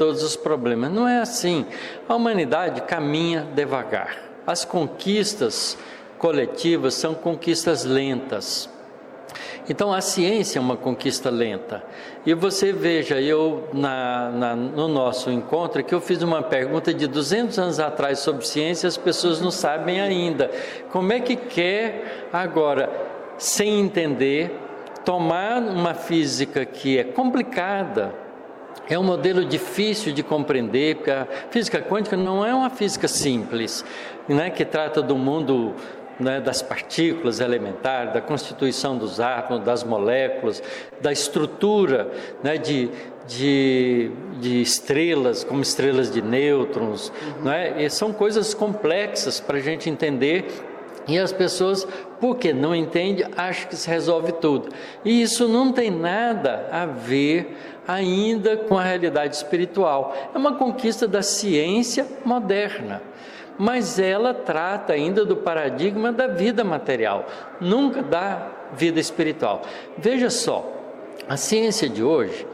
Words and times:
todos 0.00 0.22
os 0.22 0.34
problemas. 0.34 0.90
Não 0.90 1.06
é 1.06 1.18
assim. 1.18 1.66
A 2.08 2.14
humanidade 2.14 2.80
caminha 2.80 3.46
devagar. 3.54 4.16
As 4.46 4.64
conquistas 4.64 5.76
coletivas 6.16 6.94
são 6.94 7.12
conquistas 7.12 7.84
lentas. 7.84 8.70
Então 9.68 9.92
a 9.92 10.00
ciência 10.00 10.58
é 10.58 10.62
uma 10.62 10.74
conquista 10.74 11.28
lenta. 11.28 11.84
E 12.24 12.32
você 12.32 12.72
veja, 12.72 13.20
eu 13.20 13.68
na, 13.74 14.30
na, 14.30 14.56
no 14.56 14.88
nosso 14.88 15.30
encontro 15.30 15.84
que 15.84 15.94
eu 15.94 16.00
fiz 16.00 16.22
uma 16.22 16.42
pergunta 16.42 16.94
de 16.94 17.06
200 17.06 17.58
anos 17.58 17.78
atrás 17.78 18.20
sobre 18.20 18.46
ciência, 18.46 18.88
as 18.88 18.96
pessoas 18.96 19.38
não 19.38 19.50
sabem 19.50 20.00
ainda. 20.00 20.50
Como 20.90 21.12
é 21.12 21.20
que 21.20 21.36
quer 21.36 22.26
agora, 22.32 22.88
sem 23.36 23.80
entender, 23.80 24.50
tomar 25.04 25.58
uma 25.60 25.92
física 25.92 26.64
que 26.64 26.96
é 26.96 27.04
complicada, 27.04 28.29
é 28.88 28.98
um 28.98 29.04
modelo 29.04 29.44
difícil 29.44 30.12
de 30.12 30.22
compreender, 30.22 30.96
porque 30.96 31.10
a 31.10 31.26
física 31.50 31.80
quântica 31.80 32.16
não 32.16 32.44
é 32.44 32.52
uma 32.52 32.70
física 32.70 33.06
simples, 33.06 33.84
né, 34.28 34.50
que 34.50 34.64
trata 34.64 35.00
do 35.00 35.16
mundo 35.16 35.74
né, 36.18 36.40
das 36.40 36.60
partículas 36.60 37.40
elementares, 37.40 38.12
da 38.12 38.20
constituição 38.20 38.98
dos 38.98 39.20
átomos, 39.20 39.64
das 39.64 39.82
moléculas, 39.82 40.62
da 41.00 41.10
estrutura 41.10 42.10
né, 42.42 42.58
de, 42.58 42.90
de, 43.26 44.10
de, 44.38 44.60
estrelas, 44.60 45.42
como 45.42 45.62
estrelas 45.62 46.10
de 46.10 46.20
nêutrons. 46.20 47.08
Uhum. 47.10 47.44
Né, 47.44 47.82
e 47.82 47.88
são 47.88 48.12
coisas 48.12 48.52
complexas 48.52 49.40
para 49.40 49.56
a 49.56 49.60
gente 49.60 49.88
entender 49.88 50.46
e 51.08 51.18
as 51.18 51.32
pessoas, 51.32 51.86
porque 52.20 52.52
não 52.52 52.74
entendem, 52.74 53.26
acham 53.36 53.68
que 53.68 53.76
se 53.76 53.88
resolve 53.88 54.32
tudo. 54.32 54.68
E 55.04 55.22
isso 55.22 55.48
não 55.48 55.72
tem 55.72 55.90
nada 55.90 56.68
a 56.70 56.86
ver 56.86 57.56
ainda 57.94 58.56
com 58.56 58.78
a 58.78 58.82
realidade 58.82 59.36
espiritual. 59.36 60.14
É 60.34 60.38
uma 60.38 60.54
conquista 60.54 61.06
da 61.06 61.22
ciência 61.22 62.06
moderna 62.24 63.02
mas 63.60 63.98
ela 63.98 64.32
trata 64.32 64.94
ainda 64.94 65.22
do 65.22 65.36
paradigma 65.36 66.10
da 66.10 66.26
vida 66.26 66.64
material, 66.64 67.26
nunca 67.60 68.02
da 68.02 68.48
vida 68.72 68.98
espiritual. 68.98 69.60
Veja 69.98 70.30
só, 70.30 70.66
a 71.28 71.36
ciência 71.36 71.86
de 71.86 72.02
hoje, 72.02 72.46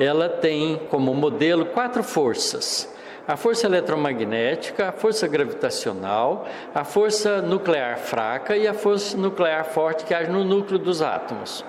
ela 0.00 0.28
tem 0.28 0.80
como 0.90 1.14
modelo 1.14 1.66
quatro 1.66 2.02
forças: 2.02 2.92
a 3.26 3.36
força 3.36 3.68
eletromagnética, 3.68 4.88
a 4.88 4.92
força 4.92 5.28
gravitacional, 5.28 6.44
a 6.74 6.82
força 6.82 7.40
nuclear 7.40 7.96
fraca 7.96 8.56
e 8.56 8.66
a 8.66 8.74
força 8.74 9.16
nuclear 9.16 9.64
forte 9.64 10.04
que 10.04 10.12
age 10.12 10.28
no 10.28 10.42
núcleo 10.42 10.78
dos 10.80 11.02
átomos. 11.02 11.64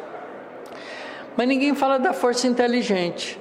Mas 1.36 1.48
ninguém 1.48 1.74
fala 1.76 1.98
da 1.98 2.14
força 2.14 2.48
inteligente. 2.48 3.40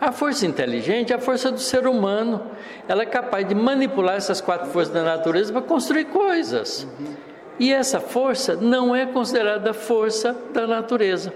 A 0.00 0.12
força 0.12 0.46
inteligente 0.46 1.12
é 1.12 1.16
a 1.16 1.18
força 1.18 1.50
do 1.50 1.58
ser 1.58 1.86
humano. 1.86 2.42
Ela 2.86 3.02
é 3.02 3.06
capaz 3.06 3.46
de 3.46 3.54
manipular 3.54 4.16
essas 4.16 4.40
quatro 4.40 4.70
forças 4.70 4.94
da 4.94 5.02
natureza 5.02 5.52
para 5.52 5.62
construir 5.62 6.06
coisas. 6.06 6.86
E 7.58 7.72
essa 7.72 7.98
força 7.98 8.54
não 8.54 8.94
é 8.94 9.06
considerada 9.06 9.74
força 9.74 10.36
da 10.52 10.66
natureza. 10.66 11.32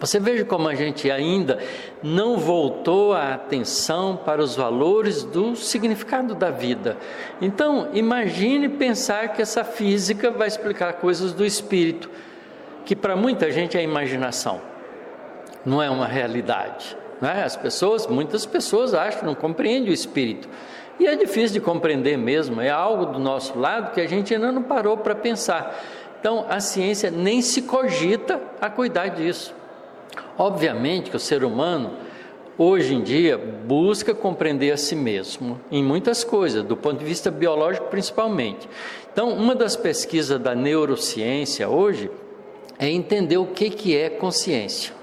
Você 0.00 0.18
veja 0.18 0.46
como 0.46 0.66
a 0.66 0.74
gente 0.74 1.10
ainda 1.10 1.58
não 2.02 2.38
voltou 2.38 3.12
a 3.12 3.34
atenção 3.34 4.16
para 4.16 4.40
os 4.40 4.56
valores 4.56 5.22
do 5.22 5.54
significado 5.54 6.34
da 6.34 6.50
vida. 6.50 6.96
Então, 7.38 7.90
imagine 7.92 8.66
pensar 8.70 9.34
que 9.34 9.42
essa 9.42 9.62
física 9.62 10.30
vai 10.30 10.48
explicar 10.48 10.94
coisas 10.94 11.34
do 11.34 11.44
espírito, 11.44 12.08
que 12.86 12.96
para 12.96 13.14
muita 13.14 13.50
gente 13.52 13.76
é 13.76 13.82
imaginação, 13.82 14.62
não 15.64 15.82
é 15.82 15.90
uma 15.90 16.06
realidade. 16.06 16.96
Né? 17.20 17.42
As 17.44 17.56
pessoas, 17.56 18.06
muitas 18.06 18.46
pessoas 18.46 18.94
acham, 18.94 19.24
não 19.24 19.34
compreendem 19.34 19.90
o 19.90 19.94
espírito. 19.94 20.48
E 20.98 21.06
é 21.06 21.16
difícil 21.16 21.54
de 21.54 21.60
compreender 21.60 22.18
mesmo, 22.18 22.60
é 22.60 22.68
algo 22.68 23.06
do 23.06 23.18
nosso 23.18 23.58
lado 23.58 23.92
que 23.92 24.00
a 24.00 24.06
gente 24.06 24.34
ainda 24.34 24.52
não 24.52 24.62
parou 24.62 24.98
para 24.98 25.14
pensar. 25.14 25.82
Então, 26.20 26.44
a 26.48 26.60
ciência 26.60 27.10
nem 27.10 27.40
se 27.40 27.62
cogita 27.62 28.38
a 28.60 28.68
cuidar 28.68 29.08
disso. 29.08 29.54
Obviamente 30.36 31.08
que 31.08 31.16
o 31.16 31.20
ser 31.20 31.42
humano, 31.42 31.92
hoje 32.58 32.94
em 32.94 33.02
dia, 33.02 33.38
busca 33.38 34.14
compreender 34.14 34.70
a 34.72 34.76
si 34.76 34.94
mesmo 34.94 35.58
em 35.70 35.82
muitas 35.82 36.22
coisas, 36.22 36.62
do 36.62 36.76
ponto 36.76 36.98
de 36.98 37.04
vista 37.06 37.30
biológico 37.30 37.86
principalmente. 37.86 38.68
Então, 39.10 39.30
uma 39.30 39.54
das 39.54 39.76
pesquisas 39.76 40.38
da 40.38 40.54
neurociência 40.54 41.66
hoje 41.66 42.10
é 42.78 42.90
entender 42.90 43.38
o 43.38 43.46
que, 43.46 43.70
que 43.70 43.96
é 43.96 44.10
consciência. 44.10 44.99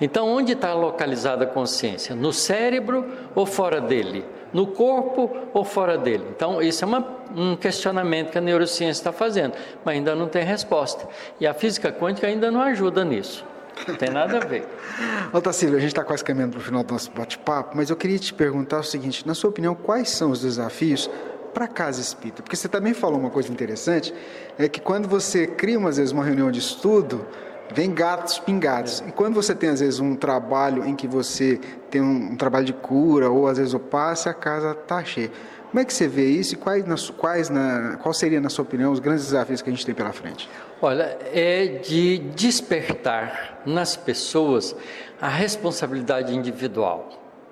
Então, 0.00 0.28
onde 0.28 0.52
está 0.52 0.74
localizada 0.74 1.44
a 1.44 1.46
consciência? 1.46 2.14
No 2.14 2.32
cérebro 2.32 3.06
ou 3.34 3.46
fora 3.46 3.80
dele? 3.80 4.24
No 4.52 4.66
corpo 4.68 5.30
ou 5.52 5.64
fora 5.64 5.98
dele? 5.98 6.24
Então, 6.34 6.62
isso 6.62 6.84
é 6.84 6.86
uma, 6.86 7.06
um 7.36 7.56
questionamento 7.56 8.30
que 8.30 8.38
a 8.38 8.40
neurociência 8.40 9.00
está 9.00 9.12
fazendo, 9.12 9.54
mas 9.84 9.96
ainda 9.96 10.14
não 10.14 10.28
tem 10.28 10.42
resposta. 10.42 11.06
E 11.38 11.46
a 11.46 11.52
física 11.52 11.92
quântica 11.92 12.26
ainda 12.26 12.50
não 12.50 12.60
ajuda 12.60 13.04
nisso. 13.04 13.44
Não 13.86 13.94
tem 13.94 14.10
nada 14.10 14.38
a 14.38 14.40
ver. 14.40 14.66
Otacílio, 15.32 15.76
a 15.76 15.80
gente 15.80 15.90
está 15.90 16.02
quase 16.02 16.24
caminhando 16.24 16.52
para 16.52 16.60
o 16.60 16.62
final 16.62 16.82
do 16.82 16.92
nosso 16.92 17.10
bate-papo, 17.10 17.76
mas 17.76 17.90
eu 17.90 17.96
queria 17.96 18.18
te 18.18 18.32
perguntar 18.34 18.80
o 18.80 18.82
seguinte: 18.82 19.26
na 19.26 19.34
sua 19.34 19.50
opinião, 19.50 19.74
quais 19.74 20.10
são 20.10 20.30
os 20.30 20.40
desafios 20.40 21.08
para 21.54 21.66
a 21.66 21.68
casa 21.68 22.00
espírita? 22.00 22.42
Porque 22.42 22.56
você 22.56 22.68
também 22.68 22.94
falou 22.94 23.18
uma 23.20 23.30
coisa 23.30 23.52
interessante, 23.52 24.12
é 24.58 24.68
que 24.68 24.80
quando 24.80 25.08
você 25.08 25.46
cria, 25.46 25.78
às 25.86 25.96
vezes, 25.96 26.12
uma 26.12 26.24
reunião 26.24 26.50
de 26.50 26.58
estudo, 26.58 27.26
vem 27.72 27.92
gatos 27.92 28.38
pingados. 28.38 29.02
E 29.06 29.12
quando 29.12 29.34
você 29.34 29.54
tem, 29.54 29.70
às 29.70 29.80
vezes, 29.80 30.00
um 30.00 30.16
trabalho 30.16 30.84
em 30.84 30.94
que 30.94 31.06
você 31.06 31.60
tem 31.90 32.00
um, 32.00 32.32
um 32.32 32.36
trabalho 32.36 32.64
de 32.64 32.72
cura, 32.72 33.30
ou 33.30 33.46
às 33.46 33.58
vezes 33.58 33.74
o 33.74 33.78
passe, 33.78 34.28
a 34.28 34.34
casa 34.34 34.72
está 34.72 35.04
cheia. 35.04 35.30
Como 35.70 35.80
é 35.80 35.84
que 35.84 35.92
você 35.92 36.08
vê 36.08 36.24
isso 36.24 36.54
e 36.54 36.56
quais, 36.56 36.86
nas, 36.86 37.10
quais 37.10 37.50
na, 37.50 37.98
qual 38.02 38.14
seria, 38.14 38.40
na 38.40 38.48
sua 38.48 38.62
opinião, 38.62 38.90
os 38.90 39.00
grandes 39.00 39.24
desafios 39.26 39.60
que 39.60 39.68
a 39.68 39.72
gente 39.72 39.84
tem 39.84 39.94
pela 39.94 40.12
frente? 40.12 40.48
Olha, 40.80 41.18
é 41.32 41.66
de 41.66 42.18
despertar 42.34 43.60
nas 43.66 43.94
pessoas 43.94 44.74
a 45.20 45.28
responsabilidade 45.28 46.34
individual. 46.34 47.10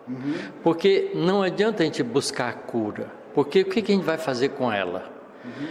Uhum. 0.08 0.34
Porque 0.62 1.10
não 1.14 1.42
adianta 1.42 1.82
a 1.82 1.86
gente 1.86 2.02
buscar 2.02 2.48
a 2.48 2.52
cura, 2.52 3.12
porque 3.34 3.60
o 3.60 3.64
que, 3.66 3.82
que 3.82 3.92
a 3.92 3.94
gente 3.94 4.04
vai 4.04 4.16
fazer 4.16 4.50
com 4.50 4.72
ela? 4.72 5.12
Uhum. 5.44 5.66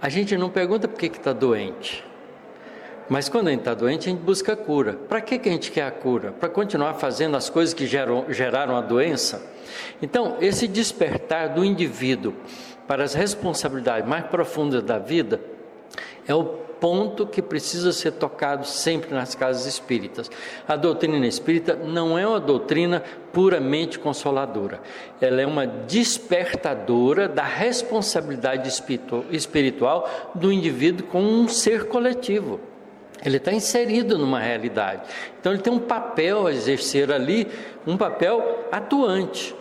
A 0.00 0.08
gente 0.08 0.36
não 0.36 0.50
pergunta 0.50 0.88
por 0.88 0.98
que 0.98 1.06
está 1.06 1.32
doente. 1.32 2.04
Mas 3.08 3.28
quando 3.28 3.48
a 3.48 3.50
gente 3.50 3.60
está 3.60 3.74
doente, 3.74 4.08
a 4.08 4.12
gente 4.12 4.22
busca 4.22 4.56
cura. 4.56 4.94
Para 5.08 5.20
que, 5.20 5.38
que 5.38 5.48
a 5.48 5.52
gente 5.52 5.70
quer 5.70 5.86
a 5.86 5.90
cura? 5.90 6.32
Para 6.32 6.48
continuar 6.48 6.94
fazendo 6.94 7.36
as 7.36 7.50
coisas 7.50 7.74
que 7.74 7.86
geram, 7.86 8.24
geraram 8.30 8.76
a 8.76 8.80
doença? 8.80 9.42
Então, 10.00 10.36
esse 10.40 10.66
despertar 10.66 11.50
do 11.50 11.64
indivíduo 11.64 12.34
para 12.86 13.04
as 13.04 13.14
responsabilidades 13.14 14.08
mais 14.08 14.24
profundas 14.26 14.82
da 14.82 14.98
vida 14.98 15.40
é 16.26 16.34
o 16.34 16.44
ponto 16.44 17.26
que 17.26 17.40
precisa 17.40 17.92
ser 17.92 18.12
tocado 18.12 18.66
sempre 18.66 19.14
nas 19.14 19.34
casas 19.34 19.66
espíritas. 19.66 20.30
A 20.66 20.76
doutrina 20.76 21.26
espírita 21.26 21.74
não 21.74 22.18
é 22.18 22.26
uma 22.26 22.40
doutrina 22.40 23.02
puramente 23.32 23.98
consoladora, 23.98 24.80
ela 25.20 25.40
é 25.40 25.46
uma 25.46 25.66
despertadora 25.66 27.26
da 27.26 27.42
responsabilidade 27.42 28.68
espiritual 29.30 30.32
do 30.34 30.52
indivíduo 30.52 31.06
com 31.06 31.22
um 31.22 31.48
ser 31.48 31.88
coletivo. 31.88 32.60
Ele 33.22 33.36
está 33.36 33.52
inserido 33.52 34.18
numa 34.18 34.40
realidade. 34.40 35.02
Então 35.40 35.52
ele 35.52 35.62
tem 35.62 35.72
um 35.72 35.78
papel 35.78 36.46
a 36.46 36.52
exercer 36.52 37.12
ali, 37.12 37.46
um 37.86 37.96
papel 37.96 38.66
atuante. 38.72 39.54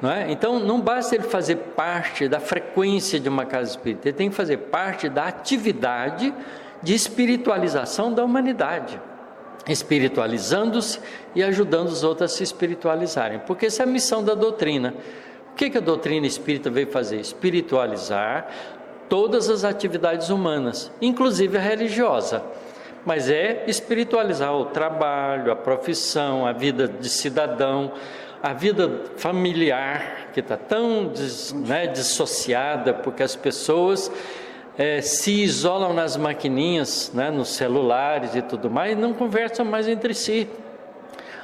Não 0.00 0.10
é? 0.10 0.30
Então 0.30 0.60
não 0.60 0.80
basta 0.80 1.14
ele 1.14 1.24
fazer 1.24 1.56
parte 1.56 2.28
da 2.28 2.38
frequência 2.38 3.18
de 3.18 3.28
uma 3.28 3.44
casa 3.44 3.70
espírita, 3.70 4.08
ele 4.08 4.16
tem 4.16 4.30
que 4.30 4.36
fazer 4.36 4.56
parte 4.56 5.08
da 5.08 5.24
atividade 5.26 6.32
de 6.80 6.94
espiritualização 6.94 8.12
da 8.12 8.24
humanidade, 8.24 9.00
espiritualizando-se 9.68 11.00
e 11.34 11.42
ajudando 11.42 11.88
os 11.88 12.04
outros 12.04 12.32
a 12.32 12.36
se 12.36 12.44
espiritualizarem, 12.44 13.40
porque 13.40 13.66
essa 13.66 13.82
é 13.82 13.84
a 13.84 13.88
missão 13.88 14.22
da 14.22 14.34
doutrina. 14.34 14.94
O 15.50 15.54
que, 15.56 15.68
que 15.68 15.78
a 15.78 15.80
doutrina 15.80 16.24
espírita 16.24 16.70
veio 16.70 16.86
fazer? 16.86 17.18
Espiritualizar 17.18 18.46
todas 19.08 19.50
as 19.50 19.64
atividades 19.64 20.28
humanas, 20.28 20.92
inclusive 21.02 21.58
a 21.58 21.60
religiosa 21.60 22.44
mas 23.08 23.30
é 23.30 23.64
espiritualizar 23.66 24.54
o 24.54 24.66
trabalho, 24.66 25.50
a 25.50 25.56
profissão, 25.56 26.44
a 26.44 26.52
vida 26.52 26.86
de 26.86 27.08
cidadão, 27.08 27.92
a 28.42 28.52
vida 28.52 29.00
familiar, 29.16 30.28
que 30.34 30.40
está 30.40 30.58
tão 30.58 31.06
des, 31.06 31.54
né, 31.54 31.86
dissociada, 31.86 32.92
porque 32.92 33.22
as 33.22 33.34
pessoas 33.34 34.12
é, 34.76 35.00
se 35.00 35.42
isolam 35.42 35.94
nas 35.94 36.18
maquininhas, 36.18 37.10
né, 37.14 37.30
nos 37.30 37.48
celulares 37.48 38.34
e 38.34 38.42
tudo 38.42 38.68
mais, 38.68 38.92
e 38.92 38.94
não 38.94 39.14
conversam 39.14 39.64
mais 39.64 39.88
entre 39.88 40.12
si. 40.12 40.46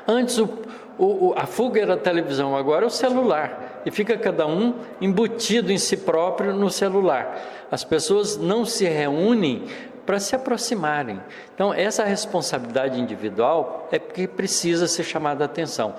Antes 0.07 0.37
o, 0.37 0.51
o, 0.99 1.33
a 1.35 1.47
fuga 1.47 1.81
era 1.81 1.95
a 1.95 1.97
televisão, 1.97 2.55
agora 2.55 2.85
é 2.85 2.87
o 2.87 2.91
celular. 2.91 3.81
E 3.87 3.91
fica 3.91 4.19
cada 4.19 4.47
um 4.47 4.75
embutido 5.01 5.73
em 5.73 5.79
si 5.79 5.97
próprio 5.97 6.53
no 6.53 6.69
celular. 6.69 7.67
As 7.71 7.83
pessoas 7.85 8.37
não 8.37 8.67
se 8.67 8.85
reúnem 8.85 9.65
para 10.05 10.21
se 10.21 10.35
aproximarem. 10.35 11.21
Então, 11.55 11.73
essa 11.73 12.05
responsabilidade 12.05 13.01
individual 13.01 13.89
é 13.91 13.99
que 13.99 14.27
precisa 14.27 14.87
ser 14.87 15.05
chamada 15.05 15.45
a 15.45 15.47
atenção. 15.47 15.95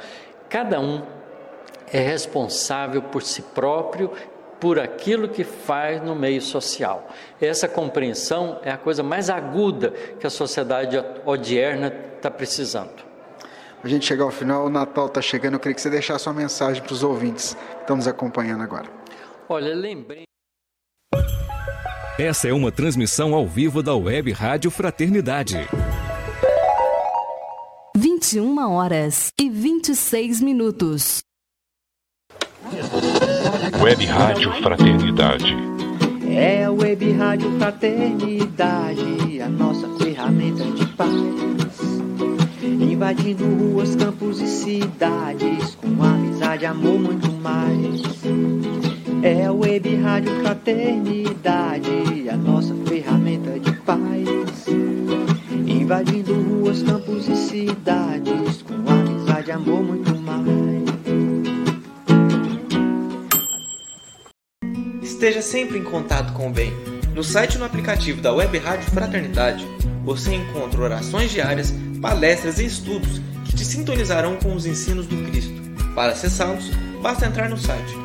Cada 0.50 0.80
um 0.80 1.02
é 1.92 2.00
responsável 2.00 3.02
por 3.02 3.24
si 3.24 3.42
próprio, 3.42 4.12
por 4.60 4.80
aquilo 4.80 5.28
que 5.28 5.44
faz 5.44 6.02
no 6.02 6.16
meio 6.16 6.42
social. 6.42 7.07
Essa 7.40 7.68
compreensão 7.68 8.60
é 8.63 8.72
a 8.72 8.78
coisa 8.78 9.04
mais 9.04 9.30
aguda 9.30 9.92
que 10.19 10.25
a 10.25 10.30
sociedade 10.30 11.04
odierna 11.25 11.94
está 12.16 12.31
precisando. 12.31 13.06
A 13.84 13.88
gente 13.88 14.06
chegar 14.06 14.24
ao 14.24 14.31
final, 14.31 14.66
o 14.66 14.69
Natal 14.69 15.06
está 15.06 15.22
chegando. 15.22 15.54
Eu 15.54 15.60
queria 15.60 15.75
que 15.75 15.81
você 15.81 15.92
deixasse 15.92 16.28
uma 16.28 16.34
mensagem 16.34 16.81
para 16.81 16.94
os 16.94 17.04
ouvintes 17.04 17.54
que 17.54 17.81
estão 17.81 17.96
nos 17.96 18.07
acompanhando 18.07 18.63
agora. 18.63 18.90
Olha, 19.48 19.75
lembrei. 19.75 20.25
Essa 22.18 22.48
é 22.48 22.54
uma 22.54 22.72
transmissão 22.72 23.36
ao 23.36 23.46
vivo 23.46 23.84
da 23.84 23.94
Web 23.94 24.32
Rádio 24.32 24.72
Fraternidade. 24.72 25.58
21 27.94 28.58
horas 28.72 29.34
e 29.38 29.50
26 29.50 30.40
minutos. 30.40 31.22
Web 33.84 34.06
Rádio 34.06 34.50
Fraternidade. 34.64 35.58
É 36.30 36.64
a 36.64 36.72
Web 36.72 37.12
Rádio 37.12 37.52
Fraternidade, 37.58 39.42
a 39.42 39.50
nossa 39.50 39.90
ferramenta 39.98 40.64
de 40.72 40.86
paz. 40.94 41.12
Invadindo 42.64 43.44
ruas, 43.44 43.94
campos 43.94 44.40
e 44.40 44.48
cidades, 44.48 45.76
com 45.76 46.02
amizade, 46.02 46.66
amor, 46.66 46.98
muito 46.98 47.30
mais. 47.34 48.94
É 49.24 49.46
a 49.46 49.52
Web 49.52 49.96
Rádio 49.98 50.40
Fraternidade, 50.42 52.30
a 52.30 52.38
nossa 52.38 52.76
ferramenta 52.88 53.60
de 53.60 53.72
paz. 53.82 54.66
Invadindo 55.68 56.34
ruas, 56.34 56.84
campos 56.84 57.28
e 57.28 57.36
cidades, 57.36 58.62
com 58.62 58.74
amizade, 58.92 59.52
amor, 59.52 59.84
muito 59.84 60.16
mais. 60.22 60.46
Esteja 65.02 65.42
sempre 65.42 65.80
em 65.80 65.84
contato 65.84 66.34
com 66.34 66.50
o 66.50 66.54
bem. 66.54 66.72
No 67.14 67.24
site 67.24 67.56
e 67.56 67.58
no 67.58 67.66
aplicativo 67.66 68.22
da 68.22 68.34
Web 68.34 68.58
Rádio 68.58 68.92
Fraternidade, 68.92 69.66
você 70.04 70.36
encontra 70.36 70.82
orações 70.82 71.32
diárias, 71.32 71.74
palestras 72.02 72.60
e 72.60 72.66
estudos 72.66 73.22
que 73.46 73.56
te 73.56 73.66
sintonizarão 73.66 74.36
com 74.38 74.54
os 74.54 74.66
ensinos 74.66 75.08
do 75.08 75.18
Cristo. 75.30 75.54
Para 75.96 76.12
acessá-los, 76.12 76.70
basta 77.02 77.26
entrar 77.26 77.50
no 77.50 77.58
site 77.58 78.05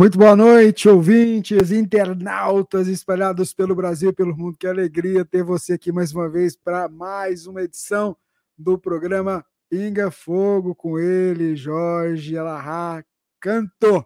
Muito 0.00 0.16
boa 0.16 0.34
noite, 0.34 0.88
ouvintes, 0.88 1.70
internautas 1.70 2.88
espalhados 2.88 3.52
pelo 3.52 3.74
Brasil 3.74 4.08
e 4.08 4.14
pelo 4.14 4.34
mundo. 4.34 4.56
Que 4.56 4.66
alegria 4.66 5.26
ter 5.26 5.42
você 5.42 5.74
aqui 5.74 5.92
mais 5.92 6.10
uma 6.10 6.26
vez 6.26 6.56
para 6.56 6.88
mais 6.88 7.46
uma 7.46 7.60
edição 7.60 8.16
do 8.56 8.78
programa 8.78 9.44
Pinga 9.68 10.10
Fogo 10.10 10.74
com 10.74 10.98
ele, 10.98 11.54
Jorge 11.54 12.34
Alahá 12.38 13.04
Canto. 13.38 14.02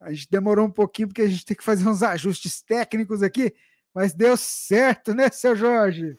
A 0.00 0.12
gente 0.12 0.26
demorou 0.28 0.66
um 0.66 0.72
pouquinho 0.72 1.06
porque 1.06 1.22
a 1.22 1.28
gente 1.28 1.44
tem 1.44 1.56
que 1.56 1.62
fazer 1.62 1.88
uns 1.88 2.02
ajustes 2.02 2.60
técnicos 2.60 3.22
aqui, 3.22 3.54
mas 3.94 4.12
deu 4.12 4.36
certo, 4.36 5.14
né, 5.14 5.30
seu 5.30 5.54
Jorge? 5.54 6.18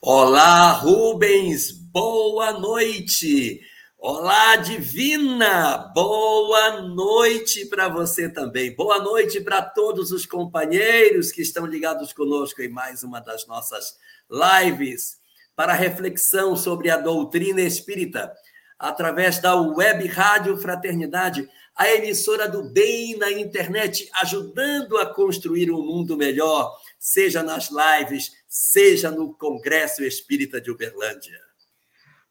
Olá, 0.00 0.70
Rubens, 0.74 1.72
boa 1.72 2.52
noite. 2.52 3.60
Olá, 4.08 4.54
Divina! 4.54 5.78
Boa 5.92 6.80
noite 6.80 7.66
para 7.66 7.88
você 7.88 8.28
também. 8.28 8.72
Boa 8.72 9.00
noite 9.00 9.40
para 9.40 9.60
todos 9.60 10.12
os 10.12 10.24
companheiros 10.24 11.32
que 11.32 11.42
estão 11.42 11.66
ligados 11.66 12.12
conosco 12.12 12.62
em 12.62 12.68
mais 12.68 13.02
uma 13.02 13.18
das 13.18 13.48
nossas 13.48 13.98
lives 14.30 15.18
para 15.56 15.72
reflexão 15.72 16.54
sobre 16.54 16.88
a 16.88 16.98
doutrina 16.98 17.60
espírita, 17.60 18.32
através 18.78 19.40
da 19.40 19.56
Web 19.56 20.06
Rádio 20.06 20.56
Fraternidade, 20.56 21.48
a 21.74 21.88
emissora 21.88 22.48
do 22.48 22.62
bem 22.72 23.18
na 23.18 23.32
internet, 23.32 24.08
ajudando 24.22 24.98
a 24.98 25.12
construir 25.12 25.68
um 25.72 25.84
mundo 25.84 26.16
melhor, 26.16 26.78
seja 26.96 27.42
nas 27.42 27.70
lives, 27.72 28.30
seja 28.46 29.10
no 29.10 29.34
Congresso 29.34 30.04
Espírita 30.04 30.60
de 30.60 30.70
Uberlândia. 30.70 31.40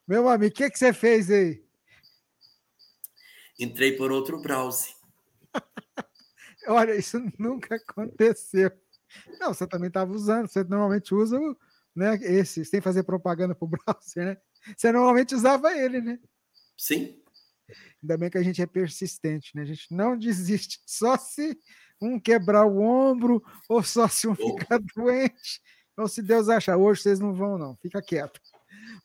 Meu 0.07 0.30
amigo, 0.30 0.54
o 0.54 0.56
que, 0.56 0.69
que 0.69 0.80
você 0.80 0.94
fez 0.94 1.30
aí? 1.30 1.65
Entrei 3.60 3.94
por 3.94 4.12
outro 4.12 4.42
browser. 4.42 4.94
Olha, 6.68 6.96
isso 6.96 7.19
nunca 7.38 7.75
aconteceu. 7.75 8.72
Não, 9.40 9.54
você 9.54 9.66
também 9.68 9.88
estava 9.88 10.12
usando. 10.12 10.48
Você 10.48 10.63
normalmente 10.63 11.13
usa 11.13 11.40
né, 11.96 12.16
esse, 12.22 12.66
sem 12.66 12.81
fazer 12.81 13.04
propaganda 13.04 13.56
para 13.56 13.66
o 13.66 13.69
browser, 13.69 14.25
né? 14.25 14.38
Você 14.75 14.92
normalmente 14.92 15.36
usava 15.36 15.72
ele, 15.78 16.02
né? 16.02 16.19
Sim. 16.78 17.22
Ainda 18.02 18.18
bem 18.18 18.30
que 18.30 18.38
a 18.38 18.44
gente 18.44 18.62
é 18.62 18.66
persistente, 18.66 19.56
né? 19.56 19.62
A 19.62 19.66
gente 19.66 19.88
não 19.92 20.18
desiste. 20.19 20.81
Só 20.86 21.18
se 21.18 21.57
um 22.02 22.19
quebrar 22.19 22.66
o 22.66 22.80
ombro, 22.80 23.42
ou 23.69 23.81
só 23.81 24.07
se 24.07 24.28
um 24.28 24.36
oh. 24.38 24.57
ficar 24.57 24.80
doente, 24.96 25.62
ou 25.98 26.07
se 26.07 26.22
Deus 26.22 26.50
achar. 26.50 26.78
Hoje 26.78 27.02
vocês 27.02 27.19
não 27.19 27.34
vão, 27.34 27.57
não. 27.57 27.75
Fica 27.78 28.02
quieto. 28.02 28.40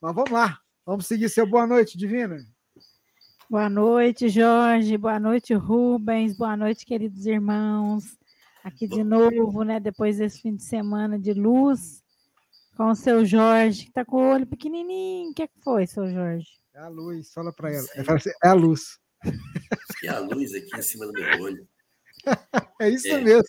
Mas 0.01 0.15
vamos 0.15 0.31
lá. 0.31 0.59
Vamos 0.85 1.07
seguir 1.07 1.29
seu 1.29 1.47
boa 1.47 1.67
noite, 1.67 1.97
Divina. 1.97 2.45
Boa 3.51 3.69
noite, 3.69 4.29
Jorge. 4.29 4.97
Boa 4.97 5.19
noite, 5.19 5.53
Rubens. 5.55 6.37
Boa 6.37 6.57
noite, 6.57 6.87
queridos 6.87 7.27
irmãos. 7.27 8.17
Aqui 8.63 8.87
de 8.87 9.03
novo, 9.03 9.65
né? 9.65 9.81
Depois 9.81 10.19
desse 10.19 10.41
fim 10.41 10.55
de 10.55 10.63
semana 10.63 11.19
de 11.19 11.33
luz, 11.33 12.01
com 12.77 12.91
o 12.91 12.95
seu 12.95 13.27
Jorge, 13.27 13.83
que 13.83 13.89
está 13.89 14.05
com 14.05 14.19
o 14.19 14.33
olho 14.35 14.47
pequenininho. 14.47 15.33
O 15.33 15.35
que, 15.35 15.43
é 15.43 15.49
que 15.49 15.61
foi, 15.65 15.85
seu 15.85 16.09
Jorge? 16.09 16.47
É 16.73 16.79
a 16.79 16.87
luz, 16.87 17.33
fala 17.33 17.53
para 17.53 17.73
ela. 17.73 17.89
Assim, 18.15 18.31
é 18.45 18.49
a 18.49 18.53
luz. 18.53 19.01
É 20.05 20.09
a 20.11 20.21
luz 20.21 20.55
aqui 20.55 20.71
em 20.79 20.83
cima 20.83 21.07
do 21.07 21.13
meu 21.13 21.43
olho. 21.43 21.69
É 22.81 22.89
isso 22.89 23.09
é, 23.09 23.21
mesmo. 23.21 23.49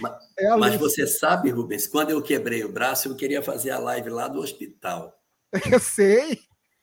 Mas, 0.00 0.12
é 0.38 0.56
mas 0.56 0.76
você 0.76 1.06
sabe, 1.06 1.50
Rubens, 1.50 1.86
quando 1.86 2.10
eu 2.10 2.22
quebrei 2.22 2.64
o 2.64 2.72
braço, 2.72 3.08
eu 3.08 3.16
queria 3.16 3.42
fazer 3.42 3.70
a 3.70 3.78
live 3.78 4.10
lá 4.10 4.28
do 4.28 4.40
hospital. 4.40 5.18
Eu 5.72 5.80
sei. 5.80 6.38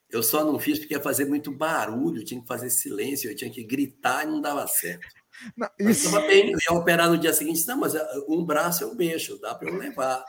Eu 0.09 0.21
só 0.21 0.45
não 0.45 0.59
fiz 0.59 0.79
porque 0.79 0.93
ia 0.93 1.01
fazer 1.01 1.25
muito 1.25 1.51
barulho, 1.51 2.23
tinha 2.23 2.41
que 2.41 2.47
fazer 2.47 2.69
silêncio, 2.69 3.29
eu 3.29 3.35
tinha 3.35 3.49
que 3.49 3.63
gritar 3.63 4.23
e 4.23 4.27
não 4.27 4.39
dava 4.41 4.65
certo. 4.67 5.07
Não, 5.57 5.69
isso... 5.77 6.09
Mas 6.11 6.27
bem, 6.27 6.49
eu 6.49 6.57
ia 6.57 6.79
operar 6.79 7.09
no 7.09 7.17
dia 7.17 7.33
seguinte, 7.33 7.67
não, 7.67 7.75
mas 7.75 7.93
eh, 7.93 8.07
um 8.29 8.45
braço 8.45 8.85
eu 8.85 8.95
mexo, 8.95 9.37
dá 9.41 9.53
para 9.53 9.69
eu 9.69 9.77
levar. 9.77 10.23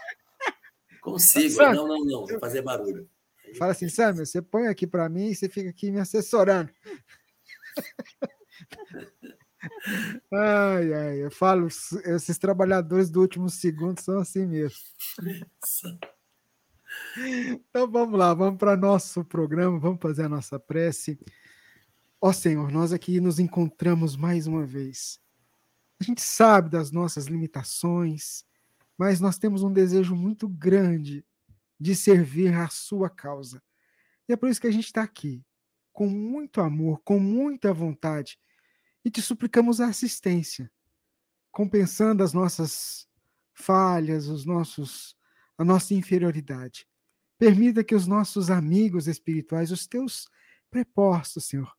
Consigo. 1.01 1.51
Sabe, 1.51 1.77
não, 1.77 1.87
não, 1.87 2.05
não, 2.05 2.27
vou 2.27 2.41
fazer 2.41 2.61
barulho. 2.61 3.09
Fala 3.57 3.71
assim, 3.71 3.89
Samuel, 3.89 4.27
você 4.27 4.43
põe 4.43 4.67
aqui 4.67 4.85
para 4.85 5.09
mim 5.09 5.29
e 5.29 5.35
você 5.37 5.49
fica 5.49 5.71
aqui 5.71 5.93
me 5.93 6.01
assessorando. 6.01 6.69
ai, 10.33 10.93
ai, 10.93 11.25
eu 11.25 11.31
falo, 11.31 11.69
esses 11.69 12.39
trabalhadores 12.39 13.09
do 13.09 13.21
último 13.21 13.49
segundo 13.49 14.01
são 14.01 14.19
assim 14.19 14.45
mesmo. 14.45 14.77
Então 17.19 17.91
vamos 17.91 18.19
lá, 18.19 18.35
vamos 18.35 18.59
para 18.59 18.77
nosso 18.77 19.25
programa, 19.25 19.79
vamos 19.79 20.01
fazer 20.01 20.25
a 20.25 20.29
nossa 20.29 20.59
prece. 20.61 21.19
Ó 22.21 22.31
Senhor, 22.31 22.71
nós 22.71 22.93
aqui 22.93 23.21
nos 23.21 23.39
encontramos 23.39 24.17
mais 24.17 24.47
uma 24.47 24.67
vez. 24.67 25.19
A 25.99 26.05
gente 26.05 26.21
sabe 26.21 26.69
das 26.69 26.91
nossas 26.91 27.27
limitações, 27.27 28.45
mas 28.99 29.19
nós 29.19 29.39
temos 29.39 29.63
um 29.63 29.73
desejo 29.73 30.15
muito 30.15 30.47
grande 30.47 31.25
de 31.81 31.97
servir 31.97 32.53
a 32.55 32.69
sua 32.69 33.09
causa. 33.09 33.63
E 34.29 34.33
é 34.35 34.37
por 34.37 34.51
isso 34.51 34.61
que 34.61 34.67
a 34.67 34.73
gente 34.73 34.87
está 34.87 35.03
aqui, 35.03 35.43
com 35.93 36.09
muito 36.09 36.61
amor, 36.61 37.01
com 37.03 37.19
muita 37.19 37.73
vontade, 37.73 38.39
e 39.03 39.11
te 39.11 39.23
suplicamos 39.23 39.81
a 39.81 39.87
assistência, 39.87 40.71
compensando 41.51 42.23
as 42.23 42.35
nossas 42.35 43.09
falhas, 43.55 44.27
os 44.27 44.45
nossos, 44.45 45.17
a 45.57 45.65
nossa 45.65 45.95
inferioridade. 45.95 46.87
Permita 47.39 47.85
que 47.85 47.95
os 47.95 48.07
nossos 48.07 48.51
amigos 48.51 49.07
espirituais, 49.07 49.71
os 49.71 49.87
teus 49.87 50.29
prepostos, 50.71 51.47
Senhor, 51.47 51.71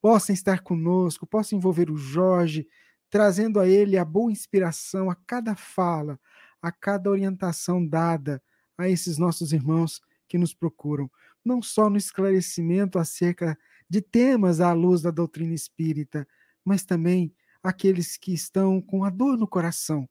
possam 0.00 0.34
estar 0.34 0.60
conosco, 0.60 1.26
possam 1.26 1.58
envolver 1.58 1.90
o 1.90 1.96
Jorge, 1.96 2.66
trazendo 3.10 3.60
a 3.60 3.68
ele 3.68 3.98
a 3.98 4.04
boa 4.04 4.32
inspiração 4.32 5.10
a 5.10 5.14
cada 5.14 5.54
fala, 5.54 6.18
a 6.60 6.72
cada 6.72 7.10
orientação 7.10 7.86
dada 7.86 8.42
a 8.76 8.88
esses 8.88 9.18
nossos 9.18 9.52
irmãos 9.52 10.00
que 10.28 10.38
nos 10.38 10.54
procuram, 10.54 11.10
não 11.44 11.60
só 11.60 11.90
no 11.90 11.98
esclarecimento 11.98 12.98
acerca 12.98 13.58
de 13.88 14.00
temas 14.00 14.60
à 14.60 14.72
luz 14.72 15.02
da 15.02 15.10
doutrina 15.10 15.52
espírita, 15.52 16.26
mas 16.64 16.84
também 16.84 17.34
aqueles 17.62 18.16
que 18.16 18.32
estão 18.32 18.80
com 18.80 19.04
a 19.04 19.10
dor 19.10 19.36
no 19.36 19.46
coração 19.46 20.08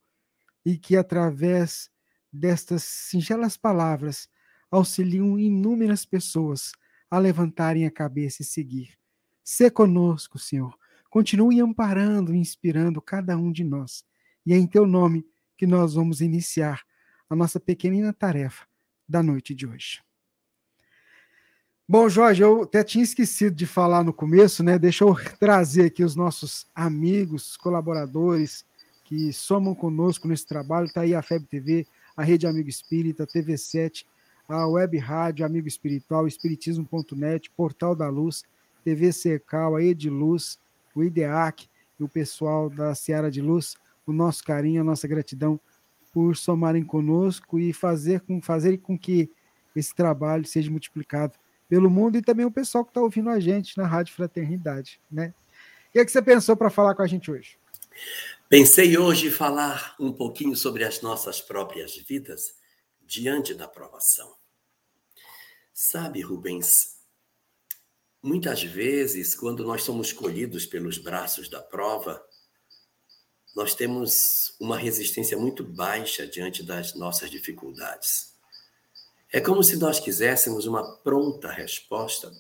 e 0.66 0.78
que, 0.78 0.96
através 0.96 1.90
destas 2.32 2.84
singelas 2.84 3.58
palavras, 3.58 4.30
auxiliam 4.72 5.38
inúmeras 5.38 6.06
pessoas 6.06 6.72
a 7.10 7.20
levantarem 7.20 7.86
a 7.86 7.92
cabeça 7.92 8.42
e 8.42 8.46
seguir. 8.46 8.98
Se 9.44 9.70
conosco, 9.70 10.40
Senhor. 10.40 10.74
Continue 11.10 11.60
amparando 11.60 12.34
e 12.34 12.38
inspirando 12.38 13.02
cada 13.02 13.38
um 13.38 13.52
de 13.52 13.66
nós. 13.66 14.06
E 14.46 14.54
é 14.54 14.58
em 14.58 14.66
teu 14.66 14.88
nome 14.88 15.26
que 15.58 15.68
nós 15.68 15.94
vamos 15.94 16.22
iniciar 16.22 16.82
a 17.30 17.36
nossa 17.36 17.60
pequenina 17.60 18.14
tarefa 18.14 18.66
da 19.08 19.22
noite 19.22 19.54
de 19.54 19.68
hoje. 19.68 20.02
Bom, 21.88 22.08
Jorge, 22.08 22.42
eu 22.42 22.64
até 22.64 22.82
tinha 22.82 23.04
esquecido 23.04 23.54
de 23.54 23.66
falar 23.66 24.02
no 24.02 24.14
começo, 24.14 24.64
né? 24.64 24.80
Deixa 24.80 25.04
eu 25.04 25.14
trazer 25.38 25.88
aqui 25.88 26.06
os 26.06 26.16
nossos 26.16 26.66
amigos, 26.74 27.58
colaboradores 27.58 28.66
que 29.04 29.34
somam 29.34 29.76
conosco 29.76 30.30
nesse 30.30 30.46
trabalho. 30.48 30.88
Está 30.88 31.02
aí 31.02 31.14
a 31.14 31.22
FEB 31.22 31.46
TV, 31.46 31.88
a 32.16 32.24
Rede 32.24 32.48
Amigo 32.48 32.70
Espírita, 32.70 33.28
TV7, 33.28 34.06
a 34.52 34.68
Web 34.68 34.98
Rádio 34.98 35.46
Amigo 35.46 35.68
Espiritual, 35.68 36.28
Espiritismo.net, 36.28 37.50
Portal 37.52 37.96
da 37.96 38.10
Luz, 38.10 38.44
TV 38.84 39.14
Secal, 39.14 39.78
a 39.78 39.84
Ediluz, 39.84 40.60
o 40.94 41.04
IDEAC 41.04 41.70
e 41.98 42.04
o 42.04 42.10
pessoal 42.10 42.70
da 42.70 42.94
Seara 42.94 43.32
de 43.32 43.42
Luz, 43.42 43.76
o 44.06 44.12
nosso 44.12 44.44
carinho, 44.44 44.82
a 44.82 44.84
nossa 44.84 45.08
gratidão 45.08 45.60
por 46.12 46.36
somarem 46.36 46.84
conosco 46.84 47.58
e 47.58 47.72
fazer 47.72 48.20
com, 48.22 48.42
fazer 48.42 48.78
com 48.80 48.98
que 48.98 49.30
esse 49.74 49.96
trabalho 49.96 50.46
seja 50.46 50.70
multiplicado 50.70 51.40
pelo 51.70 51.90
mundo 51.90 52.18
e 52.18 52.22
também 52.22 52.46
o 52.46 52.52
pessoal 52.52 52.84
que 52.84 52.90
está 52.90 53.00
ouvindo 53.00 53.30
a 53.30 53.40
gente 53.40 53.78
na 53.78 53.88
Rádio 53.88 54.14
Fraternidade, 54.14 55.00
né? 55.10 55.34
O 55.88 55.92
que, 55.94 56.00
é 56.00 56.06
que 56.06 56.12
você 56.12 56.22
pensou 56.22 56.58
para 56.58 56.70
falar 56.70 56.94
com 56.94 57.02
a 57.02 57.08
gente 57.08 57.32
hoje? 57.32 57.58
Pensei 58.50 58.98
hoje 58.98 59.32
falar 59.32 59.96
um 59.98 60.12
pouquinho 60.12 60.56
sobre 60.58 60.84
as 60.84 61.02
nossas 61.02 61.40
próprias 61.40 61.96
vidas 61.96 62.56
diante 63.02 63.54
da 63.54 63.68
provação. 63.68 64.41
Sabe, 65.84 66.22
Rubens, 66.22 67.00
muitas 68.22 68.62
vezes, 68.62 69.34
quando 69.34 69.66
nós 69.66 69.82
somos 69.82 70.14
colhidos 70.14 70.64
pelos 70.64 71.00
braços 71.00 71.50
da 71.50 71.60
prova, 71.60 72.24
nós 73.56 73.74
temos 73.74 74.56
uma 74.60 74.78
resistência 74.78 75.36
muito 75.36 75.64
baixa 75.64 76.28
diante 76.28 76.62
das 76.62 76.94
nossas 76.94 77.32
dificuldades. 77.32 78.36
É 79.34 79.42
como 79.42 79.64
se 79.64 79.76
nós 79.78 80.00
quiséssemos 80.00 80.68
uma 80.68 80.98
pronta 80.98 81.52
resposta 81.52 82.32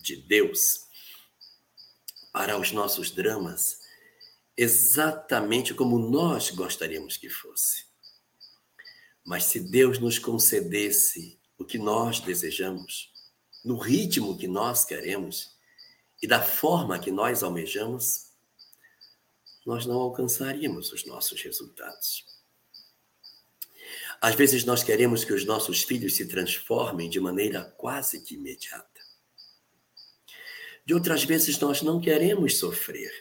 de 0.00 0.16
Deus 0.16 0.86
para 2.32 2.58
os 2.58 2.72
nossos 2.72 3.10
dramas, 3.10 3.80
exatamente 4.56 5.74
como 5.74 5.98
nós 5.98 6.48
gostaríamos 6.52 7.18
que 7.18 7.28
fosse. 7.28 7.84
Mas 9.26 9.44
se 9.44 9.60
Deus 9.60 9.98
nos 9.98 10.18
concedesse 10.18 11.37
o 11.58 11.64
que 11.64 11.76
nós 11.76 12.20
desejamos, 12.20 13.12
no 13.64 13.76
ritmo 13.76 14.38
que 14.38 14.46
nós 14.46 14.84
queremos 14.84 15.56
e 16.22 16.26
da 16.26 16.40
forma 16.40 16.98
que 16.98 17.10
nós 17.10 17.42
almejamos, 17.42 18.28
nós 19.66 19.84
não 19.84 19.96
alcançaríamos 19.96 20.92
os 20.92 21.04
nossos 21.04 21.42
resultados. 21.42 22.24
Às 24.20 24.34
vezes 24.34 24.64
nós 24.64 24.82
queremos 24.82 25.24
que 25.24 25.32
os 25.32 25.44
nossos 25.44 25.82
filhos 25.82 26.16
se 26.16 26.26
transformem 26.26 27.10
de 27.10 27.20
maneira 27.20 27.64
quase 27.76 28.22
que 28.22 28.34
imediata. 28.34 29.00
De 30.84 30.94
outras 30.94 31.22
vezes 31.22 31.58
nós 31.58 31.82
não 31.82 32.00
queremos 32.00 32.58
sofrer. 32.58 33.12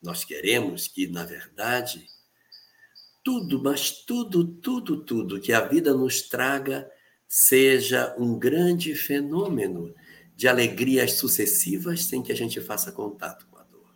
Nós 0.00 0.24
queremos 0.24 0.88
que, 0.88 1.06
na 1.06 1.24
verdade, 1.24 2.06
tudo, 3.22 3.62
mas 3.62 3.90
tudo, 4.04 4.46
tudo, 4.46 5.04
tudo 5.04 5.40
que 5.40 5.52
a 5.52 5.60
vida 5.60 5.92
nos 5.92 6.22
traga 6.22 6.90
seja 7.32 8.12
um 8.18 8.36
grande 8.36 8.92
fenômeno 8.92 9.94
de 10.34 10.48
alegrias 10.48 11.12
sucessivas 11.12 12.06
sem 12.06 12.24
que 12.24 12.32
a 12.32 12.34
gente 12.34 12.60
faça 12.60 12.90
contato 12.90 13.46
com 13.48 13.56
a 13.56 13.62
dor. 13.62 13.94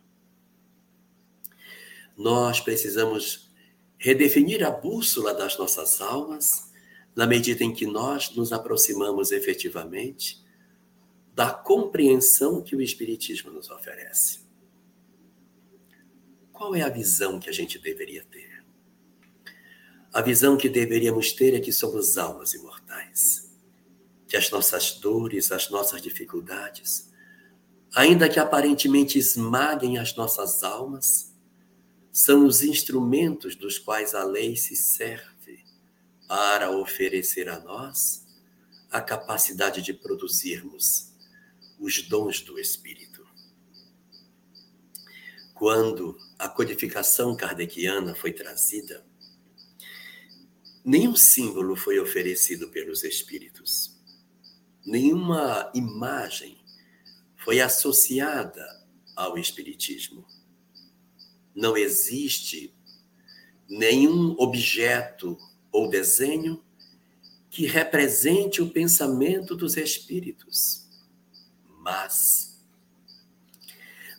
Nós 2.15 2.61
precisamos 2.61 3.51
redefinir 3.97 4.65
a 4.65 4.71
bússola 4.71 5.33
das 5.33 5.57
nossas 5.57 5.99
almas 5.99 6.71
na 7.13 7.27
medida 7.27 7.61
em 7.61 7.73
que 7.73 7.85
nós 7.85 8.33
nos 8.33 8.53
aproximamos 8.53 9.33
efetivamente 9.33 10.41
da 11.33 11.51
compreensão 11.51 12.61
que 12.61 12.73
o 12.73 12.81
Espiritismo 12.81 13.51
nos 13.51 13.69
oferece. 13.69 14.45
Qual 16.53 16.73
é 16.73 16.83
a 16.83 16.89
visão 16.89 17.37
que 17.37 17.49
a 17.49 17.53
gente 17.53 17.77
deveria 17.79 18.23
ter? 18.23 18.63
A 20.13 20.21
visão 20.21 20.55
que 20.55 20.69
deveríamos 20.69 21.33
ter 21.33 21.53
é 21.53 21.59
que 21.59 21.73
somos 21.73 22.17
almas 22.17 22.53
imortais, 22.53 22.84
que 24.27 24.37
as 24.37 24.49
nossas 24.49 24.93
dores, 24.93 25.51
as 25.51 25.69
nossas 25.69 26.01
dificuldades, 26.01 27.11
ainda 27.93 28.27
que 28.27 28.39
aparentemente 28.39 29.17
esmaguem 29.17 29.97
as 29.97 30.15
nossas 30.15 30.63
almas, 30.63 31.33
são 32.11 32.45
os 32.45 32.61
instrumentos 32.61 33.55
dos 33.55 33.77
quais 33.77 34.15
a 34.15 34.23
lei 34.23 34.55
se 34.55 34.75
serve 34.75 35.63
para 36.27 36.71
oferecer 36.71 37.49
a 37.49 37.59
nós 37.59 38.25
a 38.89 39.01
capacidade 39.01 39.81
de 39.81 39.93
produzirmos 39.93 41.13
os 41.79 42.01
dons 42.03 42.41
do 42.41 42.57
Espírito. 42.57 43.25
Quando 45.53 46.17
a 46.39 46.49
codificação 46.49 47.35
kardeciana 47.35 48.15
foi 48.15 48.31
trazida, 48.31 49.05
nenhum 50.85 51.15
símbolo 51.15 51.75
foi 51.75 51.99
oferecido 51.99 52.69
pelos 52.69 53.03
Espíritos, 53.03 53.99
nenhuma 54.85 55.71
imagem 55.73 56.57
foi 57.35 57.59
associada 57.59 58.63
ao 59.15 59.37
Espiritismo 59.37 60.25
não 61.55 61.77
existe 61.77 62.75
nenhum 63.67 64.35
objeto 64.37 65.37
ou 65.71 65.89
desenho 65.89 66.61
que 67.49 67.65
represente 67.65 68.61
o 68.61 68.69
pensamento 68.69 69.55
dos 69.55 69.77
espíritos. 69.77 70.85
Mas, 71.79 72.61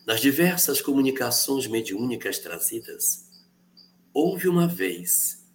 nas 0.05 0.19
diversas 0.19 0.81
comunicações 0.81 1.67
mediúnicas 1.67 2.39
trazidas, 2.39 3.29
houve 4.11 4.47
uma 4.47 4.67
vez 4.67 5.46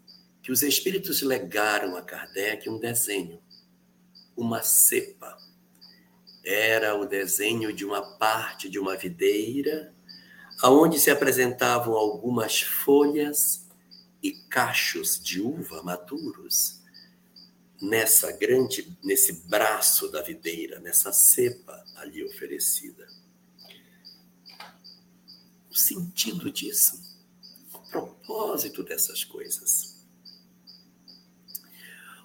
que 0.43 0.51
os 0.51 0.63
espíritos 0.63 1.23
legaram 1.23 1.97
a 1.97 2.03
Kardec 2.03 2.69
um 2.69 2.79
desenho, 2.79 3.41
uma 4.37 4.63
cepa. 4.63 5.39
Era 6.45 6.97
o 6.97 7.07
desenho 7.07 7.73
de 7.73 7.85
uma 7.85 8.03
parte 8.19 8.69
de 8.69 8.79
uma 8.79 8.97
videira 8.97 9.95
aonde 10.61 10.99
se 10.99 11.11
apresentavam 11.11 11.95
algumas 11.95 12.61
folhas 12.61 13.67
e 14.23 14.33
cachos 14.49 15.21
de 15.21 15.41
uva 15.41 15.83
maduros 15.83 16.81
nessa 17.81 18.31
grande, 18.31 18.97
nesse 19.03 19.49
braço 19.49 20.09
da 20.11 20.23
videira, 20.23 20.79
nessa 20.79 21.13
cepa 21.13 21.85
ali 21.97 22.25
oferecida. 22.25 23.09
O 25.69 25.77
sentido 25.77 26.51
disso, 26.51 27.01
o 27.75 27.79
propósito 27.91 28.85
dessas 28.85 29.25
coisas. 29.25 29.92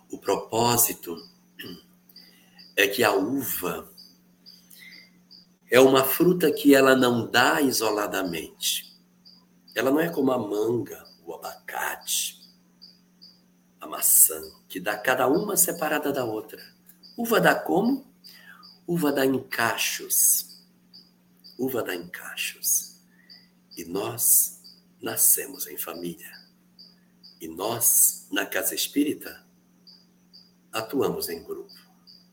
O 0.10 0.18
propósito 0.18 1.18
é 2.76 2.88
que 2.88 3.04
a 3.04 3.12
uva 3.14 3.90
é 5.70 5.80
uma 5.80 6.04
fruta 6.04 6.52
que 6.52 6.74
ela 6.74 6.96
não 6.96 7.30
dá 7.30 7.62
isoladamente. 7.62 8.96
Ela 9.76 9.92
não 9.92 10.00
é 10.00 10.10
como 10.10 10.32
a 10.32 10.38
manga, 10.38 11.04
o 11.26 11.34
abacate, 11.34 12.42
a 13.82 13.88
maçã, 13.88 14.42
que 14.70 14.80
dá 14.80 14.98
cada 14.98 15.28
uma 15.28 15.58
separada 15.58 16.12
da 16.12 16.24
outra. 16.24 16.62
Uva 17.18 17.42
dá 17.42 17.54
como? 17.54 18.06
Uva 18.88 19.12
dá 19.12 19.26
em 19.26 19.40
cachos. 19.44 20.64
Uva 21.60 21.84
dá 21.84 21.94
em 21.94 22.08
cachos. 22.08 23.02
E 23.76 23.84
nós 23.84 24.62
nascemos 25.02 25.68
em 25.68 25.78
família. 25.78 26.32
E 27.42 27.48
nós, 27.48 28.28
na 28.32 28.46
casa 28.46 28.74
espírita, 28.74 29.47
atuamos 30.78 31.30
em 31.30 31.44
grupo. 31.44 31.74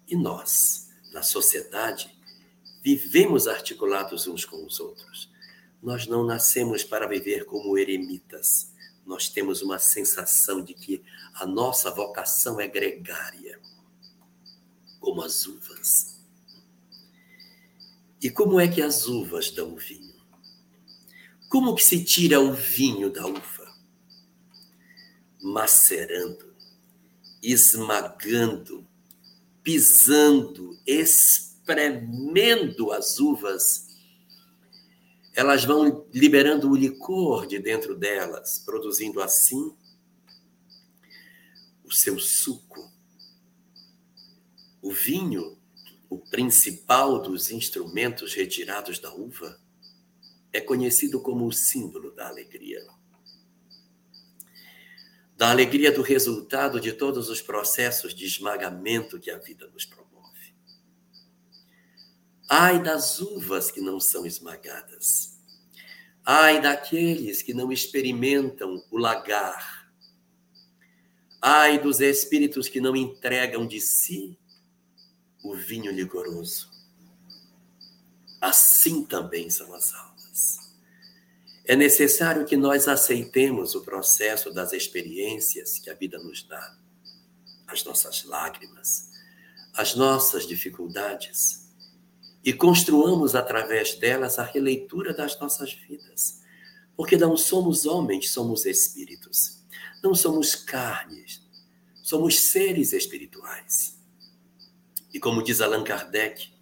E 0.07 0.17
nós, 0.17 0.91
na 1.13 1.23
sociedade, 1.23 2.15
vivemos 2.83 3.49
articulados 3.49 4.27
uns 4.27 4.45
com 4.45 4.65
os 4.65 4.79
outros. 4.79 5.33
Nós 5.83 6.07
não 6.07 6.25
nascemos 6.25 6.85
para 6.85 7.07
viver 7.09 7.45
como 7.47 7.79
eremitas. 7.79 8.73
nós 9.07 9.29
temos 9.29 9.61
uma 9.61 9.79
sensação 9.79 10.65
de 10.65 10.73
que 10.73 11.05
a 11.35 11.45
nossa 11.45 11.91
vocação 11.91 12.59
é 12.59 12.67
gregária, 12.67 13.61
como 14.99 15.21
as 15.21 15.45
uvas. 15.45 16.19
E 18.23 18.31
como 18.31 18.59
é 18.59 18.67
que 18.67 18.81
as 18.81 19.07
uvas 19.07 19.51
dão 19.51 19.77
vinho? 19.77 20.15
Como 21.51 21.75
que 21.75 21.85
se 21.85 22.03
tira 22.03 22.41
o 22.41 22.55
vinho 22.55 23.11
da 23.11 23.27
uva? 23.27 23.75
Macerando, 25.43 26.54
esmagando, 27.53 28.87
pisando, 29.63 30.79
espremendo 30.87 32.93
as 32.93 33.19
uvas 33.19 33.95
elas 35.35 35.65
vão 35.65 36.07
liberando 36.15 36.71
o 36.71 36.77
licor 36.77 37.47
de 37.47 37.59
dentro 37.59 37.97
delas, 37.97 38.63
produzindo 38.65 39.21
assim 39.21 39.75
o 41.83 41.93
seu 41.93 42.19
suco. 42.21 42.93
O 44.81 44.93
vinho, 44.93 45.59
o 46.09 46.19
principal 46.19 47.21
dos 47.21 47.51
instrumentos 47.51 48.33
retirados 48.33 49.01
da 49.01 49.13
uva, 49.13 49.61
é 50.53 50.61
conhecido 50.61 51.21
como 51.21 51.47
o 51.47 51.53
símbolo 51.53 52.13
da 52.13 52.29
alegria. 52.29 52.87
Da 55.45 55.51
alegria 55.51 55.93
do 55.93 56.01
resultado 56.01 56.81
de 56.81 56.91
todos 56.91 57.29
os 57.29 57.43
processos 57.43 58.15
de 58.15 58.25
esmagamento 58.25 59.21
que 59.21 59.31
a 59.31 59.37
vida 59.37 59.69
nos 59.69 59.85
promove. 59.85 60.55
Ai 62.49 62.83
das 62.83 63.21
uvas 63.21 63.71
que 63.71 63.79
não 63.79 64.01
são 64.01 64.25
esmagadas. 64.25 65.39
Ai 66.25 66.63
daqueles 66.63 67.43
que 67.43 67.53
não 67.53 67.71
experimentam 67.71 68.83
o 68.91 68.97
lagar. 68.97 69.93
Ai 71.43 71.79
dos 71.79 72.01
espíritos 72.01 72.67
que 72.67 72.81
não 72.81 72.97
entregam 72.97 73.67
de 73.67 73.83
si 73.83 74.39
o 75.45 75.55
vinho 75.55 75.93
ligoroso. 75.93 76.71
Assim 78.41 79.05
também 79.05 79.51
são 79.51 79.75
as 79.75 79.93
almas. 79.93 80.14
É 81.65 81.75
necessário 81.75 82.45
que 82.45 82.57
nós 82.57 82.89
aceitemos 82.89 83.75
o 83.75 83.83
processo 83.83 84.53
das 84.53 84.73
experiências 84.73 85.79
que 85.79 85.89
a 85.89 85.95
vida 85.95 86.19
nos 86.19 86.43
dá, 86.43 86.77
as 87.67 87.83
nossas 87.85 88.25
lágrimas, 88.25 89.11
as 89.73 89.95
nossas 89.95 90.47
dificuldades 90.47 91.65
e 92.45 92.53
construamos 92.53 93.35
através 93.35 93.95
delas 93.95 94.39
a 94.39 94.45
releitura 94.45 95.15
das 95.15 95.41
nossas 95.41 95.73
vidas. 95.73 96.43
Porque 96.95 97.17
não 97.17 97.39
somos 97.39 97.87
homens, 97.87 98.31
somos 98.31 98.67
espíritos. 98.67 99.65
Não 100.03 100.15
somos 100.15 100.55
carnes, 100.55 101.41
somos 102.03 102.39
seres 102.39 102.93
espirituais. 102.93 103.99
E 105.13 105.19
como 105.19 105.43
diz 105.43 105.61
Allan 105.63 105.83
Kardec, 105.83 106.53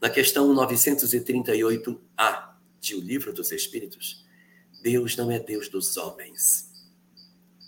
na 0.00 0.08
questão 0.08 0.54
938A 0.54 2.54
de 2.80 2.94
O 2.94 3.00
Livro 3.00 3.34
dos 3.34 3.52
Espíritos, 3.52 4.19
Deus 4.82 5.16
não 5.16 5.30
é 5.30 5.38
Deus 5.38 5.68
dos 5.68 5.96
homens. 5.96 6.70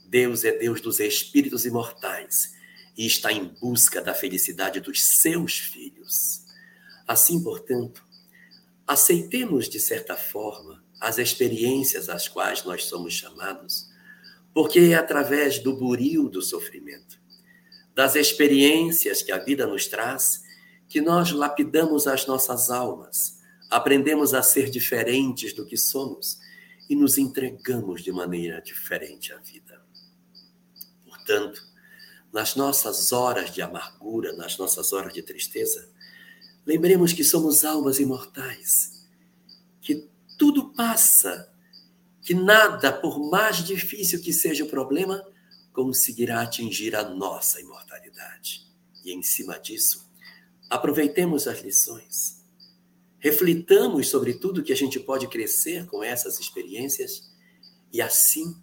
Deus 0.07 0.45
é 0.45 0.53
Deus 0.53 0.81
dos 0.81 1.01
espíritos 1.01 1.65
imortais 1.65 2.55
e 2.97 3.07
está 3.07 3.33
em 3.33 3.47
busca 3.61 4.01
da 4.01 4.15
felicidade 4.15 4.81
dos 4.81 5.03
seus 5.21 5.59
filhos. 5.59 6.43
Assim, 7.07 7.43
portanto, 7.43 8.05
aceitemos 8.87 9.69
de 9.69 9.81
certa 9.81 10.17
forma 10.17 10.83
as 11.01 11.19
experiências 11.19 12.09
às 12.09 12.29
quais 12.29 12.65
nós 12.65 12.85
somos 12.85 13.15
chamados, 13.15 13.89
porque 14.55 14.79
é 14.79 14.95
através 14.95 15.59
do 15.59 15.75
buril 15.75 16.29
do 16.29 16.43
sofrimento, 16.43 17.21
das 17.95 18.15
experiências 18.15 19.23
que 19.23 19.33
a 19.33 19.39
vida 19.39 19.67
nos 19.67 19.87
traz, 19.87 20.43
que 20.89 21.01
nós 21.01 21.33
lapidamos 21.33 22.07
as 22.07 22.27
nossas 22.27 22.71
almas, 22.71 23.41
aprendemos 23.71 24.35
a 24.35 24.43
ser 24.43 24.71
diferentes 24.71 25.55
do 25.55 25.65
que 25.65 25.77
somos 25.77 26.39
e 26.93 26.97
nos 26.97 27.19
entregamos 27.19 28.03
de 28.03 28.13
maneira 28.13 28.61
diferente 28.61 29.33
à 29.33 29.39
vida. 29.39 29.81
Portanto, 31.05 31.63
nas 32.33 32.55
nossas 32.55 33.13
horas 33.13 33.53
de 33.53 33.61
amargura, 33.61 34.33
nas 34.35 34.57
nossas 34.59 34.93
horas 34.93 35.13
de 35.13 35.23
tristeza, 35.23 35.93
Lembremos 36.65 37.13
que 37.13 37.25
somos 37.25 37.65
almas 37.65 37.99
imortais, 37.99 39.05
que 39.81 40.09
tudo 40.39 40.73
passa, 40.73 41.53
que 42.21 42.35
nada, 42.35 42.93
por 42.93 43.19
mais 43.31 43.65
difícil 43.65 44.23
que 44.23 44.33
seja 44.33 44.65
o 44.65 44.69
problema, 44.69 45.25
conseguirá 45.73 46.41
atingir 46.41 46.95
a 46.95 47.03
nossa 47.03 47.61
imortalidade. 47.61 48.71
E 49.05 49.13
em 49.13 49.23
cima 49.23 49.59
disso, 49.59 50.09
aproveitemos 50.71 51.49
as 51.49 51.61
lições, 51.63 52.42
reflitamos 53.23 54.09
sobre 54.09 54.35
tudo 54.35 54.65
que 54.65 54.73
a 54.73 54.77
gente 54.77 54.99
pode 54.99 55.29
crescer 55.29 55.87
com 55.87 56.03
essas 56.03 56.41
experiências 56.41 57.31
e 57.93 58.03
assim 58.03 58.61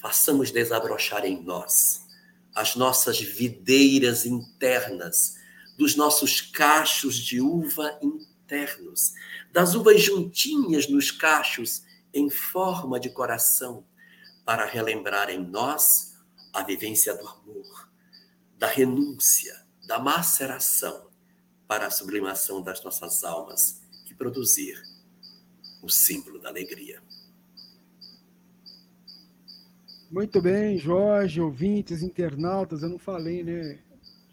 façamos 0.00 0.50
desabrochar 0.50 1.24
em 1.24 1.40
nós 1.40 2.04
as 2.52 2.74
nossas 2.74 3.20
videiras 3.20 4.26
internas 4.26 5.36
dos 5.78 5.94
nossos 5.94 6.40
cachos 6.40 7.14
de 7.14 7.40
uva 7.40 7.96
internos, 8.02 9.12
das 9.52 9.76
uvas 9.76 10.02
juntinhas 10.02 10.88
nos 10.88 11.12
cachos 11.12 11.84
em 12.12 12.28
forma 12.28 12.98
de 12.98 13.10
coração, 13.10 13.86
para 14.44 14.64
relembrar 14.64 15.30
em 15.30 15.38
nós 15.38 16.16
a 16.52 16.64
vivência 16.64 17.14
do 17.14 17.28
amor, 17.28 17.88
da 18.56 18.66
renúncia, 18.66 19.54
da 19.86 20.00
maceração 20.00 21.07
para 21.68 21.86
a 21.86 21.90
sublimação 21.90 22.62
das 22.62 22.82
nossas 22.82 23.22
almas 23.22 23.82
e 24.10 24.14
produzir 24.14 24.82
o 25.82 25.88
símbolo 25.90 26.40
da 26.40 26.48
alegria. 26.48 27.02
Muito 30.10 30.40
bem, 30.40 30.78
Jorge, 30.78 31.38
ouvintes, 31.38 32.02
internautas, 32.02 32.82
eu 32.82 32.88
não 32.88 32.98
falei, 32.98 33.44
né? 33.44 33.78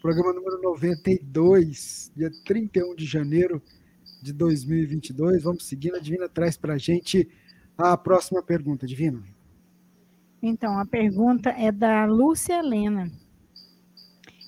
Programa 0.01 0.31
número 0.31 0.61
92, 0.61 2.11
dia 2.15 2.31
31 2.45 2.95
de 2.95 3.05
janeiro 3.05 3.61
de 4.21 4.31
2022. 4.31 5.43
Vamos 5.43 5.65
seguindo. 5.65 5.95
A 5.95 5.99
Divina 5.99 6.29
traz 6.29 6.55
para 6.55 6.75
a 6.75 6.77
gente 6.77 7.27
a 7.77 7.97
próxima 7.97 8.41
pergunta. 8.41 8.87
Divina. 8.87 9.21
Então, 10.41 10.79
a 10.79 10.85
pergunta 10.85 11.49
é 11.49 11.71
da 11.71 12.05
Lúcia 12.05 12.59
Helena. 12.59 13.11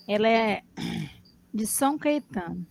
Ela 0.08 0.30
é 0.30 0.62
de 1.54 1.65
São 1.65 1.97
Caetano. 1.97 2.65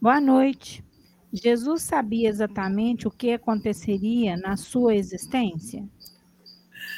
Boa 0.00 0.20
noite. 0.20 0.84
Jesus 1.32 1.82
sabia 1.82 2.28
exatamente 2.28 3.08
o 3.08 3.10
que 3.10 3.32
aconteceria 3.32 4.36
na 4.36 4.56
sua 4.56 4.94
existência? 4.94 5.88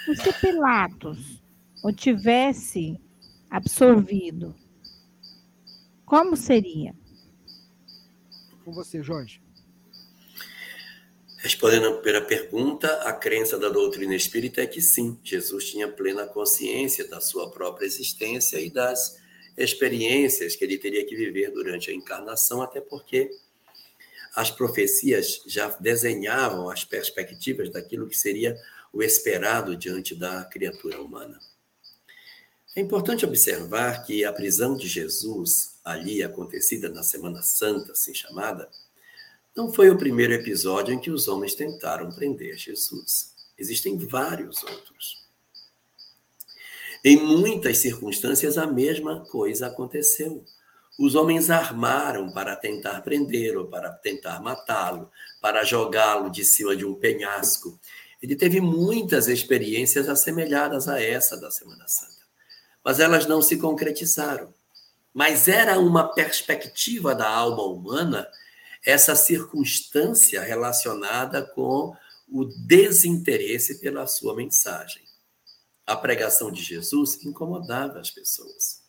E 0.08 0.16
se 0.16 0.32
Pilatos 0.40 1.42
o 1.82 1.92
tivesse 1.92 3.00
absorvido, 3.48 4.54
como 6.04 6.36
seria? 6.36 6.94
Com 8.64 8.72
você, 8.72 9.02
Jorge. 9.02 9.40
Respondendo 11.38 11.86
à 11.86 11.92
primeira 11.92 12.20
pergunta, 12.22 12.88
a 13.02 13.12
crença 13.12 13.56
da 13.58 13.68
doutrina 13.68 14.14
espírita 14.14 14.60
é 14.60 14.66
que 14.66 14.80
sim, 14.80 15.18
Jesus 15.22 15.70
tinha 15.70 15.86
plena 15.86 16.26
consciência 16.26 17.08
da 17.08 17.20
sua 17.20 17.48
própria 17.50 17.86
existência 17.86 18.60
e 18.60 18.68
das 18.68 19.16
experiências 19.58 20.56
que 20.56 20.64
ele 20.64 20.78
teria 20.78 21.04
que 21.04 21.16
viver 21.16 21.50
durante 21.50 21.90
a 21.90 21.94
encarnação, 21.94 22.62
até 22.62 22.80
porque 22.80 23.30
as 24.34 24.50
profecias 24.50 25.42
já 25.46 25.68
desenhavam 25.80 26.70
as 26.70 26.84
perspectivas 26.84 27.70
daquilo 27.70 28.08
que 28.08 28.16
seria 28.16 28.56
o 28.92 29.02
esperado 29.02 29.76
diante 29.76 30.14
da 30.14 30.44
criatura 30.44 31.00
humana. 31.00 31.38
É 32.76 32.80
importante 32.80 33.26
observar 33.26 34.04
que 34.04 34.24
a 34.24 34.32
prisão 34.32 34.76
de 34.76 34.86
Jesus, 34.86 35.80
ali 35.84 36.22
acontecida 36.22 36.88
na 36.88 37.02
Semana 37.02 37.42
Santa, 37.42 37.92
assim 37.92 38.14
chamada, 38.14 38.70
não 39.56 39.72
foi 39.72 39.90
o 39.90 39.98
primeiro 39.98 40.32
episódio 40.32 40.94
em 40.94 41.00
que 41.00 41.10
os 41.10 41.26
homens 41.26 41.56
tentaram 41.56 42.12
prender 42.12 42.56
Jesus. 42.56 43.34
Existem 43.58 43.98
vários 43.98 44.62
outros. 44.62 45.27
Em 47.08 47.16
muitas 47.16 47.78
circunstâncias, 47.78 48.58
a 48.58 48.66
mesma 48.66 49.24
coisa 49.30 49.68
aconteceu. 49.68 50.44
Os 50.98 51.14
homens 51.14 51.48
armaram 51.48 52.30
para 52.32 52.54
tentar 52.54 53.00
prendê-lo, 53.00 53.68
para 53.68 53.90
tentar 53.90 54.42
matá-lo, 54.42 55.10
para 55.40 55.64
jogá-lo 55.64 56.30
de 56.30 56.44
cima 56.44 56.76
de 56.76 56.84
um 56.84 56.94
penhasco. 56.94 57.80
Ele 58.22 58.36
teve 58.36 58.60
muitas 58.60 59.26
experiências 59.26 60.06
assemelhadas 60.06 60.86
a 60.86 61.00
essa 61.02 61.34
da 61.40 61.50
Semana 61.50 61.88
Santa 61.88 62.18
mas 62.84 63.00
elas 63.00 63.26
não 63.26 63.42
se 63.42 63.56
concretizaram. 63.56 64.52
Mas 65.12 65.48
era 65.48 65.78
uma 65.78 66.14
perspectiva 66.14 67.14
da 67.14 67.28
alma 67.28 67.62
humana 67.62 68.28
essa 68.84 69.14
circunstância 69.16 70.42
relacionada 70.42 71.42
com 71.42 71.94
o 72.30 72.44
desinteresse 72.44 73.80
pela 73.80 74.06
sua 74.06 74.34
mensagem. 74.34 75.07
A 75.88 75.96
pregação 75.96 76.52
de 76.52 76.62
Jesus 76.62 77.24
incomodava 77.24 77.98
as 77.98 78.10
pessoas. 78.10 78.82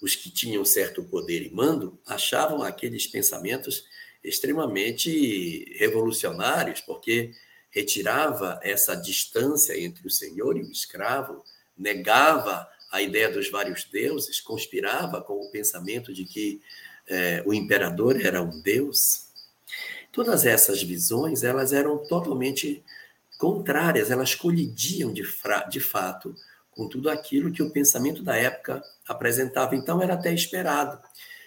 Os 0.00 0.14
que 0.14 0.30
tinham 0.30 0.64
certo 0.64 1.02
poder 1.02 1.42
e 1.42 1.50
mando 1.52 1.98
achavam 2.06 2.62
aqueles 2.62 3.04
pensamentos 3.04 3.84
extremamente 4.22 5.64
revolucionários, 5.76 6.80
porque 6.80 7.32
retirava 7.68 8.60
essa 8.62 8.94
distância 8.94 9.76
entre 9.76 10.06
o 10.06 10.10
senhor 10.10 10.56
e 10.56 10.62
o 10.62 10.70
escravo, 10.70 11.42
negava 11.76 12.68
a 12.92 13.02
ideia 13.02 13.28
dos 13.28 13.50
vários 13.50 13.82
deuses, 13.82 14.40
conspirava 14.40 15.20
com 15.20 15.34
o 15.34 15.50
pensamento 15.50 16.14
de 16.14 16.24
que 16.24 16.62
é, 17.08 17.42
o 17.44 17.52
imperador 17.52 18.24
era 18.24 18.40
um 18.40 18.62
deus. 18.62 19.26
Todas 20.12 20.46
essas 20.46 20.80
visões, 20.80 21.42
elas 21.42 21.72
eram 21.72 21.98
totalmente 22.06 22.84
contrárias, 23.38 24.10
elas 24.10 24.34
colidiam 24.34 25.12
de, 25.12 25.22
de 25.68 25.80
fato 25.80 26.34
com 26.70 26.88
tudo 26.88 27.08
aquilo 27.08 27.52
que 27.52 27.62
o 27.62 27.70
pensamento 27.70 28.22
da 28.22 28.36
época 28.36 28.82
apresentava. 29.06 29.74
Então, 29.74 30.02
era 30.02 30.14
até 30.14 30.32
esperado 30.32 31.02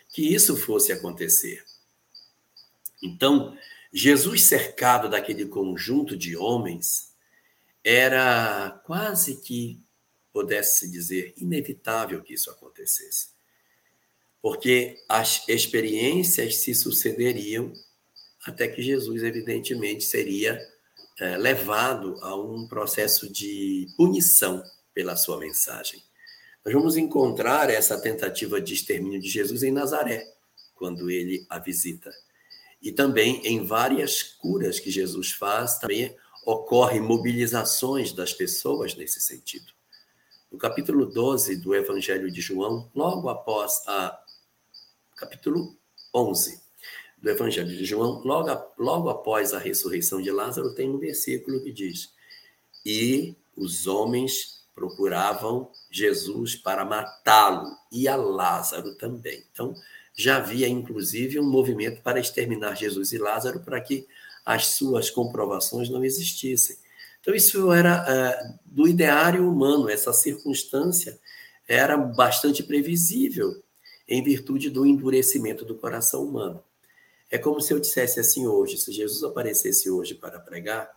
que 0.09 0.33
isso 0.33 0.57
fosse 0.57 0.91
acontecer. 0.91 1.63
Então, 3.01 3.55
Jesus 3.91 4.43
cercado 4.43 5.09
daquele 5.09 5.45
conjunto 5.45 6.17
de 6.17 6.35
homens 6.35 7.13
era 7.83 8.81
quase 8.85 9.37
que, 9.41 9.81
pudesse 10.31 10.89
dizer, 10.89 11.33
inevitável 11.37 12.21
que 12.21 12.33
isso 12.33 12.51
acontecesse. 12.51 13.29
Porque 14.41 15.03
as 15.07 15.47
experiências 15.47 16.57
se 16.57 16.73
sucederiam 16.73 17.73
até 18.45 18.67
que 18.67 18.81
Jesus, 18.81 19.23
evidentemente, 19.23 20.03
seria 20.03 20.59
é, 21.19 21.37
levado 21.37 22.17
a 22.21 22.35
um 22.35 22.67
processo 22.67 23.31
de 23.31 23.87
punição 23.97 24.63
pela 24.93 25.15
sua 25.15 25.37
mensagem. 25.37 26.01
Nós 26.63 26.73
vamos 26.73 26.97
encontrar 26.97 27.69
essa 27.69 27.99
tentativa 27.99 28.61
de 28.61 28.73
extermínio 28.73 29.19
de 29.19 29.29
Jesus 29.29 29.63
em 29.63 29.71
Nazaré, 29.71 30.25
quando 30.75 31.09
ele 31.09 31.45
a 31.49 31.59
visita. 31.59 32.11
E 32.81 32.91
também 32.91 33.45
em 33.45 33.65
várias 33.65 34.23
curas 34.23 34.79
que 34.79 34.89
Jesus 34.89 35.31
faz, 35.31 35.77
também 35.77 36.15
ocorrem 36.45 37.01
mobilizações 37.01 38.13
das 38.13 38.33
pessoas 38.33 38.95
nesse 38.95 39.19
sentido. 39.19 39.73
No 40.51 40.57
capítulo 40.57 41.05
12 41.05 41.57
do 41.57 41.75
Evangelho 41.75 42.31
de 42.31 42.41
João, 42.41 42.89
logo 42.95 43.29
após 43.29 43.83
a 43.87 44.19
capítulo 45.15 45.77
11, 46.13 46.61
do 47.21 47.29
Evangelho 47.29 47.67
de 47.67 47.85
João, 47.85 48.21
logo, 48.23 48.49
logo 48.77 49.09
após 49.09 49.53
a 49.53 49.59
ressurreição 49.59 50.21
de 50.21 50.31
Lázaro, 50.31 50.73
tem 50.73 50.89
um 50.89 50.97
versículo 50.97 51.61
que 51.61 51.71
diz: 51.71 52.13
E 52.85 53.35
os 53.55 53.87
homens 53.87 54.59
procuravam 54.73 55.69
Jesus 55.91 56.55
para 56.55 56.85
matá-lo, 56.85 57.75
e 57.91 58.07
a 58.07 58.15
Lázaro 58.15 58.95
também. 58.95 59.43
Então, 59.51 59.75
já 60.13 60.37
havia, 60.37 60.67
inclusive, 60.67 61.39
um 61.39 61.49
movimento 61.49 62.01
para 62.01 62.19
exterminar 62.19 62.75
Jesus 62.75 63.11
e 63.11 63.17
Lázaro 63.17 63.59
para 63.59 63.79
que 63.81 64.07
as 64.45 64.67
suas 64.67 65.09
comprovações 65.09 65.89
não 65.89 66.03
existissem. 66.03 66.77
Então, 67.19 67.35
isso 67.35 67.71
era 67.71 68.03
uh, 68.03 68.59
do 68.65 68.87
ideário 68.87 69.49
humano, 69.49 69.89
essa 69.89 70.13
circunstância 70.13 71.19
era 71.67 71.95
bastante 71.97 72.63
previsível 72.63 73.61
em 74.07 74.23
virtude 74.23 74.69
do 74.69 74.85
endurecimento 74.85 75.63
do 75.63 75.75
coração 75.75 76.23
humano. 76.23 76.63
É 77.31 77.37
como 77.37 77.61
se 77.61 77.73
eu 77.73 77.79
dissesse 77.79 78.19
assim 78.19 78.47
hoje, 78.47 78.77
se 78.77 78.91
Jesus 78.91 79.23
aparecesse 79.23 79.89
hoje 79.89 80.15
para 80.15 80.39
pregar, 80.39 80.89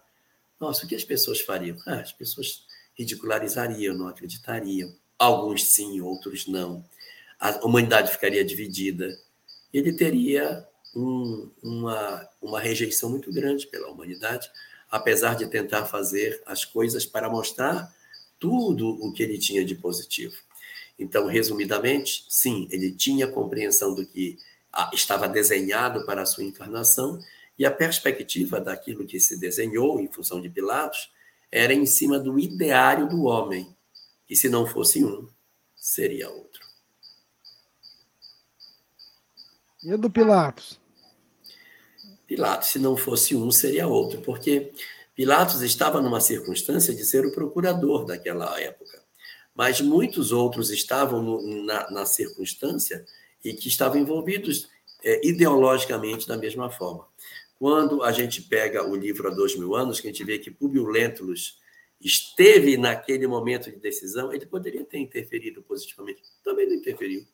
nossa, 0.59 0.85
o 0.85 0.89
que 0.89 0.95
as 0.95 1.05
pessoas 1.05 1.41
fariam? 1.41 1.77
Ah, 1.87 2.01
as 2.01 2.13
pessoas 2.13 2.65
ridicularizariam, 2.95 3.95
não 3.95 4.09
acreditariam. 4.09 4.95
Alguns 5.19 5.73
sim, 5.73 6.01
outros 6.01 6.47
não. 6.47 6.85
A 7.39 7.65
humanidade 7.65 8.13
ficaria 8.13 8.45
dividida. 8.45 9.19
Ele 9.73 9.93
teria 9.93 10.67
um, 10.95 11.51
uma, 11.63 12.29
uma 12.41 12.61
rejeição 12.61 13.11
muito 13.11 13.33
grande 13.33 13.67
pela 13.67 13.91
humanidade, 13.91 14.51
apesar 14.91 15.37
de 15.37 15.47
tentar 15.47 15.87
fazer 15.87 16.43
as 16.47 16.65
coisas 16.65 17.05
para 17.05 17.29
mostrar 17.29 17.95
tudo 18.39 18.89
o 19.05 19.13
que 19.13 19.23
ele 19.23 19.39
tinha 19.39 19.65
de 19.65 19.75
positivo. 19.75 20.37
Então, 20.99 21.27
resumidamente, 21.27 22.25
sim, 22.29 22.69
ele 22.71 22.93
tinha 22.93 23.27
compreensão 23.27 23.95
do 23.95 24.07
que 24.07 24.39
estava 24.93 25.29
desenhado 25.29 26.05
para 26.07 26.23
a 26.23 26.27
sua 26.27 26.45
encarnação, 26.45 27.19
e 27.59 27.67
a 27.67 27.71
perspectiva 27.71 28.61
daquilo 28.61 29.07
que 29.07 29.21
se 29.21 29.39
desenhou 29.39 30.01
em 30.01 30.11
função 30.11 30.41
de 30.41 30.49
Pilatos 30.49 31.11
era 31.51 31.75
em 31.75 31.85
cima 31.85 32.19
do 32.19 32.39
ideário 32.39 33.09
do 33.09 33.25
homem, 33.25 33.77
que 34.27 34.35
se 34.35 34.49
não 34.49 34.67
fosse 34.67 35.05
um, 35.05 35.29
seria 35.77 36.31
outro. 36.31 36.63
E 39.85 39.97
do 39.97 40.09
Pilatos? 40.09 40.81
Pilatos, 42.27 42.69
se 42.69 42.79
não 42.79 42.97
fosse 42.97 43.37
um, 43.37 43.51
seria 43.51 43.87
outro, 43.87 44.23
porque 44.23 44.73
Pilatos 45.15 45.61
estava 45.61 46.01
numa 46.01 46.21
circunstância 46.21 46.95
de 46.95 47.05
ser 47.05 47.27
o 47.27 47.33
procurador 47.33 48.07
daquela 48.07 48.59
época, 48.59 49.03
mas 49.55 49.81
muitos 49.81 50.33
outros 50.33 50.71
estavam 50.71 51.23
no, 51.23 51.65
na, 51.65 51.91
na 51.91 52.07
circunstância 52.07 53.05
e 53.45 53.53
que 53.53 53.69
estavam 53.69 53.99
envolvidos 53.99 54.69
é, 55.03 55.27
ideologicamente 55.27 56.29
da 56.29 56.37
mesma 56.37 56.71
forma. 56.71 57.07
Quando 57.59 58.03
a 58.03 58.11
gente 58.13 58.43
pega 58.43 58.87
o 58.89 58.95
livro 58.95 59.29
Há 59.29 59.31
Dois 59.31 59.57
Mil 59.57 59.75
Anos, 59.75 60.01
que 60.01 60.09
a 60.09 60.11
gente 60.11 60.25
vê 60.25 60.39
que 60.39 60.51
Publio 60.51 60.87
Lentulus 60.87 61.61
esteve 62.01 62.77
naquele 62.77 63.27
momento 63.27 63.71
de 63.71 63.77
decisão, 63.77 64.33
ele 64.33 64.47
poderia 64.47 64.85
ter 64.85 64.99
interferido 64.99 65.63
positivamente. 65.63 66.23
Também 66.43 66.67
não 66.67 66.75
interferiu. 66.75 67.25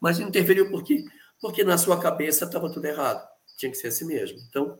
Mas 0.00 0.18
interferiu 0.18 0.70
por 0.70 0.82
quê? 0.82 1.04
Porque 1.40 1.62
na 1.62 1.78
sua 1.78 2.00
cabeça 2.00 2.44
estava 2.44 2.70
tudo 2.70 2.84
errado. 2.84 3.26
Tinha 3.56 3.70
que 3.70 3.78
ser 3.78 3.88
assim 3.88 4.06
mesmo. 4.06 4.38
Então, 4.48 4.78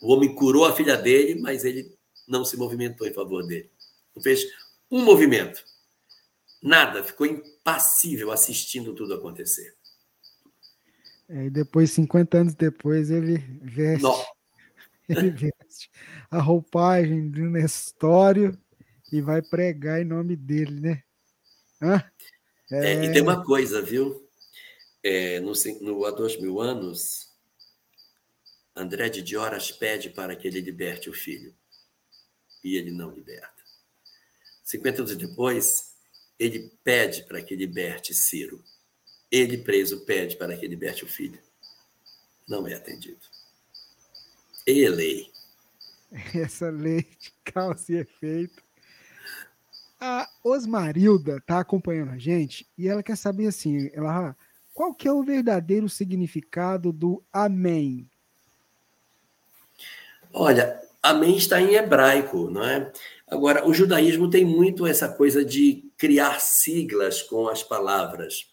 o 0.00 0.12
homem 0.12 0.34
curou 0.34 0.64
a 0.64 0.74
filha 0.74 0.96
dele, 0.96 1.40
mas 1.40 1.64
ele 1.64 1.92
não 2.26 2.44
se 2.44 2.56
movimentou 2.56 3.06
em 3.06 3.12
favor 3.12 3.44
dele. 3.46 3.70
Não 4.14 4.22
fez 4.22 4.44
um 4.90 5.02
movimento. 5.04 5.64
Nada, 6.62 7.02
ficou 7.02 7.26
impassível 7.26 8.30
assistindo 8.30 8.94
tudo 8.94 9.14
acontecer. 9.14 9.74
É, 11.28 11.46
e 11.46 11.50
depois, 11.50 11.90
50 11.90 12.38
anos 12.38 12.54
depois, 12.54 13.10
ele 13.10 13.38
veste, 13.62 14.06
ele 15.08 15.30
veste 15.30 15.90
a 16.30 16.40
roupagem 16.40 17.30
de 17.30 17.40
Nestório 17.40 18.56
e 19.10 19.20
vai 19.20 19.42
pregar 19.42 20.00
em 20.00 20.04
nome 20.04 20.36
dele, 20.36 20.80
né? 20.80 21.02
Hã? 21.80 22.04
É... 22.70 22.92
É, 22.92 23.04
e 23.04 23.12
tem 23.12 23.22
uma 23.22 23.44
coisa, 23.44 23.82
viu? 23.82 24.28
É, 25.02 25.40
no, 25.40 25.52
no, 25.80 26.04
há 26.04 26.12
dois 26.12 26.40
mil 26.40 26.60
anos, 26.60 27.32
André 28.74 29.08
de 29.08 29.20
Dioras 29.20 29.70
pede 29.72 30.10
para 30.10 30.36
que 30.36 30.46
ele 30.46 30.60
liberte 30.60 31.10
o 31.10 31.12
filho. 31.12 31.54
E 32.62 32.76
ele 32.76 32.92
não 32.92 33.10
liberta. 33.10 33.50
50 34.62 35.02
anos 35.02 35.16
depois, 35.16 35.91
ele 36.42 36.72
pede 36.82 37.22
para 37.22 37.40
que 37.40 37.54
liberte 37.54 38.12
Ciro. 38.12 38.62
Ele, 39.30 39.58
preso, 39.58 40.04
pede 40.04 40.36
para 40.36 40.56
que 40.56 40.66
liberte 40.66 41.04
o 41.04 41.08
filho. 41.08 41.38
Não 42.48 42.66
é 42.66 42.74
atendido. 42.74 43.20
E 44.66 44.88
lei. 44.88 45.30
Essa 46.34 46.68
lei 46.68 47.02
de 47.02 47.32
causa 47.44 47.92
e 47.92 47.96
efeito. 47.96 48.60
A 50.00 50.28
Osmarilda 50.42 51.36
está 51.36 51.60
acompanhando 51.60 52.10
a 52.10 52.18
gente 52.18 52.68
e 52.76 52.88
ela 52.88 53.04
quer 53.04 53.16
saber 53.16 53.46
assim, 53.46 53.88
ela, 53.94 54.36
qual 54.74 54.92
que 54.92 55.06
é 55.06 55.12
o 55.12 55.22
verdadeiro 55.22 55.88
significado 55.88 56.92
do 56.92 57.22
amém? 57.32 58.10
Olha, 60.32 60.82
amém 61.00 61.36
está 61.36 61.60
em 61.60 61.74
hebraico, 61.74 62.50
não 62.50 62.64
é? 62.64 62.92
Agora, 63.28 63.66
o 63.66 63.72
judaísmo 63.72 64.28
tem 64.28 64.44
muito 64.44 64.86
essa 64.86 65.08
coisa 65.08 65.44
de 65.44 65.91
criar 66.02 66.40
siglas 66.40 67.22
com 67.22 67.46
as 67.46 67.62
palavras. 67.62 68.48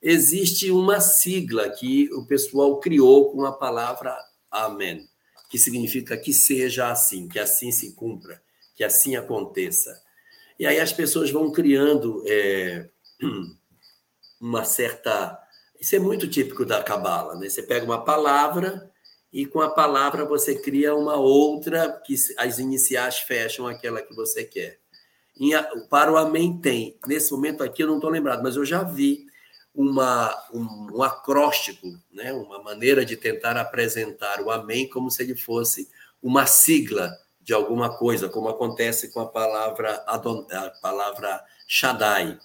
Existe 0.00 0.70
uma 0.70 1.00
sigla 1.00 1.68
que 1.68 2.08
o 2.14 2.24
pessoal 2.24 2.78
criou 2.78 3.32
com 3.32 3.44
a 3.44 3.50
palavra 3.50 4.16
amém, 4.48 5.04
que 5.50 5.58
significa 5.58 6.16
que 6.16 6.32
seja 6.32 6.92
assim, 6.92 7.26
que 7.26 7.40
assim 7.40 7.72
se 7.72 7.96
cumpra, 7.96 8.40
que 8.76 8.84
assim 8.84 9.16
aconteça. 9.16 10.00
E 10.56 10.64
aí 10.64 10.78
as 10.78 10.92
pessoas 10.92 11.32
vão 11.32 11.50
criando 11.50 12.22
é, 12.28 12.88
uma 14.40 14.64
certa. 14.64 15.36
Isso 15.80 15.96
é 15.96 15.98
muito 15.98 16.28
típico 16.28 16.64
da 16.64 16.80
Cabala, 16.80 17.34
né? 17.34 17.48
Você 17.48 17.64
pega 17.64 17.84
uma 17.84 18.04
palavra 18.04 18.88
e 19.32 19.44
com 19.46 19.60
a 19.60 19.70
palavra 19.70 20.24
você 20.24 20.54
cria 20.54 20.94
uma 20.94 21.16
outra 21.16 22.00
que 22.06 22.14
as 22.38 22.60
iniciais 22.60 23.18
fecham 23.18 23.66
aquela 23.66 24.00
que 24.00 24.14
você 24.14 24.44
quer. 24.44 24.83
Em, 25.38 25.52
para 25.88 26.12
o 26.12 26.16
Amém 26.16 26.58
tem. 26.58 26.96
Nesse 27.06 27.32
momento 27.32 27.62
aqui 27.62 27.82
eu 27.82 27.88
não 27.88 27.96
estou 27.96 28.10
lembrado, 28.10 28.42
mas 28.42 28.56
eu 28.56 28.64
já 28.64 28.82
vi 28.82 29.26
uma, 29.74 30.32
um, 30.52 30.98
um, 30.98 31.02
acróstico, 31.02 31.98
né? 32.12 32.32
uma 32.32 32.62
maneira 32.62 33.04
de 33.04 33.16
tentar 33.16 33.56
apresentar 33.56 34.40
o 34.40 34.50
Amém 34.50 34.88
como 34.88 35.10
se 35.10 35.22
ele 35.22 35.34
fosse 35.34 35.88
uma 36.22 36.46
sigla 36.46 37.12
de 37.40 37.52
alguma 37.52 37.98
coisa, 37.98 38.28
como 38.28 38.48
acontece 38.48 39.12
com 39.12 39.20
a 39.20 39.26
palavra, 39.26 40.02
a 40.06 40.70
palavra 40.80 41.44
Shaddai. 41.66 42.38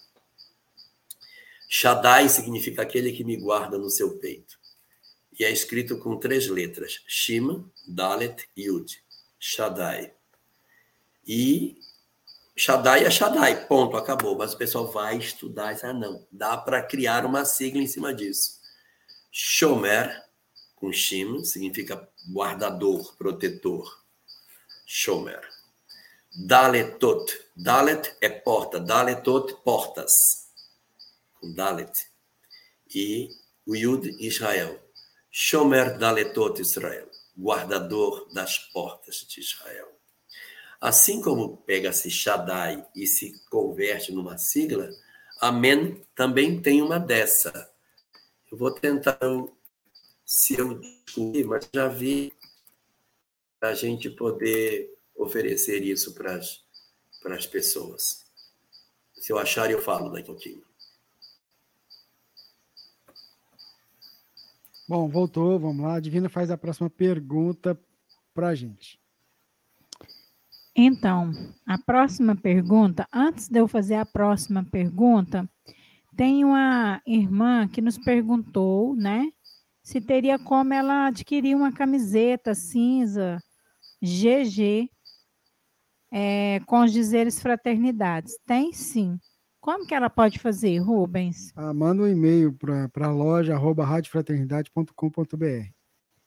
Shaddai 1.69 2.27
significa 2.27 2.81
aquele 2.81 3.11
que 3.11 3.23
me 3.23 3.37
guarda 3.37 3.77
no 3.77 3.89
seu 3.89 4.17
peito. 4.17 4.59
E 5.39 5.45
é 5.45 5.51
escrito 5.51 5.99
com 5.99 6.17
três 6.17 6.47
letras: 6.47 7.01
Shima, 7.07 7.63
Dalet, 7.87 8.49
Yud. 8.57 9.01
Shaddai. 9.39 10.11
E 11.25 11.77
Shaddai 12.59 13.05
é 13.05 13.09
Shaddai, 13.09 13.67
ponto, 13.67 13.95
acabou. 13.95 14.37
Mas 14.37 14.53
o 14.53 14.57
pessoal 14.57 14.91
vai 14.91 15.17
estudar 15.17 15.73
e 15.73 15.79
ah, 15.81 15.93
não, 15.93 16.27
dá 16.29 16.57
para 16.57 16.83
criar 16.83 17.25
uma 17.25 17.45
sigla 17.45 17.81
em 17.81 17.87
cima 17.87 18.13
disso. 18.13 18.59
Shomer, 19.31 20.25
com 20.75 20.91
Shima, 20.91 21.41
significa 21.45 22.05
guardador, 22.29 23.15
protetor. 23.15 24.03
Shomer. 24.85 25.39
Daletot. 26.45 27.31
Dalet 27.55 28.13
é 28.19 28.27
porta. 28.27 28.77
Daletot, 28.77 29.53
portas. 29.63 30.49
Com 31.39 31.53
Dalet. 31.53 32.11
E 32.93 33.29
o 33.65 33.73
Yud, 33.73 34.17
Israel. 34.19 34.77
Shomer 35.31 35.97
Daletot 35.97 36.59
Israel. 36.59 37.09
Guardador 37.37 38.27
das 38.33 38.57
portas 38.57 39.25
de 39.29 39.39
Israel. 39.39 39.98
Assim 40.79 41.21
como 41.21 41.57
pega-se 41.57 42.09
Shaddai 42.09 42.85
e 42.95 43.05
se 43.05 43.39
converte 43.49 44.11
numa 44.11 44.37
sigla, 44.37 44.89
Amém 45.39 46.05
também 46.13 46.61
tem 46.61 46.81
uma 46.81 46.99
dessa. 46.99 47.71
Eu 48.51 48.57
vou 48.57 48.71
tentar, 48.71 49.17
se 50.25 50.55
eu 50.59 50.77
descobrir, 50.77 51.45
mas 51.45 51.69
já 51.73 51.87
vi 51.87 52.33
a 53.61 53.73
gente 53.73 54.09
poder 54.09 54.93
oferecer 55.15 55.81
isso 55.81 56.13
para 56.13 56.35
as, 56.35 56.61
para 57.21 57.35
as 57.35 57.47
pessoas. 57.47 58.25
Se 59.13 59.31
eu 59.31 59.39
achar, 59.39 59.71
eu 59.71 59.81
falo 59.81 60.09
daqui 60.09 60.23
a 60.29 60.33
pouquinho. 60.33 60.63
Bom, 64.89 65.07
voltou, 65.07 65.57
vamos 65.57 65.85
lá. 65.85 65.95
A 65.95 65.99
Divina 66.01 66.27
faz 66.27 66.51
a 66.51 66.57
próxima 66.57 66.89
pergunta 66.89 67.79
para 68.33 68.49
a 68.49 68.55
gente. 68.55 68.99
Então, 70.81 71.33
a 71.67 71.77
próxima 71.77 72.37
pergunta, 72.37 73.05
antes 73.11 73.49
de 73.49 73.59
eu 73.59 73.67
fazer 73.67 73.95
a 73.95 74.05
próxima 74.05 74.63
pergunta, 74.63 75.45
tem 76.15 76.45
uma 76.45 77.01
irmã 77.05 77.67
que 77.67 77.81
nos 77.81 77.97
perguntou, 77.97 78.95
né, 78.95 79.29
se 79.83 79.99
teria 79.99 80.39
como 80.39 80.73
ela 80.73 81.07
adquirir 81.07 81.53
uma 81.53 81.73
camiseta 81.73 82.55
cinza 82.55 83.43
GG 84.01 84.89
é, 86.13 86.61
com 86.65 86.85
os 86.85 86.93
dizeres 86.93 87.41
fraternidades. 87.41 88.39
Tem 88.45 88.71
sim. 88.71 89.19
Como 89.59 89.85
que 89.85 89.93
ela 89.93 90.09
pode 90.09 90.39
fazer, 90.39 90.79
Rubens? 90.79 91.51
Ah, 91.57 91.73
manda 91.73 92.03
um 92.03 92.07
e-mail 92.07 92.53
para 92.53 93.07
a 93.07 93.11
loja 93.11 93.53
arroba 93.53 93.83
radiofraternidade.com.br 93.83 95.73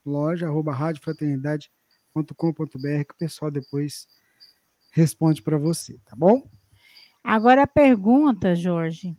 loja 0.04 0.46
arroba 0.46 0.74
radiofraternidade.com.br 0.74 3.04
que 3.08 3.14
o 3.14 3.18
pessoal 3.18 3.50
depois 3.50 4.06
responde 4.92 5.42
para 5.42 5.58
você, 5.58 5.98
tá 6.04 6.14
bom? 6.14 6.48
Agora 7.24 7.62
a 7.62 7.66
pergunta, 7.66 8.54
Jorge, 8.54 9.16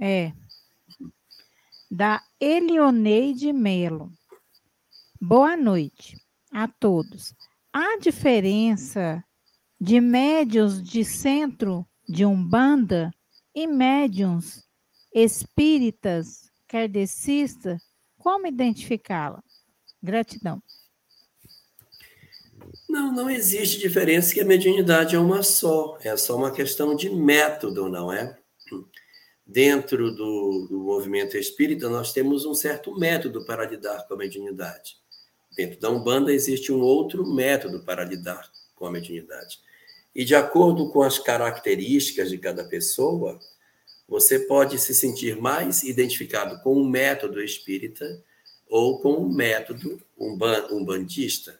é 0.00 0.32
da 1.90 2.22
Elioneide 2.40 3.52
Melo. 3.52 4.12
Boa 5.20 5.56
noite 5.56 6.16
a 6.52 6.68
todos. 6.68 7.34
Há 7.72 7.98
diferença 7.98 9.24
de 9.80 10.00
médios 10.00 10.82
de 10.82 11.04
centro 11.04 11.86
de 12.08 12.24
Umbanda 12.24 13.12
e 13.54 13.66
médiums 13.66 14.64
espíritas 15.12 16.50
kardecistas? 16.68 17.82
Como 18.16 18.46
identificá-la? 18.46 19.42
Gratidão. 20.02 20.62
Não, 22.88 23.12
não 23.12 23.28
existe 23.28 23.78
diferença 23.78 24.32
que 24.32 24.40
a 24.40 24.44
mediunidade 24.44 25.14
é 25.14 25.18
uma 25.18 25.42
só. 25.42 25.98
É 26.02 26.16
só 26.16 26.36
uma 26.36 26.50
questão 26.50 26.96
de 26.96 27.10
método, 27.10 27.88
não 27.88 28.10
é? 28.10 28.38
Dentro 29.46 30.10
do, 30.10 30.66
do 30.70 30.78
movimento 30.78 31.36
espírita, 31.36 31.88
nós 31.88 32.12
temos 32.12 32.46
um 32.46 32.54
certo 32.54 32.98
método 32.98 33.44
para 33.44 33.66
lidar 33.66 34.06
com 34.06 34.14
a 34.14 34.16
mediunidade. 34.16 34.96
Dentro 35.54 35.80
da 35.80 35.90
Umbanda 35.90 36.32
existe 36.32 36.72
um 36.72 36.80
outro 36.80 37.26
método 37.26 37.84
para 37.84 38.04
lidar 38.04 38.50
com 38.74 38.86
a 38.86 38.90
mediunidade. 38.90 39.58
E 40.14 40.24
de 40.24 40.34
acordo 40.34 40.90
com 40.90 41.02
as 41.02 41.18
características 41.18 42.30
de 42.30 42.38
cada 42.38 42.64
pessoa, 42.64 43.38
você 44.08 44.38
pode 44.38 44.78
se 44.78 44.94
sentir 44.94 45.36
mais 45.36 45.82
identificado 45.82 46.62
com 46.62 46.72
o 46.72 46.88
método 46.88 47.42
espírita 47.42 48.22
ou 48.68 49.00
com 49.00 49.14
o 49.14 49.32
método 49.32 50.00
umbandista. 50.18 51.58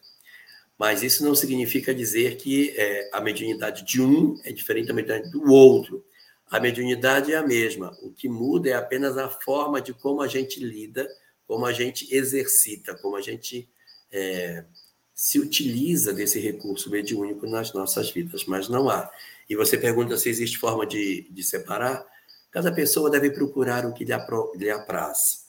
Mas 0.78 1.02
isso 1.02 1.24
não 1.24 1.34
significa 1.34 1.92
dizer 1.92 2.36
que 2.36 2.72
é, 2.76 3.10
a 3.12 3.20
mediunidade 3.20 3.84
de 3.84 4.00
um 4.00 4.40
é 4.44 4.52
diferente 4.52 4.86
da 4.86 4.94
mediunidade 4.94 5.32
do 5.32 5.50
outro. 5.50 6.04
A 6.48 6.60
mediunidade 6.60 7.32
é 7.32 7.36
a 7.36 7.46
mesma. 7.46 7.96
O 8.00 8.10
que 8.10 8.28
muda 8.28 8.70
é 8.70 8.74
apenas 8.74 9.18
a 9.18 9.28
forma 9.28 9.80
de 9.80 9.92
como 9.92 10.22
a 10.22 10.28
gente 10.28 10.60
lida, 10.60 11.08
como 11.46 11.66
a 11.66 11.72
gente 11.72 12.14
exercita, 12.14 12.94
como 12.94 13.16
a 13.16 13.20
gente 13.20 13.68
é, 14.12 14.64
se 15.12 15.40
utiliza 15.40 16.12
desse 16.12 16.38
recurso 16.38 16.88
mediúnico 16.90 17.44
nas 17.44 17.72
nossas 17.72 18.10
vidas, 18.10 18.44
mas 18.44 18.68
não 18.68 18.88
há. 18.88 19.10
E 19.50 19.56
você 19.56 19.76
pergunta 19.76 20.16
se 20.16 20.28
existe 20.28 20.58
forma 20.58 20.86
de, 20.86 21.26
de 21.28 21.42
separar? 21.42 22.06
Cada 22.52 22.72
pessoa 22.72 23.10
deve 23.10 23.30
procurar 23.30 23.84
o 23.84 23.92
que 23.92 24.04
lhe, 24.04 24.12
apro, 24.12 24.52
lhe 24.54 24.70
apraz. 24.70 25.47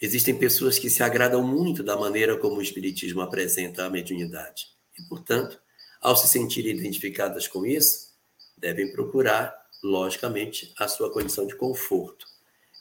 Existem 0.00 0.36
pessoas 0.36 0.78
que 0.78 0.90
se 0.90 1.02
agradam 1.02 1.42
muito 1.42 1.82
da 1.82 1.96
maneira 1.96 2.36
como 2.36 2.56
o 2.56 2.62
Espiritismo 2.62 3.20
apresenta 3.20 3.84
a 3.84 3.90
mediunidade. 3.90 4.68
E, 4.98 5.02
portanto, 5.08 5.60
ao 6.00 6.16
se 6.16 6.28
sentirem 6.28 6.76
identificadas 6.76 7.48
com 7.48 7.64
isso, 7.64 8.12
devem 8.56 8.92
procurar, 8.92 9.54
logicamente, 9.82 10.72
a 10.78 10.88
sua 10.88 11.12
condição 11.12 11.46
de 11.46 11.56
conforto. 11.56 12.26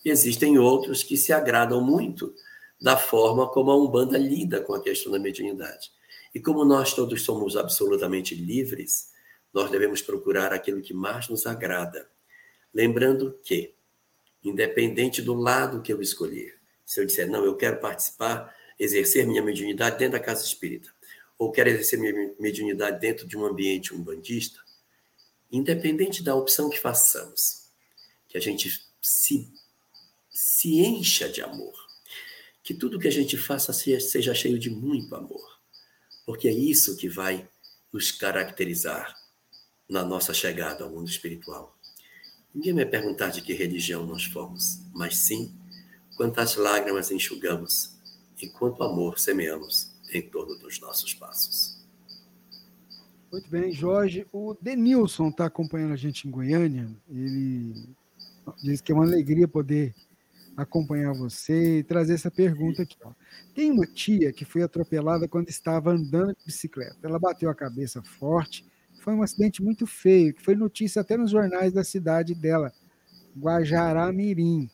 E 0.04 0.10
existem 0.10 0.58
outros 0.58 1.04
que 1.04 1.16
se 1.16 1.32
agradam 1.32 1.82
muito 1.82 2.34
da 2.82 2.98
forma 2.98 3.48
como 3.50 3.72
a 3.72 3.78
Umbanda 3.78 4.18
lida 4.18 4.60
com 4.62 4.74
a 4.74 4.82
questão 4.82 5.12
da 5.12 5.20
mediunidade. 5.20 5.92
E 6.36 6.40
como 6.40 6.66
nós 6.66 6.94
todos 6.94 7.22
somos 7.22 7.56
absolutamente 7.56 8.36
livres, 8.36 9.12
nós 9.54 9.70
devemos 9.70 10.02
procurar 10.02 10.52
aquilo 10.52 10.82
que 10.82 10.94
mais 10.94 11.30
nos 11.30 11.46
agrada. 11.46 12.10
Lembrando 12.74 13.40
que, 13.44 13.76
independente 14.44 15.22
do 15.22 15.34
lado 15.34 15.82
que 15.82 15.94
eu 15.94 16.02
escolher, 16.02 16.60
se 16.86 17.00
eu 17.00 17.06
disser, 17.06 17.30
não, 17.30 17.44
eu 17.44 17.56
quero 17.56 17.80
participar, 17.80 18.56
exercer 18.80 19.26
minha 19.26 19.42
mediunidade 19.42 19.98
dentro 19.98 20.14
da 20.14 20.24
casa 20.24 20.44
espírita, 20.44 20.94
ou 21.38 21.52
quero 21.52 21.70
exercer 21.70 22.00
minha 22.00 22.34
mediunidade 22.40 23.00
dentro 23.00 23.28
de 23.28 23.38
um 23.38 23.46
ambiente 23.46 23.94
umbandista, 23.94 24.60
independente 25.52 26.24
da 26.24 26.36
opção 26.36 26.70
que 26.70 26.80
façamos, 26.80 27.70
que 28.28 28.38
a 28.38 28.42
gente 28.42 28.82
se, 29.02 29.52
se 30.30 30.80
encha 30.80 31.30
de 31.30 31.42
amor, 31.42 31.74
que 32.64 32.74
tudo 32.74 33.00
que 33.00 33.08
a 33.08 33.12
gente 33.12 33.38
faça 33.38 33.74
seja 33.74 34.34
cheio 34.34 34.58
de 34.58 34.70
muito 34.70 35.16
amor, 35.16 35.60
porque 36.26 36.48
é 36.48 36.54
isso 36.54 36.98
que 36.98 37.10
vai 37.10 37.48
nos 37.92 38.12
caracterizar 38.12 39.16
na 39.88 40.04
nossa 40.04 40.34
chegada 40.34 40.84
ao 40.84 40.90
mundo 40.90 41.10
espiritual. 41.10 41.78
Ninguém 42.54 42.74
vai 42.74 42.86
perguntar 42.86 43.30
de 43.30 43.42
que 43.42 43.54
religião 43.54 44.06
nós 44.06 44.24
fomos, 44.24 44.80
mas 44.94 45.18
sim 45.18 45.54
quantas 46.16 46.56
lágrimas 46.56 47.12
enxugamos 47.12 47.94
e 48.42 48.48
quanto 48.50 48.84
amor 48.84 49.20
semeamos 49.20 49.92
em 50.14 50.22
torno 50.22 50.56
dos 50.58 50.80
nossos 50.80 51.14
passos. 51.14 51.82
Muito 53.32 53.50
bem, 53.50 53.72
Jorge. 53.72 54.28
O 54.32 54.56
Denilson 54.62 55.30
está 55.30 55.46
acompanhando 55.46 55.94
a 55.94 55.98
gente 55.98 56.28
em 56.28 56.32
Goiânia. 56.32 56.88
Ele 57.10 57.90
diz 58.62 58.80
que 58.80 58.92
é 58.92 58.96
uma 58.96 59.06
alegria 59.06 59.48
poder 59.48 59.96
acompanhar 60.56 61.14
você 61.14 61.80
e 61.80 61.84
trazer 61.84 62.14
essa 62.14 62.30
pergunta 62.30 62.84
aqui. 62.84 62.96
Ó. 63.04 63.12
Tem 63.56 63.72
uma 63.72 63.88
tia 63.88 64.32
que 64.32 64.46
foi 64.46 64.62
atropelada 64.62 65.28
quando 65.28 65.50
estava 65.50 65.92
andando 65.92 66.36
de 66.36 66.46
bicicleta. 66.46 66.96
Ela 67.02 67.18
bateu 67.18 67.50
a 67.50 67.56
cabeça 67.56 68.02
forte. 68.04 68.66
Foi 69.02 69.14
um 69.14 69.24
acidente 69.24 69.64
muito 69.64 69.88
feio, 69.88 70.34
que 70.34 70.44
foi 70.44 70.56
notícia 70.56 71.02
até 71.02 71.18
nos 71.18 71.32
jornais 71.32 71.74
da 71.74 71.84
cidade 71.84 72.36
dela, 72.36 72.72
Guajará 73.36 74.12
Mirim. 74.12 74.70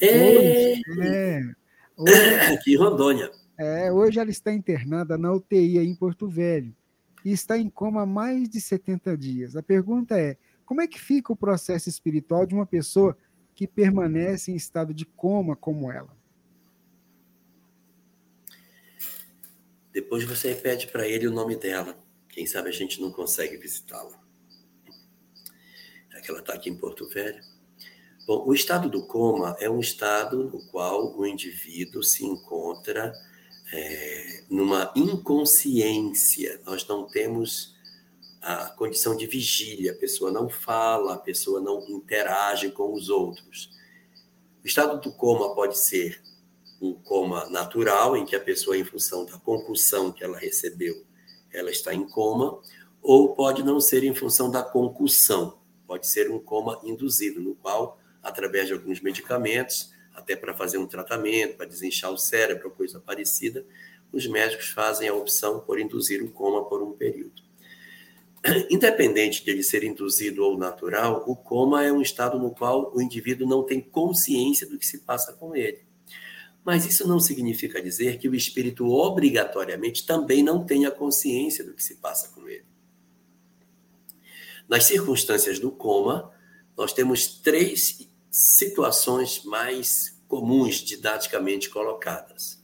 Hoje, 0.00 0.82
é, 1.00 1.40
hoje, 1.96 2.34
aqui 2.52 2.74
em 2.74 2.76
Rondônia. 2.76 3.30
É, 3.58 3.92
hoje 3.92 4.18
ela 4.18 4.30
está 4.30 4.52
internada 4.52 5.16
na 5.16 5.32
UTI 5.32 5.78
em 5.78 5.94
Porto 5.94 6.28
Velho 6.28 6.74
e 7.24 7.32
está 7.32 7.56
em 7.56 7.70
coma 7.70 8.02
há 8.02 8.06
mais 8.06 8.48
de 8.48 8.60
70 8.60 9.16
dias. 9.16 9.56
A 9.56 9.62
pergunta 9.62 10.18
é: 10.18 10.36
como 10.64 10.80
é 10.80 10.86
que 10.86 11.00
fica 11.00 11.32
o 11.32 11.36
processo 11.36 11.88
espiritual 11.88 12.46
de 12.46 12.54
uma 12.54 12.66
pessoa 12.66 13.16
que 13.54 13.66
permanece 13.66 14.50
em 14.50 14.56
estado 14.56 14.92
de 14.92 15.04
coma 15.04 15.54
como 15.54 15.90
ela. 15.90 16.14
Depois 19.92 20.24
você 20.24 20.54
pede 20.54 20.88
para 20.88 21.06
ele 21.06 21.28
o 21.28 21.32
nome 21.32 21.54
dela. 21.54 21.96
Quem 22.28 22.46
sabe 22.46 22.68
a 22.68 22.72
gente 22.72 23.00
não 23.00 23.12
consegue 23.12 23.56
visitá-la. 23.56 24.20
É 26.12 26.20
que 26.20 26.30
ela 26.30 26.40
está 26.40 26.54
aqui 26.54 26.68
em 26.68 26.76
Porto 26.76 27.08
Velho. 27.08 27.40
Bom, 28.26 28.42
o 28.46 28.54
estado 28.54 28.88
do 28.88 29.06
coma 29.06 29.54
é 29.60 29.68
um 29.68 29.80
estado 29.80 30.44
no 30.44 30.58
qual 30.68 31.14
o 31.14 31.26
indivíduo 31.26 32.02
se 32.02 32.24
encontra 32.24 33.12
é, 33.70 34.44
numa 34.48 34.90
inconsciência. 34.96 36.58
Nós 36.64 36.86
não 36.86 37.06
temos 37.06 37.74
a 38.40 38.70
condição 38.70 39.14
de 39.14 39.26
vigília, 39.26 39.92
a 39.92 39.96
pessoa 39.96 40.30
não 40.30 40.48
fala, 40.48 41.14
a 41.14 41.18
pessoa 41.18 41.60
não 41.60 41.86
interage 41.90 42.70
com 42.70 42.94
os 42.94 43.10
outros. 43.10 43.70
O 44.62 44.66
estado 44.66 44.98
do 45.02 45.12
coma 45.12 45.54
pode 45.54 45.76
ser 45.76 46.22
um 46.80 46.94
coma 46.94 47.46
natural, 47.50 48.16
em 48.16 48.24
que 48.24 48.34
a 48.34 48.40
pessoa, 48.40 48.76
em 48.76 48.84
função 48.84 49.26
da 49.26 49.38
concussão 49.38 50.10
que 50.10 50.24
ela 50.24 50.38
recebeu, 50.38 51.04
ela 51.52 51.70
está 51.70 51.92
em 51.92 52.08
coma, 52.08 52.58
ou 53.02 53.34
pode 53.34 53.62
não 53.62 53.80
ser 53.80 54.02
em 54.02 54.14
função 54.14 54.50
da 54.50 54.62
concussão, 54.62 55.58
pode 55.86 56.06
ser 56.06 56.30
um 56.30 56.38
coma 56.38 56.80
induzido, 56.84 57.38
no 57.38 57.54
qual 57.54 57.98
através 58.24 58.66
de 58.66 58.72
alguns 58.72 59.00
medicamentos, 59.00 59.92
até 60.14 60.34
para 60.34 60.54
fazer 60.54 60.78
um 60.78 60.86
tratamento, 60.86 61.56
para 61.56 61.66
desinchar 61.66 62.10
o 62.10 62.16
cérebro, 62.16 62.70
coisa 62.70 62.98
parecida, 62.98 63.64
os 64.12 64.26
médicos 64.26 64.68
fazem 64.68 65.08
a 65.08 65.14
opção 65.14 65.60
por 65.60 65.78
induzir 65.78 66.22
o 66.22 66.30
coma 66.30 66.64
por 66.64 66.82
um 66.82 66.92
período. 66.92 67.42
Independente 68.70 69.44
de 69.44 69.50
ele 69.50 69.62
ser 69.62 69.84
induzido 69.84 70.44
ou 70.44 70.56
natural, 70.56 71.24
o 71.26 71.34
coma 71.34 71.84
é 71.84 71.90
um 71.90 72.00
estado 72.00 72.38
no 72.38 72.50
qual 72.50 72.94
o 72.94 73.00
indivíduo 73.00 73.48
não 73.48 73.62
tem 73.62 73.80
consciência 73.80 74.68
do 74.68 74.78
que 74.78 74.86
se 74.86 74.98
passa 74.98 75.32
com 75.32 75.56
ele. 75.56 75.82
Mas 76.64 76.86
isso 76.86 77.06
não 77.06 77.18
significa 77.18 77.82
dizer 77.82 78.18
que 78.18 78.28
o 78.28 78.34
espírito 78.34 78.88
obrigatoriamente 78.88 80.06
também 80.06 80.42
não 80.42 80.64
tenha 80.64 80.90
consciência 80.90 81.64
do 81.64 81.74
que 81.74 81.82
se 81.82 81.96
passa 81.96 82.28
com 82.28 82.48
ele. 82.48 82.64
Nas 84.68 84.84
circunstâncias 84.84 85.58
do 85.58 85.70
coma, 85.70 86.32
nós 86.76 86.92
temos 86.92 87.26
três 87.26 88.08
situações 88.34 89.44
mais 89.44 90.20
comuns 90.26 90.78
didaticamente 90.78 91.70
colocadas. 91.70 92.60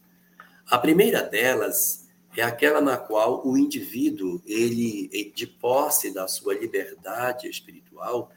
A 0.69 0.77
primeira 0.77 1.23
delas 1.23 2.09
é 2.37 2.43
aquela 2.43 2.81
na 2.81 2.97
qual 2.97 3.47
o 3.47 3.57
indivíduo, 3.57 4.43
ele 4.45 5.33
de 5.33 5.47
posse 5.47 6.13
da 6.13 6.27
sua 6.27 6.55
liberdade 6.55 7.49
espiritual, 7.49 8.33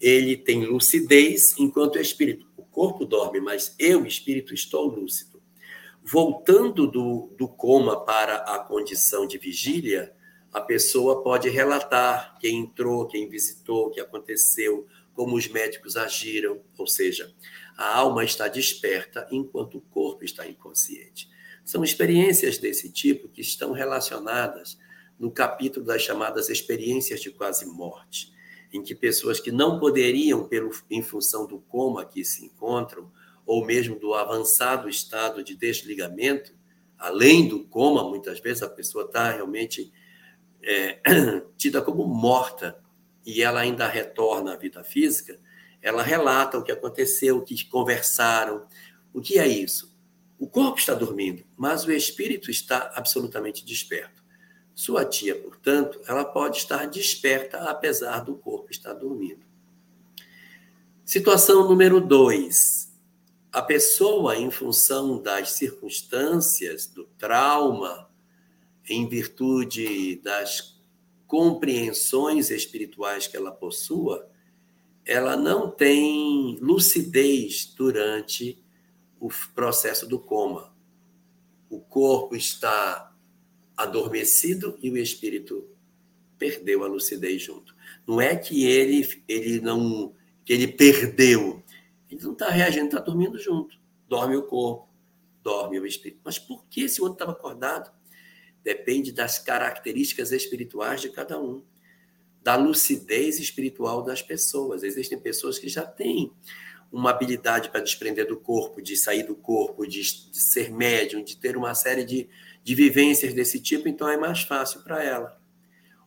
ele 0.00 0.36
tem 0.36 0.64
lucidez 0.64 1.56
enquanto 1.56 1.98
é 1.98 2.02
espírito. 2.02 2.48
O 2.56 2.64
corpo 2.64 3.04
dorme, 3.04 3.40
mas 3.40 3.76
eu, 3.78 4.04
espírito, 4.04 4.52
estou 4.52 4.84
lúcido. 4.84 5.40
Voltando 6.02 6.88
do, 6.88 7.32
do 7.38 7.46
coma 7.46 8.04
para 8.04 8.38
a 8.38 8.58
condição 8.58 9.24
de 9.24 9.38
vigília, 9.38 10.12
a 10.52 10.60
pessoa 10.60 11.22
pode 11.22 11.48
relatar 11.48 12.36
quem 12.40 12.58
entrou, 12.58 13.06
quem 13.06 13.28
visitou, 13.28 13.86
o 13.86 13.90
que 13.90 14.00
aconteceu, 14.00 14.84
como 15.14 15.36
os 15.36 15.48
médicos 15.48 15.96
agiram, 15.96 16.60
ou 16.76 16.86
seja, 16.86 17.32
a 17.76 17.98
alma 17.98 18.24
está 18.24 18.48
desperta 18.48 19.26
enquanto 19.30 19.78
o 19.78 19.80
corpo 19.80 20.24
está 20.24 20.46
inconsciente. 20.46 21.28
São 21.64 21.84
experiências 21.84 22.58
desse 22.58 22.90
tipo 22.90 23.28
que 23.28 23.40
estão 23.40 23.72
relacionadas 23.72 24.78
no 25.18 25.30
capítulo 25.30 25.86
das 25.86 26.02
chamadas 26.02 26.48
experiências 26.48 27.20
de 27.20 27.30
quase 27.30 27.66
morte, 27.66 28.32
em 28.72 28.82
que 28.82 28.94
pessoas 28.94 29.38
que 29.38 29.52
não 29.52 29.78
poderiam, 29.78 30.48
pelo, 30.48 30.70
em 30.90 31.02
função 31.02 31.46
do 31.46 31.60
coma 31.60 32.04
que 32.04 32.24
se 32.24 32.44
encontram, 32.44 33.12
ou 33.46 33.64
mesmo 33.64 33.98
do 33.98 34.14
avançado 34.14 34.88
estado 34.88 35.42
de 35.44 35.54
desligamento, 35.54 36.54
além 36.98 37.48
do 37.48 37.64
coma, 37.64 38.08
muitas 38.08 38.40
vezes 38.40 38.62
a 38.62 38.68
pessoa 38.68 39.04
está 39.04 39.30
realmente 39.30 39.92
é, 40.62 41.00
tida 41.56 41.82
como 41.82 42.06
morta 42.06 42.81
e 43.24 43.42
ela 43.42 43.60
ainda 43.60 43.86
retorna 43.86 44.52
à 44.52 44.56
vida 44.56 44.82
física, 44.82 45.38
ela 45.80 46.02
relata 46.02 46.58
o 46.58 46.62
que 46.62 46.72
aconteceu, 46.72 47.38
o 47.38 47.42
que 47.42 47.64
conversaram. 47.64 48.66
O 49.12 49.20
que 49.20 49.38
é 49.38 49.46
isso? 49.46 49.92
O 50.38 50.48
corpo 50.48 50.78
está 50.78 50.94
dormindo, 50.94 51.44
mas 51.56 51.84
o 51.84 51.92
espírito 51.92 52.50
está 52.50 52.92
absolutamente 52.94 53.64
desperto. 53.64 54.22
Sua 54.74 55.04
tia, 55.04 55.34
portanto, 55.34 56.00
ela 56.06 56.24
pode 56.24 56.58
estar 56.58 56.86
desperta 56.86 57.58
apesar 57.70 58.20
do 58.20 58.34
corpo 58.36 58.70
estar 58.70 58.92
dormindo. 58.94 59.44
Situação 61.04 61.68
número 61.68 62.00
dois. 62.00 62.90
A 63.52 63.60
pessoa, 63.60 64.36
em 64.36 64.50
função 64.50 65.20
das 65.20 65.52
circunstâncias, 65.52 66.86
do 66.86 67.04
trauma, 67.18 68.08
em 68.88 69.06
virtude 69.06 70.16
das 70.22 70.71
compreensões 71.32 72.50
espirituais 72.50 73.26
que 73.26 73.38
ela 73.38 73.50
possua, 73.50 74.28
ela 75.02 75.34
não 75.34 75.70
tem 75.70 76.58
lucidez 76.60 77.72
durante 77.74 78.62
o 79.18 79.30
processo 79.54 80.06
do 80.06 80.18
coma. 80.18 80.76
O 81.70 81.80
corpo 81.80 82.36
está 82.36 83.16
adormecido 83.74 84.78
e 84.82 84.90
o 84.90 84.98
espírito 84.98 85.66
perdeu 86.36 86.84
a 86.84 86.86
lucidez 86.86 87.40
junto. 87.40 87.74
Não 88.06 88.20
é 88.20 88.36
que 88.36 88.66
ele 88.66 89.22
ele 89.26 89.58
não 89.58 90.14
que 90.44 90.52
ele 90.52 90.68
perdeu, 90.68 91.62
ele 92.10 92.22
não 92.22 92.34
está 92.34 92.50
reagindo, 92.50 92.88
está 92.88 93.00
dormindo 93.00 93.38
junto. 93.38 93.80
Dorme 94.06 94.36
o 94.36 94.42
corpo, 94.42 94.86
dorme 95.42 95.80
o 95.80 95.86
espírito. 95.86 96.20
Mas 96.22 96.38
por 96.38 96.66
que 96.66 96.82
esse 96.82 97.00
outro 97.00 97.14
estava 97.14 97.32
acordado? 97.32 97.90
Depende 98.62 99.12
das 99.12 99.38
características 99.38 100.30
espirituais 100.30 101.00
de 101.00 101.08
cada 101.08 101.40
um, 101.40 101.64
da 102.42 102.56
lucidez 102.56 103.40
espiritual 103.40 104.02
das 104.02 104.22
pessoas. 104.22 104.82
Existem 104.82 105.18
pessoas 105.18 105.58
que 105.58 105.68
já 105.68 105.82
têm 105.82 106.32
uma 106.92 107.10
habilidade 107.10 107.70
para 107.70 107.80
desprender 107.80 108.26
do 108.26 108.36
corpo, 108.36 108.82
de 108.82 108.96
sair 108.96 109.22
do 109.22 109.34
corpo, 109.34 109.86
de, 109.86 110.02
de 110.02 110.40
ser 110.40 110.70
médium, 110.70 111.24
de 111.24 111.36
ter 111.36 111.56
uma 111.56 111.74
série 111.74 112.04
de, 112.04 112.28
de 112.62 112.74
vivências 112.74 113.32
desse 113.32 113.58
tipo, 113.58 113.88
então 113.88 114.08
é 114.08 114.16
mais 114.16 114.42
fácil 114.42 114.82
para 114.82 115.02
ela. 115.02 115.40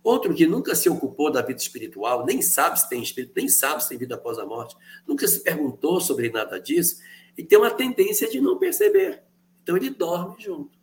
Outro 0.04 0.36
que 0.36 0.46
nunca 0.46 0.76
se 0.76 0.88
ocupou 0.88 1.32
da 1.32 1.42
vida 1.42 1.60
espiritual, 1.60 2.24
nem 2.24 2.40
sabe 2.40 2.80
se 2.80 2.88
tem 2.88 3.02
espírito, 3.02 3.34
nem 3.36 3.50
sabe 3.50 3.82
se 3.82 3.90
tem 3.90 3.98
vida 3.98 4.14
após 4.14 4.38
a 4.38 4.46
morte, 4.46 4.78
nunca 5.08 5.28
se 5.28 5.42
perguntou 5.42 6.00
sobre 6.00 6.30
nada 6.30 6.60
disso, 6.60 7.02
e 7.36 7.44
tem 7.44 7.58
uma 7.58 7.72
tendência 7.72 8.30
de 8.30 8.40
não 8.40 8.60
perceber. 8.60 9.24
Então 9.64 9.76
ele 9.76 9.90
dorme 9.90 10.36
junto 10.38 10.75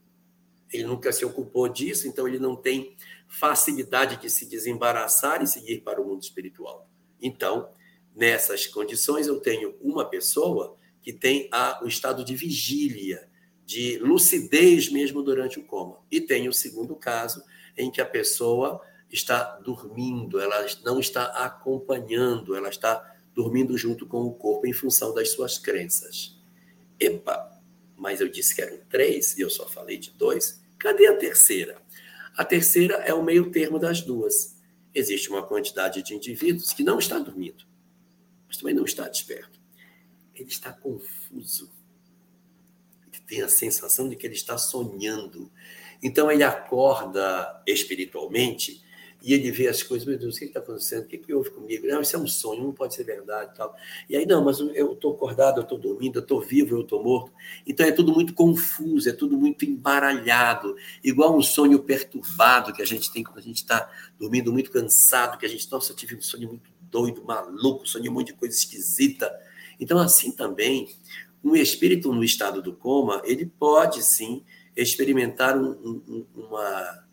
ele 0.73 0.85
nunca 0.85 1.13
se 1.13 1.25
ocupou 1.25 1.69
disso, 1.69 2.09
então 2.09 2.27
ele 2.27 2.39
não 2.39 2.57
tem 2.57 2.97
facilidade 3.29 4.21
de 4.21 4.31
se 4.31 4.47
desembaraçar 4.47 5.43
e 5.43 5.47
seguir 5.47 5.81
para 5.81 6.01
o 6.01 6.07
mundo 6.07 6.23
espiritual. 6.23 6.89
Então, 7.21 7.69
nessas 8.15 8.67
condições, 8.67 9.27
eu 9.27 9.41
tenho 9.41 9.77
uma 9.81 10.05
pessoa 10.05 10.77
que 11.03 11.13
tem 11.13 11.49
a, 11.53 11.83
o 11.83 11.89
estado 11.89 12.25
de 12.25 12.35
vigília, 12.35 13.29
de 13.65 13.99
lucidez 13.99 14.91
mesmo 14.91 15.23
durante 15.23 15.59
o 15.59 15.65
coma. 15.65 15.99
E 16.11 16.21
tem 16.21 16.49
o 16.49 16.53
segundo 16.53 16.95
caso, 16.95 17.43
em 17.77 17.91
que 17.91 18.01
a 18.01 18.07
pessoa 18.07 18.81
está 19.11 19.59
dormindo, 19.59 20.41
ela 20.41 20.67
não 20.85 20.99
está 20.99 21.25
acompanhando, 21.27 22.55
ela 22.55 22.69
está 22.69 23.17
dormindo 23.35 23.77
junto 23.77 24.07
com 24.07 24.23
o 24.23 24.35
corpo 24.35 24.67
em 24.67 24.73
função 24.73 25.13
das 25.15 25.31
suas 25.31 25.59
crenças. 25.59 26.39
Epa, 26.99 27.51
mas 27.97 28.21
eu 28.21 28.29
disse 28.29 28.55
que 28.55 28.63
eram 28.63 28.79
três 28.89 29.37
e 29.37 29.43
eu 29.43 29.51
só 29.51 29.69
falei 29.69 29.99
de 29.99 30.11
dois. 30.11 30.62
Cadê 30.83 31.07
a 31.07 31.17
terceira? 31.17 31.81
A 32.37 32.45
terceira 32.45 32.95
é 33.07 33.15
o 33.15 33.23
meio 33.23 33.53
termo 33.53 33.79
das 33.79 34.01
duas. 34.01 34.61
Existe 34.93 35.31
uma 35.31 35.47
quantidade 35.47 36.03
de 36.03 36.13
indivíduos 36.13 36.73
que 36.73 36.83
não 36.83 36.99
está 36.99 37.21
dormindo, 37.21 37.65
mas 38.49 38.57
também 38.57 38.75
não 38.75 38.85
está 38.85 39.09
desperto. 39.09 39.61
Ele 40.35 40.49
está 40.49 40.73
confuso. 40.73 41.71
Ele 43.07 43.23
tem 43.25 43.43
a 43.43 43.49
sensação 43.49 44.09
de 44.09 44.17
que 44.17 44.27
ele 44.27 44.35
está 44.35 44.59
sonhando. 44.59 45.53
Então 46.03 46.29
ele 46.29 46.43
acorda 46.43 47.63
espiritualmente 47.65 48.83
e 49.23 49.33
ele 49.35 49.51
vê 49.53 49.69
as 49.69 49.83
coisas, 49.83 50.07
meu 50.07 50.19
Deus, 50.19 50.35
o 50.35 50.39
que 50.39 50.47
está 50.47 50.59
acontecendo? 50.59 51.05
O 51.05 51.07
que, 51.07 51.17
que 51.17 51.33
houve 51.33 51.51
comigo? 51.51 51.87
Não, 51.87 52.01
isso 52.01 52.17
é 52.17 52.19
um 52.19 52.27
sonho, 52.27 52.65
não 52.65 52.73
pode 52.73 52.95
ser 52.95 53.05
verdade. 53.05 53.55
Tal. 53.57 53.75
E 54.09 54.17
aí, 54.17 54.27
não, 54.27 54.45
mas 54.45 54.59
eu 54.59 54.93
estou 54.93 55.15
acordado, 55.15 55.59
eu 55.59 55.63
estou 55.63 55.79
dormindo, 55.79 56.19
eu 56.19 56.23
estou 56.23 56.41
vivo, 56.41 56.75
eu 56.75 56.81
estou 56.81 57.03
morto. 57.03 57.33
Então 57.65 57.87
é 57.87 57.93
tudo 57.93 58.13
muito 58.13 58.35
confuso, 58.35 59.09
é 59.09 59.13
tudo 59.13 59.37
muito 59.37 59.65
embaralhado, 59.65 60.75
igual 61.05 61.37
um 61.37 61.43
sonho 61.43 61.79
perturbado 61.79 62.73
que 62.73 62.83
a 62.83 62.87
gente 62.87 63.13
tem 63.13 63.23
quando 63.23 63.39
a 63.39 63.43
gente 63.43 63.59
está 63.59 63.89
dormindo 64.19 64.53
muito 64.53 64.71
cansado, 64.71 65.39
que 65.39 65.47
a 65.47 65.49
gente, 65.49 65.71
nossa, 65.71 65.93
eu 65.93 65.97
tive 65.97 66.17
um 66.17 66.21
sonho 66.21 66.49
muito 66.49 66.71
doido, 66.81 67.25
maluco, 67.25 67.87
sonhei 67.87 68.11
um 68.11 68.15
monte 68.15 68.29
de 68.29 68.35
coisa 68.35 68.57
esquisita. 68.57 69.33
Então, 69.79 69.99
assim 69.99 70.33
também, 70.33 70.89
um 71.45 71.55
espírito 71.55 72.13
no 72.13 72.25
estado 72.25 72.61
do 72.61 72.73
coma, 72.73 73.23
ele 73.25 73.47
pode 73.47 74.03
sim 74.03 74.45
experimentar 74.77 75.57
um, 75.57 75.71
um, 76.09 76.27
uma 76.35 77.05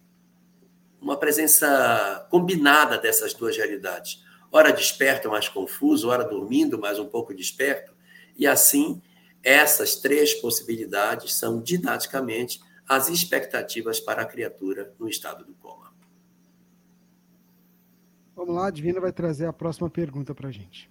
uma 1.02 1.18
presença 1.18 2.28
combinada 2.30 2.97
dessas 2.97 3.34
duas 3.34 3.56
realidades. 3.56 4.24
Ora 4.52 4.72
desperto, 4.72 5.30
mais 5.30 5.47
confuso, 5.47 6.10
ora 6.10 6.24
dormindo, 6.24 6.80
mais 6.80 7.00
um 7.00 7.06
pouco 7.06 7.34
desperto. 7.34 7.93
E 8.36 8.47
assim, 8.47 9.02
essas 9.43 9.95
três 9.95 10.34
possibilidades 10.34 11.34
são 11.34 11.62
didaticamente 11.62 12.60
as 12.88 13.08
expectativas 13.08 14.00
para 14.00 14.24
a 14.24 14.26
criatura 14.26 14.93
no 15.00 15.08
estado 15.08 15.45
do 15.45 15.54
coma. 15.54 15.93
Vamos 18.36 18.56
lá, 18.56 18.68
a 18.68 18.72
Divina 18.72 19.00
vai 19.00 19.12
trazer 19.12 19.45
a 19.45 19.54
próxima 19.54 19.89
pergunta 19.89 20.34
para 20.34 20.47
a 20.47 20.52
gente. 20.52 20.89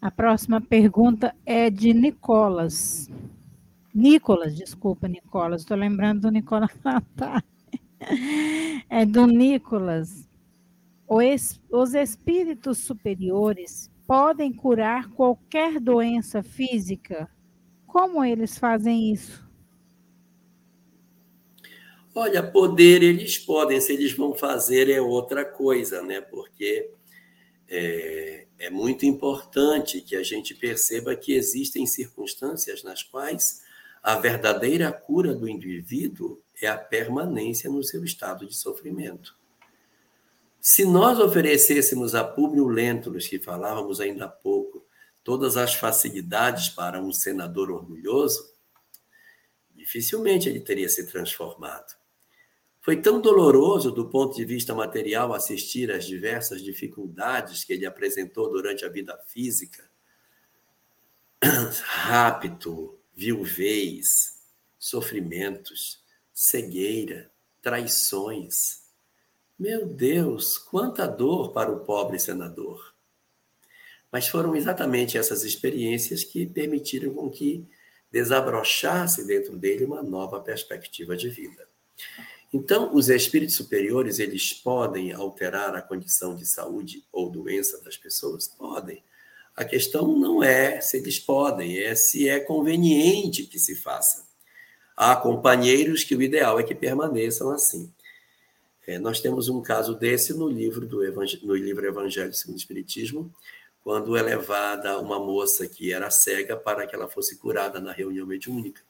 A 0.00 0.10
próxima 0.10 0.60
pergunta 0.60 1.34
é 1.44 1.68
de 1.68 1.92
Nicolas. 1.92 3.10
Nicolas, 3.94 4.54
desculpa, 4.54 5.08
Nicolas. 5.08 5.62
Estou 5.62 5.76
lembrando 5.76 6.22
do 6.22 6.30
Nicolas 6.30 6.70
Natal. 6.84 7.42
É 8.88 9.04
do 9.04 9.26
Nicolas. 9.26 10.28
Os 11.70 11.94
espíritos 11.94 12.78
superiores 12.78 13.90
podem 14.06 14.52
curar 14.52 15.10
qualquer 15.10 15.80
doença 15.80 16.42
física? 16.42 17.28
Como 17.86 18.24
eles 18.24 18.58
fazem 18.58 19.12
isso? 19.12 19.44
Olha, 22.14 22.42
poder 22.42 23.02
eles 23.02 23.38
podem, 23.38 23.80
se 23.80 23.92
eles 23.92 24.12
vão 24.12 24.34
fazer 24.34 24.88
é 24.88 25.00
outra 25.00 25.44
coisa, 25.44 26.00
né? 26.02 26.20
Porque 26.20 26.90
é, 27.68 28.46
é 28.58 28.70
muito 28.70 29.04
importante 29.04 30.00
que 30.00 30.14
a 30.14 30.22
gente 30.22 30.54
perceba 30.54 31.16
que 31.16 31.32
existem 31.32 31.86
circunstâncias 31.86 32.84
nas 32.84 33.02
quais 33.02 33.62
a 34.02 34.16
verdadeira 34.16 34.92
cura 34.92 35.34
do 35.34 35.48
indivíduo 35.48 36.43
é 36.60 36.66
a 36.66 36.78
permanência 36.78 37.70
no 37.70 37.82
seu 37.82 38.04
estado 38.04 38.46
de 38.46 38.54
sofrimento. 38.54 39.36
Se 40.60 40.84
nós 40.84 41.18
oferecêssemos 41.18 42.14
a 42.14 42.24
Públio 42.24 42.66
Lentulus, 42.66 43.26
que 43.26 43.38
falávamos 43.38 44.00
ainda 44.00 44.24
há 44.24 44.28
pouco, 44.28 44.86
todas 45.22 45.56
as 45.56 45.74
facilidades 45.74 46.68
para 46.68 47.02
um 47.02 47.12
senador 47.12 47.70
orgulhoso, 47.70 48.54
dificilmente 49.74 50.48
ele 50.48 50.60
teria 50.60 50.88
se 50.88 51.06
transformado. 51.06 51.94
Foi 52.80 53.00
tão 53.00 53.18
doloroso 53.18 53.90
do 53.90 54.10
ponto 54.10 54.36
de 54.36 54.44
vista 54.44 54.74
material 54.74 55.32
assistir 55.32 55.90
às 55.90 56.06
diversas 56.06 56.62
dificuldades 56.62 57.64
que 57.64 57.72
ele 57.72 57.86
apresentou 57.86 58.50
durante 58.50 58.84
a 58.84 58.90
vida 58.90 59.18
física. 59.26 59.90
Rápido, 61.82 62.98
viuvez, 63.14 64.42
sofrimentos, 64.78 66.03
cegueira, 66.34 67.30
traições. 67.62 68.82
Meu 69.56 69.86
Deus, 69.86 70.58
quanta 70.58 71.06
dor 71.06 71.52
para 71.52 71.70
o 71.70 71.84
pobre 71.84 72.18
senador. 72.18 72.92
Mas 74.10 74.26
foram 74.26 74.56
exatamente 74.56 75.16
essas 75.16 75.44
experiências 75.44 76.24
que 76.24 76.44
permitiram 76.44 77.14
com 77.14 77.30
que 77.30 77.66
desabrochasse 78.10 79.26
dentro 79.26 79.56
dele 79.56 79.84
uma 79.84 80.02
nova 80.02 80.40
perspectiva 80.40 81.16
de 81.16 81.28
vida. 81.28 81.68
Então, 82.52 82.94
os 82.94 83.08
espíritos 83.08 83.56
superiores, 83.56 84.18
eles 84.18 84.52
podem 84.52 85.12
alterar 85.12 85.74
a 85.74 85.82
condição 85.82 86.36
de 86.36 86.46
saúde 86.46 87.04
ou 87.10 87.30
doença 87.30 87.82
das 87.82 87.96
pessoas? 87.96 88.46
Podem. 88.46 89.02
A 89.56 89.64
questão 89.64 90.16
não 90.16 90.42
é 90.42 90.80
se 90.80 90.96
eles 90.96 91.18
podem, 91.18 91.78
é 91.78 91.94
se 91.94 92.28
é 92.28 92.38
conveniente 92.38 93.44
que 93.44 93.58
se 93.58 93.74
faça. 93.74 94.24
Há 94.96 95.16
companheiros 95.16 96.04
que 96.04 96.14
o 96.14 96.22
ideal 96.22 96.58
é 96.58 96.62
que 96.62 96.74
permaneçam 96.74 97.50
assim. 97.50 97.92
É, 98.86 98.98
nós 98.98 99.20
temos 99.20 99.48
um 99.48 99.62
caso 99.62 99.94
desse 99.94 100.34
no 100.34 100.48
livro 100.48 100.86
do 100.86 101.02
no 101.42 101.54
livro 101.54 101.86
Evangelho 101.86 102.34
segundo 102.34 102.56
o 102.56 102.58
Espiritismo, 102.58 103.34
quando 103.82 104.16
é 104.16 104.22
levada 104.22 104.98
uma 104.98 105.18
moça 105.18 105.66
que 105.66 105.92
era 105.92 106.10
cega 106.10 106.56
para 106.56 106.86
que 106.86 106.94
ela 106.94 107.08
fosse 107.08 107.36
curada 107.36 107.80
na 107.80 107.92
reunião 107.92 108.26
mediúnica. 108.26 108.82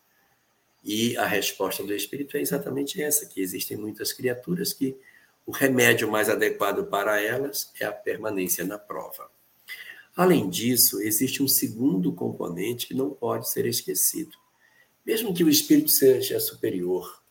E 0.84 1.16
a 1.16 1.24
resposta 1.24 1.82
do 1.82 1.94
Espírito 1.94 2.36
é 2.36 2.40
exatamente 2.40 3.02
essa: 3.02 3.26
que 3.26 3.40
existem 3.40 3.76
muitas 3.76 4.12
criaturas 4.12 4.72
que 4.72 4.96
o 5.46 5.52
remédio 5.52 6.10
mais 6.10 6.28
adequado 6.28 6.84
para 6.86 7.20
elas 7.20 7.72
é 7.80 7.84
a 7.84 7.92
permanência 7.92 8.64
na 8.64 8.78
prova. 8.78 9.30
Além 10.16 10.48
disso, 10.48 11.00
existe 11.02 11.42
um 11.42 11.48
segundo 11.48 12.12
componente 12.12 12.86
que 12.86 12.94
não 12.94 13.10
pode 13.10 13.50
ser 13.50 13.66
esquecido. 13.66 14.36
Mesmo 15.04 15.34
que 15.34 15.44
o 15.44 15.48
espírito 15.48 15.90
seja 15.90 16.40
superior, 16.40 17.22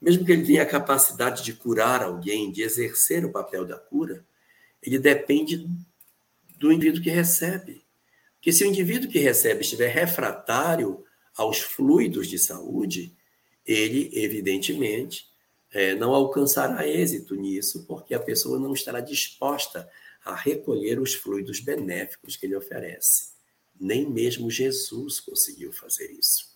mesmo 0.00 0.24
que 0.24 0.32
ele 0.32 0.44
tenha 0.44 0.62
a 0.62 0.66
capacidade 0.66 1.42
de 1.42 1.54
curar 1.54 2.02
alguém, 2.02 2.50
de 2.50 2.62
exercer 2.62 3.24
o 3.24 3.32
papel 3.32 3.64
da 3.64 3.78
cura, 3.78 4.24
ele 4.82 4.98
depende 4.98 5.66
do 6.58 6.70
indivíduo 6.70 7.02
que 7.02 7.10
recebe. 7.10 7.82
Porque 8.34 8.52
se 8.52 8.64
o 8.64 8.66
indivíduo 8.66 9.10
que 9.10 9.18
recebe 9.18 9.62
estiver 9.62 9.88
refratário 9.88 11.02
aos 11.34 11.58
fluidos 11.60 12.28
de 12.28 12.38
saúde, 12.38 13.16
ele, 13.66 14.10
evidentemente, 14.12 15.26
é, 15.72 15.94
não 15.94 16.14
alcançará 16.14 16.86
êxito 16.86 17.34
nisso, 17.34 17.84
porque 17.86 18.14
a 18.14 18.20
pessoa 18.20 18.60
não 18.60 18.74
estará 18.74 19.00
disposta 19.00 19.88
a 20.24 20.34
recolher 20.34 21.00
os 21.00 21.14
fluidos 21.14 21.60
benéficos 21.60 22.36
que 22.36 22.46
ele 22.46 22.56
oferece. 22.56 23.32
Nem 23.80 24.08
mesmo 24.08 24.50
Jesus 24.50 25.20
conseguiu 25.20 25.72
fazer 25.72 26.10
isso. 26.12 26.53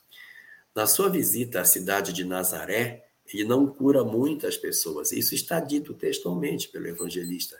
Na 0.74 0.86
sua 0.86 1.08
visita 1.08 1.60
à 1.60 1.64
cidade 1.64 2.12
de 2.12 2.24
Nazaré, 2.24 3.08
ele 3.32 3.44
não 3.44 3.66
cura 3.66 4.04
muitas 4.04 4.56
pessoas. 4.56 5.12
Isso 5.12 5.34
está 5.34 5.60
dito 5.60 5.94
textualmente 5.94 6.68
pelo 6.68 6.86
evangelista, 6.86 7.58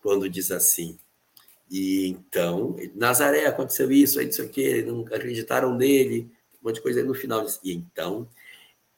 quando 0.00 0.28
diz 0.28 0.50
assim: 0.50 0.98
e 1.72 2.06
então, 2.08 2.76
Nazaré 2.94 3.46
aconteceu 3.46 3.90
isso, 3.90 4.20
aí 4.20 4.28
isso 4.28 4.42
aqui, 4.42 4.82
não 4.82 5.00
acreditaram 5.06 5.74
nele, 5.74 6.30
um 6.60 6.68
monte 6.68 6.76
de 6.76 6.82
coisa. 6.82 7.00
Aí 7.00 7.06
no 7.06 7.14
final 7.14 7.42
diz, 7.44 7.58
e 7.64 7.72
então, 7.72 8.28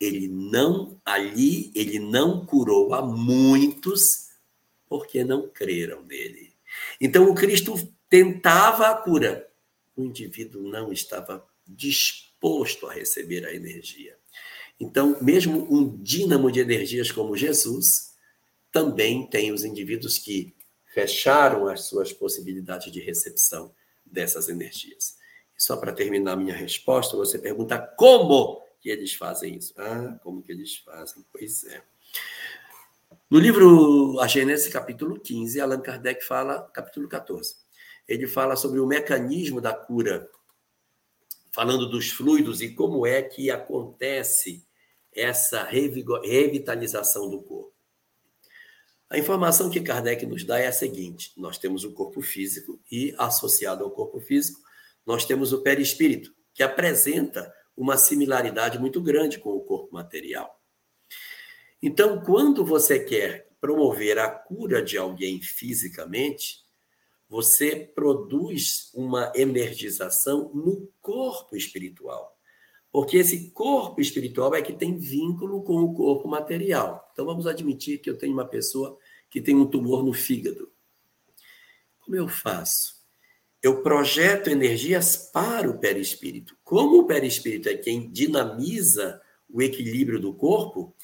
ele 0.00 0.26
não, 0.26 1.00
ali, 1.04 1.70
ele 1.72 2.00
não 2.00 2.44
curou 2.44 2.92
a 2.92 3.00
muitos 3.00 4.30
porque 4.88 5.22
não 5.22 5.48
creram 5.48 6.02
nele. 6.02 6.52
Então, 7.00 7.30
o 7.30 7.34
Cristo 7.34 7.74
tentava 8.08 8.88
a 8.88 8.94
cura. 8.96 9.48
O 9.96 10.02
indivíduo 10.02 10.62
não 10.68 10.92
estava 10.92 11.46
disposto 11.66 12.23
a 12.88 12.92
receber 12.92 13.46
a 13.46 13.54
energia. 13.54 14.16
Então, 14.78 15.16
mesmo 15.22 15.66
um 15.72 15.96
dínamo 16.02 16.50
de 16.50 16.60
energias 16.60 17.10
como 17.10 17.36
Jesus, 17.36 18.14
também 18.72 19.26
tem 19.28 19.52
os 19.52 19.64
indivíduos 19.64 20.18
que 20.18 20.54
fecharam 20.92 21.68
as 21.68 21.82
suas 21.82 22.12
possibilidades 22.12 22.92
de 22.92 23.00
recepção 23.00 23.74
dessas 24.04 24.48
energias. 24.48 25.16
Só 25.56 25.76
para 25.76 25.92
terminar 25.92 26.36
minha 26.36 26.54
resposta, 26.54 27.16
você 27.16 27.38
pergunta 27.38 27.78
como 27.78 28.62
que 28.80 28.90
eles 28.90 29.14
fazem 29.14 29.56
isso. 29.56 29.72
Ah, 29.78 30.18
como 30.22 30.42
que 30.42 30.52
eles 30.52 30.76
fazem? 30.76 31.24
Pois 31.32 31.64
é. 31.64 31.82
No 33.30 33.38
livro 33.38 34.20
A 34.20 34.28
Gênesis, 34.28 34.70
capítulo 34.72 35.18
15, 35.18 35.60
Allan 35.60 35.80
Kardec 35.80 36.24
fala, 36.24 36.68
capítulo 36.72 37.08
14, 37.08 37.56
ele 38.06 38.26
fala 38.26 38.54
sobre 38.54 38.78
o 38.78 38.86
mecanismo 38.86 39.60
da 39.60 39.72
cura, 39.72 40.30
falando 41.54 41.88
dos 41.88 42.10
fluidos 42.10 42.60
e 42.60 42.74
como 42.74 43.06
é 43.06 43.22
que 43.22 43.48
acontece 43.48 44.66
essa 45.14 45.62
revitalização 45.62 47.30
do 47.30 47.40
corpo. 47.40 47.72
A 49.08 49.16
informação 49.16 49.70
que 49.70 49.80
Kardec 49.80 50.26
nos 50.26 50.42
dá 50.42 50.58
é 50.58 50.66
a 50.66 50.72
seguinte: 50.72 51.32
nós 51.36 51.56
temos 51.56 51.84
o 51.84 51.92
corpo 51.92 52.20
físico 52.20 52.80
e, 52.90 53.14
associado 53.16 53.84
ao 53.84 53.92
corpo 53.92 54.20
físico, 54.20 54.60
nós 55.06 55.24
temos 55.24 55.52
o 55.52 55.62
perispírito, 55.62 56.34
que 56.52 56.64
apresenta 56.64 57.54
uma 57.76 57.96
similaridade 57.96 58.76
muito 58.80 59.00
grande 59.00 59.38
com 59.38 59.50
o 59.50 59.60
corpo 59.60 59.94
material. 59.94 60.60
Então, 61.80 62.20
quando 62.20 62.64
você 62.64 62.98
quer 62.98 63.48
promover 63.60 64.18
a 64.18 64.28
cura 64.28 64.82
de 64.82 64.98
alguém 64.98 65.40
fisicamente, 65.40 66.63
você 67.34 67.74
produz 67.74 68.92
uma 68.94 69.32
energização 69.34 70.52
no 70.54 70.88
corpo 71.02 71.56
espiritual. 71.56 72.38
Porque 72.92 73.16
esse 73.16 73.50
corpo 73.50 74.00
espiritual 74.00 74.54
é 74.54 74.62
que 74.62 74.72
tem 74.72 74.96
vínculo 74.96 75.64
com 75.64 75.82
o 75.82 75.92
corpo 75.92 76.28
material. 76.28 77.10
Então, 77.12 77.26
vamos 77.26 77.48
admitir 77.48 77.98
que 77.98 78.08
eu 78.08 78.16
tenho 78.16 78.32
uma 78.32 78.46
pessoa 78.46 78.96
que 79.28 79.40
tem 79.40 79.56
um 79.56 79.66
tumor 79.66 80.04
no 80.04 80.12
fígado. 80.12 80.70
Como 81.98 82.14
eu 82.14 82.28
faço? 82.28 82.94
eu 83.64 83.82
projeto 83.82 84.48
energias 84.48 85.16
para 85.16 85.70
o 85.70 85.78
perispírito. 85.78 86.54
Como 86.62 86.98
o 86.98 87.06
perispírito 87.06 87.66
é 87.70 87.74
quem 87.74 88.10
dinamiza 88.10 89.22
o 89.48 89.62
equilíbrio 89.62 90.20
do 90.20 90.34
corpo, 90.34 90.94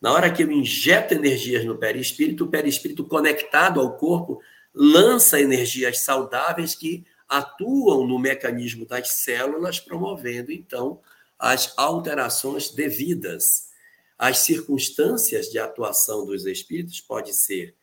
na 0.00 0.10
hora 0.14 0.32
que 0.32 0.42
eu 0.42 0.50
injeto 0.50 1.12
energias 1.12 1.62
no 1.66 1.76
perispírito, 1.76 2.44
o 2.44 2.48
perispírito 2.48 3.04
conectado 3.04 3.78
ao 3.80 3.98
corpo 3.98 4.40
lança 4.78 5.40
energias 5.40 6.00
saudáveis 6.00 6.74
que 6.74 7.06
atuam 7.26 8.06
no 8.06 8.18
mecanismo 8.18 8.84
das 8.84 9.12
células, 9.12 9.80
promovendo 9.80 10.52
então 10.52 11.00
as 11.38 11.72
alterações 11.78 12.68
devidas. 12.68 13.70
As 14.18 14.38
circunstâncias 14.40 15.46
de 15.50 15.58
atuação 15.58 16.26
dos 16.26 16.44
espíritos 16.44 17.00
pode 17.00 17.32
ser 17.32 17.74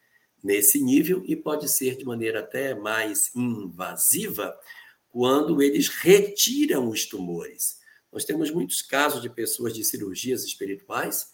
nesse 0.42 0.80
nível 0.80 1.22
e 1.26 1.34
pode 1.34 1.68
ser 1.68 1.96
de 1.96 2.04
maneira 2.04 2.40
até 2.40 2.74
mais 2.74 3.34
invasiva 3.34 4.56
quando 5.10 5.60
eles 5.60 5.88
retiram 5.88 6.88
os 6.88 7.06
tumores. 7.06 7.80
Nós 8.12 8.24
temos 8.24 8.52
muitos 8.52 8.82
casos 8.82 9.20
de 9.20 9.28
pessoas 9.28 9.74
de 9.74 9.84
cirurgias 9.84 10.44
espirituais 10.44 11.32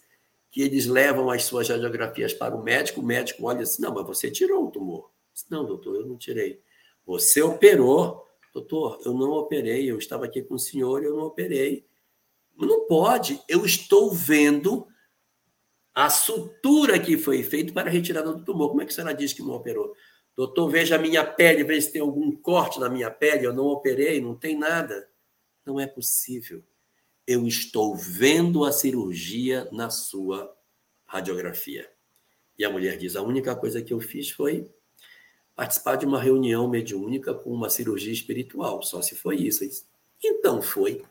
que 0.49 0.61
eles 0.61 0.87
levam 0.87 1.29
as 1.29 1.43
suas 1.43 1.69
radiografias 1.69 2.33
para 2.33 2.55
o 2.55 2.63
médico, 2.63 2.99
o 2.99 3.05
médico 3.05 3.45
olha 3.45 3.61
assim: 3.61 3.81
não, 3.81 3.93
mas 3.93 4.05
você 4.05 4.29
tirou 4.29 4.67
o 4.67 4.71
tumor. 4.71 5.10
Disse, 5.33 5.45
não, 5.49 5.65
doutor, 5.65 5.95
eu 5.95 6.05
não 6.05 6.17
tirei. 6.17 6.61
Você 7.05 7.41
operou. 7.41 8.27
Doutor, 8.53 8.99
eu 9.05 9.13
não 9.13 9.31
operei, 9.31 9.89
eu 9.89 9.97
estava 9.97 10.25
aqui 10.25 10.41
com 10.41 10.55
o 10.55 10.59
senhor 10.59 11.01
e 11.01 11.05
eu 11.05 11.15
não 11.15 11.23
operei. 11.23 11.85
Não 12.57 12.85
pode, 12.85 13.41
eu 13.47 13.65
estou 13.65 14.11
vendo 14.11 14.85
a 15.93 16.09
sutura 16.09 16.99
que 16.99 17.17
foi 17.17 17.43
feita 17.43 17.73
para 17.73 17.89
a 17.89 17.91
retirada 17.91 18.33
do 18.33 18.43
tumor. 18.43 18.69
Como 18.69 18.81
é 18.81 18.85
que 18.85 18.91
a 18.91 18.95
senhora 18.95 19.13
diz 19.13 19.33
que 19.33 19.41
não 19.41 19.53
operou? 19.53 19.93
Doutor, 20.35 20.69
veja 20.69 20.95
a 20.95 20.99
minha 20.99 21.25
pele, 21.25 21.63
veja 21.63 21.87
se 21.87 21.93
tem 21.93 22.01
algum 22.01 22.31
corte 22.35 22.79
na 22.79 22.89
minha 22.89 23.11
pele, 23.11 23.45
eu 23.45 23.53
não 23.53 23.65
operei, 23.65 24.21
não 24.21 24.35
tem 24.35 24.57
nada. 24.57 25.09
Não 25.65 25.79
é 25.79 25.87
possível. 25.87 26.63
Eu 27.27 27.47
estou 27.47 27.95
vendo 27.95 28.63
a 28.63 28.71
cirurgia 28.71 29.67
na 29.71 29.89
sua 29.89 30.53
radiografia. 31.05 31.89
E 32.57 32.65
a 32.65 32.69
mulher 32.69 32.97
diz: 32.97 33.15
a 33.15 33.21
única 33.21 33.55
coisa 33.55 33.81
que 33.81 33.93
eu 33.93 33.99
fiz 33.99 34.29
foi 34.29 34.69
participar 35.55 35.95
de 35.95 36.05
uma 36.05 36.21
reunião 36.21 36.67
mediúnica 36.67 37.33
com 37.33 37.51
uma 37.51 37.69
cirurgia 37.69 38.13
espiritual, 38.13 38.81
só 38.83 39.01
se 39.01 39.15
foi 39.15 39.37
isso. 39.37 39.63
Então 40.23 40.61
foi. 40.61 41.01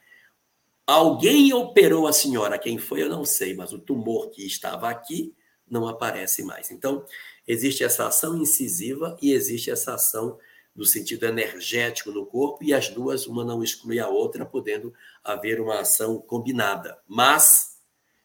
Alguém 0.87 1.53
operou 1.53 2.07
a 2.07 2.13
senhora, 2.13 2.59
quem 2.59 2.79
foi 2.79 3.03
eu 3.03 3.09
não 3.09 3.25
sei, 3.25 3.55
mas 3.55 3.73
o 3.73 3.79
tumor 3.79 4.31
que 4.31 4.45
estava 4.45 4.89
aqui 4.89 5.35
não 5.69 5.87
aparece 5.87 6.43
mais. 6.43 6.71
Então, 6.71 7.05
existe 7.47 7.85
essa 7.85 8.09
ação 8.09 8.37
incisiva 8.37 9.17
e 9.23 9.33
existe 9.33 9.71
essa 9.71 9.95
ação 9.95 10.37
no 10.75 10.85
sentido 10.85 11.27
energético 11.27 12.11
no 12.11 12.25
corpo, 12.25 12.65
e 12.65 12.73
as 12.73 12.89
duas, 12.89 13.27
uma 13.27 13.45
não 13.45 13.63
exclui 13.63 13.99
a 13.99 14.09
outra, 14.09 14.47
podendo 14.47 14.93
haver 15.23 15.61
uma 15.61 15.81
ação 15.81 16.19
combinada. 16.19 16.99
Mas 17.07 17.79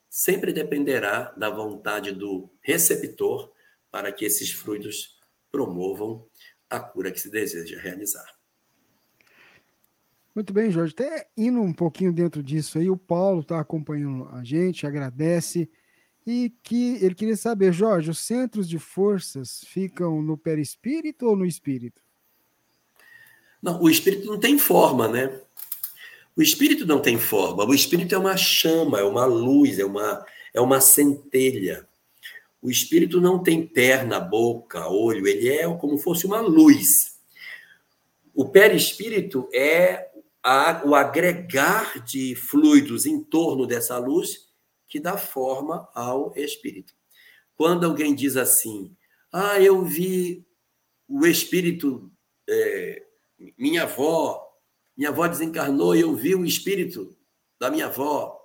sempre 0.10 0.54
dependerá 0.54 1.34
da 1.36 1.50
vontade 1.50 2.12
do 2.12 2.50
receptor 2.62 3.52
para 3.92 4.12
que 4.12 4.26
esses 4.26 4.52
fluidos 4.52 5.15
promovam 5.56 6.26
a 6.70 6.82
cura 6.82 7.10
que 7.10 7.20
se 7.22 7.32
deseja 7.32 7.80
realizar. 7.80 8.28
Muito 10.36 10.52
bem, 10.52 10.70
Jorge. 10.70 10.94
Até 10.94 11.30
indo 11.38 11.62
um 11.62 11.72
pouquinho 11.72 12.12
dentro 12.12 12.44
disso 12.44 12.78
aí, 12.78 12.90
o 12.90 12.98
Paulo 12.98 13.40
está 13.40 13.58
acompanhando 13.58 14.28
a 14.34 14.44
gente, 14.44 14.86
agradece. 14.86 15.70
E 16.28 16.52
que 16.62 16.98
ele 17.02 17.16
queria 17.16 17.38
saber, 17.38 17.72
Jorge, 17.72 18.12
os 18.12 18.20
centros 18.20 18.68
de 18.68 18.78
forças 18.78 19.64
ficam 19.66 20.22
no 20.22 20.38
perispírito 20.38 21.26
ou 21.26 21.38
no 21.38 21.46
espírito? 21.46 22.02
Não, 23.62 23.82
o 23.82 23.90
espírito 23.90 24.26
não 24.26 24.38
tem 24.38 24.58
forma, 24.58 25.08
né? 25.08 25.40
O 26.36 26.42
espírito 26.42 26.86
não 26.86 27.00
tem 27.00 27.18
forma. 27.18 27.64
O 27.64 27.74
espírito 27.74 28.14
é 28.14 28.18
uma 28.18 28.36
chama, 28.36 29.00
é 29.00 29.04
uma 29.04 29.26
luz, 29.26 29.80
é 29.80 29.86
uma, 29.86 30.26
é 30.54 30.60
uma 30.60 30.82
centelha. 30.82 31.88
O 32.66 32.72
espírito 32.72 33.22
não 33.22 33.44
tem 33.44 33.64
perna, 33.64 34.20
boca, 34.20 34.90
olho, 34.90 35.28
ele 35.28 35.50
é 35.50 35.72
como 35.78 36.00
fosse 36.00 36.26
uma 36.26 36.42
luz. 36.42 37.20
O 38.34 38.50
perispírito 38.50 39.48
é 39.54 40.10
a, 40.42 40.82
o 40.84 40.96
agregar 40.96 42.04
de 42.04 42.34
fluidos 42.34 43.06
em 43.06 43.24
torno 43.24 43.68
dessa 43.68 44.00
luz 44.00 44.50
que 44.88 45.00
dá 45.00 45.16
forma 45.16 45.88
ao 45.94 46.34
espírito. 46.36 46.96
Quando 47.56 47.86
alguém 47.86 48.16
diz 48.16 48.36
assim, 48.36 48.98
ah, 49.32 49.62
eu 49.62 49.84
vi 49.84 50.44
o 51.08 51.24
espírito, 51.28 52.12
é, 52.50 53.06
minha 53.56 53.84
avó, 53.84 54.60
minha 54.98 55.10
avó 55.10 55.28
desencarnou 55.28 55.96
e 55.96 56.02
eu 56.02 56.16
vi 56.16 56.34
o 56.34 56.44
espírito 56.44 57.16
da 57.60 57.70
minha 57.70 57.86
avó. 57.86 58.42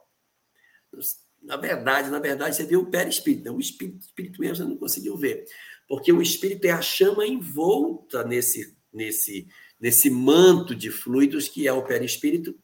Na 1.42 1.56
verdade, 1.56 2.10
na 2.10 2.18
verdade, 2.18 2.56
você 2.56 2.64
viu 2.64 2.80
o 2.80 2.86
perispírito. 2.86 3.44
Né? 3.44 3.50
O 3.50 3.60
espírito, 3.60 4.04
espírito 4.04 4.40
mesmo 4.40 4.56
você 4.56 4.64
não 4.64 4.76
conseguiu 4.76 5.16
ver. 5.16 5.44
Porque 5.88 6.12
o 6.12 6.22
espírito 6.22 6.66
é 6.66 6.70
a 6.70 6.82
chama 6.82 7.26
envolta 7.26 8.22
nesse, 8.22 8.76
nesse, 8.92 9.48
nesse 9.80 10.10
manto 10.10 10.74
de 10.74 10.90
fluidos 10.90 11.48
que 11.48 11.66
é 11.66 11.72
o 11.72 11.82
perispírito 11.82 12.54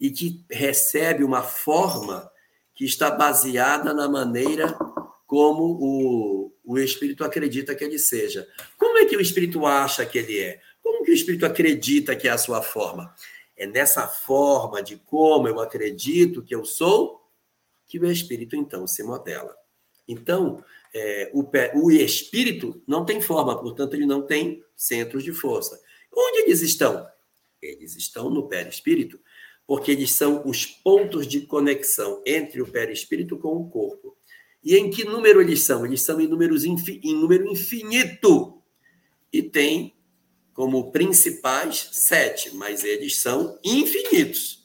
e 0.00 0.10
que 0.10 0.44
recebe 0.50 1.22
uma 1.22 1.42
forma 1.42 2.28
que 2.74 2.84
está 2.84 3.10
baseada 3.10 3.94
na 3.94 4.08
maneira 4.08 4.76
como 5.26 5.78
o, 5.80 6.52
o 6.64 6.78
espírito 6.78 7.24
acredita 7.24 7.74
que 7.74 7.84
ele 7.84 7.98
seja. 7.98 8.46
Como 8.76 8.98
é 8.98 9.04
que 9.04 9.16
o 9.16 9.20
espírito 9.20 9.64
acha 9.64 10.04
que 10.04 10.18
ele 10.18 10.38
é? 10.38 10.60
Como 10.82 11.04
que 11.04 11.10
o 11.10 11.14
espírito 11.14 11.46
acredita 11.46 12.16
que 12.16 12.26
é 12.26 12.30
a 12.32 12.38
sua 12.38 12.62
forma? 12.62 13.14
É 13.56 13.66
nessa 13.66 14.08
forma 14.08 14.82
de 14.82 14.96
como 14.96 15.46
eu 15.46 15.60
acredito 15.60 16.42
que 16.42 16.54
eu 16.54 16.64
sou 16.64 17.21
que 17.92 17.98
o 17.98 18.10
espírito 18.10 18.56
então 18.56 18.86
se 18.86 19.02
modela. 19.02 19.54
Então, 20.08 20.64
é, 20.94 21.30
o, 21.34 21.44
o 21.74 21.90
espírito 21.90 22.82
não 22.86 23.04
tem 23.04 23.20
forma, 23.20 23.60
portanto, 23.60 23.92
ele 23.92 24.06
não 24.06 24.22
tem 24.22 24.64
centros 24.74 25.22
de 25.22 25.30
força. 25.30 25.78
Onde 26.10 26.38
eles 26.38 26.62
estão? 26.62 27.06
Eles 27.60 27.94
estão 27.94 28.30
no 28.30 28.48
perispírito, 28.48 29.20
porque 29.66 29.92
eles 29.92 30.10
são 30.12 30.42
os 30.48 30.64
pontos 30.64 31.26
de 31.26 31.42
conexão 31.42 32.22
entre 32.24 32.62
o 32.62 32.66
perispírito 32.66 33.36
com 33.36 33.58
o 33.58 33.68
corpo. 33.68 34.16
E 34.64 34.74
em 34.74 34.88
que 34.88 35.04
número 35.04 35.42
eles 35.42 35.62
são? 35.62 35.84
Eles 35.84 36.00
são 36.00 36.18
em, 36.18 36.26
números 36.26 36.64
em 36.64 37.14
número 37.14 37.46
infinito. 37.46 38.62
E 39.30 39.42
tem 39.42 39.94
como 40.54 40.90
principais 40.90 41.90
sete, 41.92 42.54
mas 42.54 42.84
eles 42.84 43.20
são 43.20 43.58
infinitos. 43.62 44.64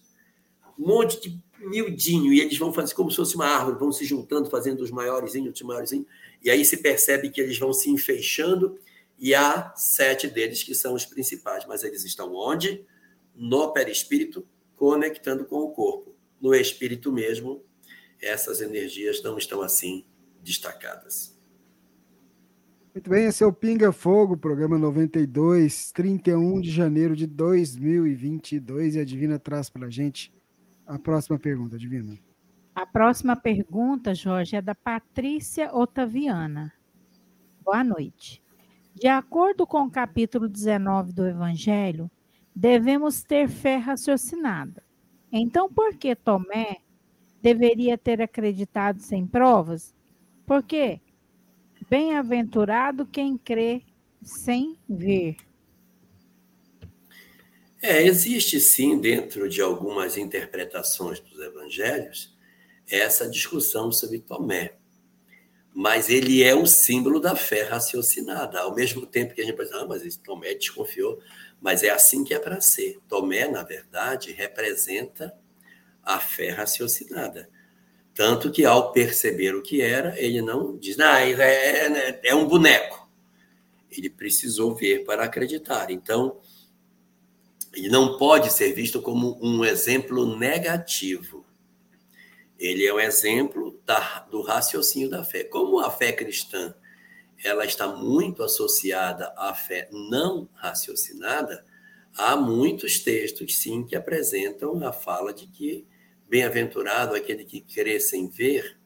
Um 0.80 0.88
monte 0.88 1.20
de 1.20 1.47
miudinho, 1.60 2.34
e 2.34 2.40
eles 2.40 2.58
vão 2.58 2.74
fazer 2.74 2.94
como 2.94 3.10
se 3.10 3.18
fosse 3.18 3.36
uma 3.36 3.46
árvore, 3.46 3.80
vão 3.80 3.92
se 3.92 4.06
juntando, 4.06 4.50
fazendo 4.50 4.82
os 4.82 4.92
maiores, 4.92 5.34
os 5.34 5.62
maiores, 5.62 5.92
e 5.92 6.50
aí 6.50 6.64
se 6.64 6.78
percebe 6.78 7.30
que 7.30 7.42
eles 7.42 7.58
vão 7.58 7.74
se 7.74 7.90
enfeixando, 7.90 8.78
e 9.20 9.34
há 9.34 9.74
sete 9.76 10.28
deles 10.28 10.62
que 10.64 10.76
são 10.76 10.94
os 10.94 11.06
principais, 11.06 11.66
mas 11.66 11.84
eles 11.84 12.06
estão 12.06 12.34
onde? 12.36 12.86
No 13.36 13.74
perispírito, 13.74 14.48
conectando 14.76 15.46
com 15.46 15.58
o 15.62 15.72
corpo. 15.72 16.16
No 16.40 16.54
espírito 16.54 17.12
mesmo, 17.12 17.64
essas 18.22 18.62
energias 18.62 19.24
não 19.24 19.38
estão 19.38 19.62
assim 19.62 20.06
destacadas. 20.44 21.36
Muito 22.94 23.10
bem, 23.10 23.26
esse 23.26 23.44
é 23.44 23.46
o 23.46 23.54
Pinga 23.54 23.92
Fogo, 23.92 24.36
programa 24.36 24.78
92, 24.78 25.92
31 25.92 26.60
de 26.62 26.72
janeiro 26.72 27.16
de 27.16 27.28
2022. 27.28 28.96
E 28.96 29.00
a 29.00 29.06
Divina 29.06 29.38
traz 29.38 29.70
para 29.70 29.86
a 29.86 29.90
gente 29.90 30.34
a 30.88 30.98
próxima 30.98 31.38
pergunta, 31.38 31.78
Divina. 31.78 32.18
A 32.74 32.86
próxima 32.86 33.36
pergunta, 33.36 34.16
Jorge, 34.16 34.56
é 34.56 34.62
da 34.62 34.74
Patrícia 34.74 35.76
Otaviana. 35.76 36.72
Boa 37.64 37.84
noite. 37.84 38.42
De 38.96 39.08
acordo 39.08 39.68
com 39.68 39.84
o 39.84 39.92
capítulo 39.92 40.48
19 40.48 41.12
do 41.12 41.28
Evangelho, 41.28 42.10
devemos 42.56 43.24
ter 43.24 43.48
fé 43.50 43.78
raciocinada. 43.78 44.84
Então, 45.32 45.72
por 45.72 45.96
que 45.96 46.16
Tomé 46.16 46.78
deveria 47.42 47.98
ter 47.98 48.22
acreditado 48.22 49.00
sem 49.00 49.28
provas? 49.28 49.94
Por 50.46 50.64
quê? 50.64 51.02
Bem-aventurado 51.90 53.06
quem 53.06 53.38
crê 53.38 53.84
sem 54.22 54.78
ver. 54.88 55.38
É, 57.82 58.02
existe 58.02 58.60
sim, 58.60 59.00
dentro 59.00 59.48
de 59.48 59.62
algumas 59.62 60.18
interpretações 60.18 61.20
dos 61.20 61.40
evangelhos, 61.40 62.36
essa 62.90 63.30
discussão 63.30 63.92
sobre 63.92 64.20
Tomé. 64.20 64.74
Mas 65.74 66.10
ele 66.10 66.42
é 66.42 66.56
o 66.56 66.66
símbolo 66.66 67.20
da 67.20 67.36
fé 67.36 67.62
raciocinada. 67.62 68.60
Ao 68.60 68.74
mesmo 68.74 69.06
tempo 69.06 69.36
que 69.36 69.42
a 69.42 69.46
gente 69.46 69.56
pensa, 69.56 69.78
ah, 69.78 69.86
mas 69.86 70.16
Tomé 70.18 70.56
desconfiou. 70.56 71.20
Mas 71.62 71.84
é 71.84 71.90
assim 71.92 72.24
que 72.24 72.34
é 72.34 72.40
para 72.40 72.60
ser. 72.62 73.00
Tomé, 73.08 73.48
na 73.48 73.62
verdade, 73.62 74.32
representa 74.32 75.38
a 76.02 76.20
fé 76.20 76.50
raciocinada. 76.50 77.48
Tanto 78.16 78.50
que, 78.50 78.66
ao 78.66 78.92
perceber 78.92 79.54
o 79.54 79.62
que 79.62 79.80
era, 79.80 80.20
ele 80.20 80.42
não 80.42 80.76
diz, 80.76 81.00
ah, 81.00 81.22
é, 81.22 81.34
é, 81.34 82.22
é 82.24 82.34
um 82.34 82.48
boneco. 82.48 83.08
Ele 83.92 84.10
precisou 84.10 84.74
ver 84.74 85.06
para 85.06 85.26
acreditar. 85.26 85.92
Então, 85.92 86.40
ele 87.78 87.90
não 87.90 88.18
pode 88.18 88.52
ser 88.52 88.74
visto 88.74 89.00
como 89.02 89.38
um 89.40 89.64
exemplo 89.64 90.36
negativo. 90.36 91.46
Ele 92.58 92.84
é 92.86 92.92
um 92.92 93.00
exemplo 93.00 93.80
da, 93.86 94.20
do 94.32 94.42
raciocínio 94.42 95.10
da 95.10 95.24
fé. 95.24 95.44
Como 95.44 95.80
a 95.80 95.92
fé 95.92 96.12
cristã 96.12 96.74
ela 97.44 97.66
está 97.66 97.88
muito 97.88 98.42
associada 98.42 99.32
à 99.38 99.54
fé 99.54 99.88
não 99.92 100.50
raciocinada, 100.56 101.64
há 102.18 102.36
muitos 102.36 102.98
textos, 102.98 103.60
sim, 103.60 103.86
que 103.86 103.96
apresentam 103.96 104.84
a 104.84 104.92
fala 104.92 105.32
de 105.32 105.46
que 105.46 105.86
Bem-aventurado 106.30 107.16
aquele 107.16 107.46
que 107.46 107.62
crê 107.62 108.02
sem 108.02 108.28
ver, 108.28 108.78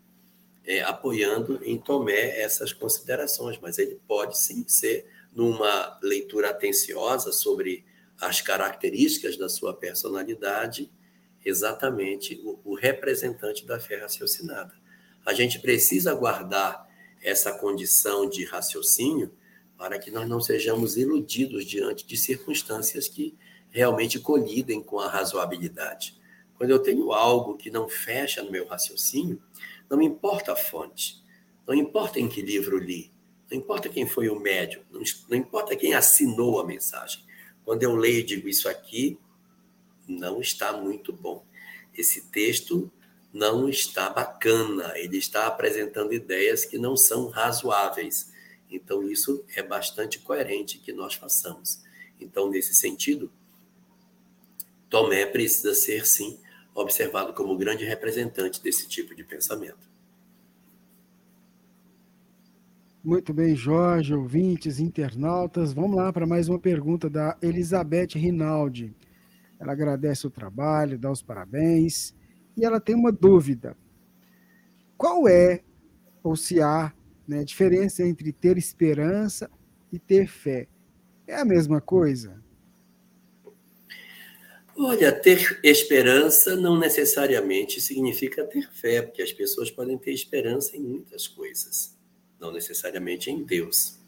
é, 0.64 0.84
apoiando 0.84 1.60
em 1.64 1.76
Tomé 1.76 2.40
essas 2.40 2.72
considerações, 2.72 3.58
mas 3.60 3.80
ele 3.80 4.00
pode 4.08 4.38
sim 4.38 4.64
ser, 4.68 5.08
numa 5.34 5.98
leitura 6.04 6.52
atenciosa 6.52 7.32
sobre 7.32 7.84
as 8.22 8.40
características 8.40 9.36
da 9.36 9.50
sua 9.50 9.74
personalidade, 9.74 10.92
exatamente 11.44 12.40
o, 12.46 12.60
o 12.64 12.76
representante 12.76 13.66
da 13.66 13.80
fé 13.80 13.98
raciocinada. 13.98 14.74
A 15.26 15.34
gente 15.34 15.60
precisa 15.60 16.14
guardar 16.14 16.88
essa 17.22 17.52
condição 17.52 18.30
de 18.30 18.46
raciocínio 18.46 19.34
para 19.76 19.98
que 19.98 20.12
nós 20.12 20.30
não 20.30 20.40
sejamos 20.40 20.96
iludidos 20.98 21.66
diante 21.66 22.06
de 22.06 22.16
circunstâncias 22.16 23.08
que 23.08 23.36
realmente 23.72 24.20
colidem 24.20 24.84
com 24.84 25.00
a 25.00 25.10
razoabilidade. 25.10 26.20
Quando 26.56 26.70
eu 26.70 26.80
tenho 26.80 27.12
algo 27.12 27.58
que 27.58 27.72
não 27.72 27.90
fecha 27.90 28.44
no 28.44 28.52
meu 28.52 28.68
raciocínio, 28.68 29.42
não 29.90 30.00
importa 30.00 30.54
a 30.54 30.56
fonte, 30.56 31.24
não 31.66 31.74
importa 31.74 32.20
em 32.20 32.30
que 32.30 32.42
livro 32.42 32.78
li, 32.78 33.12
não 33.50 33.58
importa 33.58 33.90
quem 33.90 34.08
foi 34.08 34.30
o 34.30 34.40
médium, 34.40 34.84
não, 34.92 35.02
não 35.28 35.38
importa 35.38 35.76
quem 35.76 35.96
assinou 35.96 36.60
a 36.60 36.66
mensagem. 36.66 37.24
Quando 37.64 37.84
eu 37.84 37.96
leio 37.96 38.20
e 38.20 38.24
digo 38.24 38.48
isso 38.48 38.68
aqui, 38.68 39.18
não 40.08 40.42
está 40.42 40.74
muito 40.74 41.14
bom. 41.14 41.46
Esse 41.96 42.22
texto 42.30 42.92
não 43.34 43.70
está 43.70 44.10
bacana, 44.10 44.94
ele 44.98 45.18
está 45.18 45.48
apresentando 45.48 46.14
ideias 46.14 46.66
que 46.66 46.78
não 46.78 46.98
são 46.98 47.28
razoáveis. 47.30 48.32
Então, 48.70 49.04
isso 49.10 49.46
é 49.56 49.62
bastante 49.62 50.20
coerente 50.20 50.80
que 50.80 50.92
nós 50.92 51.14
façamos. 51.14 51.82
Então, 52.20 52.50
nesse 52.50 52.76
sentido, 52.76 53.32
Tomé 54.90 55.26
precisa 55.26 55.74
ser, 55.74 56.06
sim, 56.06 56.40
observado 56.74 57.34
como 57.34 57.58
grande 57.58 57.86
representante 57.86 58.62
desse 58.62 58.88
tipo 58.88 59.16
de 59.16 59.24
pensamento. 59.24 59.91
Muito 63.04 63.34
bem, 63.34 63.56
Jorge, 63.56 64.14
ouvintes, 64.14 64.80
internautas. 64.80 65.74
Vamos 65.74 65.98
lá 65.98 66.14
para 66.14 66.28
mais 66.28 66.48
uma 66.48 66.60
pergunta 66.60 67.10
da 67.10 67.36
Elizabeth 67.42 68.10
Rinaldi. 68.14 68.96
Ela 69.60 69.72
agradece 69.72 70.28
o 70.28 70.30
trabalho, 70.30 71.00
dá 71.00 71.12
os 71.12 71.24
parabéns 71.24 72.14
e 72.56 72.64
ela 72.64 72.80
tem 72.80 72.94
uma 72.94 73.12
dúvida. 73.12 73.76
Qual 74.96 75.28
é, 75.28 75.64
ou 76.22 76.36
se 76.36 76.62
há, 76.62 76.94
né, 77.28 77.44
diferença 77.44 78.06
entre 78.06 78.32
ter 78.32 78.56
esperança 78.56 79.50
e 79.92 79.98
ter 79.98 80.28
fé? 80.28 80.68
É 81.26 81.38
a 81.38 81.46
mesma 81.46 81.82
coisa? 81.82 82.40
Olha, 84.78 85.12
ter 85.12 85.60
esperança 85.64 86.56
não 86.56 86.78
necessariamente 86.78 87.82
significa 87.82 88.44
ter 88.44 88.70
fé, 88.72 89.02
porque 89.02 89.24
as 89.24 89.34
pessoas 89.34 89.72
podem 89.72 89.98
ter 89.98 90.14
esperança 90.14 90.78
em 90.78 90.82
muitas 90.82 91.28
coisas 91.28 92.00
não 92.42 92.52
necessariamente 92.52 93.30
em 93.30 93.44
Deus. 93.44 94.00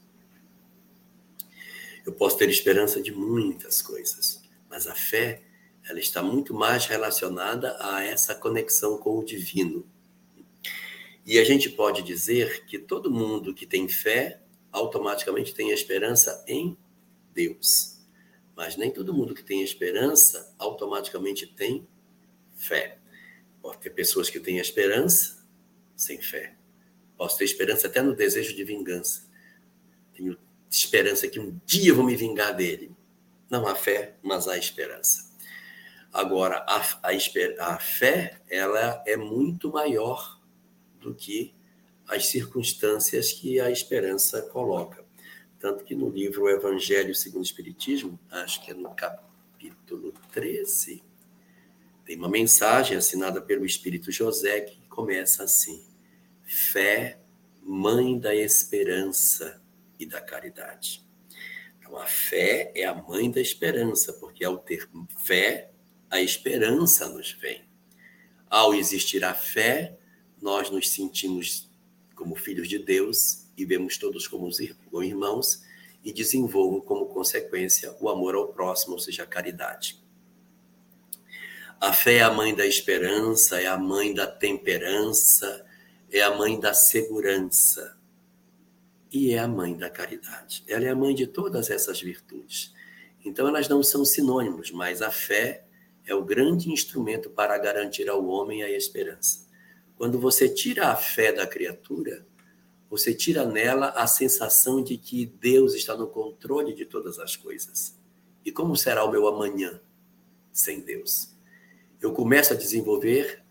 Eu 2.06 2.12
posso 2.12 2.38
ter 2.38 2.50
esperança 2.50 3.00
de 3.02 3.14
muitas 3.14 3.82
coisas, 3.82 4.42
mas 4.70 4.88
a 4.88 4.96
fé, 4.96 5.44
ela 5.88 6.00
está 6.00 6.22
muito 6.22 6.54
mais 6.54 6.86
relacionada 6.88 7.78
a 7.80 8.04
essa 8.04 8.34
conexão 8.34 8.98
com 8.98 9.20
o 9.20 9.24
divino. 9.24 9.88
E 11.26 11.38
a 11.38 11.44
gente 11.46 11.70
pode 11.70 12.02
dizer 12.02 12.66
que 12.66 12.78
todo 12.78 13.12
mundo 13.12 13.54
que 13.54 13.66
tem 13.66 13.88
fé 13.88 14.42
automaticamente 14.72 15.54
tem 15.54 15.70
esperança 15.70 16.44
em 16.48 16.76
Deus. 17.34 18.00
Mas 18.56 18.76
nem 18.76 18.92
todo 18.92 19.14
mundo 19.14 19.34
que 19.34 19.44
tem 19.44 19.64
esperança 19.64 20.54
automaticamente 20.58 21.48
tem 21.48 21.88
fé. 22.56 22.98
Pode 23.62 23.80
ter 23.80 23.92
pessoas 23.92 24.30
que 24.30 24.40
têm 24.40 24.58
esperança 24.58 25.46
sem 25.96 26.22
fé. 26.22 26.58
Posso 27.24 27.38
ter 27.38 27.46
esperança 27.46 27.88
até 27.88 28.02
no 28.02 28.14
desejo 28.14 28.54
de 28.54 28.66
vingança. 28.66 29.26
Tenho 30.14 30.38
esperança 30.70 31.26
que 31.26 31.40
um 31.40 31.58
dia 31.66 31.92
eu 31.92 31.96
vou 31.96 32.04
me 32.04 32.18
vingar 32.18 32.54
dele. 32.54 32.94
Não 33.50 33.66
há 33.66 33.74
fé, 33.76 34.18
mas 34.22 34.46
há 34.46 34.58
esperança. 34.58 35.32
Agora, 36.12 36.58
a, 36.68 36.82
a, 37.02 37.76
a 37.76 37.80
fé, 37.80 38.42
ela 38.50 39.02
é 39.08 39.16
muito 39.16 39.72
maior 39.72 40.38
do 41.00 41.16
que 41.16 41.56
as 42.10 42.26
circunstâncias 42.26 43.32
que 43.32 43.58
a 43.58 43.72
esperança 43.72 44.42
coloca. 44.42 45.06
Tanto 45.58 45.86
que 45.86 45.96
no 45.96 46.10
livro 46.10 46.44
O 46.44 46.50
Evangelho 46.50 47.16
segundo 47.16 47.44
o 47.44 47.46
Espiritismo, 47.46 48.20
acho 48.30 48.62
que 48.66 48.72
é 48.72 48.74
no 48.74 48.94
capítulo 48.94 50.14
13, 50.34 51.02
tem 52.04 52.18
uma 52.18 52.28
mensagem 52.28 52.98
assinada 52.98 53.42
pelo 53.42 53.66
Espírito 53.66 54.12
José 54.12 54.60
que 54.60 54.86
começa 54.90 55.46
assim: 55.46 55.93
Fé, 56.44 57.20
mãe 57.62 58.20
da 58.20 58.36
esperança 58.36 59.62
e 60.00 60.06
da 60.06 60.22
caridade. 60.22 61.04
Então, 61.80 61.98
a 61.98 62.06
fé 62.06 62.72
é 62.76 62.86
a 62.86 62.94
mãe 62.94 63.30
da 63.30 63.42
esperança, 63.42 64.14
porque 64.14 64.44
ao 64.44 64.58
ter 64.58 64.90
fé, 65.24 65.72
a 66.10 66.22
esperança 66.22 67.10
nos 67.10 67.32
vem. 67.32 67.64
Ao 68.50 68.74
existir 68.74 69.24
a 69.24 69.34
fé, 69.34 69.98
nós 70.42 70.70
nos 70.70 70.90
sentimos 70.90 71.70
como 72.16 72.36
filhos 72.36 72.68
de 72.68 72.78
Deus 72.78 73.48
e 73.58 73.66
vemos 73.66 73.98
todos 73.98 74.28
como 74.28 74.50
irmãos 75.04 75.64
e 76.04 76.12
desenvolvo 76.12 76.82
como 76.82 77.08
consequência 77.08 77.96
o 78.00 78.10
amor 78.10 78.36
ao 78.36 78.48
próximo, 78.50 78.94
ou 78.94 79.00
seja, 79.00 79.24
a 79.24 79.28
caridade. 79.28 80.04
A 81.80 81.92
fé 81.92 82.16
é 82.16 82.22
a 82.22 82.32
mãe 82.32 82.54
da 82.56 82.66
esperança, 82.66 83.62
é 83.62 83.68
a 83.68 83.78
mãe 83.78 84.14
da 84.14 84.28
temperança, 84.28 85.66
é 86.14 86.22
a 86.22 86.36
mãe 86.36 86.60
da 86.60 86.76
segurança 86.76 87.98
e 89.12 89.34
é 89.34 89.40
a 89.40 89.48
mãe 89.48 89.76
da 89.76 89.90
caridade. 89.90 90.64
Ela 90.68 90.86
é 90.86 90.90
a 90.90 90.96
mãe 90.96 91.16
de 91.16 91.26
todas 91.26 91.72
essas 91.72 92.00
virtudes. 92.00 92.72
Então, 93.26 93.48
elas 93.48 93.68
não 93.68 93.82
são 93.82 94.06
sinônimos, 94.06 94.72
mas 94.72 95.02
a 95.02 95.10
fé 95.10 95.66
é 96.06 96.14
o 96.14 96.24
grande 96.24 96.70
instrumento 96.72 97.32
para 97.32 97.58
garantir 97.58 98.08
ao 98.10 98.24
homem 98.26 98.62
a 98.62 98.70
esperança. 98.70 99.48
Quando 99.96 100.20
você 100.20 100.48
tira 100.48 100.90
a 100.90 100.96
fé 100.96 101.32
da 101.32 101.48
criatura, 101.48 102.26
você 102.90 103.12
tira 103.12 103.44
nela 103.44 103.90
a 103.90 104.06
sensação 104.06 104.84
de 104.84 104.98
que 104.98 105.26
Deus 105.26 105.74
está 105.74 105.98
no 105.98 106.08
controle 106.08 106.76
de 106.76 106.86
todas 106.86 107.18
as 107.18 107.36
coisas. 107.36 107.98
E 108.46 108.52
como 108.52 108.78
será 108.78 109.04
o 109.04 109.10
meu 109.10 109.28
amanhã 109.28 109.82
sem 110.52 110.80
Deus? 110.80 111.30
Eu 112.00 112.14
começo 112.14 112.54
a 112.54 112.56
desenvolver 112.56 113.43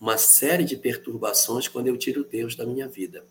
uma 0.00 0.16
série 0.16 0.64
de 0.64 0.76
perturbações 0.76 1.68
quando 1.68 1.88
eu 1.88 1.96
tiro 1.96 2.24
Deus 2.24 2.56
da 2.56 2.64
minha 2.64 2.88
vida. 2.88 3.26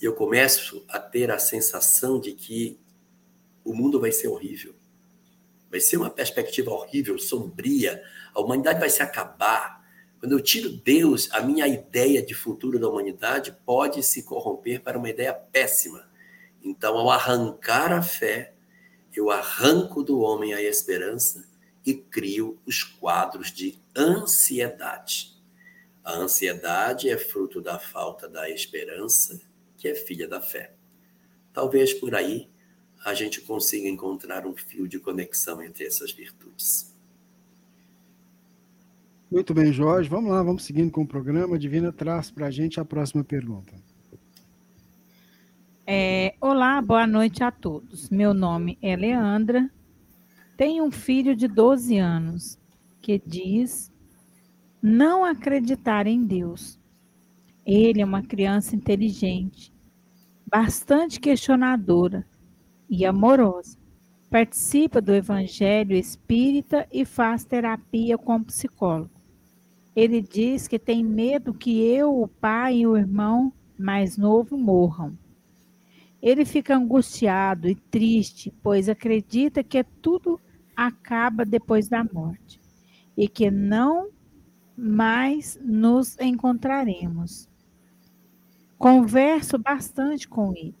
E 0.00 0.04
eu 0.06 0.14
começo 0.14 0.82
a 0.88 0.98
ter 0.98 1.30
a 1.30 1.38
sensação 1.38 2.18
de 2.18 2.32
que 2.32 2.80
o 3.62 3.74
mundo 3.74 4.00
vai 4.00 4.10
ser 4.10 4.28
horrível. 4.28 4.74
Vai 5.70 5.78
ser 5.78 5.98
uma 5.98 6.08
perspectiva 6.08 6.70
horrível, 6.70 7.18
sombria. 7.18 8.02
A 8.34 8.40
humanidade 8.40 8.80
vai 8.80 8.88
se 8.88 9.02
acabar. 9.02 9.84
Quando 10.18 10.32
eu 10.32 10.40
tiro 10.40 10.70
Deus, 10.70 11.28
a 11.30 11.42
minha 11.42 11.68
ideia 11.68 12.22
de 12.22 12.32
futuro 12.32 12.78
da 12.78 12.88
humanidade 12.88 13.54
pode 13.64 14.02
se 14.02 14.22
corromper 14.22 14.82
para 14.82 14.98
uma 14.98 15.10
ideia 15.10 15.34
péssima. 15.34 16.10
Então, 16.62 16.96
ao 16.96 17.10
arrancar 17.10 17.92
a 17.92 18.02
fé, 18.02 18.54
eu 19.14 19.30
arranco 19.30 20.02
do 20.02 20.20
homem 20.20 20.54
a 20.54 20.62
esperança 20.62 21.46
e 21.84 21.94
crio 21.94 22.58
os 22.66 22.82
quadros 22.82 23.52
de 23.52 23.78
ansiedade. 23.94 25.29
A 26.04 26.14
ansiedade 26.14 27.08
é 27.08 27.18
fruto 27.18 27.60
da 27.60 27.78
falta 27.78 28.28
da 28.28 28.48
esperança, 28.48 29.40
que 29.76 29.88
é 29.88 29.94
filha 29.94 30.26
da 30.26 30.40
fé. 30.40 30.74
Talvez 31.52 31.92
por 31.92 32.14
aí 32.14 32.48
a 33.04 33.14
gente 33.14 33.40
consiga 33.40 33.88
encontrar 33.88 34.46
um 34.46 34.56
fio 34.56 34.86
de 34.86 34.98
conexão 34.98 35.62
entre 35.62 35.86
essas 35.86 36.12
virtudes. 36.12 36.94
Muito 39.30 39.54
bem, 39.54 39.72
Jorge. 39.72 40.08
Vamos 40.08 40.30
lá, 40.30 40.42
vamos 40.42 40.64
seguindo 40.64 40.90
com 40.90 41.02
o 41.02 41.06
programa. 41.06 41.58
Divina 41.58 41.92
traz 41.92 42.30
para 42.30 42.46
a 42.46 42.50
gente 42.50 42.80
a 42.80 42.84
próxima 42.84 43.22
pergunta. 43.22 43.72
É, 45.86 46.34
olá, 46.40 46.80
boa 46.82 47.06
noite 47.06 47.42
a 47.42 47.50
todos. 47.50 48.10
Meu 48.10 48.34
nome 48.34 48.78
é 48.82 48.96
Leandra. 48.96 49.70
Tenho 50.56 50.84
um 50.84 50.90
filho 50.90 51.34
de 51.34 51.48
12 51.48 51.96
anos 51.96 52.58
que 53.00 53.22
diz 53.24 53.89
não 54.82 55.24
acreditar 55.24 56.06
em 56.06 56.24
Deus. 56.24 56.78
Ele 57.66 58.00
é 58.00 58.04
uma 58.04 58.22
criança 58.22 58.74
inteligente, 58.74 59.72
bastante 60.46 61.20
questionadora 61.20 62.26
e 62.88 63.04
amorosa. 63.04 63.78
Participa 64.30 65.00
do 65.00 65.12
evangelho 65.12 65.94
espírita 65.94 66.86
e 66.92 67.04
faz 67.04 67.44
terapia 67.44 68.16
com 68.16 68.42
psicólogo. 68.42 69.10
Ele 69.94 70.22
diz 70.22 70.68
que 70.68 70.78
tem 70.78 71.04
medo 71.04 71.52
que 71.52 71.80
eu, 71.80 72.20
o 72.20 72.28
pai 72.28 72.78
e 72.78 72.86
o 72.86 72.96
irmão 72.96 73.52
mais 73.78 74.16
novo 74.16 74.56
morram. 74.56 75.18
Ele 76.22 76.44
fica 76.44 76.76
angustiado 76.76 77.68
e 77.68 77.74
triste, 77.74 78.52
pois 78.62 78.88
acredita 78.88 79.64
que 79.64 79.82
tudo 79.82 80.40
acaba 80.76 81.44
depois 81.44 81.88
da 81.88 82.04
morte 82.04 82.60
e 83.16 83.28
que 83.28 83.50
não 83.50 84.08
mais 84.80 85.58
nos 85.62 86.18
encontraremos. 86.18 87.46
Converso 88.78 89.58
bastante 89.58 90.26
com 90.26 90.56
ele. 90.56 90.74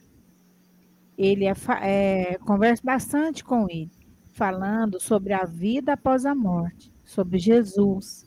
Ele 1.18 1.44
é, 1.44 1.54
é, 1.82 2.38
converso 2.38 2.82
bastante 2.82 3.44
com 3.44 3.68
ele, 3.68 3.90
falando 4.32 4.98
sobre 4.98 5.34
a 5.34 5.44
vida 5.44 5.92
após 5.92 6.24
a 6.24 6.34
morte, 6.34 6.90
sobre 7.04 7.38
Jesus. 7.38 8.24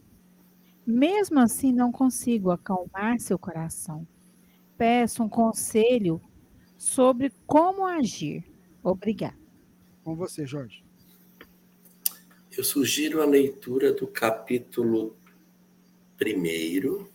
Mesmo 0.86 1.40
assim, 1.40 1.74
não 1.74 1.92
consigo 1.92 2.52
acalmar 2.52 3.20
seu 3.20 3.40
coração. 3.40 4.08
Peço 4.78 5.24
um 5.24 5.30
conselho 5.30 6.22
sobre 6.78 7.34
como 7.48 7.84
agir. 7.84 8.44
Obrigada. 8.84 9.38
Com 10.04 10.16
você, 10.16 10.46
Jorge. 10.46 10.84
Eu 12.56 12.64
sugiro 12.64 13.24
a 13.24 13.26
leitura 13.26 13.92
do 13.92 14.06
capítulo 14.06 15.18
primeiro 16.24 17.12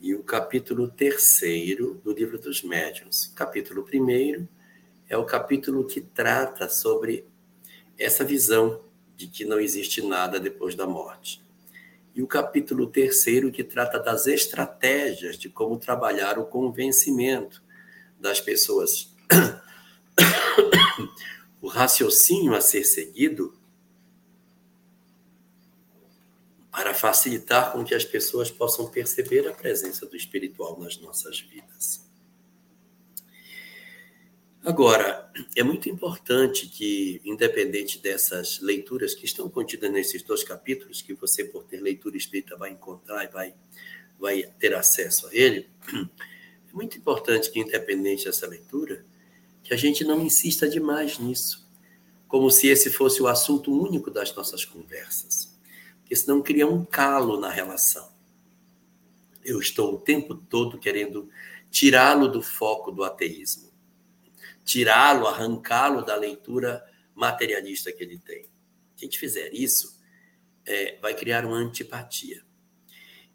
e 0.00 0.14
o 0.14 0.22
capítulo 0.22 0.88
terceiro 0.88 2.00
do 2.02 2.14
livro 2.14 2.38
dos 2.38 2.62
médiuns. 2.62 3.30
Capítulo 3.36 3.82
primeiro 3.82 4.48
é 5.06 5.18
o 5.18 5.26
capítulo 5.26 5.84
que 5.84 6.00
trata 6.00 6.66
sobre 6.70 7.26
essa 7.98 8.24
visão 8.24 8.82
de 9.14 9.26
que 9.26 9.44
não 9.44 9.60
existe 9.60 10.00
nada 10.00 10.40
depois 10.40 10.74
da 10.74 10.86
morte. 10.86 11.44
E 12.14 12.22
o 12.22 12.26
capítulo 12.26 12.86
terceiro 12.86 13.52
que 13.52 13.62
trata 13.62 13.98
das 13.98 14.26
estratégias 14.26 15.36
de 15.36 15.50
como 15.50 15.78
trabalhar 15.78 16.38
o 16.38 16.46
convencimento 16.46 17.62
das 18.18 18.40
pessoas. 18.40 19.14
o 21.60 21.68
raciocínio 21.68 22.54
a 22.54 22.62
ser 22.62 22.84
seguido 22.84 23.57
para 26.70 26.94
facilitar 26.94 27.72
com 27.72 27.84
que 27.84 27.94
as 27.94 28.04
pessoas 28.04 28.50
possam 28.50 28.90
perceber 28.90 29.46
a 29.48 29.52
presença 29.52 30.06
do 30.06 30.16
espiritual 30.16 30.78
nas 30.78 30.98
nossas 30.98 31.40
vidas. 31.40 32.06
Agora, 34.62 35.30
é 35.56 35.62
muito 35.62 35.88
importante 35.88 36.66
que, 36.68 37.22
independente 37.24 37.98
dessas 38.00 38.60
leituras 38.60 39.14
que 39.14 39.24
estão 39.24 39.48
contidas 39.48 39.90
nesses 39.90 40.22
dois 40.22 40.44
capítulos, 40.44 41.00
que 41.00 41.14
você, 41.14 41.44
por 41.44 41.64
ter 41.64 41.80
leitura 41.80 42.16
espírita, 42.16 42.56
vai 42.56 42.70
encontrar 42.70 43.24
e 43.24 43.28
vai, 43.28 43.54
vai 44.18 44.42
ter 44.58 44.74
acesso 44.74 45.26
a 45.28 45.34
ele, 45.34 45.68
é 45.94 46.74
muito 46.74 46.98
importante 46.98 47.50
que, 47.50 47.60
independente 47.60 48.26
dessa 48.26 48.46
leitura, 48.46 49.06
que 49.62 49.72
a 49.72 49.76
gente 49.76 50.04
não 50.04 50.20
insista 50.20 50.68
demais 50.68 51.18
nisso, 51.18 51.66
como 52.26 52.50
se 52.50 52.66
esse 52.66 52.90
fosse 52.90 53.22
o 53.22 53.26
assunto 53.26 53.72
único 53.72 54.10
das 54.10 54.34
nossas 54.34 54.66
conversas 54.66 55.47
porque 56.08 56.16
senão 56.16 56.40
cria 56.40 56.66
um 56.66 56.86
calo 56.86 57.38
na 57.38 57.50
relação. 57.50 58.10
Eu 59.44 59.60
estou 59.60 59.92
o 59.92 60.00
tempo 60.00 60.34
todo 60.34 60.78
querendo 60.78 61.28
tirá-lo 61.70 62.28
do 62.28 62.40
foco 62.40 62.90
do 62.90 63.04
ateísmo, 63.04 63.70
tirá-lo, 64.64 65.26
arrancá-lo 65.26 66.02
da 66.02 66.16
leitura 66.16 66.82
materialista 67.14 67.92
que 67.92 68.02
ele 68.02 68.18
tem. 68.18 68.44
Se 68.44 68.48
a 68.96 69.00
gente 69.04 69.18
fizer 69.18 69.52
isso, 69.52 70.00
é, 70.64 70.98
vai 70.98 71.14
criar 71.14 71.44
uma 71.44 71.58
antipatia. 71.58 72.42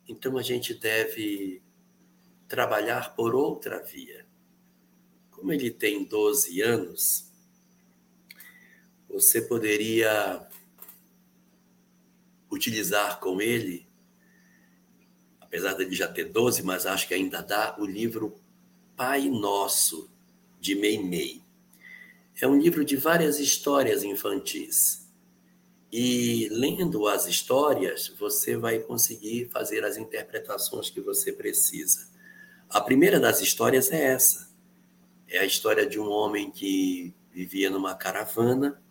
Então 0.07 0.36
a 0.36 0.41
gente 0.41 0.74
deve 0.74 1.61
trabalhar 2.47 3.13
por 3.15 3.36
outra 3.36 3.84
via. 3.84 4.26
Como 5.30 5.53
ele 5.53 5.69
tem 5.69 6.05
12 6.05 6.59
anos, 6.59 7.32
você 9.07 9.43
poderia 9.43 10.49
utilizar 12.54 13.20
com 13.20 13.41
ele, 13.41 13.88
apesar 15.41 15.74
dele 15.74 15.95
já 15.95 16.08
ter 16.08 16.26
12, 16.26 16.64
mas 16.64 16.86
acho 16.86 17.08
que 17.08 17.14
ainda 17.14 17.41
dá, 17.41 17.76
o 17.80 17.86
livro 17.86 18.36
Pai 18.95 19.28
Nosso, 19.28 20.10
de 20.60 20.76
Meimei. 20.76 21.41
É 22.39 22.47
um 22.47 22.58
livro 22.58 22.86
de 22.86 22.95
várias 22.95 23.39
histórias 23.39 24.04
infantis. 24.04 25.12
E 25.91 26.47
lendo 26.49 27.08
as 27.08 27.28
histórias, 27.28 28.08
você 28.20 28.58
vai 28.58 28.80
conseguir 28.80 29.49
fazer 29.51 29.84
as 29.84 29.97
interpretações 29.97 30.89
que 30.89 31.01
você 31.01 31.32
precisa. 31.32 32.10
A 32.70 32.82
primeira 32.82 33.20
das 33.20 33.41
histórias 33.41 33.91
é 33.91 34.06
essa. 34.06 34.51
É 35.28 35.39
a 35.39 35.45
história 35.45 35.86
de 35.86 35.99
um 35.99 36.10
homem 36.10 36.49
que 36.49 37.14
vivia 37.32 37.70
numa 37.70 37.95
caravana 37.95 38.83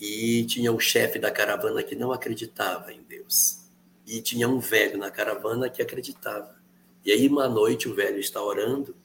e 0.00 0.44
tinha 0.44 0.72
o 0.72 0.78
chefe 0.78 1.18
da 1.18 1.30
caravana 1.30 1.82
que 1.82 1.96
não 1.96 2.12
acreditava 2.12 2.92
em 2.92 3.02
Deus. 3.02 3.58
E 4.06 4.20
tinha 4.20 4.48
um 4.48 4.58
velho 4.58 4.96
na 4.96 5.10
caravana 5.10 5.68
que 5.68 5.82
acreditava. 5.82 6.56
E 7.04 7.10
aí, 7.10 7.28
uma 7.28 7.48
noite, 7.48 7.88
o 7.88 7.94
velho 7.94 8.18
está 8.18 8.42
orando, 8.42 8.96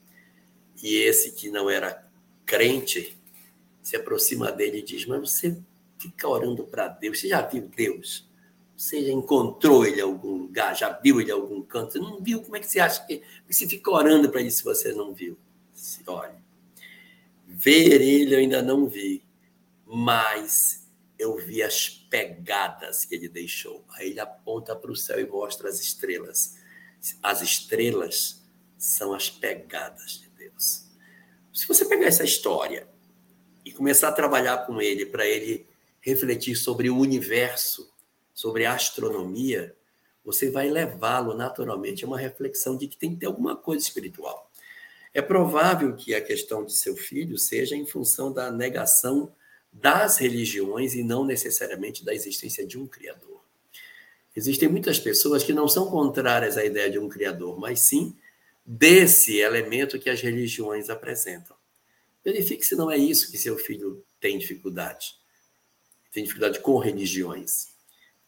e 0.82 0.96
esse 0.96 1.32
que 1.32 1.50
não 1.50 1.68
era 1.68 2.06
crente 2.44 3.16
se 3.82 3.96
aproxima 3.96 4.50
dele 4.50 4.78
e 4.78 4.82
diz: 4.82 5.06
Mas 5.06 5.30
você 5.30 5.56
fica 5.98 6.28
orando 6.28 6.64
para 6.64 6.88
Deus, 6.88 7.20
você 7.20 7.28
já 7.28 7.42
viu 7.42 7.68
Deus? 7.74 8.28
Você 8.76 9.04
já 9.04 9.12
encontrou 9.12 9.86
ele 9.86 10.00
em 10.00 10.02
algum 10.02 10.36
lugar, 10.36 10.76
já 10.76 10.90
viu 10.90 11.20
ele 11.20 11.30
em 11.30 11.34
algum 11.34 11.62
canto? 11.62 11.92
Você 11.92 11.98
não 11.98 12.20
viu? 12.20 12.42
Como 12.42 12.56
é 12.56 12.60
que 12.60 12.66
você 12.66 12.80
acha 12.80 13.04
que 13.06 13.22
você 13.48 13.68
fica 13.68 13.90
orando 13.90 14.28
para 14.28 14.40
ele 14.40 14.50
se 14.50 14.64
você 14.64 14.92
não 14.92 15.14
viu? 15.14 15.38
Olha, 16.06 16.36
ver 17.46 18.00
ele 18.00 18.34
eu 18.34 18.38
ainda 18.38 18.62
não 18.62 18.86
vi, 18.86 19.22
mas 19.86 20.83
eu 21.24 21.36
vi 21.36 21.62
as 21.62 21.88
pegadas 21.88 23.04
que 23.04 23.14
ele 23.14 23.28
deixou. 23.28 23.84
Aí 23.90 24.10
ele 24.10 24.20
aponta 24.20 24.76
para 24.76 24.90
o 24.90 24.96
céu 24.96 25.18
e 25.18 25.26
mostra 25.26 25.68
as 25.68 25.80
estrelas. 25.80 26.56
As 27.22 27.42
estrelas 27.42 28.44
são 28.78 29.12
as 29.14 29.30
pegadas 29.30 30.18
de 30.18 30.28
Deus. 30.28 30.84
Se 31.52 31.66
você 31.66 31.84
pegar 31.84 32.06
essa 32.06 32.24
história 32.24 32.88
e 33.64 33.72
começar 33.72 34.08
a 34.08 34.12
trabalhar 34.12 34.66
com 34.66 34.80
ele 34.80 35.06
para 35.06 35.26
ele 35.26 35.66
refletir 36.00 36.54
sobre 36.56 36.90
o 36.90 36.98
universo, 36.98 37.90
sobre 38.32 38.66
a 38.66 38.74
astronomia, 38.74 39.74
você 40.24 40.50
vai 40.50 40.68
levá-lo 40.68 41.34
naturalmente 41.34 42.04
a 42.04 42.06
uma 42.06 42.18
reflexão 42.18 42.76
de 42.76 42.88
que 42.88 42.96
tem 42.96 43.14
que 43.14 43.20
ter 43.20 43.26
alguma 43.26 43.56
coisa 43.56 43.82
espiritual. 43.82 44.50
É 45.12 45.22
provável 45.22 45.94
que 45.94 46.14
a 46.14 46.20
questão 46.20 46.64
de 46.64 46.74
seu 46.74 46.96
filho 46.96 47.38
seja 47.38 47.76
em 47.76 47.86
função 47.86 48.32
da 48.32 48.50
negação 48.50 49.34
das 49.74 50.18
religiões 50.18 50.94
e 50.94 51.02
não 51.02 51.24
necessariamente 51.24 52.04
da 52.04 52.14
existência 52.14 52.64
de 52.64 52.78
um 52.78 52.86
Criador. 52.86 53.42
Existem 54.36 54.68
muitas 54.68 54.98
pessoas 54.98 55.42
que 55.42 55.52
não 55.52 55.68
são 55.68 55.90
contrárias 55.90 56.56
à 56.56 56.64
ideia 56.64 56.88
de 56.88 56.98
um 56.98 57.08
Criador, 57.08 57.58
mas 57.58 57.80
sim 57.80 58.16
desse 58.64 59.38
elemento 59.38 59.98
que 59.98 60.08
as 60.08 60.20
religiões 60.20 60.88
apresentam. 60.88 61.56
Verifique 62.24 62.64
se 62.64 62.74
não 62.74 62.90
é 62.90 62.96
isso 62.96 63.30
que 63.30 63.36
seu 63.36 63.58
filho 63.58 64.02
tem 64.20 64.38
dificuldade. 64.38 65.16
Tem 66.12 66.22
dificuldade 66.22 66.60
com 66.60 66.78
religiões. 66.78 67.74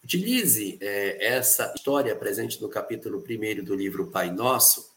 Utilize 0.04 0.76
é, 0.80 1.26
essa 1.26 1.72
história 1.74 2.14
presente 2.14 2.60
no 2.60 2.68
capítulo 2.68 3.24
1 3.26 3.64
do 3.64 3.74
livro 3.74 4.08
Pai 4.08 4.30
Nosso 4.30 4.94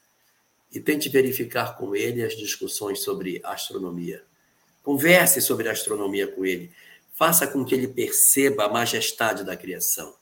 e 0.71 0.79
tente 0.79 1.09
verificar 1.09 1.77
com 1.77 1.95
ele 1.95 2.23
as 2.23 2.35
discussões 2.35 2.99
sobre 2.99 3.39
astronomia. 3.43 4.28
Converse 4.83 5.41
sobre 5.41 5.69
astronomia 5.69 6.27
com 6.27 6.45
ele. 6.45 6.71
Faça 7.13 7.45
com 7.47 7.65
que 7.65 7.75
ele 7.75 7.87
perceba 7.87 8.65
a 8.65 8.69
majestade 8.69 9.43
da 9.43 9.55
criação. 9.57 10.15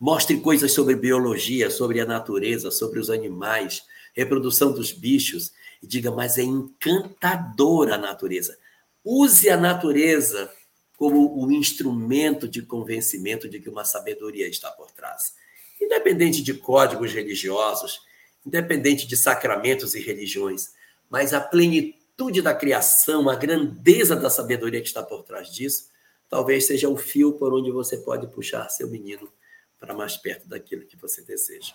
Mostre 0.00 0.40
coisas 0.40 0.72
sobre 0.72 0.94
biologia, 0.94 1.70
sobre 1.70 2.00
a 2.00 2.06
natureza, 2.06 2.70
sobre 2.70 3.00
os 3.00 3.10
animais, 3.10 3.82
reprodução 4.14 4.72
dos 4.72 4.92
bichos. 4.92 5.52
E 5.82 5.86
diga, 5.86 6.10
mas 6.10 6.38
é 6.38 6.42
encantadora 6.42 7.96
a 7.96 7.98
natureza. 7.98 8.56
Use 9.04 9.48
a 9.50 9.56
natureza 9.56 10.50
como 10.96 11.40
o 11.40 11.52
instrumento 11.52 12.48
de 12.48 12.62
convencimento 12.62 13.48
de 13.48 13.60
que 13.60 13.68
uma 13.68 13.84
sabedoria 13.84 14.48
está 14.48 14.70
por 14.70 14.90
trás. 14.90 15.34
Independente 15.80 16.42
de 16.42 16.54
códigos 16.54 17.12
religiosos, 17.12 18.00
independente 18.44 19.06
de 19.06 19.16
sacramentos 19.16 19.94
e 19.94 20.00
religiões, 20.00 20.72
mas 21.08 21.32
a 21.32 21.40
plenitude 21.40 21.97
plenitude 22.18 22.42
da 22.42 22.52
criação, 22.52 23.30
a 23.30 23.36
grandeza 23.36 24.16
da 24.16 24.28
sabedoria 24.28 24.80
que 24.80 24.88
está 24.88 25.04
por 25.04 25.22
trás 25.22 25.48
disso, 25.54 25.88
talvez 26.28 26.66
seja 26.66 26.88
o 26.88 26.96
fio 26.96 27.34
por 27.34 27.54
onde 27.54 27.70
você 27.70 27.96
pode 27.98 28.26
puxar 28.34 28.68
seu 28.68 28.90
menino 28.90 29.32
para 29.78 29.94
mais 29.94 30.16
perto 30.16 30.48
daquilo 30.48 30.84
que 30.84 30.96
você 30.96 31.22
deseja, 31.22 31.74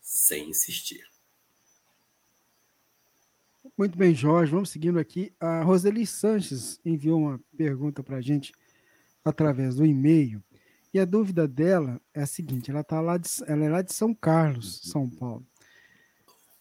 sem 0.00 0.50
insistir. 0.50 1.06
Muito 3.78 3.96
bem, 3.96 4.12
Jorge. 4.14 4.50
Vamos 4.50 4.70
seguindo 4.70 4.98
aqui. 4.98 5.32
A 5.38 5.62
Roseli 5.62 6.04
Sanches 6.06 6.80
enviou 6.84 7.20
uma 7.20 7.40
pergunta 7.56 8.02
para 8.02 8.16
a 8.16 8.20
gente 8.20 8.52
através 9.24 9.76
do 9.76 9.86
e-mail. 9.86 10.42
E 10.92 10.98
a 10.98 11.04
dúvida 11.04 11.46
dela 11.46 12.00
é 12.12 12.22
a 12.22 12.26
seguinte: 12.26 12.70
ela, 12.70 12.84
tá 12.84 13.00
lá 13.00 13.16
de, 13.16 13.28
ela 13.46 13.64
é 13.64 13.68
lá 13.68 13.82
de 13.82 13.94
São 13.94 14.12
Carlos, 14.12 14.80
São 14.84 15.08
Paulo. 15.08 15.46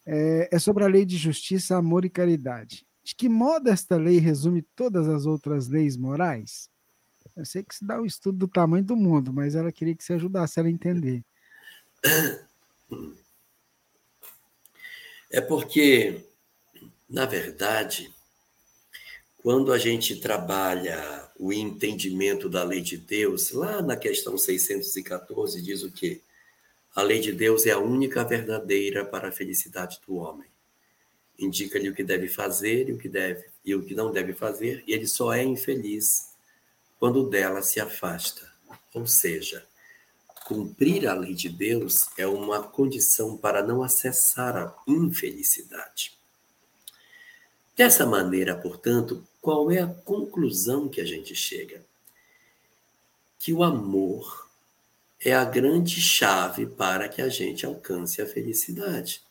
É, 0.05 0.49
é 0.51 0.59
sobre 0.59 0.83
a 0.83 0.87
lei 0.87 1.03
de 1.03 1.17
justiça, 1.17 1.75
amor 1.75 2.05
e 2.05 2.09
caridade. 2.09 2.85
De 3.03 3.13
que 3.15 3.27
modo 3.27 3.69
esta 3.69 3.97
lei 3.97 4.17
resume 4.17 4.61
todas 4.75 5.07
as 5.09 5.25
outras 5.25 5.67
leis 5.67 5.97
morais? 5.97 6.69
Eu 7.35 7.45
sei 7.45 7.63
que 7.63 7.75
se 7.75 7.85
dá 7.85 7.99
o 7.99 8.03
um 8.03 8.05
estudo 8.05 8.37
do 8.37 8.47
tamanho 8.47 8.83
do 8.83 8.95
mundo, 8.95 9.33
mas 9.33 9.55
ela 9.55 9.71
queria 9.71 9.95
que 9.95 10.03
você 10.03 10.13
ajudasse 10.13 10.59
ela 10.59 10.69
a 10.69 10.71
entender. 10.71 11.23
É 15.31 15.41
porque, 15.41 16.23
na 17.09 17.25
verdade, 17.25 18.13
quando 19.37 19.73
a 19.73 19.77
gente 19.77 20.17
trabalha 20.17 21.29
o 21.39 21.51
entendimento 21.51 22.47
da 22.47 22.63
lei 22.63 22.81
de 22.81 22.97
Deus, 22.97 23.51
lá 23.51 23.81
na 23.81 23.97
questão 23.97 24.37
614 24.37 25.61
diz 25.61 25.83
o 25.83 25.91
quê? 25.91 26.21
A 26.95 27.01
lei 27.01 27.19
de 27.19 27.31
Deus 27.31 27.65
é 27.65 27.71
a 27.71 27.79
única 27.79 28.23
verdadeira 28.23 29.03
para 29.03 29.29
a 29.29 29.31
felicidade 29.31 29.99
do 30.05 30.15
homem. 30.15 30.52
Indica-lhe 31.37 31.89
o 31.89 31.95
que 31.95 32.03
deve 32.03 32.27
fazer 32.27 32.89
e 32.89 32.93
o 32.93 32.97
que 32.97 33.09
deve 33.09 33.45
e 33.65 33.73
o 33.75 33.83
que 33.83 33.95
não 33.95 34.11
deve 34.11 34.33
fazer, 34.33 34.83
e 34.85 34.93
ele 34.93 35.07
só 35.07 35.33
é 35.33 35.41
infeliz 35.41 36.33
quando 36.99 37.29
dela 37.29 37.61
se 37.61 37.79
afasta. 37.79 38.51
Ou 38.93 39.07
seja, 39.07 39.65
cumprir 40.45 41.07
a 41.07 41.13
lei 41.13 41.33
de 41.33 41.49
Deus 41.49 42.05
é 42.17 42.27
uma 42.27 42.61
condição 42.61 43.37
para 43.37 43.63
não 43.63 43.81
acessar 43.81 44.57
a 44.57 44.75
infelicidade. 44.87 46.17
Dessa 47.75 48.05
maneira, 48.05 48.55
portanto, 48.55 49.25
qual 49.41 49.71
é 49.71 49.79
a 49.79 49.87
conclusão 49.87 50.87
que 50.87 51.01
a 51.01 51.05
gente 51.05 51.33
chega? 51.33 51.83
Que 53.39 53.51
o 53.51 53.63
amor 53.63 54.47
é 55.19 55.33
a 55.33 55.43
grande 55.43 55.99
chave 55.99 56.65
para 56.65 57.09
que 57.09 57.21
a 57.21 57.29
gente 57.29 57.65
alcance 57.65 58.21
a 58.21 58.27
felicidade. 58.27 59.23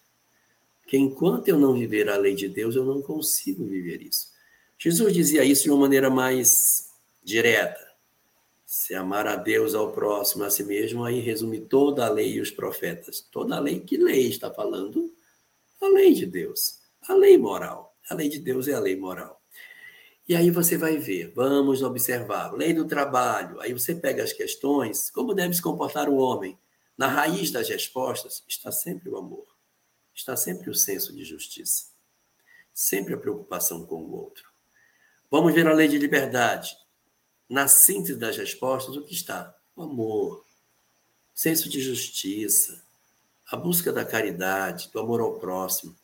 Porque 0.92 1.02
enquanto 1.02 1.48
eu 1.48 1.58
não 1.58 1.72
viver 1.72 2.10
a 2.10 2.18
lei 2.18 2.34
de 2.34 2.46
Deus, 2.46 2.76
eu 2.76 2.84
não 2.84 3.00
consigo 3.00 3.64
viver 3.64 4.02
isso. 4.02 4.30
Jesus 4.78 5.14
dizia 5.14 5.42
isso 5.42 5.62
de 5.62 5.70
uma 5.70 5.80
maneira 5.80 6.10
mais 6.10 6.90
direta. 7.24 7.80
Se 8.66 8.94
amar 8.94 9.26
a 9.26 9.34
Deus, 9.34 9.74
ao 9.74 9.90
próximo, 9.90 10.44
a 10.44 10.50
si 10.50 10.62
mesmo, 10.62 11.02
aí 11.02 11.18
resume 11.18 11.60
toda 11.60 12.04
a 12.04 12.10
lei 12.10 12.34
e 12.34 12.40
os 12.42 12.50
profetas. 12.50 13.22
Toda 13.22 13.56
a 13.56 13.58
lei, 13.58 13.80
que 13.80 13.96
lei 13.96 14.28
está 14.28 14.50
falando? 14.50 15.10
A 15.80 15.88
lei 15.88 16.12
de 16.12 16.26
Deus, 16.26 16.80
a 17.08 17.14
lei 17.14 17.38
moral. 17.38 17.96
A 18.10 18.14
lei 18.14 18.28
de 18.28 18.38
Deus 18.38 18.68
é 18.68 18.74
a 18.74 18.78
lei 18.78 18.94
moral. 18.94 19.40
E 20.28 20.36
aí 20.36 20.50
você 20.50 20.76
vai 20.76 20.98
ver, 20.98 21.32
vamos 21.34 21.80
observar, 21.80 22.52
lei 22.52 22.74
do 22.74 22.84
trabalho. 22.84 23.58
Aí 23.62 23.72
você 23.72 23.94
pega 23.94 24.22
as 24.22 24.34
questões, 24.34 25.10
como 25.10 25.32
deve 25.32 25.54
se 25.54 25.62
comportar 25.62 26.10
o 26.10 26.16
homem? 26.16 26.58
Na 26.98 27.06
raiz 27.06 27.50
das 27.50 27.70
respostas 27.70 28.44
está 28.46 28.70
sempre 28.70 29.08
o 29.08 29.16
amor, 29.16 29.46
está 30.14 30.36
sempre 30.36 30.70
o 30.70 30.74
senso 30.74 31.14
de 31.14 31.24
justiça, 31.24 31.86
sempre 32.72 33.14
a 33.14 33.18
preocupação 33.18 33.84
com 33.86 34.02
o 34.02 34.12
outro. 34.12 34.50
Vamos 35.30 35.54
ver 35.54 35.66
a 35.66 35.72
lei 35.72 35.88
de 35.88 35.98
liberdade 35.98 36.76
na 37.48 37.68
síntese 37.68 38.18
das 38.18 38.36
respostas, 38.36 38.96
o 38.96 39.02
que 39.02 39.14
está? 39.14 39.54
O 39.76 39.82
amor, 39.82 40.44
senso 41.34 41.68
de 41.68 41.80
justiça, 41.80 42.82
a 43.50 43.56
busca 43.56 43.92
da 43.92 44.04
caridade, 44.04 44.90
do 44.92 44.98
amor 44.98 45.20
ao 45.20 45.38
próximo. 45.38 45.94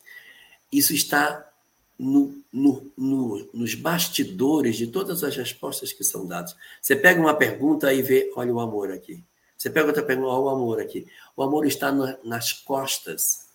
Isso 0.70 0.92
está 0.92 1.50
no, 1.98 2.42
no, 2.52 2.92
no, 2.96 3.48
nos 3.52 3.74
bastidores 3.74 4.76
de 4.76 4.86
todas 4.86 5.24
as 5.24 5.34
respostas 5.36 5.92
que 5.92 6.04
são 6.04 6.26
dadas. 6.26 6.54
Você 6.80 6.94
pega 6.94 7.20
uma 7.20 7.34
pergunta 7.34 7.92
e 7.92 8.02
vê, 8.02 8.30
olha 8.36 8.52
o 8.52 8.61
amor 8.61 8.92
aqui. 8.92 9.24
Você 9.56 9.68
pega 9.68 9.88
outra 9.88 10.02
pergunta, 10.02 10.28
olha 10.28 10.44
o 10.44 10.48
amor 10.50 10.80
aqui. 10.80 11.06
O 11.36 11.42
amor 11.42 11.66
está 11.66 11.90
na, 11.90 12.16
nas 12.22 12.52
costas, 12.52 13.47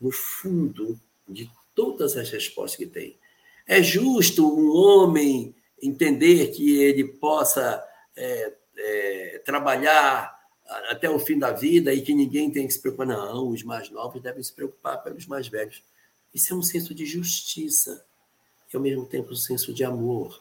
no 0.00 0.10
fundo 0.10 0.98
de 1.28 1.50
todas 1.74 2.16
as 2.16 2.30
respostas 2.30 2.76
que 2.76 2.86
tem. 2.86 3.18
É 3.66 3.82
justo 3.82 4.46
um 4.46 4.70
homem 4.74 5.54
entender 5.80 6.48
que 6.48 6.80
ele 6.80 7.04
possa 7.04 7.82
é, 8.16 8.52
é, 8.76 9.42
trabalhar 9.44 10.38
até 10.88 11.08
o 11.10 11.18
fim 11.18 11.38
da 11.38 11.52
vida 11.52 11.92
e 11.92 12.02
que 12.02 12.14
ninguém 12.14 12.50
tem 12.50 12.66
que 12.66 12.72
se 12.72 12.80
preocupar. 12.80 13.06
Não, 13.06 13.48
os 13.48 13.62
mais 13.62 13.90
novos 13.90 14.22
devem 14.22 14.42
se 14.42 14.52
preocupar 14.52 15.02
pelos 15.02 15.26
mais 15.26 15.48
velhos. 15.48 15.82
Isso 16.32 16.52
é 16.52 16.56
um 16.56 16.62
senso 16.62 16.94
de 16.94 17.04
justiça 17.04 18.04
e, 18.72 18.76
ao 18.76 18.82
mesmo 18.82 19.04
tempo, 19.04 19.32
um 19.32 19.36
senso 19.36 19.72
de 19.72 19.84
amor. 19.84 20.40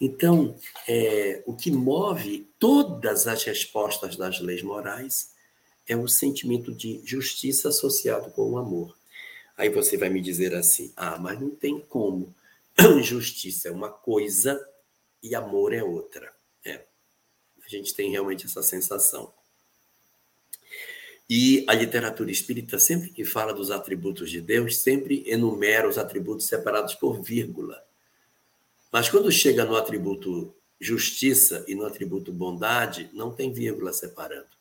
Então, 0.00 0.54
é, 0.86 1.42
o 1.44 1.54
que 1.54 1.70
move 1.70 2.48
todas 2.58 3.26
as 3.26 3.42
respostas 3.44 4.16
das 4.16 4.40
leis 4.40 4.62
morais 4.62 5.32
é 5.88 5.96
o 5.96 6.06
sentimento 6.06 6.72
de 6.72 7.00
justiça 7.04 7.70
associado 7.70 8.30
com 8.30 8.50
o 8.50 8.58
amor. 8.58 8.96
Aí 9.56 9.70
você 9.70 9.96
vai 9.96 10.08
me 10.08 10.20
dizer 10.20 10.54
assim: 10.54 10.92
ah, 10.96 11.18
mas 11.18 11.40
não 11.40 11.50
tem 11.50 11.80
como. 11.80 12.32
Justiça 13.02 13.68
é 13.68 13.72
uma 13.72 13.88
coisa 13.88 14.64
e 15.20 15.34
amor 15.34 15.72
é 15.72 15.82
outra. 15.82 16.32
É. 16.64 16.84
A 17.64 17.68
gente 17.68 17.92
tem 17.94 18.10
realmente 18.10 18.46
essa 18.46 18.62
sensação. 18.62 19.32
E 21.28 21.64
a 21.68 21.74
literatura 21.74 22.30
espírita, 22.30 22.78
sempre 22.78 23.10
que 23.10 23.24
fala 23.24 23.52
dos 23.52 23.70
atributos 23.70 24.30
de 24.30 24.40
Deus, 24.40 24.78
sempre 24.78 25.24
enumera 25.26 25.88
os 25.88 25.98
atributos 25.98 26.46
separados 26.46 26.94
por 26.94 27.20
vírgula. 27.20 27.82
Mas 28.90 29.10
quando 29.10 29.30
chega 29.30 29.64
no 29.64 29.76
atributo 29.76 30.54
justiça 30.80 31.64
e 31.66 31.74
no 31.74 31.84
atributo 31.84 32.32
bondade, 32.32 33.10
não 33.12 33.34
tem 33.34 33.52
vírgula 33.52 33.92
separando. 33.92 34.57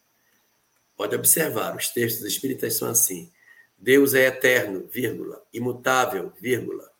Pode 0.97 1.15
observar, 1.15 1.75
os 1.77 1.89
textos 1.89 2.25
espíritas 2.25 2.73
são 2.73 2.89
assim: 2.89 3.31
Deus 3.77 4.15
é 4.15 4.25
eterno, 4.25 4.87
vírgula, 4.91 5.45
imutável, 5.53 6.33
vírgula, 6.41 6.91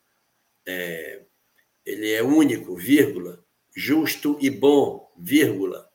é, 0.64 1.22
ele 1.84 2.12
é 2.12 2.22
único, 2.22 2.76
vírgula, 2.76 3.44
justo 3.74 4.38
e 4.40 4.48
bom, 4.48 5.12
vírgula, 5.18 5.90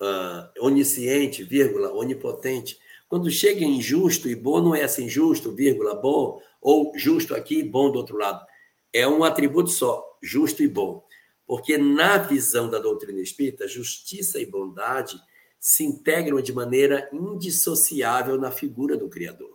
uh, 0.00 0.64
onisciente, 0.66 1.42
vírgula, 1.42 1.92
onipotente. 1.94 2.78
Quando 3.08 3.30
chega 3.30 3.64
em 3.64 3.80
justo 3.80 4.28
e 4.28 4.34
bom, 4.34 4.60
não 4.60 4.74
é 4.74 4.82
assim 4.82 5.08
justo, 5.08 5.54
vírgula, 5.54 5.94
bom, 5.94 6.40
ou 6.60 6.92
justo 6.96 7.34
aqui 7.34 7.60
e 7.60 7.64
bom 7.64 7.90
do 7.90 7.98
outro 7.98 8.18
lado. 8.18 8.44
É 8.92 9.08
um 9.08 9.24
atributo 9.24 9.70
só, 9.70 10.18
justo 10.22 10.62
e 10.62 10.68
bom. 10.68 11.04
Porque 11.46 11.78
na 11.78 12.18
visão 12.18 12.68
da 12.68 12.78
doutrina 12.78 13.20
espírita, 13.20 13.66
justiça 13.66 14.38
e 14.38 14.46
bondade 14.46 15.18
se 15.60 15.84
integram 15.84 16.40
de 16.40 16.54
maneira 16.54 17.08
indissociável 17.12 18.38
na 18.38 18.50
figura 18.50 18.96
do 18.96 19.10
Criador. 19.10 19.54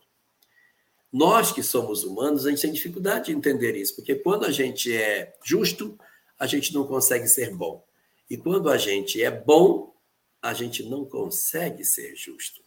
Nós 1.12 1.52
que 1.52 1.64
somos 1.64 2.04
humanos, 2.04 2.46
a 2.46 2.50
gente 2.52 2.62
tem 2.62 2.72
dificuldade 2.72 3.26
de 3.26 3.32
entender 3.32 3.76
isso, 3.76 3.96
porque 3.96 4.14
quando 4.16 4.46
a 4.46 4.52
gente 4.52 4.94
é 4.94 5.34
justo, 5.44 5.98
a 6.38 6.46
gente 6.46 6.74
não 6.74 6.86
consegue 6.86 7.28
ser 7.28 7.56
bom. 7.56 7.84
E 8.30 8.38
quando 8.38 8.70
a 8.70 8.78
gente 8.78 9.22
é 9.24 9.32
bom, 9.32 9.96
a 10.42 10.54
gente 10.54 10.84
não 10.84 11.06
consegue 11.06 11.84
ser 11.84 12.16
justo. 12.16 12.62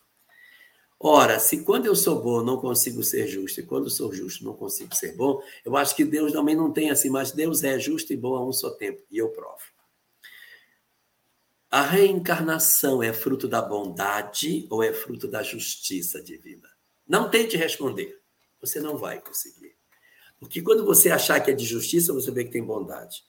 Ora, 1.01 1.39
se 1.39 1.63
quando 1.63 1.87
eu 1.87 1.95
sou 1.95 2.21
bom 2.21 2.43
não 2.43 2.57
consigo 2.57 3.05
ser 3.05 3.29
justo, 3.29 3.61
e 3.61 3.63
quando 3.63 3.89
sou 3.89 4.13
justo 4.13 4.45
não 4.45 4.55
consigo 4.55 4.93
ser 4.97 5.15
bom, 5.15 5.41
eu 5.65 5.77
acho 5.77 5.95
que 5.95 6.05
Deus 6.05 6.33
também 6.33 6.57
não 6.57 6.73
tem 6.73 6.91
assim, 6.91 7.09
mas 7.09 7.31
Deus 7.31 7.63
é 7.63 7.79
justo 7.79 8.13
e 8.13 8.17
bom 8.17 8.35
a 8.35 8.45
um 8.45 8.53
só 8.53 8.71
tempo, 8.71 9.01
e 9.09 9.19
eu 9.19 9.29
provo. 9.29 9.63
A 11.71 11.83
reencarnação 11.83 13.03
é 13.03 13.13
fruto 13.13 13.47
da 13.47 13.61
bondade 13.61 14.67
ou 14.71 14.83
é 14.83 14.91
fruto 14.93 15.29
da 15.29 15.43
justiça 15.43 16.23
divina? 16.23 16.69
Não 17.07 17.31
tente 17.31 17.57
responder, 17.59 18.19
você 18.59 18.81
não 18.81 18.97
vai 18.97 19.21
conseguir. 19.21 19.77
Porque 20.41 20.63
quando 20.63 20.85
você 20.85 21.11
achar 21.11 21.41
que 21.41 21.51
é 21.51 21.55
de 21.55 21.67
justiça, 21.67 22.13
você 22.13 22.31
vê 22.31 22.45
que 22.45 22.53
tem 22.53 22.65
bondade. 22.65 23.23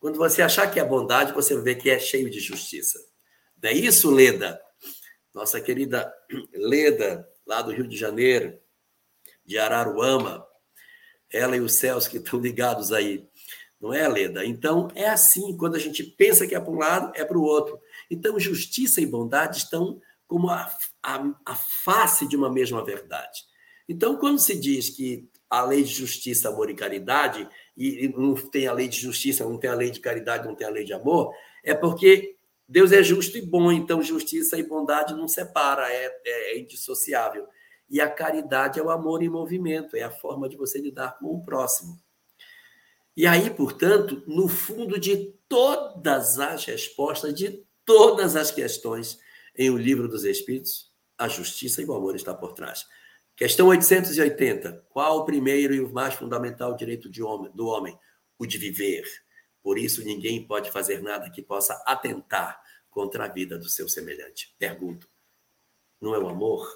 Quando 0.00 0.16
você 0.16 0.40
achar 0.40 0.70
que 0.70 0.80
é 0.80 0.84
bondade, 0.84 1.32
você 1.32 1.60
vê 1.60 1.74
que 1.74 1.90
é 1.90 1.98
cheio 1.98 2.30
de 2.30 2.40
justiça. 2.40 2.98
Não 3.62 3.68
é 3.68 3.72
isso, 3.74 4.10
Leda? 4.10 4.60
Nossa 5.34 5.60
querida 5.60 6.12
Leda, 6.54 7.28
lá 7.46 7.60
do 7.60 7.72
Rio 7.72 7.86
de 7.86 7.96
Janeiro, 7.96 8.58
de 9.44 9.58
Araruama, 9.58 10.46
ela 11.30 11.56
e 11.56 11.60
os 11.60 11.74
céus 11.74 12.08
que 12.08 12.18
estão 12.18 12.40
ligados 12.40 12.92
aí. 12.92 13.28
Não 13.80 13.92
é, 13.92 14.06
Leda? 14.06 14.44
Então, 14.44 14.88
é 14.94 15.08
assim. 15.08 15.56
Quando 15.56 15.74
a 15.74 15.78
gente 15.78 16.04
pensa 16.04 16.46
que 16.46 16.54
é 16.54 16.60
para 16.60 16.70
um 16.70 16.78
lado, 16.78 17.12
é 17.16 17.24
para 17.24 17.36
o 17.36 17.42
outro. 17.42 17.80
Então, 18.12 18.38
justiça 18.38 19.00
e 19.00 19.06
bondade 19.06 19.56
estão 19.56 19.98
como 20.26 20.50
a, 20.50 20.70
a, 21.02 21.34
a 21.46 21.54
face 21.54 22.28
de 22.28 22.36
uma 22.36 22.52
mesma 22.52 22.84
verdade. 22.84 23.40
Então, 23.88 24.16
quando 24.16 24.38
se 24.38 24.54
diz 24.58 24.90
que 24.90 25.30
a 25.48 25.62
lei 25.62 25.82
de 25.82 25.94
justiça, 25.94 26.50
amor 26.50 26.68
e 26.68 26.74
caridade 26.74 27.48
e, 27.74 28.08
não 28.08 28.34
tem 28.34 28.66
a 28.66 28.72
lei 28.74 28.86
de 28.86 28.98
justiça, 29.00 29.44
não 29.44 29.58
tem 29.58 29.70
a 29.70 29.74
lei 29.74 29.90
de 29.90 30.00
caridade, 30.00 30.46
não 30.46 30.54
tem 30.54 30.66
a 30.66 30.70
lei 30.70 30.84
de 30.84 30.92
amor, 30.92 31.34
é 31.64 31.74
porque 31.74 32.36
Deus 32.68 32.92
é 32.92 33.02
justo 33.02 33.38
e 33.38 33.42
bom, 33.42 33.72
então 33.72 34.02
justiça 34.02 34.58
e 34.58 34.62
bondade 34.62 35.14
não 35.14 35.26
separa, 35.26 35.90
é, 35.90 36.06
é, 36.24 36.54
é 36.54 36.58
indissociável. 36.58 37.46
E 37.88 37.98
a 37.98 38.10
caridade 38.10 38.78
é 38.78 38.82
o 38.82 38.90
amor 38.90 39.22
em 39.22 39.28
movimento, 39.30 39.96
é 39.96 40.02
a 40.02 40.10
forma 40.10 40.50
de 40.50 40.56
você 40.56 40.78
lidar 40.78 41.18
com 41.18 41.26
o 41.26 41.42
próximo. 41.42 41.98
E 43.16 43.26
aí, 43.26 43.48
portanto, 43.50 44.22
no 44.26 44.48
fundo 44.48 44.98
de 45.00 45.34
todas 45.48 46.38
as 46.38 46.64
respostas, 46.66 47.34
de 47.34 47.62
todas 47.84 48.36
as 48.36 48.50
questões 48.50 49.18
em 49.56 49.70
O 49.70 49.76
Livro 49.76 50.08
dos 50.08 50.24
Espíritos, 50.24 50.90
a 51.18 51.28
justiça 51.28 51.82
e 51.82 51.84
o 51.84 51.94
amor 51.94 52.16
está 52.16 52.34
por 52.34 52.52
trás. 52.52 52.86
Questão 53.36 53.68
880. 53.68 54.86
Qual 54.90 55.18
o 55.18 55.24
primeiro 55.24 55.74
e 55.74 55.80
o 55.80 55.92
mais 55.92 56.14
fundamental 56.14 56.76
direito 56.76 57.10
homem, 57.26 57.50
do 57.52 57.66
homem? 57.66 57.98
O 58.38 58.46
de 58.46 58.58
viver. 58.58 59.04
Por 59.62 59.78
isso, 59.78 60.04
ninguém 60.04 60.46
pode 60.46 60.70
fazer 60.70 61.02
nada 61.02 61.30
que 61.30 61.42
possa 61.42 61.74
atentar 61.86 62.60
contra 62.90 63.24
a 63.24 63.28
vida 63.28 63.58
do 63.58 63.68
seu 63.68 63.88
semelhante. 63.88 64.54
Pergunto: 64.58 65.08
não 66.00 66.14
é 66.14 66.18
o 66.18 66.28
amor? 66.28 66.68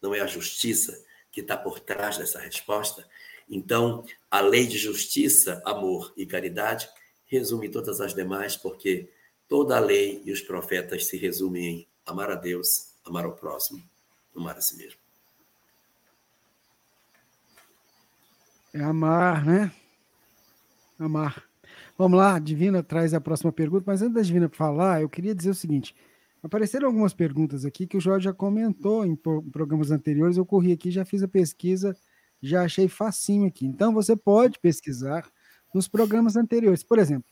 Não 0.00 0.14
é 0.14 0.20
a 0.20 0.26
justiça 0.26 0.98
que 1.30 1.40
está 1.40 1.56
por 1.56 1.78
trás 1.78 2.18
dessa 2.18 2.40
resposta? 2.40 3.06
Então, 3.48 4.04
a 4.30 4.40
lei 4.40 4.66
de 4.66 4.78
justiça, 4.78 5.62
amor 5.64 6.12
e 6.16 6.24
caridade 6.24 6.88
resume 7.26 7.68
todas 7.68 8.00
as 8.00 8.14
demais, 8.14 8.56
porque 8.56 9.10
toda 9.52 9.76
a 9.76 9.80
lei 9.80 10.22
e 10.24 10.32
os 10.32 10.40
profetas 10.40 11.08
se 11.08 11.18
resumem 11.18 11.66
em 11.66 11.86
amar 12.06 12.30
a 12.30 12.34
Deus, 12.34 12.94
amar 13.04 13.26
ao 13.26 13.32
próximo, 13.32 13.82
amar 14.34 14.56
a 14.56 14.62
si 14.62 14.78
mesmo. 14.78 14.98
É 18.72 18.82
amar, 18.82 19.44
né? 19.44 19.70
Amar. 20.98 21.44
Vamos 21.98 22.18
lá, 22.18 22.38
Divina 22.38 22.82
traz 22.82 23.12
a 23.12 23.20
próxima 23.20 23.52
pergunta, 23.52 23.84
mas 23.86 24.00
antes 24.00 24.14
da 24.14 24.22
Divina 24.22 24.48
falar, 24.48 25.02
eu 25.02 25.08
queria 25.10 25.34
dizer 25.34 25.50
o 25.50 25.54
seguinte: 25.54 25.94
apareceram 26.42 26.86
algumas 26.86 27.12
perguntas 27.12 27.66
aqui 27.66 27.86
que 27.86 27.98
o 27.98 28.00
Jorge 28.00 28.24
já 28.24 28.32
comentou 28.32 29.04
em 29.04 29.14
programas 29.14 29.90
anteriores, 29.90 30.38
eu 30.38 30.46
corri 30.46 30.72
aqui, 30.72 30.90
já 30.90 31.04
fiz 31.04 31.22
a 31.22 31.28
pesquisa, 31.28 31.94
já 32.40 32.62
achei 32.62 32.88
facinho 32.88 33.46
aqui. 33.46 33.66
Então 33.66 33.92
você 33.92 34.16
pode 34.16 34.58
pesquisar 34.58 35.30
nos 35.74 35.86
programas 35.88 36.36
anteriores. 36.36 36.82
Por 36.82 36.98
exemplo, 36.98 37.30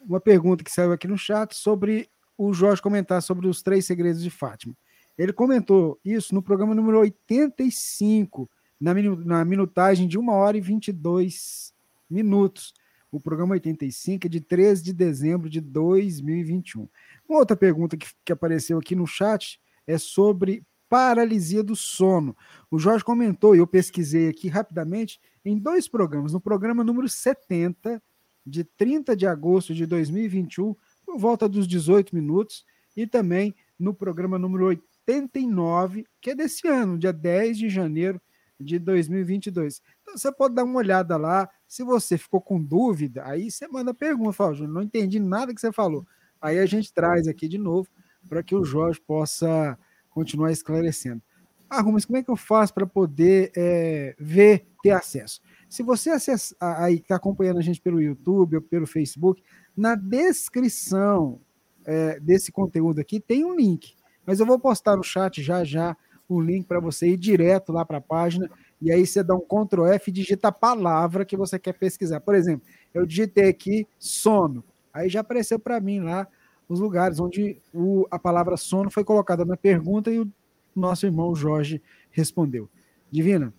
uma 0.00 0.20
pergunta 0.20 0.64
que 0.64 0.70
saiu 0.70 0.92
aqui 0.92 1.06
no 1.06 1.18
chat 1.18 1.54
sobre 1.54 2.08
o 2.36 2.52
Jorge 2.52 2.80
comentar 2.80 3.22
sobre 3.22 3.46
os 3.46 3.62
três 3.62 3.84
segredos 3.84 4.22
de 4.22 4.30
Fátima. 4.30 4.74
Ele 5.18 5.32
comentou 5.32 6.00
isso 6.04 6.34
no 6.34 6.42
programa 6.42 6.74
número 6.74 6.98
85, 7.00 8.48
na, 8.80 8.94
na 8.94 9.44
minutagem 9.44 10.08
de 10.08 10.18
1 10.18 10.28
hora 10.30 10.56
e 10.56 10.60
22 10.60 11.74
minutos. 12.08 12.72
O 13.12 13.20
programa 13.20 13.52
85 13.52 14.26
é 14.26 14.30
de 14.30 14.40
13 14.40 14.82
de 14.82 14.92
dezembro 14.92 15.50
de 15.50 15.60
2021. 15.60 16.88
Uma 17.28 17.40
outra 17.40 17.56
pergunta 17.56 17.96
que, 17.96 18.08
que 18.24 18.32
apareceu 18.32 18.78
aqui 18.78 18.94
no 18.94 19.06
chat 19.06 19.60
é 19.86 19.98
sobre 19.98 20.64
paralisia 20.88 21.62
do 21.62 21.76
sono. 21.76 22.36
O 22.70 22.78
Jorge 22.78 23.04
comentou, 23.04 23.54
e 23.54 23.58
eu 23.58 23.66
pesquisei 23.66 24.28
aqui 24.28 24.48
rapidamente, 24.48 25.20
em 25.44 25.58
dois 25.58 25.86
programas. 25.86 26.32
No 26.32 26.40
programa 26.40 26.82
número 26.82 27.08
70, 27.08 28.02
de 28.46 28.64
30 28.64 29.16
de 29.16 29.26
agosto 29.26 29.74
de 29.74 29.86
2021, 29.86 30.74
por 31.04 31.18
volta 31.18 31.48
dos 31.48 31.66
18 31.66 32.14
minutos, 32.14 32.64
e 32.96 33.06
também 33.06 33.54
no 33.78 33.94
programa 33.94 34.38
número 34.38 34.66
89, 34.66 36.06
que 36.20 36.30
é 36.30 36.34
desse 36.34 36.66
ano, 36.68 36.98
dia 36.98 37.12
10 37.12 37.58
de 37.58 37.68
janeiro 37.68 38.20
de 38.58 38.78
2022. 38.78 39.80
Então 40.02 40.16
você 40.16 40.30
pode 40.30 40.54
dar 40.54 40.64
uma 40.64 40.78
olhada 40.78 41.16
lá. 41.16 41.48
Se 41.66 41.82
você 41.82 42.18
ficou 42.18 42.40
com 42.40 42.62
dúvida, 42.62 43.24
aí 43.24 43.50
você 43.50 43.66
manda 43.66 43.94
pergunta, 43.94 44.32
fala, 44.32 44.54
Júnior, 44.54 44.74
não 44.74 44.82
entendi 44.82 45.18
nada 45.18 45.54
que 45.54 45.60
você 45.60 45.72
falou. 45.72 46.06
Aí 46.40 46.58
a 46.58 46.66
gente 46.66 46.92
traz 46.92 47.26
aqui 47.26 47.48
de 47.48 47.58
novo 47.58 47.88
para 48.28 48.42
que 48.42 48.54
o 48.54 48.64
Jorge 48.64 49.00
possa 49.00 49.78
continuar 50.10 50.52
esclarecendo. 50.52 51.22
Ah, 51.68 51.80
Rubens, 51.80 52.04
como 52.04 52.18
é 52.18 52.22
que 52.22 52.30
eu 52.30 52.36
faço 52.36 52.74
para 52.74 52.86
poder 52.86 53.52
é, 53.56 54.14
ver, 54.18 54.66
ter 54.82 54.90
acesso? 54.90 55.40
Se 55.70 55.84
você 55.84 56.10
acessa, 56.10 56.54
aí 56.58 56.96
está 56.96 57.14
acompanhando 57.14 57.58
a 57.58 57.62
gente 57.62 57.80
pelo 57.80 58.02
YouTube 58.02 58.56
ou 58.56 58.62
pelo 58.62 58.88
Facebook, 58.88 59.40
na 59.76 59.94
descrição 59.94 61.40
é, 61.86 62.18
desse 62.18 62.50
conteúdo 62.50 63.00
aqui 63.00 63.20
tem 63.20 63.44
um 63.44 63.54
link. 63.54 63.94
Mas 64.26 64.40
eu 64.40 64.46
vou 64.46 64.58
postar 64.58 64.96
no 64.96 65.04
chat 65.04 65.40
já 65.40 65.62
já 65.62 65.96
o 66.28 66.40
link 66.40 66.66
para 66.66 66.80
você 66.80 67.10
ir 67.10 67.16
direto 67.16 67.72
lá 67.72 67.84
para 67.84 67.98
a 67.98 68.00
página 68.00 68.50
e 68.82 68.90
aí 68.90 69.06
você 69.06 69.22
dá 69.22 69.32
um 69.32 69.40
Ctrl 69.40 69.86
F 69.86 70.10
e 70.10 70.12
digita 70.12 70.48
a 70.48 70.52
palavra 70.52 71.24
que 71.24 71.36
você 71.36 71.56
quer 71.56 71.74
pesquisar. 71.74 72.18
Por 72.18 72.34
exemplo, 72.34 72.66
eu 72.92 73.06
digitei 73.06 73.48
aqui 73.48 73.86
sono, 73.96 74.64
aí 74.92 75.08
já 75.08 75.20
apareceu 75.20 75.58
para 75.58 75.78
mim 75.78 76.00
lá 76.00 76.26
os 76.68 76.80
lugares 76.80 77.20
onde 77.20 77.58
o, 77.72 78.08
a 78.10 78.18
palavra 78.18 78.56
sono 78.56 78.90
foi 78.90 79.04
colocada 79.04 79.44
na 79.44 79.56
pergunta 79.56 80.10
e 80.10 80.18
o 80.18 80.28
nosso 80.74 81.06
irmão 81.06 81.32
Jorge 81.32 81.80
respondeu. 82.10 82.68
Divina, 83.08 83.54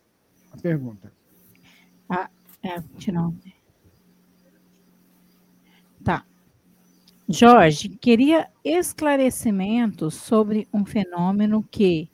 a 0.51 0.57
pergunta. 0.57 1.20
Ah, 2.13 2.29
é, 2.61 2.83
não. 3.09 3.33
Tá. 6.03 6.25
Jorge, 7.29 7.87
queria 7.87 8.49
esclarecimentos 8.65 10.15
sobre 10.15 10.67
um 10.73 10.83
fenômeno 10.83 11.63
que 11.71 12.09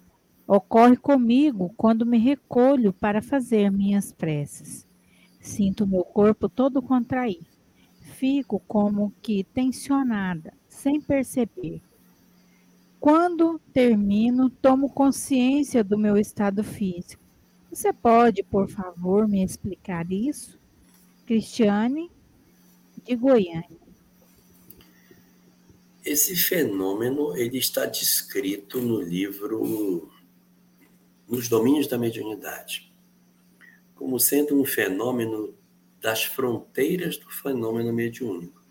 ocorre 0.48 0.96
comigo 0.98 1.74
quando 1.76 2.06
me 2.06 2.20
recolho 2.20 2.94
para 2.94 3.24
fazer 3.24 3.72
minhas 3.72 4.14
preces. 4.14 4.88
Sinto 5.42 5.88
meu 5.88 6.04
corpo 6.04 6.48
todo 6.48 6.80
contrair. 6.80 7.42
Fico 8.00 8.60
como 8.68 9.12
que 9.20 9.44
tensionada, 9.46 10.54
sem 10.70 11.02
perceber. 11.02 11.82
Quando 13.00 13.60
termino, 13.74 14.48
tomo 14.48 14.92
consciência 14.92 15.84
do 15.84 15.98
meu 15.98 16.18
estado 16.18 16.64
físico. 16.64 17.27
Você 17.72 17.92
pode, 17.92 18.44
por 18.44 18.70
favor, 18.70 19.28
me 19.28 19.44
explicar 19.44 20.12
isso? 20.12 20.60
Cristiane, 21.26 22.10
de 23.04 23.16
Goiânia. 23.16 23.88
Esse 26.06 26.36
fenômeno 26.36 27.36
ele 27.36 27.58
está 27.58 27.86
descrito 27.86 28.80
no 28.80 29.02
livro 29.02 30.10
Nos 31.28 31.50
Domínios 31.50 31.88
da 31.88 31.98
Mediunidade, 31.98 32.94
como 33.94 34.18
sendo 34.20 34.60
um 34.60 34.64
fenômeno 34.64 35.54
das 36.00 36.24
fronteiras 36.24 37.18
do 37.18 37.30
fenômeno 37.30 37.92
mediúnico. 37.92 38.62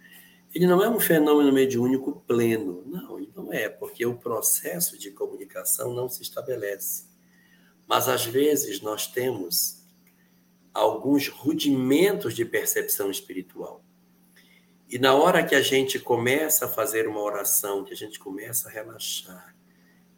Ele 0.55 0.67
não 0.67 0.83
é 0.83 0.89
um 0.89 0.99
fenômeno 0.99 1.53
mediúnico 1.53 2.25
pleno, 2.27 2.83
não, 2.87 3.19
ele 3.19 3.31
não 3.37 3.53
é, 3.53 3.69
porque 3.69 4.07
o 4.07 4.17
processo 4.17 4.99
de 4.99 5.11
comunicação 5.11 5.93
não 5.93 6.09
se 6.09 6.23
estabelece. 6.23 7.06
Mas 7.87 8.09
às 8.09 8.25
vezes 8.25 8.81
nós 8.81 9.07
temos 9.07 9.85
alguns 10.75 11.29
rudimentos 11.29 12.35
de 12.35 12.45
percepção 12.45 13.11
espiritual. 13.11 13.83
E 14.89 14.99
na 14.99 15.15
hora 15.15 15.45
que 15.45 15.55
a 15.55 15.63
gente 15.63 15.99
começa 15.99 16.67
a 16.67 16.69
fazer 16.69 17.09
uma 17.09 17.21
oração, 17.21 17.85
que 17.85 17.93
a 17.93 17.97
gente 17.97 18.19
começa 18.19 18.69
a 18.69 18.73
relaxar, 18.73 19.57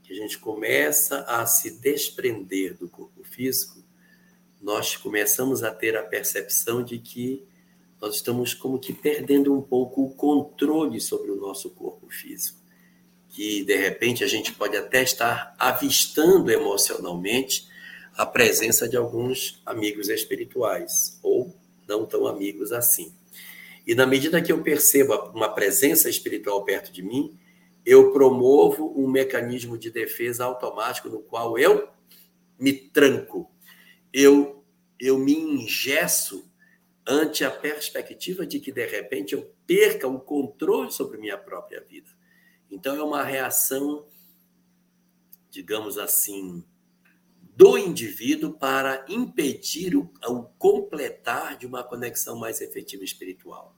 que 0.02 0.12
a 0.12 0.16
gente 0.16 0.38
começa 0.38 1.20
a 1.22 1.46
se 1.46 1.70
desprender 1.70 2.76
do 2.76 2.88
corpo 2.88 3.22
físico, 3.24 3.82
nós 4.60 4.96
começamos 4.96 5.62
a 5.62 5.70
ter 5.70 5.96
a 5.96 6.02
percepção 6.02 6.82
de 6.82 6.98
que 6.98 7.46
nós 8.00 8.16
estamos 8.16 8.54
como 8.54 8.78
que 8.78 8.92
perdendo 8.92 9.56
um 9.56 9.62
pouco 9.62 10.04
o 10.04 10.14
controle 10.14 11.00
sobre 11.00 11.30
o 11.30 11.36
nosso 11.36 11.70
corpo 11.70 12.08
físico. 12.10 12.57
Que 13.38 13.62
de 13.62 13.76
repente 13.76 14.24
a 14.24 14.26
gente 14.26 14.52
pode 14.52 14.76
até 14.76 15.00
estar 15.00 15.54
avistando 15.56 16.50
emocionalmente 16.50 17.68
a 18.16 18.26
presença 18.26 18.88
de 18.88 18.96
alguns 18.96 19.62
amigos 19.64 20.08
espirituais, 20.08 21.20
ou 21.22 21.56
não 21.86 22.04
tão 22.04 22.26
amigos 22.26 22.72
assim. 22.72 23.14
E 23.86 23.94
na 23.94 24.04
medida 24.04 24.42
que 24.42 24.50
eu 24.50 24.60
percebo 24.60 25.14
uma 25.32 25.48
presença 25.48 26.10
espiritual 26.10 26.64
perto 26.64 26.90
de 26.90 27.00
mim, 27.00 27.38
eu 27.86 28.10
promovo 28.12 28.92
um 28.96 29.08
mecanismo 29.08 29.78
de 29.78 29.88
defesa 29.92 30.44
automático 30.44 31.08
no 31.08 31.20
qual 31.20 31.56
eu 31.56 31.88
me 32.58 32.72
tranco. 32.72 33.48
Eu 34.12 34.64
eu 34.98 35.16
me 35.16 35.34
ingesso 35.34 36.44
ante 37.06 37.44
a 37.44 37.52
perspectiva 37.52 38.44
de 38.44 38.58
que 38.58 38.72
de 38.72 38.84
repente 38.84 39.32
eu 39.32 39.48
perca 39.64 40.08
o 40.08 40.18
controle 40.18 40.90
sobre 40.90 41.18
minha 41.18 41.38
própria 41.38 41.80
vida. 41.80 42.17
Então 42.70 42.94
é 42.94 43.02
uma 43.02 43.22
reação 43.22 44.06
digamos 45.50 45.98
assim, 45.98 46.62
do 47.56 47.76
indivíduo 47.76 48.52
para 48.52 49.04
impedir 49.08 49.96
o, 49.96 50.10
o, 50.26 50.42
completar 50.58 51.56
de 51.56 51.66
uma 51.66 51.82
conexão 51.82 52.38
mais 52.38 52.60
efetiva 52.60 53.02
espiritual. 53.02 53.74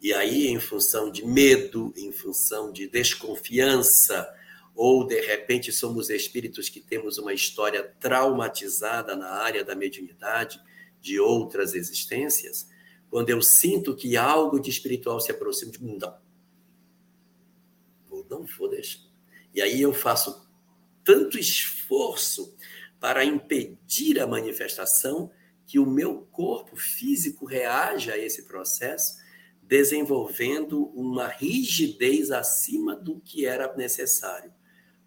E 0.00 0.12
aí, 0.12 0.48
em 0.48 0.60
função 0.60 1.10
de 1.10 1.24
medo, 1.24 1.92
em 1.96 2.12
função 2.12 2.72
de 2.72 2.88
desconfiança, 2.88 4.28
ou 4.74 5.06
de 5.06 5.20
repente 5.20 5.72
somos 5.72 6.10
espíritos 6.10 6.68
que 6.68 6.80
temos 6.80 7.18
uma 7.18 7.32
história 7.32 7.82
traumatizada 8.00 9.14
na 9.14 9.30
área 9.30 9.64
da 9.64 9.74
mediunidade 9.74 10.60
de 11.00 11.20
outras 11.20 11.74
existências, 11.74 12.68
quando 13.10 13.30
eu 13.30 13.42
sinto 13.42 13.94
que 13.94 14.16
algo 14.16 14.58
de 14.58 14.70
espiritual 14.70 15.20
se 15.20 15.30
aproxima, 15.30 15.72
de 15.72 15.84
não. 15.84 16.21
Não 18.38 18.46
vou 18.46 18.68
deixar. 18.68 19.00
E 19.54 19.60
aí 19.60 19.80
eu 19.80 19.92
faço 19.92 20.48
tanto 21.04 21.38
esforço 21.38 22.56
para 22.98 23.24
impedir 23.24 24.20
a 24.20 24.26
manifestação 24.26 25.30
que 25.66 25.78
o 25.78 25.86
meu 25.86 26.26
corpo 26.30 26.76
físico 26.76 27.44
reaja 27.44 28.14
a 28.14 28.18
esse 28.18 28.44
processo 28.44 29.20
desenvolvendo 29.62 30.86
uma 30.94 31.28
rigidez 31.28 32.30
acima 32.30 32.94
do 32.94 33.20
que 33.20 33.46
era 33.46 33.74
necessário. 33.76 34.52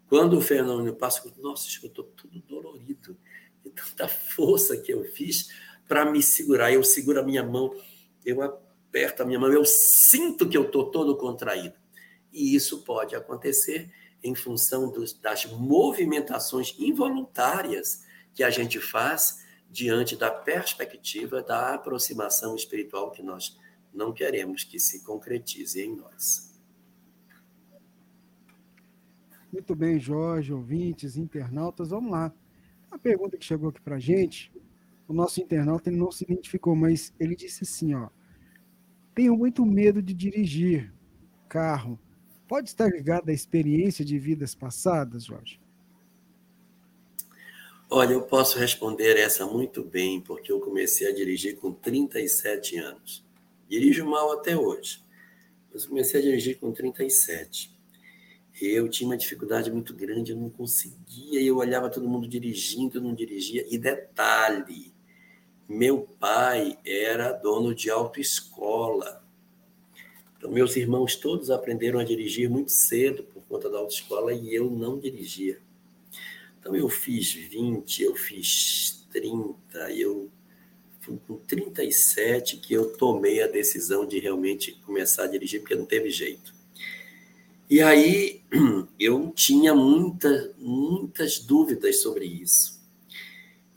Quando 0.08 0.38
o 0.38 0.40
fenômeno 0.40 0.94
passa, 0.94 1.22
nossa, 1.38 1.68
eu 1.82 1.88
estou 1.88 2.04
tudo 2.04 2.40
dolorido, 2.40 3.16
e 3.64 3.70
tanta 3.70 4.08
força 4.08 4.76
que 4.76 4.92
eu 4.92 5.04
fiz 5.04 5.48
para 5.88 6.10
me 6.10 6.22
segurar. 6.22 6.72
Eu 6.72 6.84
seguro 6.84 7.20
a 7.20 7.22
minha 7.22 7.42
mão, 7.42 7.74
eu 8.24 8.42
aperto 8.42 9.22
a 9.22 9.26
minha 9.26 9.38
mão, 9.38 9.52
eu 9.52 9.64
sinto 9.64 10.48
que 10.48 10.56
eu 10.56 10.62
estou 10.62 10.90
todo 10.90 11.16
contraído. 11.16 11.74
E 12.36 12.54
isso 12.54 12.82
pode 12.82 13.16
acontecer 13.16 13.90
em 14.22 14.34
função 14.34 14.90
dos, 14.90 15.12
das 15.12 15.46
movimentações 15.46 16.74
involuntárias 16.78 18.04
que 18.34 18.44
a 18.44 18.50
gente 18.50 18.78
faz 18.78 19.44
diante 19.70 20.16
da 20.16 20.30
perspectiva 20.30 21.42
da 21.42 21.74
aproximação 21.74 22.54
espiritual 22.54 23.10
que 23.10 23.22
nós 23.22 23.58
não 23.92 24.12
queremos 24.12 24.62
que 24.62 24.78
se 24.78 25.02
concretize 25.02 25.80
em 25.80 25.96
nós. 25.96 26.54
Muito 29.50 29.74
bem, 29.74 29.98
Jorge, 29.98 30.52
ouvintes, 30.52 31.16
internautas, 31.16 31.88
vamos 31.88 32.12
lá. 32.12 32.30
A 32.90 32.98
pergunta 32.98 33.38
que 33.38 33.44
chegou 33.44 33.70
aqui 33.70 33.80
para 33.80 33.96
a 33.96 34.00
gente 34.00 34.52
o 35.08 35.12
nosso 35.12 35.40
internauta 35.40 35.88
ele 35.88 35.98
não 35.98 36.10
se 36.10 36.24
identificou, 36.24 36.74
mas 36.74 37.14
ele 37.18 37.36
disse 37.36 37.62
assim, 37.62 37.94
ó, 37.94 38.08
tenho 39.14 39.36
muito 39.36 39.64
medo 39.64 40.02
de 40.02 40.12
dirigir 40.12 40.92
carro. 41.48 41.98
Pode 42.48 42.68
estar 42.68 42.88
ligado 42.88 43.28
à 43.28 43.32
experiência 43.32 44.04
de 44.04 44.18
vidas 44.18 44.54
passadas, 44.54 45.24
Jorge? 45.24 45.60
Olha, 47.88 48.14
eu 48.14 48.22
posso 48.22 48.58
responder 48.58 49.16
essa 49.16 49.46
muito 49.46 49.84
bem, 49.84 50.20
porque 50.20 50.50
eu 50.50 50.60
comecei 50.60 51.08
a 51.08 51.14
dirigir 51.14 51.56
com 51.56 51.72
37 51.72 52.76
anos. 52.78 53.24
Dirijo 53.68 54.04
mal 54.04 54.32
até 54.32 54.56
hoje, 54.56 55.04
mas 55.72 55.86
comecei 55.86 56.20
a 56.20 56.22
dirigir 56.22 56.58
com 56.58 56.72
37. 56.72 57.76
Eu 58.60 58.88
tinha 58.88 59.08
uma 59.08 59.16
dificuldade 59.16 59.70
muito 59.70 59.94
grande, 59.94 60.32
eu 60.32 60.36
não 60.36 60.48
conseguia, 60.48 61.40
eu 61.42 61.58
olhava 61.58 61.90
todo 61.90 62.08
mundo 62.08 62.26
dirigindo, 62.26 62.98
eu 62.98 63.02
não 63.02 63.14
dirigia. 63.14 63.66
E 63.68 63.76
detalhe, 63.76 64.94
meu 65.68 66.02
pai 66.18 66.78
era 66.84 67.32
dono 67.32 67.74
de 67.74 67.90
autoescola. 67.90 69.25
Então, 70.46 70.54
meus 70.54 70.76
irmãos 70.76 71.16
todos 71.16 71.50
aprenderam 71.50 71.98
a 71.98 72.04
dirigir 72.04 72.48
muito 72.48 72.70
cedo 72.70 73.24
por 73.24 73.42
conta 73.48 73.68
da 73.68 73.78
autoescola 73.78 74.32
e 74.32 74.54
eu 74.54 74.70
não 74.70 74.96
dirigia. 74.96 75.58
Então 76.60 76.76
eu 76.76 76.88
fiz 76.88 77.32
20, 77.32 78.04
eu 78.04 78.14
fiz 78.14 79.04
30, 79.10 79.90
eu 79.90 80.30
fui 81.00 81.18
com 81.26 81.36
37 81.38 82.58
que 82.58 82.72
eu 82.72 82.96
tomei 82.96 83.42
a 83.42 83.48
decisão 83.48 84.06
de 84.06 84.20
realmente 84.20 84.80
começar 84.86 85.24
a 85.24 85.26
dirigir, 85.26 85.62
porque 85.62 85.74
não 85.74 85.84
teve 85.84 86.10
jeito. 86.10 86.54
E 87.68 87.82
aí 87.82 88.40
eu 89.00 89.32
tinha 89.34 89.74
muita, 89.74 90.54
muitas 90.58 91.40
dúvidas 91.40 92.02
sobre 92.02 92.24
isso. 92.24 92.80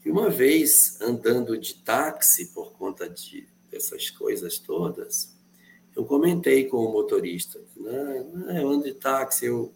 E 0.06 0.12
uma 0.12 0.30
vez, 0.30 1.02
andando 1.02 1.58
de 1.58 1.74
táxi 1.74 2.54
por 2.54 2.74
conta 2.74 3.10
de, 3.10 3.48
dessas 3.72 4.12
coisas 4.12 4.60
todas, 4.60 5.39
eu 6.00 6.06
comentei 6.06 6.64
com 6.64 6.78
o 6.78 6.94
motorista, 6.94 7.62
né? 7.76 8.26
eu 8.62 8.70
ando 8.70 8.86
de 8.86 8.94
táxi, 8.94 9.48
eu 9.48 9.74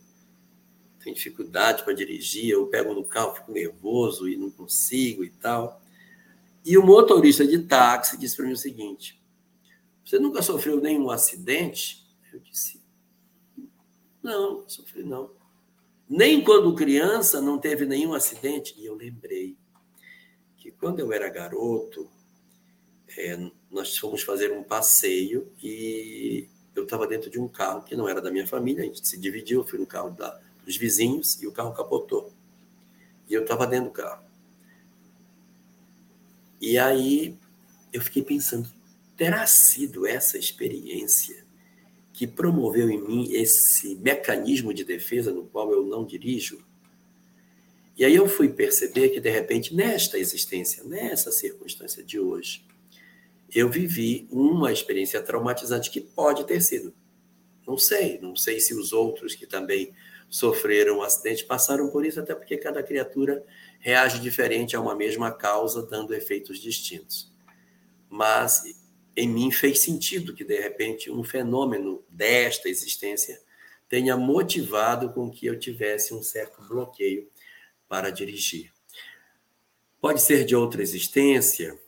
tenho 1.02 1.14
dificuldade 1.14 1.84
para 1.84 1.92
dirigir, 1.92 2.50
eu 2.50 2.68
pego 2.68 2.94
no 2.94 3.04
carro, 3.04 3.36
fico 3.36 3.52
nervoso 3.52 4.30
e 4.30 4.38
não 4.38 4.50
consigo 4.50 5.26
e 5.26 5.30
tal. 5.30 5.82
E 6.66 6.78
o 6.78 6.86
motorista 6.86 7.46
de 7.46 7.60
táxi 7.60 8.18
disse 8.18 8.38
para 8.38 8.46
mim 8.46 8.54
o 8.54 8.58
seguinte: 8.58 9.22
Você 10.06 10.18
nunca 10.18 10.42
sofreu 10.42 10.80
nenhum 10.80 11.10
acidente? 11.10 12.08
Eu 12.32 12.40
disse: 12.40 12.82
Não, 14.24 14.62
não 14.62 14.70
sofri 14.70 15.04
não. 15.04 15.30
Nem 16.10 16.42
quando 16.42 16.74
criança 16.74 17.42
não 17.42 17.60
teve 17.60 17.86
nenhum 17.86 18.14
acidente. 18.14 18.74
E 18.78 18.86
eu 18.86 18.96
lembrei 18.96 19.58
que 20.56 20.72
quando 20.72 21.00
eu 21.00 21.12
era 21.12 21.28
garoto, 21.28 22.10
é, 23.18 23.52
nós 23.74 23.98
fomos 23.98 24.22
fazer 24.22 24.52
um 24.52 24.64
passeio 24.64 25.52
e 25.62 26.48
eu 26.76 26.84
estava 26.84 27.08
dentro 27.08 27.30
de 27.30 27.40
um 27.40 27.48
carro 27.48 27.82
que 27.82 27.96
não 27.96 28.08
era 28.08 28.22
da 28.22 28.32
minha 28.32 28.46
família, 28.46 28.84
a 28.84 28.86
gente 28.86 29.06
se 29.06 29.20
dividiu, 29.20 29.64
fui 29.64 29.80
no 29.80 29.86
carro 29.86 30.12
da, 30.12 30.40
dos 30.64 30.78
vizinhos 30.78 31.42
e 31.42 31.48
o 31.48 31.52
carro 31.52 31.74
capotou. 31.74 32.32
E 33.28 33.34
eu 33.34 33.42
estava 33.42 33.66
dentro 33.66 33.86
do 33.86 33.92
carro. 33.92 34.24
E 36.62 36.78
aí 36.78 37.36
eu 37.92 38.02
fiquei 38.02 38.24
pensando, 38.24 38.70
terá 39.18 39.46
sido 39.48 40.06
essa 40.06 40.38
experiência 40.38 41.44
que 42.14 42.28
promoveu 42.28 42.90
em 42.90 43.02
mim 43.02 43.32
esse 43.32 43.96
mecanismo 43.96 44.72
de 44.74 44.84
defesa 44.84 45.32
no 45.32 45.46
qual 45.46 45.72
eu 45.72 45.84
não 45.84 46.06
dirijo? 46.06 46.64
E 47.98 48.06
aí 48.06 48.16
eu 48.16 48.28
fui 48.28 48.50
perceber 48.50 49.10
que, 49.10 49.20
de 49.20 49.30
repente, 49.30 49.76
nesta 49.76 50.18
existência, 50.18 50.84
nessa 50.84 51.32
circunstância 51.32 52.04
de 52.04 52.20
hoje, 52.20 52.64
eu 53.60 53.70
vivi 53.70 54.28
uma 54.32 54.72
experiência 54.72 55.22
traumatizante 55.22 55.90
que 55.90 56.02
pode 56.02 56.46
ter 56.46 56.62
sido. 56.62 56.94
Não 57.66 57.78
sei, 57.78 58.20
não 58.20 58.36
sei 58.36 58.60
se 58.60 58.74
os 58.74 58.92
outros 58.92 59.36
que 59.36 59.46
também 59.46 59.94
sofreram 60.30 60.98
um 60.98 61.02
acidente 61.04 61.46
passaram 61.46 61.90
por 61.90 62.06
isso, 62.06 62.20
até 62.20 62.34
porque 62.34 62.58
cada 62.58 62.82
criatura 62.82 63.46
reage 63.80 64.20
diferente 64.20 64.76
a 64.76 64.82
uma 64.82 64.96
mesma 64.96 65.32
causa, 65.32 65.86
dando 65.86 66.14
efeitos 66.14 66.60
distintos. 66.60 67.32
Mas 68.10 68.64
em 69.16 69.30
mim 69.30 69.52
fez 69.52 69.80
sentido 69.80 70.34
que, 70.34 70.44
de 70.44 70.60
repente, 70.60 71.12
um 71.12 71.24
fenômeno 71.24 72.04
desta 72.10 72.68
existência 72.68 73.40
tenha 73.88 74.18
motivado 74.18 75.12
com 75.14 75.30
que 75.30 75.46
eu 75.46 75.60
tivesse 75.60 76.14
um 76.14 76.24
certo 76.24 76.68
bloqueio 76.68 77.30
para 77.88 78.10
dirigir. 78.10 78.74
Pode 80.02 80.22
ser 80.22 80.46
de 80.46 80.56
outra 80.56 80.82
existência? 80.82 81.80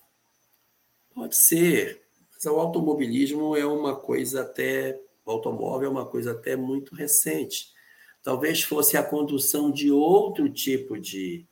Pode 1.16 1.36
ser, 1.36 2.04
mas 2.32 2.46
o 2.46 2.60
automobilismo 2.60 3.56
é 3.56 3.66
uma 3.66 3.96
coisa 3.96 4.42
até, 4.42 5.02
o 5.26 5.32
automóvel 5.32 5.88
é 5.88 5.92
uma 5.92 6.06
coisa 6.06 6.34
até 6.34 6.56
muito 6.56 6.94
recente 6.94 7.74
talvez 8.26 8.64
fosse 8.64 8.98
a 8.98 9.04
condução 9.04 9.72
de 9.72 9.92
outro 9.92 10.50
tipo 10.50 11.00
de, 11.00 11.46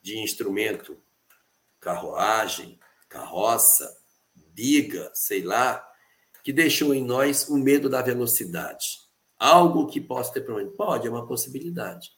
de 0.00 0.18
instrumento, 0.18 0.96
carruagem, 1.78 2.80
carroça, 3.10 3.94
biga, 4.34 5.12
sei 5.12 5.42
lá, 5.42 5.86
que 6.42 6.50
deixou 6.50 6.94
em 6.94 7.04
nós 7.04 7.46
o 7.50 7.58
medo 7.58 7.90
da 7.90 8.00
velocidade. 8.00 8.86
Algo 9.38 9.86
que 9.86 10.00
possa 10.00 10.32
ter 10.32 10.40
problema. 10.40 10.70
Pode, 10.70 11.06
é 11.06 11.10
uma 11.10 11.26
possibilidade. 11.26 12.10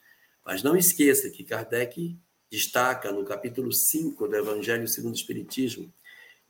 Mas 0.44 0.62
não 0.62 0.76
esqueça 0.76 1.28
que 1.28 1.42
Kardec 1.42 2.16
destaca 2.48 3.10
no 3.10 3.24
capítulo 3.24 3.72
5 3.72 4.28
do 4.28 4.36
Evangelho 4.36 4.86
segundo 4.86 5.14
o 5.14 5.16
Espiritismo 5.16 5.92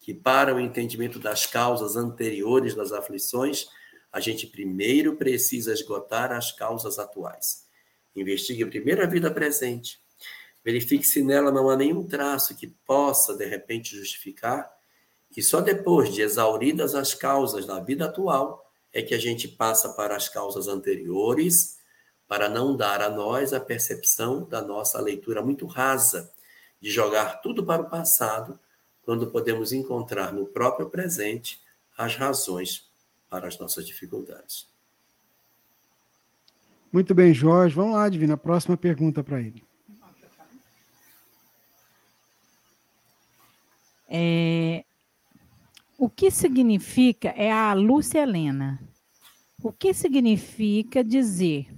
que 0.07 0.15
para 0.15 0.55
o 0.55 0.61
entendimento 0.61 1.19
das 1.19 1.47
causas 1.47 1.97
anteriores 1.97 2.77
das 2.77 2.93
aflições, 2.93 3.67
a 4.13 4.21
gente 4.21 4.47
primeiro 4.47 5.17
precisa 5.17 5.73
esgotar 5.73 6.31
as 6.31 6.53
causas 6.53 6.97
atuais. 7.01 7.67
Investigue 8.15 8.65
primeiro 8.67 9.03
a 9.03 9.07
vida 9.07 9.29
presente. 9.33 10.01
Verifique 10.65 11.05
se 11.05 11.25
nela 11.25 11.51
não 11.51 11.69
há 11.69 11.77
nenhum 11.77 12.07
traço 12.07 12.55
que 12.55 12.69
possa, 12.87 13.35
de 13.35 13.47
repente, 13.47 13.97
justificar. 13.97 14.73
E 15.37 15.43
só 15.43 15.61
depois 15.61 16.15
de 16.15 16.23
exauridas 16.23 16.95
as 16.95 17.13
causas 17.13 17.67
da 17.67 17.81
vida 17.81 18.05
atual 18.05 18.65
é 18.93 19.03
que 19.03 19.13
a 19.13 19.19
gente 19.19 19.49
passa 19.49 19.89
para 19.95 20.15
as 20.15 20.29
causas 20.29 20.69
anteriores, 20.69 21.79
para 22.29 22.49
não 22.49 22.77
dar 22.77 23.03
a 23.03 23.11
nós 23.11 23.53
a 23.53 23.59
percepção 23.59 24.45
da 24.45 24.63
nossa 24.63 25.01
leitura 25.01 25.43
muito 25.43 25.67
rasa, 25.67 26.33
de 26.81 26.93
jogar 26.93 27.41
tudo 27.41 27.67
para 27.67 27.83
o 27.83 27.91
passado, 27.91 28.57
quando 29.07 29.31
podemos 29.31 29.73
encontrar 29.73 30.33
no 30.33 30.47
próprio 30.47 30.91
presente 30.91 31.63
as 31.97 32.17
razões 32.17 32.91
para 33.31 33.47
as 33.47 33.57
nossas 33.57 33.87
dificuldades. 33.87 34.69
Muito 36.93 37.15
bem, 37.15 37.33
Jorge. 37.33 37.75
Vamos 37.75 37.95
lá, 37.95 38.09
Divina. 38.09 38.37
Próxima 38.37 38.77
pergunta 38.77 39.23
para 39.23 39.41
ele. 39.41 39.63
É, 44.09 44.85
o 45.97 46.09
que 46.09 46.31
significa, 46.31 47.29
é 47.31 47.51
a 47.51 47.73
Lúcia 47.75 48.21
Helena, 48.21 48.81
o 49.63 49.73
que 49.73 49.95
significa 49.95 51.03
dizer, 51.03 51.69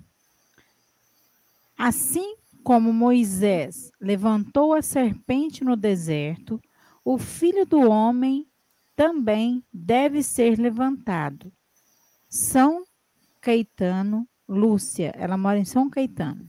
assim 1.77 2.37
como 2.63 2.93
Moisés 2.93 3.91
levantou 4.01 4.75
a 4.75 4.83
serpente 4.83 5.65
no 5.65 5.75
deserto, 5.75 6.61
o 7.11 7.17
filho 7.17 7.65
do 7.65 7.89
homem 7.89 8.47
também 8.95 9.65
deve 9.73 10.23
ser 10.23 10.59
levantado. 10.59 11.51
São 12.29 12.85
Caetano, 13.41 14.29
Lúcia, 14.47 15.15
ela 15.17 15.39
mora 15.39 15.57
em 15.57 15.65
São 15.65 15.89
Caetano. 15.89 16.47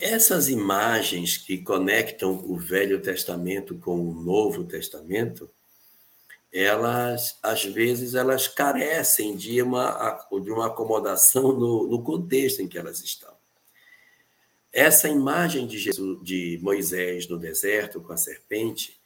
Essas 0.00 0.48
imagens 0.48 1.36
que 1.36 1.58
conectam 1.58 2.32
o 2.32 2.58
Velho 2.58 3.00
Testamento 3.00 3.76
com 3.76 4.08
o 4.08 4.12
Novo 4.12 4.64
Testamento, 4.64 5.48
elas, 6.52 7.38
às 7.40 7.64
vezes, 7.64 8.16
elas 8.16 8.48
carecem 8.48 9.36
de 9.36 9.62
uma, 9.62 10.26
de 10.42 10.50
uma 10.50 10.66
acomodação 10.66 11.52
no, 11.52 11.86
no 11.86 12.02
contexto 12.02 12.60
em 12.60 12.66
que 12.66 12.76
elas 12.76 13.00
estão. 13.04 13.40
Essa 14.72 15.08
imagem 15.08 15.66
de, 15.66 15.78
Jesus, 15.78 16.18
de 16.22 16.58
Moisés 16.62 17.28
no 17.28 17.38
deserto 17.38 18.00
com 18.00 18.12
a 18.12 18.16
serpente, 18.16 18.98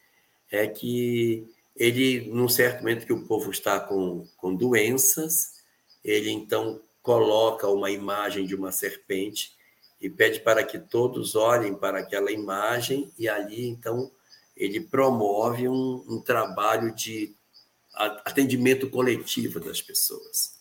é 0.51 0.67
que 0.67 1.49
ele, 1.75 2.31
num 2.31 2.49
certo 2.49 2.81
momento 2.81 3.05
que 3.05 3.13
o 3.13 3.27
povo 3.27 3.51
está 3.51 3.81
com, 3.81 4.27
com 4.37 4.55
doenças, 4.55 5.57
ele 6.05 6.31
então 6.31 6.81
coloca 7.03 7.69
uma 7.69 7.91
imagem 7.91 8.47
de 8.47 8.55
uma 8.55 8.71
serpente 8.71 9.57
e 10.01 10.09
pede 10.09 10.41
para 10.41 10.63
que 10.63 10.79
todos 10.79 11.35
olhem 11.35 11.75
para 11.75 11.99
aquela 11.99 12.31
imagem, 12.31 13.13
e 13.19 13.29
ali 13.29 13.67
então 13.67 14.11
ele 14.57 14.81
promove 14.81 15.69
um, 15.69 16.05
um 16.09 16.21
trabalho 16.21 16.95
de 16.95 17.35
atendimento 18.25 18.89
coletivo 18.89 19.59
das 19.59 19.83
pessoas. 19.83 20.57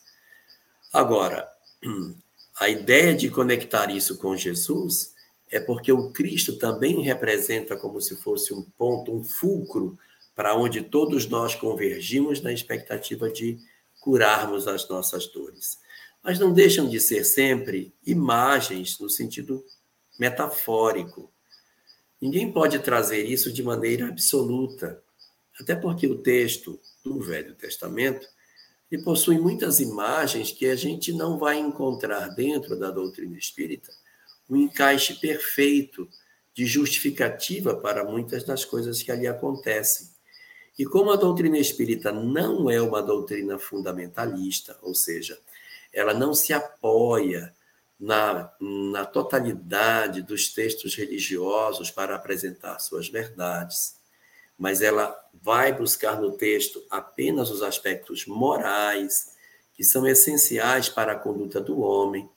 Agora, 0.92 1.50
a 2.58 2.70
ideia 2.70 3.14
de 3.14 3.30
conectar 3.30 3.92
isso 3.92 4.18
com 4.18 4.36
Jesus 4.36 5.14
é 5.52 5.60
porque 5.60 5.92
o 5.92 6.12
Cristo 6.12 6.58
também 6.58 7.02
representa 7.02 7.76
como 7.76 8.00
se 8.00 8.16
fosse 8.16 8.54
um 8.54 8.64
ponto, 8.78 9.14
um 9.14 9.24
fulcro, 9.24 9.98
para 10.34 10.56
onde 10.56 10.82
todos 10.82 11.28
nós 11.28 11.56
convergimos 11.56 12.42
na 12.42 12.52
expectativa 12.52 13.30
de 13.30 13.58
curarmos 14.02 14.68
as 14.68 14.88
nossas 14.88 15.28
dores. 15.28 15.80
Mas 16.24 16.40
não 16.40 16.52
deixam 16.52 16.90
de 16.90 17.00
ser 17.00 17.24
sempre 17.24 17.94
imagens 18.06 19.00
no 19.00 19.10
sentido 19.10 19.64
metafórico. 20.20 21.32
Ninguém 22.22 22.52
pode 22.52 22.80
trazer 22.80 23.24
isso 23.24 23.52
de 23.52 23.64
maneira 23.64 24.08
absoluta, 24.08 25.02
até 25.60 25.76
porque 25.76 26.08
o 26.08 26.18
texto 26.18 26.80
do 27.04 27.20
Velho 27.20 27.54
Testamento 27.56 28.28
ele 28.96 29.04
possui 29.04 29.38
muitas 29.38 29.82
imagens 29.82 30.52
que 30.52 30.66
a 30.68 30.76
gente 30.76 31.12
não 31.12 31.38
vai 31.38 31.60
encontrar 31.60 32.30
dentro 32.30 32.80
da 32.80 32.90
doutrina 32.90 33.38
espírita 33.38 33.92
um 34.50 34.56
encaixe 34.56 35.16
perfeito 35.16 36.08
de 36.54 36.66
justificativa 36.66 37.76
para 37.76 38.06
muitas 38.06 38.44
das 38.46 38.64
coisas 38.64 39.04
que 39.04 39.12
ali 39.12 39.28
acontecem. 39.28 40.08
E 40.78 40.86
como 40.86 41.12
a 41.12 41.16
doutrina 41.16 41.58
espírita 41.58 42.12
não 42.12 42.70
é 42.70 42.82
uma 42.82 43.02
doutrina 43.02 43.60
fundamentalista, 43.60 44.78
ou 44.82 44.94
seja, 44.94 45.38
ela 45.92 46.14
não 46.14 46.34
se 46.34 46.54
apoia 46.54 47.54
na, 48.00 48.52
na 48.62 49.06
totalidade 49.06 50.22
dos 50.22 50.54
textos 50.54 50.96
religiosos 50.96 51.92
para 51.92 52.16
apresentar 52.16 52.80
suas 52.80 53.10
verdades, 53.10 53.95
mas 54.58 54.82
ela 54.82 55.16
vai 55.34 55.74
buscar 55.74 56.20
no 56.20 56.32
texto 56.32 56.84
apenas 56.90 57.50
os 57.50 57.62
aspectos 57.62 58.26
morais, 58.26 59.34
que 59.74 59.84
são 59.84 60.08
essenciais 60.08 60.90
para 60.90 61.14
a 61.14 61.20
conduta 61.20 61.60
do 61.60 61.82
homem, 61.82 62.30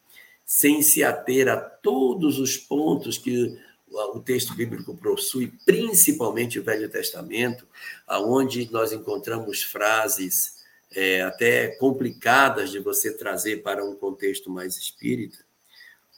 sem 0.45 0.83
se 0.83 1.05
ater 1.05 1.49
a 1.49 1.57
todos 1.57 2.39
os 2.39 2.57
pontos 2.57 3.19
que 3.19 3.57
o 3.91 4.21
texto 4.21 4.55
bíblico 4.55 4.97
possui, 4.97 5.53
principalmente 5.65 6.59
o 6.59 6.63
Velho 6.63 6.89
Testamento, 6.89 7.67
aonde 8.07 8.71
nós 8.71 8.93
encontramos 8.93 9.63
frases 9.63 10.59
é, 10.91 11.23
até 11.23 11.69
complicadas 11.77 12.71
de 12.71 12.79
você 12.79 13.13
trazer 13.17 13.63
para 13.63 13.85
um 13.85 13.95
contexto 13.95 14.51
mais 14.51 14.77
espírita. 14.77 15.39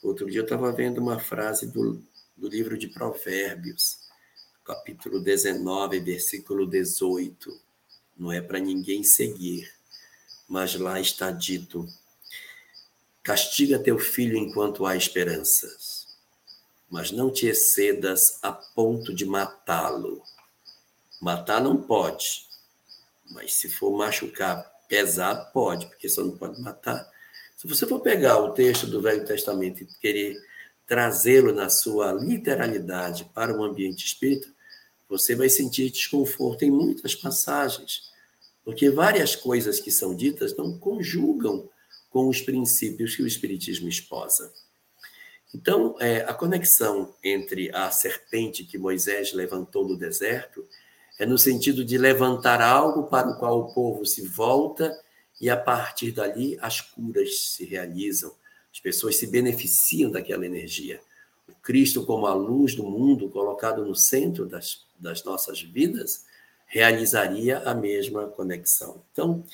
Outro 0.03 0.31
dia 0.31 0.41
eu 0.41 0.45
estava 0.45 0.73
vendo 0.73 0.99
uma 0.99 1.19
frase 1.19 1.71
do, 1.71 2.03
do 2.37 2.49
livro 2.49 2.79
de 2.79 2.89
Provérbios, 2.89 3.99
capítulo 4.75 5.21
19, 5.21 6.01
versículo 6.01 6.67
18. 6.67 7.61
Não 8.17 8.33
é 8.33 8.41
para 8.41 8.59
ninguém 8.59 9.03
seguir, 9.03 9.73
mas 10.49 10.75
lá 10.75 11.01
está 11.01 11.31
dito: 11.31 11.87
castiga 13.23 13.79
teu 13.79 13.99
filho 13.99 14.37
enquanto 14.37 14.87
há 14.87 14.97
esperanças 14.97 16.01
mas 16.91 17.13
não 17.13 17.31
te 17.31 17.47
excedas 17.47 18.39
a 18.43 18.51
ponto 18.53 19.15
de 19.15 19.25
matá-lo. 19.25 20.23
Matar 21.23 21.63
não 21.63 21.77
pode, 21.77 22.47
mas 23.31 23.55
se 23.55 23.69
for 23.69 23.97
machucar 23.97 24.69
pesado, 24.89 25.53
pode, 25.53 25.87
porque 25.87 26.09
só 26.09 26.23
não 26.23 26.37
pode 26.37 26.61
matar. 26.61 27.09
Se 27.57 27.69
você 27.69 27.87
for 27.87 28.01
pegar 28.01 28.39
o 28.39 28.53
texto 28.53 28.87
do 28.89 29.01
Velho 29.01 29.25
Testamento 29.25 29.83
e 29.83 29.87
querer 30.01 30.37
trazê-lo 30.87 31.53
na 31.53 31.69
sua 31.69 32.13
literalidade 32.13 33.31
para 33.33 33.57
o 33.57 33.63
ambiente 33.63 34.05
espírita, 34.05 34.49
você 35.11 35.35
vai 35.35 35.49
sentir 35.49 35.91
desconforto 35.91 36.63
em 36.63 36.71
muitas 36.71 37.17
passagens, 37.17 38.09
porque 38.65 38.89
várias 38.89 39.35
coisas 39.35 39.81
que 39.81 39.91
são 39.91 40.15
ditas 40.15 40.57
não 40.57 40.79
conjugam 40.79 41.69
com 42.09 42.29
os 42.29 42.41
princípios 42.41 43.17
que 43.17 43.23
o 43.23 43.27
Espiritismo 43.27 43.89
esposa. 43.89 44.53
Então, 45.53 45.97
é, 45.99 46.19
a 46.19 46.33
conexão 46.33 47.13
entre 47.25 47.75
a 47.75 47.91
serpente 47.91 48.65
que 48.65 48.79
Moisés 48.79 49.33
levantou 49.33 49.87
no 49.87 49.99
deserto 49.99 50.65
é 51.19 51.27
no 51.27 51.37
sentido 51.37 51.85
de 51.85 51.99
levantar 51.99 52.63
algo 52.63 53.09
para 53.09 53.29
o 53.29 53.39
qual 53.39 53.59
o 53.59 53.75
povo 53.75 54.07
se 54.07 54.27
volta 54.27 54.97
e, 55.41 55.51
a 55.51 55.57
partir 55.57 56.13
dali, 56.13 56.57
as 56.61 56.81
curas 56.81 57.49
se 57.49 57.65
realizam, 57.65 58.33
as 58.73 58.79
pessoas 58.79 59.17
se 59.17 59.27
beneficiam 59.27 60.11
daquela 60.11 60.47
energia. 60.47 61.01
Cristo, 61.63 62.05
como 62.05 62.27
a 62.27 62.35
luz 62.35 62.75
do 62.75 62.85
mundo, 62.85 63.29
colocado 63.29 63.85
no 63.85 63.95
centro 63.95 64.47
das, 64.47 64.85
das 64.99 65.25
nossas 65.25 65.61
vidas, 65.63 66.25
realizaria 66.67 67.59
a 67.61 67.75
mesma 67.75 68.27
conexão. 68.29 69.03
Então, 69.13 69.45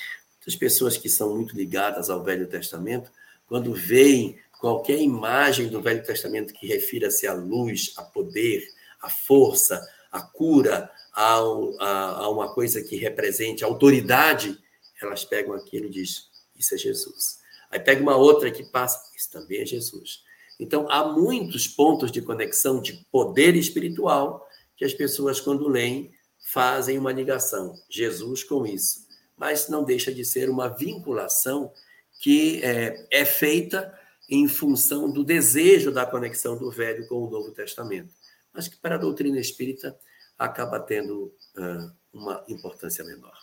as 0.46 0.54
pessoas 0.54 0.96
que 0.96 1.08
são 1.08 1.34
muito 1.34 1.56
ligadas 1.56 2.08
ao 2.08 2.22
Velho 2.22 2.46
Testamento, 2.46 3.10
quando 3.48 3.72
veem 3.72 4.38
qualquer 4.60 5.00
imagem 5.00 5.68
do 5.68 5.80
Velho 5.80 6.04
Testamento 6.04 6.54
que 6.54 6.66
refira-se 6.66 7.26
à 7.26 7.32
luz, 7.32 7.92
a 7.96 8.02
poder, 8.02 8.66
à 9.00 9.08
força, 9.08 9.80
à 10.10 10.20
cura, 10.20 10.90
a, 11.12 11.38
a, 11.80 12.08
a 12.18 12.28
uma 12.30 12.52
coisa 12.54 12.82
que 12.82 12.96
represente 12.96 13.64
autoridade, 13.64 14.58
elas 15.00 15.24
pegam 15.24 15.54
aquilo 15.54 15.86
e 15.86 15.90
dizem, 15.90 16.22
isso 16.56 16.74
é 16.74 16.78
Jesus. 16.78 17.38
Aí 17.70 17.80
pega 17.80 18.02
uma 18.02 18.16
outra 18.16 18.50
que 18.50 18.64
passa, 18.64 19.10
isso 19.16 19.30
também 19.30 19.60
é 19.60 19.66
Jesus. 19.66 20.24
Então, 20.58 20.90
há 20.90 21.12
muitos 21.12 21.68
pontos 21.68 22.10
de 22.10 22.22
conexão 22.22 22.80
de 22.80 23.04
poder 23.10 23.54
espiritual 23.54 24.46
que 24.76 24.84
as 24.84 24.94
pessoas, 24.94 25.40
quando 25.40 25.68
leem, 25.68 26.10
fazem 26.52 26.98
uma 26.98 27.12
ligação, 27.12 27.74
Jesus 27.90 28.44
com 28.44 28.66
isso. 28.66 29.06
Mas 29.36 29.68
não 29.68 29.84
deixa 29.84 30.12
de 30.12 30.24
ser 30.24 30.48
uma 30.48 30.68
vinculação 30.68 31.72
que 32.20 32.62
é, 32.62 33.06
é 33.10 33.24
feita 33.24 33.92
em 34.28 34.48
função 34.48 35.10
do 35.10 35.24
desejo 35.24 35.92
da 35.92 36.06
conexão 36.06 36.56
do 36.56 36.70
Velho 36.70 37.06
com 37.06 37.16
o 37.16 37.30
Novo 37.30 37.52
Testamento, 37.52 38.12
mas 38.52 38.66
que 38.66 38.76
para 38.76 38.96
a 38.96 38.98
doutrina 38.98 39.38
espírita 39.38 39.96
acaba 40.38 40.80
tendo 40.80 41.32
uh, 41.56 41.92
uma 42.12 42.44
importância 42.48 43.04
menor. 43.04 43.36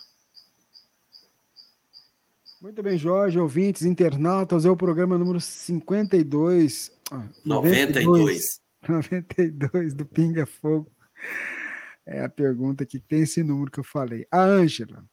Muito 2.60 2.82
bem, 2.82 2.96
Jorge, 2.96 3.38
ouvintes, 3.38 3.82
internautas, 3.82 4.64
é 4.64 4.70
o 4.70 4.76
programa 4.76 5.18
número 5.18 5.40
52. 5.40 6.90
Ah, 7.14 7.28
92. 7.44 8.60
92 8.88 9.94
do 9.94 10.04
Pinga 10.04 10.44
Fogo. 10.44 10.90
É 12.04 12.22
a 12.22 12.28
pergunta 12.28 12.84
que 12.84 12.98
tem 12.98 13.22
esse 13.22 13.42
número 13.44 13.70
que 13.70 13.78
eu 13.78 13.84
falei. 13.84 14.26
A 14.30 14.42
Ângela, 14.42 15.04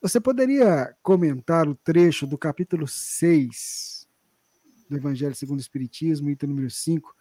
você 0.00 0.18
poderia 0.18 0.96
comentar 1.02 1.68
o 1.68 1.74
trecho 1.74 2.26
do 2.26 2.38
capítulo 2.38 2.88
6 2.88 4.08
do 4.88 4.96
Evangelho 4.96 5.34
segundo 5.34 5.58
o 5.58 5.62
Espiritismo, 5.62 6.30
item 6.30 6.48
número 6.48 6.70
5, 6.70 7.14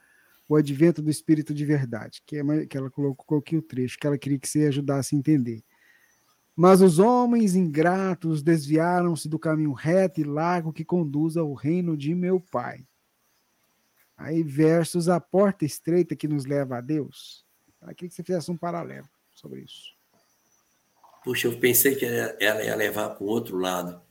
o 0.48 0.56
advento 0.56 1.02
do 1.02 1.10
Espírito 1.10 1.54
de 1.54 1.66
Verdade, 1.66 2.22
que, 2.26 2.38
é, 2.38 2.66
que 2.66 2.78
ela 2.78 2.90
colocou 2.90 3.40
aqui 3.40 3.58
o 3.58 3.62
trecho, 3.62 3.98
que 3.98 4.08
ela 4.08 4.18
queria 4.18 4.40
que 4.40 4.48
você 4.48 4.68
ajudasse 4.68 5.14
a 5.14 5.20
entender. 5.20 5.62
Mas 6.56 6.82
os 6.82 7.00
homens 7.00 7.56
ingratos 7.56 8.42
desviaram-se 8.44 9.28
do 9.28 9.40
caminho 9.40 9.74
reto 9.74 10.22
e 10.22 10.24
largo 10.24 10.72
que 10.72 10.86
conduz 10.86 11.36
ao 11.36 11.54
reino 11.54 11.98
de 11.98 12.14
meu 12.14 12.40
Pai. 12.40 12.86
Aí, 14.24 14.42
versos 14.42 15.10
a 15.10 15.20
porta 15.20 15.66
estreita 15.66 16.16
que 16.16 16.30
nos 16.30 16.46
leva 16.46 16.78
a 16.78 16.82
Deus. 16.82 17.46
Ela 17.82 17.94
queria 17.94 18.08
que 18.08 18.16
você 18.16 18.24
fizesse 18.24 18.50
um 18.50 18.56
paralelo 18.56 19.06
sobre 19.34 19.60
isso. 19.60 19.94
Puxa, 21.26 21.48
eu 21.48 21.60
pensei 21.60 21.94
que 21.96 22.06
ela 22.06 22.64
ia 22.64 22.74
levar 22.74 23.10
para 23.10 23.24
o 23.24 23.28
outro 23.28 23.58
lado. 23.58 24.02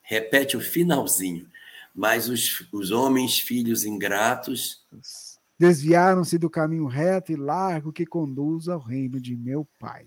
Repete 0.00 0.56
o 0.56 0.60
finalzinho. 0.60 1.50
Mas 1.92 2.28
os, 2.28 2.68
os 2.72 2.92
homens, 2.92 3.40
filhos 3.40 3.84
ingratos. 3.84 4.86
Desviaram-se 5.58 6.38
do 6.38 6.48
caminho 6.48 6.86
reto 6.86 7.32
e 7.32 7.36
largo 7.36 7.92
que 7.92 8.06
conduz 8.06 8.68
ao 8.68 8.78
reino 8.78 9.20
de 9.20 9.34
meu 9.34 9.68
Pai. 9.76 10.06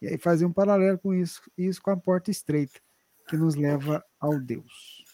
E 0.00 0.06
aí 0.06 0.16
fazer 0.16 0.46
um 0.46 0.52
paralelo 0.52 0.96
com 0.96 1.12
isso, 1.12 1.42
isso 1.58 1.82
com 1.82 1.90
a 1.90 1.96
porta 1.96 2.30
estreita, 2.30 2.78
que 3.26 3.36
nos 3.36 3.56
leva 3.56 4.04
ao 4.20 4.38
Deus. 4.38 5.04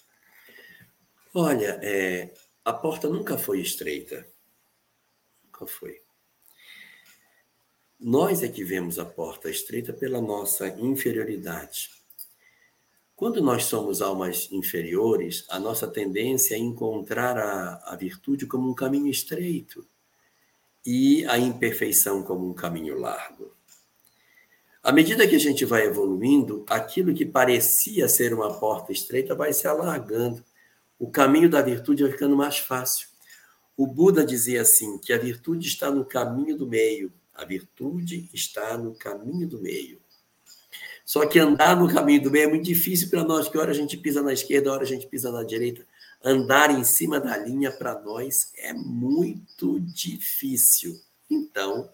Olha, 1.33 1.81
é, 1.83 2.31
a 2.65 2.73
porta 2.73 3.09
nunca 3.09 3.36
foi 3.36 3.61
estreita. 3.61 4.27
Nunca 5.45 5.66
foi. 5.66 6.01
Nós 8.01 8.43
é 8.43 8.49
que 8.49 8.65
vemos 8.65 8.99
a 8.99 9.05
porta 9.05 9.51
estreita 9.51 9.93
pela 9.93 10.20
nossa 10.20 10.69
inferioridade. 10.69 11.91
Quando 13.16 13.41
nós 13.41 13.65
somos 13.65 14.03
almas 14.03 14.51
inferiores, 14.51 15.45
a 15.49 15.59
nossa 15.59 15.86
tendência 15.86 16.55
é 16.55 16.59
encontrar 16.59 17.39
a, 17.39 17.93
a 17.93 17.97
virtude 17.97 18.47
como 18.47 18.69
um 18.69 18.74
caminho 18.74 19.09
estreito 19.09 19.86
e 20.85 21.24
a 21.27 21.39
imperfeição 21.39 22.23
como 22.23 22.49
um 22.49 22.55
caminho 22.55 22.99
largo. 22.99 23.55
À 24.82 24.93
medida 24.93 25.27
que 25.27 25.36
a 25.36 25.41
gente 25.41 25.65
vai 25.65 25.86
evoluindo, 25.86 26.65
aquilo 26.69 27.15
que 27.15 27.24
parecia 27.24 28.09
ser 28.09 28.35
uma 28.35 28.59
porta 28.59 28.93
estreita 28.93 29.35
vai 29.35 29.53
se 29.53 29.66
alargando. 29.66 30.45
O 30.99 31.11
caminho 31.11 31.51
da 31.51 31.61
virtude 31.61 32.03
vai 32.03 32.12
ficando 32.12 32.37
mais 32.37 32.59
fácil. 32.59 33.09
O 33.77 33.87
Buda 33.87 34.25
dizia 34.25 34.62
assim: 34.62 34.99
que 34.99 35.12
a 35.12 35.19
virtude 35.19 35.66
está 35.66 35.91
no 35.91 36.05
caminho 36.05 36.57
do 36.57 36.66
meio. 36.66 37.12
A 37.35 37.45
virtude 37.45 38.31
está 38.33 38.79
no 38.79 38.95
caminho 38.95 39.49
do 39.49 39.61
meio. 39.61 40.01
Só 41.05 41.27
que 41.27 41.39
andar 41.39 41.77
no 41.77 41.93
caminho 41.93 42.23
do 42.23 42.31
bem 42.31 42.45
é 42.45 42.49
muito 42.49 42.65
difícil 42.65 43.11
para 43.11 43.23
nós, 43.23 43.49
que 43.49 43.59
hora 43.59 43.73
a 43.73 43.75
gente 43.75 43.97
pisa 43.97 44.23
na 44.23 44.33
esquerda, 44.33 44.73
hora 44.73 44.85
a 44.85 44.87
gente 44.87 45.07
pisa 45.07 45.31
na 45.31 45.43
direita. 45.43 45.87
andar 46.25 46.71
em 46.71 46.83
cima 46.83 47.21
da 47.21 47.37
linha 47.37 47.71
para 47.71 48.01
nós 48.01 48.51
é 48.57 48.73
muito 48.73 49.79
difícil. 49.81 50.99
Então, 51.29 51.91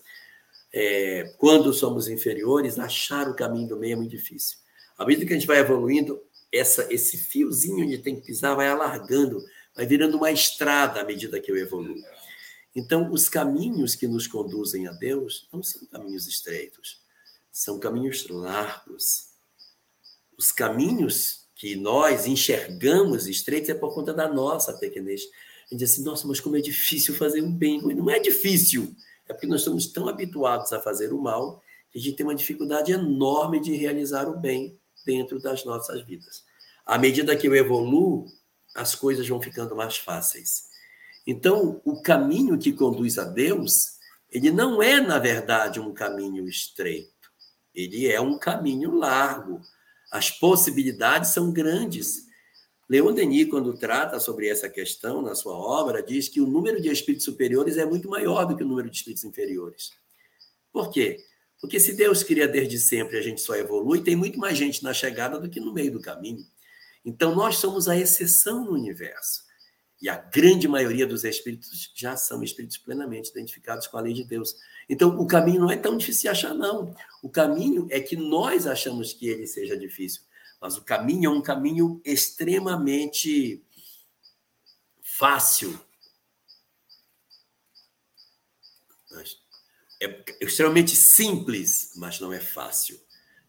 é, 0.72 1.34
quando 1.38 1.72
somos 1.72 2.08
inferiores, 2.08 2.78
achar 2.78 3.28
o 3.28 3.34
caminho 3.34 3.68
do 3.68 3.76
meio 3.76 3.94
é 3.94 3.96
muito 3.96 4.12
difícil. 4.12 4.58
À 4.96 5.04
medida 5.04 5.26
que 5.26 5.32
a 5.32 5.36
gente 5.36 5.46
vai 5.46 5.58
evoluindo, 5.58 6.22
essa, 6.52 6.92
esse 6.92 7.16
fiozinho 7.16 7.84
onde 7.84 7.98
tem 7.98 8.16
que 8.16 8.26
pisar 8.26 8.56
vai 8.56 8.68
alargando, 8.68 9.44
vai 9.74 9.86
virando 9.86 10.16
uma 10.16 10.30
estrada 10.30 11.00
à 11.00 11.04
medida 11.04 11.40
que 11.40 11.50
eu 11.50 11.56
evoluo. 11.56 12.02
Então, 12.74 13.10
os 13.10 13.28
caminhos 13.28 13.94
que 13.94 14.06
nos 14.06 14.26
conduzem 14.26 14.86
a 14.86 14.92
Deus 14.92 15.48
não 15.52 15.62
são 15.62 15.86
caminhos 15.86 16.26
estreitos, 16.26 17.00
são 17.50 17.78
caminhos 17.78 18.28
largos. 18.28 19.30
Os 20.38 20.52
caminhos 20.52 21.48
que 21.54 21.76
nós 21.76 22.26
enxergamos 22.26 23.26
estreitos 23.26 23.70
é 23.70 23.74
por 23.74 23.92
conta 23.92 24.14
da 24.14 24.32
nossa 24.32 24.72
pequenez. 24.78 25.22
A 25.66 25.74
gente 25.74 25.80
diz 25.80 25.92
assim, 25.92 26.04
nossa, 26.04 26.26
mas 26.26 26.40
como 26.40 26.56
é 26.56 26.60
difícil 26.60 27.14
fazer 27.14 27.42
um 27.42 27.52
bem. 27.52 27.80
Não 27.82 28.08
é 28.08 28.18
difícil, 28.18 28.94
é 29.28 29.32
porque 29.32 29.46
nós 29.46 29.60
estamos 29.60 29.86
tão 29.86 30.08
habituados 30.08 30.72
a 30.72 30.80
fazer 30.80 31.12
o 31.12 31.20
mal 31.20 31.62
que 31.90 31.98
a 31.98 32.00
gente 32.00 32.16
tem 32.16 32.24
uma 32.24 32.34
dificuldade 32.34 32.92
enorme 32.92 33.60
de 33.60 33.74
realizar 33.74 34.28
o 34.28 34.38
bem 34.38 34.79
dentro 35.04 35.40
das 35.40 35.64
nossas 35.64 36.02
vidas. 36.04 36.44
À 36.84 36.98
medida 36.98 37.36
que 37.36 37.46
eu 37.46 37.54
evoluo, 37.54 38.26
as 38.74 38.94
coisas 38.94 39.28
vão 39.28 39.40
ficando 39.40 39.76
mais 39.76 39.96
fáceis. 39.96 40.64
Então, 41.26 41.80
o 41.84 42.00
caminho 42.02 42.58
que 42.58 42.72
conduz 42.72 43.18
a 43.18 43.24
Deus, 43.24 43.98
ele 44.30 44.50
não 44.50 44.82
é, 44.82 45.00
na 45.00 45.18
verdade, 45.18 45.80
um 45.80 45.92
caminho 45.92 46.48
estreito. 46.48 47.10
Ele 47.74 48.08
é 48.08 48.20
um 48.20 48.38
caminho 48.38 48.94
largo, 48.94 49.60
as 50.10 50.30
possibilidades 50.30 51.30
são 51.30 51.52
grandes. 51.52 52.26
Leon 52.88 53.12
Denis, 53.12 53.48
quando 53.48 53.78
trata 53.78 54.18
sobre 54.18 54.48
essa 54.48 54.68
questão 54.68 55.22
na 55.22 55.36
sua 55.36 55.54
obra, 55.54 56.02
diz 56.02 56.28
que 56.28 56.40
o 56.40 56.46
número 56.46 56.80
de 56.80 56.88
espíritos 56.88 57.24
superiores 57.24 57.76
é 57.76 57.84
muito 57.84 58.08
maior 58.08 58.44
do 58.44 58.56
que 58.56 58.64
o 58.64 58.66
número 58.66 58.90
de 58.90 58.96
espíritos 58.96 59.24
inferiores. 59.24 59.90
Por 60.72 60.90
quê? 60.90 61.18
Porque 61.60 61.78
se 61.78 61.92
Deus 61.92 62.22
cria 62.22 62.48
desde 62.48 62.78
sempre 62.78 63.18
a 63.18 63.22
gente 63.22 63.40
só 63.40 63.54
evolui, 63.54 64.02
tem 64.02 64.16
muito 64.16 64.38
mais 64.38 64.56
gente 64.56 64.82
na 64.82 64.94
chegada 64.94 65.38
do 65.38 65.48
que 65.48 65.60
no 65.60 65.72
meio 65.72 65.92
do 65.92 66.00
caminho. 66.00 66.44
Então 67.04 67.34
nós 67.34 67.56
somos 67.56 67.88
a 67.88 67.96
exceção 67.96 68.64
no 68.64 68.72
universo. 68.72 69.50
E 70.00 70.08
a 70.08 70.16
grande 70.16 70.66
maioria 70.66 71.06
dos 71.06 71.24
espíritos 71.24 71.92
já 71.94 72.16
são 72.16 72.42
espíritos 72.42 72.78
plenamente 72.78 73.30
identificados 73.30 73.86
com 73.86 73.98
a 73.98 74.00
lei 74.00 74.14
de 74.14 74.24
Deus. 74.24 74.56
Então, 74.88 75.20
o 75.20 75.26
caminho 75.26 75.60
não 75.60 75.70
é 75.70 75.76
tão 75.76 75.98
difícil 75.98 76.22
de 76.22 76.28
achar, 76.28 76.54
não. 76.54 76.94
O 77.22 77.28
caminho 77.28 77.86
é 77.90 78.00
que 78.00 78.16
nós 78.16 78.66
achamos 78.66 79.12
que 79.12 79.28
ele 79.28 79.46
seja 79.46 79.76
difícil. 79.76 80.22
Mas 80.58 80.78
o 80.78 80.82
caminho 80.82 81.30
é 81.30 81.34
um 81.34 81.42
caminho 81.42 82.00
extremamente 82.02 83.62
fácil. 85.02 85.78
É 90.02 90.24
extremamente 90.40 90.96
simples, 90.96 91.92
mas 91.96 92.18
não 92.20 92.32
é 92.32 92.40
fácil. 92.40 92.98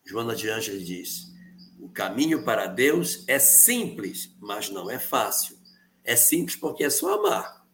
Joana 0.04 0.36
de 0.36 0.50
Ângeles 0.50 0.86
diz: 0.86 1.32
o 1.80 1.90
caminho 1.90 2.44
para 2.44 2.68
Deus 2.68 3.24
é 3.28 3.40
simples, 3.40 4.36
mas 4.40 4.70
não 4.70 4.90
é 4.90 5.00
fácil. 5.00 5.58
É 6.04 6.16
simples 6.16 6.56
porque 6.56 6.84
é 6.84 6.90
só 6.90 7.16
amar. 7.16 7.66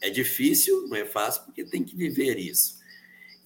É 0.00 0.08
difícil, 0.10 0.88
não 0.88 0.96
é 0.96 1.04
fácil, 1.04 1.44
porque 1.44 1.64
tem 1.64 1.84
que 1.84 1.96
viver 1.96 2.38
isso. 2.38 2.80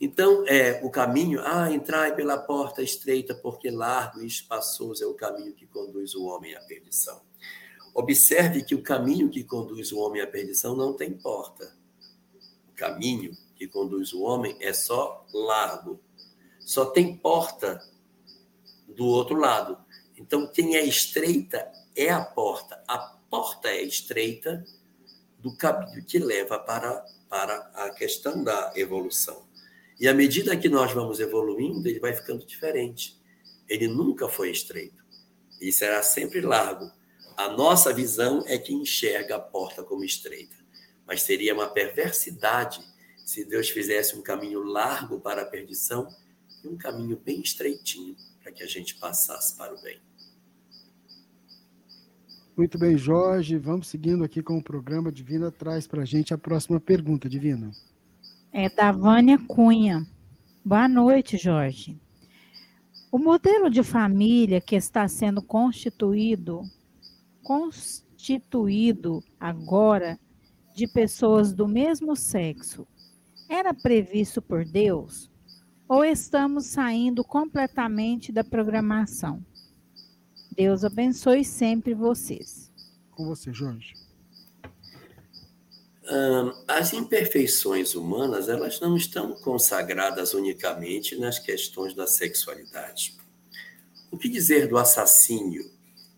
Então, 0.01 0.44
é 0.47 0.81
o 0.85 0.90
caminho, 0.90 1.40
ah, 1.43 1.73
entrai 1.73 2.15
pela 2.15 2.36
porta 2.36 2.82
estreita, 2.82 3.35
porque 3.35 3.70
largo 3.70 4.23
e 4.23 4.27
espaçoso 4.27 5.03
é 5.03 5.07
o 5.07 5.15
caminho 5.15 5.55
que 5.55 5.66
conduz 5.66 6.15
o 6.15 6.24
homem 6.24 6.55
à 6.55 6.61
perdição. 6.61 7.23
Observe 7.94 8.62
que 8.62 8.74
o 8.74 8.82
caminho 8.82 9.31
que 9.31 9.43
conduz 9.43 9.90
o 9.93 9.98
homem 9.98 10.20
à 10.20 10.27
perdição 10.27 10.77
não 10.77 10.93
tem 10.93 11.12
porta. 11.12 11.74
O 12.69 12.73
caminho 12.74 13.35
que 13.57 13.66
conduz 13.66 14.12
o 14.12 14.23
homem 14.23 14.57
é 14.61 14.73
só 14.73 15.27
largo. 15.33 16.01
Só 16.61 16.87
tem 16.87 17.16
porta 17.16 17.81
do 18.89 19.07
outro 19.07 19.37
lado. 19.37 19.78
Então, 20.16 20.51
quem 20.53 20.77
é 20.77 20.85
estreita 20.85 21.70
é 21.95 22.11
a 22.11 22.23
porta. 22.23 22.83
A 22.87 22.99
porta 22.99 23.69
é 23.69 23.83
estreita 23.83 24.65
do 25.39 25.57
caminho 25.57 26.05
que 26.05 26.19
leva 26.19 26.59
para, 26.59 27.05
para 27.28 27.57
a 27.74 27.91
questão 27.91 28.43
da 28.43 28.73
evolução. 28.77 29.47
E 29.99 30.07
à 30.07 30.12
medida 30.12 30.57
que 30.57 30.69
nós 30.69 30.93
vamos 30.93 31.20
evoluindo, 31.20 31.89
ele 31.89 32.01
vai 32.01 32.12
ficando 32.12 32.45
diferente. 32.45 33.19
Ele 33.69 33.89
nunca 33.89 34.28
foi 34.28 34.51
estreito. 34.51 35.05
Ele 35.61 35.73
será 35.73 36.03
sempre 36.03 36.41
largo. 36.41 36.91
A 37.37 37.49
nossa 37.49 37.93
visão 37.93 38.43
é 38.47 38.59
que 38.59 38.74
enxerga 38.74 39.37
a 39.37 39.41
porta 39.41 39.83
como 39.83 40.05
estreita. 40.05 40.57
Mas 41.07 41.23
seria 41.23 41.55
uma 41.55 41.69
perversidade 41.69 42.81
se 43.27 43.44
Deus 43.44 43.69
fizesse 43.69 44.16
um 44.16 44.23
caminho 44.23 44.62
largo 44.62 45.19
para 45.19 45.43
a 45.43 45.44
perdição 45.44 46.07
e 46.62 46.69
um 46.69 46.77
caminho 46.77 47.16
bem 47.16 47.40
estreitinho 47.40 48.15
para 48.40 48.53
que 48.53 48.62
a 48.62 48.69
gente 48.69 48.94
passasse 48.94 49.57
para 49.57 49.74
o 49.74 49.82
bem. 49.82 49.98
Muito 52.57 52.78
bem, 52.78 52.97
Jorge. 52.97 53.59
Vamos 53.59 53.89
seguindo 53.89 54.23
aqui 54.23 54.40
com 54.40 54.57
o 54.57 54.62
programa. 54.62 55.11
Divina 55.11 55.51
traz 55.51 55.89
para 55.89 56.03
a 56.03 56.05
gente 56.05 56.32
a 56.32 56.39
próxima 56.39 56.78
pergunta, 56.78 57.28
Divina. 57.28 57.73
É 58.53 58.70
da 58.70 58.93
Vânia 58.93 59.39
Cunha. 59.48 60.07
Boa 60.65 60.86
noite, 60.89 61.36
Jorge. 61.36 62.01
O 63.11 63.19
modelo 63.19 63.69
de 63.69 63.82
família 63.82 64.61
que 64.61 64.77
está 64.77 65.09
sendo 65.09 65.43
constituído, 65.43 66.62
constituído 67.43 69.20
agora 69.40 70.16
de 70.77 70.86
pessoas 70.86 71.53
do 71.53 71.66
mesmo 71.66 72.15
sexo, 72.15 72.86
era 73.48 73.73
previsto 73.73 74.40
por 74.43 74.64
Deus? 74.64 75.31
Ou 75.89 76.05
estamos 76.05 76.66
saindo 76.66 77.23
completamente 77.23 78.32
da 78.32 78.43
programação? 78.43 79.44
Deus 80.51 80.85
abençoe 80.85 81.44
sempre 81.44 81.94
vocês. 81.94 82.70
Com 83.12 83.27
você, 83.27 83.52
Jorge. 83.52 83.94
As 86.68 86.93
imperfeições 86.93 87.94
humanas, 87.94 88.48
elas 88.48 88.81
não 88.81 88.97
estão 88.97 89.32
consagradas 89.32 90.35
unicamente 90.35 91.16
nas 91.16 91.39
questões 91.39 91.94
da 91.94 92.06
sexualidade. 92.06 93.16
O 94.10 94.16
que 94.16 94.28
dizer 94.28 94.68
do 94.68 94.78
assassínio, 94.78 95.68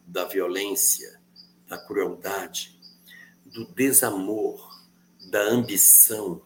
da 0.06 0.24
violência, 0.24 1.18
da 1.66 1.78
crueldade, 1.78 2.78
do 3.46 3.64
desamor, 3.66 4.68
da 5.30 5.42
ambição, 5.42 6.42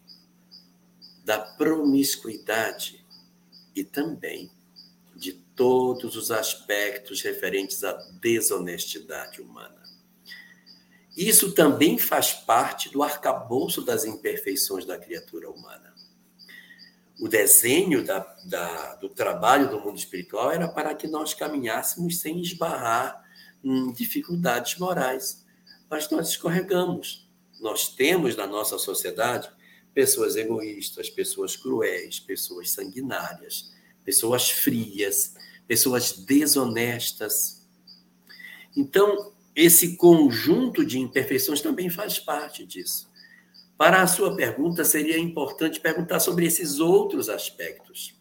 da 1.25 1.39
promiscuidade 1.39 3.05
e 3.75 3.85
também 3.85 4.51
de 5.15 5.33
todos 5.33 6.17
os 6.17 6.31
aspectos 6.31 7.23
referentes 7.23 7.85
à 7.85 7.93
desonestidade 8.21 9.41
humana. 9.41 9.83
Isso 11.17 11.53
também 11.53 11.99
faz 11.99 12.33
parte 12.33 12.91
do 12.91 13.03
arcabouço 13.03 13.83
das 13.83 14.05
imperfeições 14.05 14.85
da 14.85 14.99
criatura 14.99 15.51
humana. 15.51 15.93
O 17.21 17.29
desenho 17.29 18.05
da, 18.05 18.19
da, 18.47 18.95
do 18.97 19.09
trabalho 19.09 19.71
do 19.71 19.81
mundo 19.81 19.99
espiritual 19.99 20.51
era 20.51 20.67
para 20.67 20.95
que 20.95 21.07
nós 21.07 21.35
caminhássemos 21.35 22.19
sem 22.19 22.41
esbarrar 22.41 23.23
em 23.63 23.93
dificuldades 23.93 24.79
morais. 24.79 25.45
Mas 25.89 26.11
nós 26.11 26.31
escorregamos. 26.31 27.31
Nós 27.61 27.89
temos 27.89 28.35
na 28.35 28.47
nossa 28.47 28.79
sociedade 28.79 29.49
pessoas 29.95 30.37
egoístas, 30.37 31.11
pessoas 31.11 31.57
cruéis, 31.57 32.19
pessoas 32.19 32.71
sanguinárias, 32.71 33.73
pessoas 34.05 34.51
frias, 34.51 35.35
pessoas 35.67 36.13
desonestas. 36.13 37.67
Então, 38.77 39.33
esse 39.55 39.97
conjunto 39.97 40.85
de 40.85 40.99
imperfeições 40.99 41.61
também 41.61 41.91
faz 41.91 42.19
parte 42.19 42.65
disso. 42.65 43.11
Para 43.77 44.03
a 44.03 44.07
sua 44.07 44.37
pergunta, 44.37 44.85
seria 44.85 45.19
importante 45.19 45.81
perguntar 45.81 46.21
sobre 46.21 46.47
esses 46.47 46.79
outros 46.79 47.29
aspectos. 47.29 48.15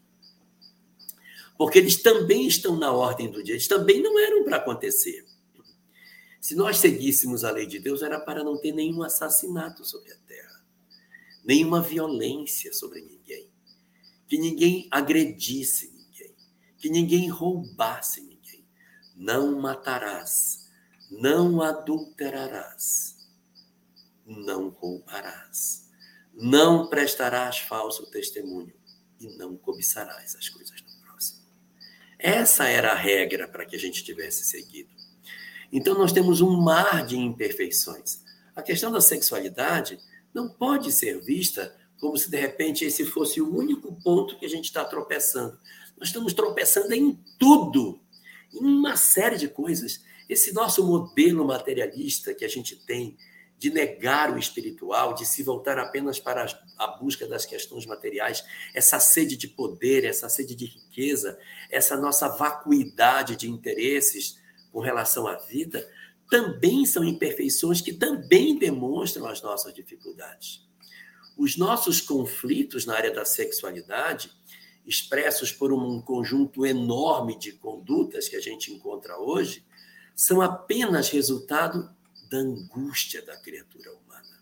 Porque 1.58 1.78
eles 1.78 2.02
também 2.02 2.48
estão 2.48 2.76
na 2.76 2.92
ordem 2.92 3.30
do 3.30 3.44
dia, 3.44 3.54
eles 3.54 3.68
também 3.68 4.02
não 4.02 4.18
eram 4.20 4.44
para 4.44 4.58
acontecer. 4.58 5.24
Se 6.40 6.56
nós 6.56 6.80
seguíssemos 6.80 7.44
a 7.44 7.52
lei 7.52 7.68
de 7.68 7.78
Deus, 7.78 8.02
era 8.02 8.20
para 8.20 8.44
não 8.44 8.58
ter 8.60 8.72
nenhum 8.72 9.04
assassinato 9.04 9.86
sobre 9.86 10.12
a 10.12 10.18
terra, 10.28 10.61
nenhuma 11.44 11.82
violência 11.82 12.74
sobre 12.74 13.02
ninguém, 13.02 13.50
que 14.28 14.38
ninguém 14.38 14.88
agredisse 14.92 15.92
ninguém, 15.92 16.36
que 16.78 16.90
ninguém 16.90 17.30
roubasse 17.30 18.22
ninguém. 18.22 18.66
Não 19.16 19.60
matarás, 19.60 20.70
não 21.10 21.62
adulterarás, 21.62 23.18
não 24.26 24.70
roubarás, 24.70 25.90
não 26.34 26.90
prestarás 26.90 27.60
falso 27.60 28.10
testemunho 28.10 28.74
e 29.20 29.28
não 29.38 29.58
cobiçarás 29.58 30.36
as 30.36 30.50
coisas 30.50 30.82
do 30.82 30.92
próximo. 31.04 31.42
Essa 32.18 32.68
era 32.68 32.92
a 32.92 32.96
regra 32.96 33.48
para 33.48 33.66
que 33.66 33.76
a 33.76 33.80
gente 33.80 34.04
tivesse 34.04 34.46
seguido. 34.46 34.90
Então, 35.72 35.98
nós 35.98 36.12
temos 36.12 36.42
um 36.42 36.60
mar 36.62 37.06
de 37.06 37.18
imperfeições. 37.18 38.24
A 38.56 38.62
questão 38.62 38.92
da 38.92 39.00
sexualidade 39.00 40.00
não 40.34 40.50
pode 40.50 40.92
ser 40.92 41.22
vista 41.22 41.76
como 42.00 42.18
se, 42.18 42.32
de 42.32 42.38
repente, 42.38 42.84
esse 42.84 43.06
fosse 43.06 43.40
o 43.40 43.56
único 43.56 43.94
ponto 44.04 44.38
que 44.38 44.46
a 44.46 44.50
gente 44.50 44.66
está 44.66 44.84
tropeçando. 44.84 45.60
Nós 45.98 46.10
estamos 46.10 46.34
tropeçando 46.34 46.94
em 46.96 47.20
tudo, 47.38 48.00
em 48.52 48.66
uma 48.66 48.96
série 48.96 49.38
de 49.38 49.48
coisas. 49.48 50.04
Esse 50.28 50.52
nosso 50.52 50.86
modelo 50.86 51.46
materialista 51.46 52.34
que 52.34 52.44
a 52.44 52.48
gente 52.48 52.76
tem 52.76 53.16
de 53.62 53.70
negar 53.70 54.34
o 54.34 54.40
espiritual, 54.40 55.14
de 55.14 55.24
se 55.24 55.44
voltar 55.44 55.78
apenas 55.78 56.20
para 56.20 56.48
a 56.80 56.88
busca 56.88 57.28
das 57.28 57.46
questões 57.46 57.86
materiais, 57.86 58.44
essa 58.74 59.00
sede 59.00 59.38
de 59.38 59.48
poder, 59.48 60.04
essa 60.04 60.28
sede 60.28 60.56
de 60.56 60.66
riqueza, 60.66 61.38
essa 61.70 61.96
nossa 61.96 62.28
vacuidade 62.30 63.36
de 63.36 63.48
interesses 63.48 64.40
com 64.72 64.80
relação 64.80 65.28
à 65.28 65.36
vida, 65.36 65.88
também 66.32 66.86
são 66.86 67.04
imperfeições 67.04 67.82
que 67.82 67.92
também 67.92 68.58
demonstram 68.58 69.28
as 69.28 69.42
nossas 69.42 69.74
dificuldades. 69.74 70.66
Os 71.38 71.58
nossos 71.58 72.00
conflitos 72.00 72.86
na 72.86 72.96
área 72.96 73.14
da 73.14 73.26
sexualidade, 73.26 74.32
expressos 74.86 75.52
por 75.52 75.74
um 75.74 76.02
conjunto 76.02 76.66
enorme 76.66 77.38
de 77.38 77.52
condutas 77.52 78.30
que 78.30 78.38
a 78.38 78.40
gente 78.40 78.72
encontra 78.72 79.20
hoje, 79.20 79.66
são 80.16 80.40
apenas 80.42 81.10
resultado 81.10 81.94
da 82.30 82.38
angústia 82.38 83.22
da 83.26 83.36
criatura 83.36 83.92
humana. 83.92 84.42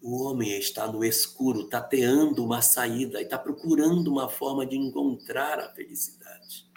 O 0.00 0.22
homem 0.22 0.56
está 0.56 0.86
no 0.86 1.04
escuro, 1.04 1.64
tateando 1.64 2.44
uma 2.44 2.62
saída 2.62 3.20
e 3.20 3.24
está 3.24 3.36
procurando 3.36 4.06
uma 4.06 4.28
forma 4.28 4.64
de 4.64 4.76
encontrar 4.76 5.58
a 5.58 5.68
felicidade. 5.70 6.67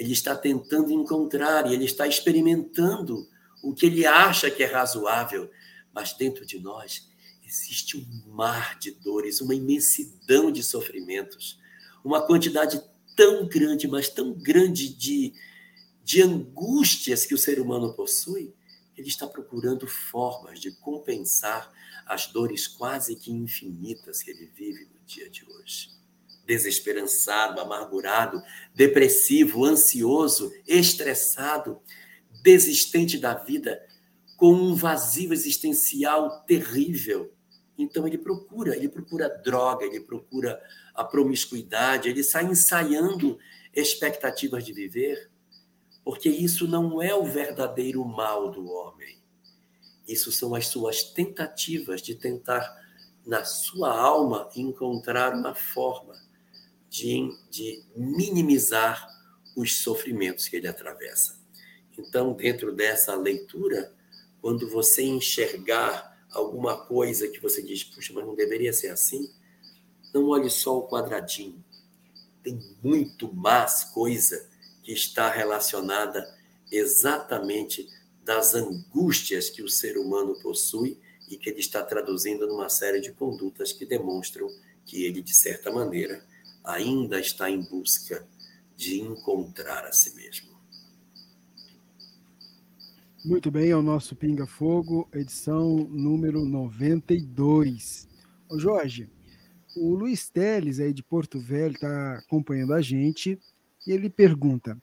Ele 0.00 0.12
está 0.12 0.34
tentando 0.34 0.90
encontrar 0.90 1.70
e 1.70 1.74
ele 1.74 1.84
está 1.84 2.06
experimentando 2.06 3.28
o 3.62 3.74
que 3.74 3.84
ele 3.84 4.06
acha 4.06 4.50
que 4.50 4.62
é 4.62 4.66
razoável, 4.66 5.50
mas 5.92 6.14
dentro 6.14 6.46
de 6.46 6.58
nós 6.58 7.06
existe 7.46 7.98
um 7.98 8.32
mar 8.32 8.78
de 8.78 8.92
dores, 8.92 9.42
uma 9.42 9.54
imensidão 9.54 10.50
de 10.50 10.62
sofrimentos, 10.62 11.58
uma 12.02 12.24
quantidade 12.26 12.82
tão 13.14 13.46
grande, 13.46 13.86
mas 13.86 14.08
tão 14.08 14.32
grande 14.32 14.88
de 14.88 15.34
de 16.02 16.22
angústias 16.22 17.24
que 17.24 17.34
o 17.34 17.38
ser 17.38 17.60
humano 17.60 17.94
possui, 17.94 18.52
ele 18.96 19.06
está 19.06 19.28
procurando 19.28 19.86
formas 19.86 20.58
de 20.58 20.72
compensar 20.72 21.72
as 22.04 22.26
dores 22.26 22.66
quase 22.66 23.14
que 23.14 23.30
infinitas 23.30 24.20
que 24.20 24.32
ele 24.32 24.46
vive 24.46 24.86
no 24.86 25.06
dia 25.06 25.30
de 25.30 25.44
hoje. 25.44 25.99
Desesperançado, 26.50 27.60
amargurado, 27.60 28.42
depressivo, 28.74 29.64
ansioso, 29.64 30.52
estressado, 30.66 31.80
desistente 32.42 33.18
da 33.18 33.34
vida, 33.34 33.80
com 34.36 34.52
um 34.52 34.74
vazio 34.74 35.32
existencial 35.32 36.40
terrível. 36.46 37.32
Então 37.78 38.06
ele 38.06 38.18
procura, 38.18 38.76
ele 38.76 38.88
procura 38.88 39.28
droga, 39.28 39.84
ele 39.84 40.00
procura 40.00 40.60
a 40.94 41.04
promiscuidade, 41.04 42.08
ele 42.08 42.24
sai 42.24 42.46
ensaiando 42.46 43.38
expectativas 43.72 44.64
de 44.64 44.72
viver 44.72 45.30
porque 46.04 46.28
isso 46.28 46.66
não 46.66 47.00
é 47.00 47.14
o 47.14 47.24
verdadeiro 47.24 48.04
mal 48.04 48.50
do 48.50 48.66
homem. 48.66 49.22
Isso 50.06 50.32
são 50.32 50.54
as 50.54 50.66
suas 50.66 51.04
tentativas 51.04 52.02
de 52.02 52.14
tentar, 52.14 52.68
na 53.24 53.44
sua 53.44 53.96
alma, 53.96 54.48
encontrar 54.56 55.34
uma 55.34 55.54
forma 55.54 56.14
de, 56.90 57.32
de 57.48 57.82
minimizar 57.96 59.08
os 59.56 59.78
sofrimentos 59.78 60.48
que 60.48 60.56
ele 60.56 60.66
atravessa. 60.66 61.38
Então, 61.96 62.32
dentro 62.32 62.72
dessa 62.72 63.14
leitura, 63.14 63.94
quando 64.40 64.68
você 64.68 65.02
enxergar 65.02 66.10
alguma 66.30 66.76
coisa 66.86 67.28
que 67.28 67.40
você 67.40 67.62
diz, 67.62 67.84
puxa, 67.84 68.12
mas 68.12 68.26
não 68.26 68.34
deveria 68.34 68.72
ser 68.72 68.88
assim, 68.88 69.30
não 70.12 70.28
olhe 70.28 70.50
só 70.50 70.78
o 70.78 70.88
quadradinho. 70.88 71.64
Tem 72.42 72.58
muito 72.82 73.32
mais 73.32 73.84
coisa 73.84 74.48
que 74.82 74.92
está 74.92 75.30
relacionada 75.30 76.26
exatamente 76.72 77.88
das 78.24 78.54
angústias 78.54 79.50
que 79.50 79.62
o 79.62 79.68
ser 79.68 79.98
humano 79.98 80.40
possui 80.40 80.98
e 81.28 81.36
que 81.36 81.50
ele 81.50 81.60
está 81.60 81.82
traduzindo 81.82 82.46
numa 82.46 82.68
série 82.68 83.00
de 83.00 83.12
condutas 83.12 83.72
que 83.72 83.84
demonstram 83.84 84.48
que 84.84 85.04
ele, 85.04 85.22
de 85.22 85.34
certa 85.34 85.70
maneira, 85.70 86.24
ainda 86.72 87.20
está 87.20 87.50
em 87.50 87.62
busca 87.62 88.26
de 88.76 89.00
encontrar 89.00 89.84
a 89.84 89.92
si 89.92 90.14
mesmo. 90.14 90.50
Muito 93.24 93.50
bem, 93.50 93.70
é 93.70 93.76
o 93.76 93.82
nosso 93.82 94.16
Pinga 94.16 94.46
Fogo, 94.46 95.06
edição 95.12 95.76
número 95.90 96.44
92. 96.44 98.08
Ô 98.48 98.58
Jorge, 98.58 99.10
o 99.76 99.94
Luiz 99.94 100.30
Teles 100.30 100.80
aí 100.80 100.92
de 100.92 101.02
Porto 101.02 101.38
Velho 101.38 101.74
está 101.74 102.14
acompanhando 102.14 102.72
a 102.72 102.80
gente 102.80 103.38
e 103.86 103.92
ele 103.92 104.08
pergunta: 104.08 104.78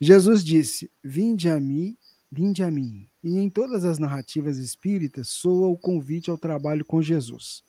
Jesus 0.00 0.42
disse: 0.42 0.90
Vinde 1.04 1.50
a 1.50 1.60
mim, 1.60 1.96
vinde 2.30 2.62
a 2.62 2.70
mim. 2.70 3.06
E 3.22 3.38
em 3.38 3.50
todas 3.50 3.84
as 3.84 3.98
narrativas 3.98 4.56
espíritas 4.56 5.28
soa 5.28 5.68
o 5.68 5.76
convite 5.76 6.30
ao 6.30 6.38
trabalho 6.38 6.84
com 6.84 7.02
Jesus. 7.02 7.62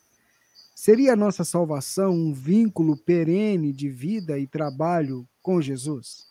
Seria 0.85 1.13
a 1.13 1.15
nossa 1.15 1.45
salvação 1.45 2.11
um 2.11 2.33
vínculo 2.33 2.97
perene 2.97 3.71
de 3.71 3.87
vida 3.87 4.37
e 4.37 4.45
trabalho 4.45 5.25
com 5.41 5.61
Jesus? 5.61 6.27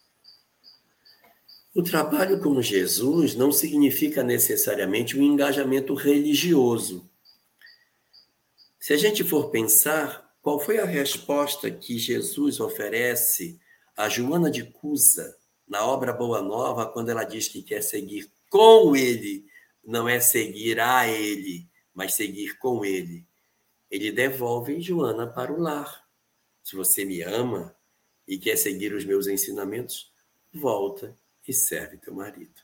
O 1.74 1.82
trabalho 1.82 2.38
com 2.38 2.60
Jesus 2.60 3.34
não 3.34 3.50
significa 3.50 4.22
necessariamente 4.22 5.18
um 5.18 5.22
engajamento 5.22 5.94
religioso. 5.94 7.08
Se 8.78 8.92
a 8.92 8.98
gente 8.98 9.24
for 9.24 9.48
pensar, 9.48 10.30
qual 10.42 10.60
foi 10.60 10.78
a 10.78 10.84
resposta 10.84 11.70
que 11.70 11.98
Jesus 11.98 12.60
oferece 12.60 13.58
a 13.96 14.06
Joana 14.06 14.50
de 14.50 14.64
Cusa, 14.64 15.34
na 15.66 15.82
obra 15.86 16.12
Boa 16.12 16.42
Nova, 16.42 16.84
quando 16.84 17.08
ela 17.08 17.24
diz 17.24 17.48
que 17.48 17.62
quer 17.62 17.80
seguir 17.80 18.30
com 18.50 18.94
ele, 18.94 19.46
não 19.82 20.06
é 20.06 20.20
seguir 20.20 20.78
a 20.78 21.08
ele, 21.08 21.66
mas 21.94 22.12
seguir 22.12 22.58
com 22.58 22.84
ele. 22.84 23.26
Ele 23.92 24.10
devolve 24.10 24.80
Joana 24.80 25.26
para 25.26 25.52
o 25.52 25.60
lar. 25.60 26.02
Se 26.64 26.74
você 26.74 27.04
me 27.04 27.20
ama 27.20 27.76
e 28.26 28.38
quer 28.38 28.56
seguir 28.56 28.94
os 28.94 29.04
meus 29.04 29.26
ensinamentos, 29.26 30.10
volta 30.50 31.14
e 31.46 31.52
serve 31.52 31.98
teu 31.98 32.14
marido. 32.14 32.54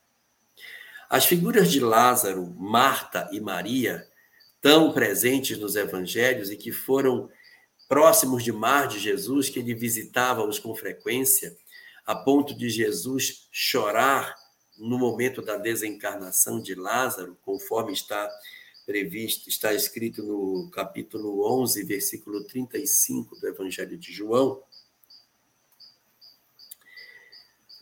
As 1.10 1.26
figuras 1.26 1.70
de 1.70 1.80
Lázaro, 1.80 2.46
Marta 2.56 3.28
e 3.30 3.40
Maria, 3.40 4.08
tão 4.58 4.90
presentes 4.90 5.58
nos 5.58 5.76
evangelhos 5.76 6.50
e 6.50 6.56
que 6.56 6.72
foram 6.72 7.30
próximos 7.86 8.42
demais 8.42 8.90
de 8.90 8.98
Jesus, 8.98 9.50
que 9.50 9.58
ele 9.58 9.74
visitava-os 9.74 10.58
com 10.58 10.74
frequência, 10.74 11.54
a 12.06 12.14
ponto 12.14 12.56
de 12.56 12.70
Jesus 12.70 13.48
chorar 13.52 14.34
no 14.78 14.98
momento 14.98 15.42
da 15.42 15.58
desencarnação 15.58 16.58
de 16.58 16.74
Lázaro, 16.74 17.36
conforme 17.42 17.92
está 17.92 18.30
previsto, 18.88 19.50
está 19.50 19.74
escrito 19.74 20.22
no 20.22 20.70
capítulo 20.70 21.46
11, 21.60 21.84
versículo 21.84 22.42
35 22.44 23.38
do 23.38 23.46
Evangelho 23.46 23.98
de 23.98 24.10
João, 24.10 24.62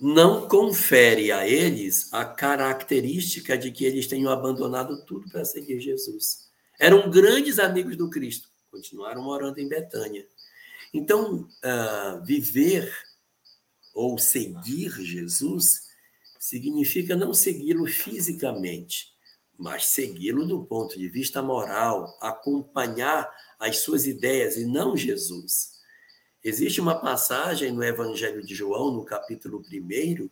não 0.00 0.48
confere 0.48 1.30
a 1.30 1.46
eles 1.46 2.12
a 2.12 2.24
característica 2.24 3.56
de 3.56 3.70
que 3.70 3.84
eles 3.84 4.08
tenham 4.08 4.32
abandonado 4.32 5.04
tudo 5.04 5.30
para 5.30 5.44
seguir 5.44 5.78
Jesus. 5.78 6.50
Eram 6.76 7.08
grandes 7.08 7.60
amigos 7.60 7.96
do 7.96 8.10
Cristo, 8.10 8.50
continuaram 8.68 9.22
morando 9.22 9.60
em 9.60 9.68
Betânia. 9.68 10.26
Então, 10.92 11.48
uh, 11.62 12.24
viver 12.24 12.92
ou 13.94 14.18
seguir 14.18 14.90
Jesus 15.04 15.82
significa 16.36 17.14
não 17.14 17.32
segui-lo 17.32 17.86
fisicamente, 17.86 19.15
mas 19.58 19.86
segui-lo 19.86 20.46
do 20.46 20.64
ponto 20.64 20.98
de 20.98 21.08
vista 21.08 21.42
moral, 21.42 22.16
acompanhar 22.20 23.30
as 23.58 23.78
suas 23.78 24.06
ideias 24.06 24.56
e 24.56 24.64
não 24.64 24.96
Jesus. 24.96 25.76
Existe 26.44 26.80
uma 26.80 26.94
passagem 26.94 27.72
no 27.72 27.82
Evangelho 27.82 28.44
de 28.44 28.54
João, 28.54 28.92
no 28.92 29.04
capítulo 29.04 29.60
1, 29.60 30.30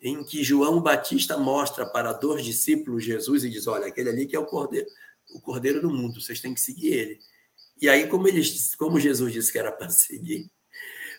em 0.00 0.24
que 0.24 0.42
João 0.42 0.80
Batista 0.82 1.38
mostra 1.38 1.86
para 1.86 2.12
dois 2.12 2.44
discípulos 2.44 3.04
Jesus 3.04 3.44
e 3.44 3.50
diz: 3.50 3.66
Olha, 3.66 3.86
aquele 3.86 4.10
ali 4.10 4.26
que 4.26 4.34
é 4.34 4.38
o 4.38 4.46
cordeiro, 4.46 4.86
o 5.32 5.40
cordeiro 5.40 5.80
do 5.80 5.90
mundo, 5.90 6.20
vocês 6.20 6.40
têm 6.40 6.52
que 6.52 6.60
seguir 6.60 6.92
ele. 6.92 7.18
E 7.80 7.88
aí, 7.88 8.08
como, 8.08 8.26
eles, 8.26 8.74
como 8.74 8.98
Jesus 8.98 9.32
disse 9.32 9.52
que 9.52 9.58
era 9.58 9.70
para 9.70 9.88
seguir, 9.90 10.50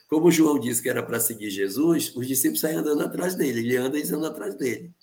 como 0.07 0.31
João 0.31 0.59
disse 0.59 0.81
que 0.81 0.89
era 0.89 1.01
para 1.01 1.19
seguir 1.19 1.49
Jesus, 1.49 2.13
os 2.15 2.27
discípulos 2.27 2.59
saem 2.59 2.77
andando 2.77 3.01
atrás 3.03 3.35
dele, 3.35 3.61
ele 3.61 3.77
anda 3.77 3.97
e 3.97 4.03
andando 4.03 4.27
atrás 4.27 4.55
dele. 4.55 4.93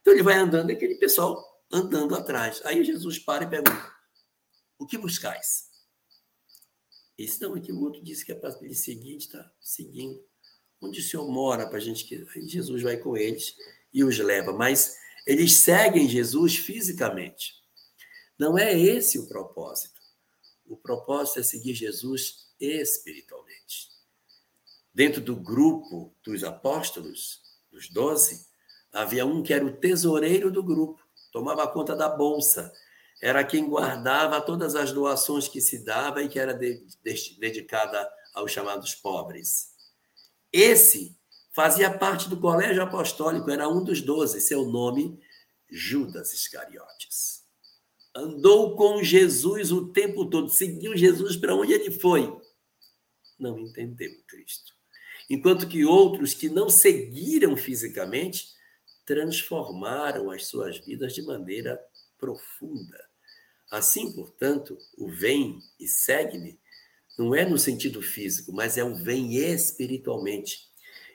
Então 0.00 0.12
ele 0.12 0.22
vai 0.22 0.34
andando, 0.34 0.70
aquele 0.70 0.96
pessoal 0.96 1.55
andando 1.70 2.14
atrás. 2.14 2.60
Aí 2.64 2.84
Jesus 2.84 3.18
para 3.18 3.44
e 3.44 3.50
pergunta: 3.50 3.92
O 4.78 4.86
que 4.86 4.98
buscais? 4.98 5.70
Esse 7.18 7.40
não, 7.40 7.54
aqui 7.54 7.72
o 7.72 7.80
outro 7.80 8.02
disse 8.02 8.24
que 8.24 8.32
é 8.32 8.34
para 8.34 8.56
ele 8.60 8.74
seguir, 8.74 9.16
está 9.16 9.50
seguindo. 9.60 10.22
Onde 10.80 11.00
o 11.00 11.02
senhor 11.02 11.26
mora 11.30 11.66
para 11.66 11.78
a 11.78 11.80
gente 11.80 12.04
que. 12.04 12.26
Aí 12.34 12.46
Jesus 12.46 12.82
vai 12.82 12.98
com 12.98 13.16
eles 13.16 13.56
e 13.92 14.04
os 14.04 14.18
leva, 14.18 14.52
mas 14.52 14.96
eles 15.26 15.56
seguem 15.56 16.08
Jesus 16.08 16.56
fisicamente. 16.56 17.54
Não 18.38 18.58
é 18.58 18.78
esse 18.78 19.18
o 19.18 19.26
propósito. 19.26 20.00
O 20.66 20.76
propósito 20.76 21.40
é 21.40 21.42
seguir 21.42 21.74
Jesus 21.74 22.46
espiritualmente. 22.60 23.90
Dentro 24.92 25.20
do 25.20 25.36
grupo 25.36 26.14
dos 26.22 26.44
apóstolos, 26.44 27.40
dos 27.70 27.88
doze, 27.88 28.46
havia 28.92 29.24
um 29.24 29.42
que 29.42 29.52
era 29.52 29.64
o 29.64 29.76
tesoureiro 29.76 30.50
do 30.50 30.62
grupo, 30.62 31.05
tomava 31.36 31.68
conta 31.68 31.94
da 31.94 32.08
bolsa, 32.08 32.72
era 33.20 33.44
quem 33.44 33.68
guardava 33.68 34.40
todas 34.40 34.74
as 34.74 34.90
doações 34.90 35.46
que 35.46 35.60
se 35.60 35.84
dava 35.84 36.22
e 36.22 36.30
que 36.30 36.38
era 36.38 36.54
de, 36.54 36.82
de, 37.04 37.38
dedicada 37.38 38.10
aos 38.32 38.50
chamados 38.50 38.94
pobres. 38.94 39.74
Esse 40.50 41.14
fazia 41.52 41.92
parte 41.92 42.26
do 42.30 42.40
colégio 42.40 42.82
apostólico, 42.82 43.50
era 43.50 43.68
um 43.68 43.84
dos 43.84 44.00
doze, 44.00 44.40
seu 44.40 44.64
nome, 44.64 45.20
Judas 45.70 46.32
Iscariotes. 46.32 47.44
Andou 48.14 48.74
com 48.74 49.02
Jesus 49.02 49.70
o 49.70 49.92
tempo 49.92 50.24
todo, 50.30 50.48
seguiu 50.48 50.96
Jesus 50.96 51.36
para 51.36 51.54
onde 51.54 51.74
ele 51.74 51.90
foi. 51.90 52.34
Não 53.38 53.58
entendeu 53.58 54.10
Cristo. 54.26 54.72
Enquanto 55.28 55.68
que 55.68 55.84
outros 55.84 56.32
que 56.32 56.48
não 56.48 56.70
seguiram 56.70 57.58
fisicamente 57.58 58.55
transformaram 59.06 60.30
as 60.30 60.46
suas 60.46 60.78
vidas 60.78 61.14
de 61.14 61.22
maneira 61.22 61.80
profunda. 62.18 62.98
Assim, 63.70 64.12
portanto, 64.12 64.76
o 64.98 65.08
vem 65.08 65.58
e 65.80 65.88
segue-me 65.88 66.58
não 67.18 67.34
é 67.34 67.44
no 67.46 67.58
sentido 67.58 68.02
físico, 68.02 68.52
mas 68.52 68.76
é 68.76 68.84
o 68.84 68.94
vem 68.94 69.36
espiritualmente. 69.36 70.66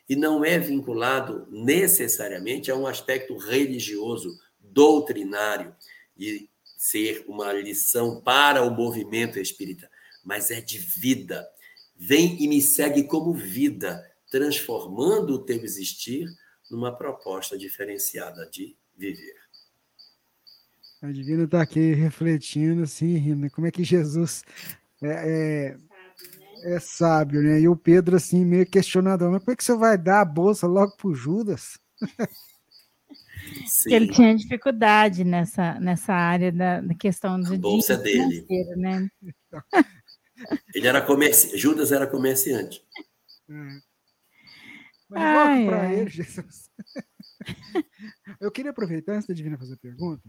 E 0.09 0.15
não 0.15 0.43
é 0.43 0.57
vinculado 0.57 1.47
necessariamente 1.51 2.71
a 2.71 2.75
um 2.75 2.87
aspecto 2.87 3.37
religioso, 3.37 4.35
doutrinário, 4.59 5.75
de 6.15 6.49
ser 6.75 7.23
uma 7.27 7.53
lição 7.53 8.19
para 8.21 8.63
o 8.63 8.71
movimento 8.71 9.39
espírita, 9.39 9.89
mas 10.23 10.49
é 10.49 10.59
de 10.59 10.79
vida. 10.79 11.47
Vem 11.95 12.41
e 12.43 12.47
me 12.47 12.61
segue 12.61 13.03
como 13.03 13.33
vida, 13.33 14.03
transformando 14.31 15.35
o 15.35 15.39
teu 15.39 15.63
existir 15.63 16.27
numa 16.71 16.95
proposta 16.95 17.57
diferenciada 17.57 18.49
de 18.49 18.75
viver. 18.97 19.35
A 21.01 21.11
Divina 21.11 21.43
está 21.43 21.61
aqui 21.61 21.93
refletindo, 21.93 22.83
assim, 22.83 23.17
rindo. 23.17 23.49
Como 23.49 23.67
é 23.67 23.71
que 23.71 23.83
Jesus 23.83 24.43
é, 25.01 25.75
é, 26.63 26.75
é, 26.75 26.79
sábio, 26.79 27.41
né? 27.41 27.59
E 27.59 27.67
o 27.67 27.75
Pedro, 27.75 28.15
assim, 28.15 28.45
meio 28.45 28.67
questionador. 28.67 29.31
Mas 29.31 29.43
como 29.43 29.51
é 29.51 29.55
que 29.55 29.63
você 29.63 29.75
vai 29.75 29.97
dar 29.97 30.21
a 30.21 30.25
bolsa 30.25 30.67
logo 30.67 30.95
para 30.95 31.07
o 31.07 31.15
Judas? 31.15 31.79
Sim. 33.65 33.93
Ele 33.93 34.07
tinha 34.09 34.35
dificuldade 34.35 35.23
nessa, 35.23 35.79
nessa 35.79 36.13
área 36.13 36.51
da, 36.51 36.81
da 36.81 36.93
questão 36.93 37.41
de. 37.41 37.55
A 37.55 37.57
bolsa 37.57 37.97
dele. 37.97 38.45
Né? 38.77 39.09
Ele 40.73 40.87
era 40.87 41.01
comerci... 41.01 41.57
Judas 41.57 41.91
era 41.91 42.05
comerciante. 42.05 42.83
É. 43.49 43.90
Mas 45.19 45.65
para 45.65 45.93
ele, 45.93 46.09
Jesus. 46.11 46.69
Eu 48.39 48.51
queria 48.51 48.71
aproveitar, 48.71 49.13
antes 49.13 49.27
da 49.27 49.33
Divina 49.33 49.57
fazer 49.57 49.73
a 49.73 49.77
pergunta, 49.77 50.21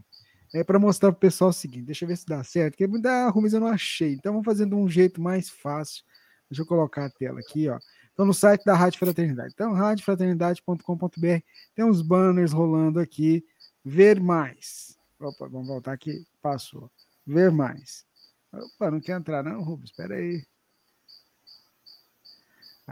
é 0.53 0.63
para 0.63 0.79
mostrar 0.79 1.11
para 1.11 1.17
o 1.17 1.19
pessoal 1.19 1.49
o 1.49 1.53
seguinte: 1.53 1.85
deixa 1.85 2.05
eu 2.05 2.07
ver 2.09 2.17
se 2.17 2.25
dá 2.25 2.43
certo, 2.43 2.73
porque 2.73 2.87
me 2.87 3.01
dá 3.01 3.29
ruim, 3.29 3.43
mas 3.43 3.53
eu 3.53 3.59
não 3.59 3.67
achei. 3.67 4.13
Então 4.13 4.33
vamos 4.33 4.45
fazer 4.45 4.65
de 4.65 4.75
um 4.75 4.87
jeito 4.87 5.21
mais 5.21 5.49
fácil. 5.49 6.03
Deixa 6.49 6.61
eu 6.61 6.67
colocar 6.67 7.05
a 7.05 7.09
tela 7.09 7.39
aqui, 7.39 7.67
ó. 7.67 7.79
Então, 8.13 8.25
no 8.25 8.33
site 8.33 8.63
da 8.63 8.75
Rádio 8.75 8.99
Fraternidade. 8.99 9.53
Então, 9.53 9.73
radiofraternidade.com.br 9.73 11.43
tem 11.75 11.83
uns 11.83 12.01
banners 12.03 12.53
rolando 12.53 12.99
aqui. 12.99 13.43
Ver 13.83 14.19
mais. 14.19 14.95
Opa, 15.19 15.47
vamos 15.47 15.67
voltar 15.67 15.93
aqui. 15.93 16.23
Passou. 16.41 16.91
Ver 17.25 17.51
mais. 17.51 18.05
Opa, 18.51 18.91
não 18.91 19.01
quer 19.01 19.17
entrar, 19.17 19.43
não, 19.43 19.63
Rubens? 19.63 19.89
Espera 19.89 20.15
aí. 20.15 20.45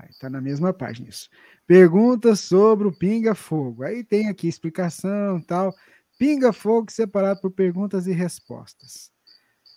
Está 0.10 0.30
na 0.30 0.42
mesma 0.42 0.74
página 0.74 1.10
isso. 1.10 1.30
Perguntas 1.68 2.40
sobre 2.40 2.88
o 2.88 2.92
Pinga 2.92 3.36
Fogo. 3.36 3.84
Aí 3.84 4.04
tem 4.04 4.28
aqui 4.28 4.48
explicação 4.48 5.42
tal. 5.42 5.76
Pinga 6.18 6.54
Fogo 6.54 6.92
separado 6.92 7.42
por 7.42 7.52
perguntas 7.52 8.08
e 8.08 8.12
respostas. 8.12 9.12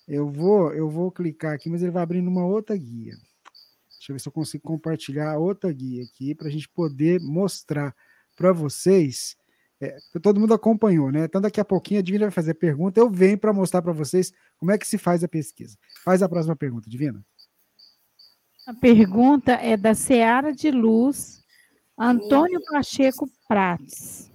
Eu 0.07 0.29
vou, 0.29 0.73
eu 0.75 0.91
vou 0.91 1.11
clicar 1.11 1.55
aqui, 1.55 1.71
mas 1.71 1.83
ele 1.83 1.91
vai 1.91 2.03
abrindo 2.03 2.29
uma 2.29 2.45
outra 2.45 2.77
guia. 2.77 3.15
Deixa 3.99 4.13
eu 4.13 4.15
ver 4.15 4.21
se 4.21 4.29
eu 4.29 4.33
consigo 4.33 4.63
compartilhar 4.63 5.39
outra 5.39 5.73
guia 5.73 6.05
aqui 6.05 6.35
para 6.35 6.49
a 6.49 6.51
gente 6.51 6.69
poder 6.69 7.21
mostrar 7.21 7.95
para 8.37 8.53
vocês. 8.53 9.37
É, 9.81 9.97
todo 10.23 10.39
mundo 10.39 10.53
acompanhou, 10.53 11.11
né? 11.11 11.25
Então 11.25 11.41
daqui 11.41 11.59
a 11.59 11.65
pouquinho 11.65 12.01
a 12.01 12.03
Divina 12.03 12.27
vai 12.27 12.31
fazer 12.31 12.55
pergunta. 12.55 13.01
Eu 13.01 13.09
venho 13.09 13.39
para 13.39 13.53
mostrar 13.53 13.81
para 13.81 13.93
vocês 13.93 14.31
como 14.59 14.71
é 14.71 14.79
que 14.79 14.87
se 14.87 14.99
faz 14.99 15.25
a 15.25 15.29
pesquisa. 15.29 15.79
Faz 16.05 16.23
a 16.23 16.29
próxima 16.29 16.55
pergunta, 16.55 16.91
Divina. 16.91 17.25
A 18.67 18.73
pergunta 18.73 19.53
é 19.53 19.77
da 19.77 19.95
Seara 19.95 20.51
de 20.51 20.71
Luz, 20.71 21.45
Antônio 21.99 22.63
Pacheco 22.65 23.31
Prates. 23.47 24.31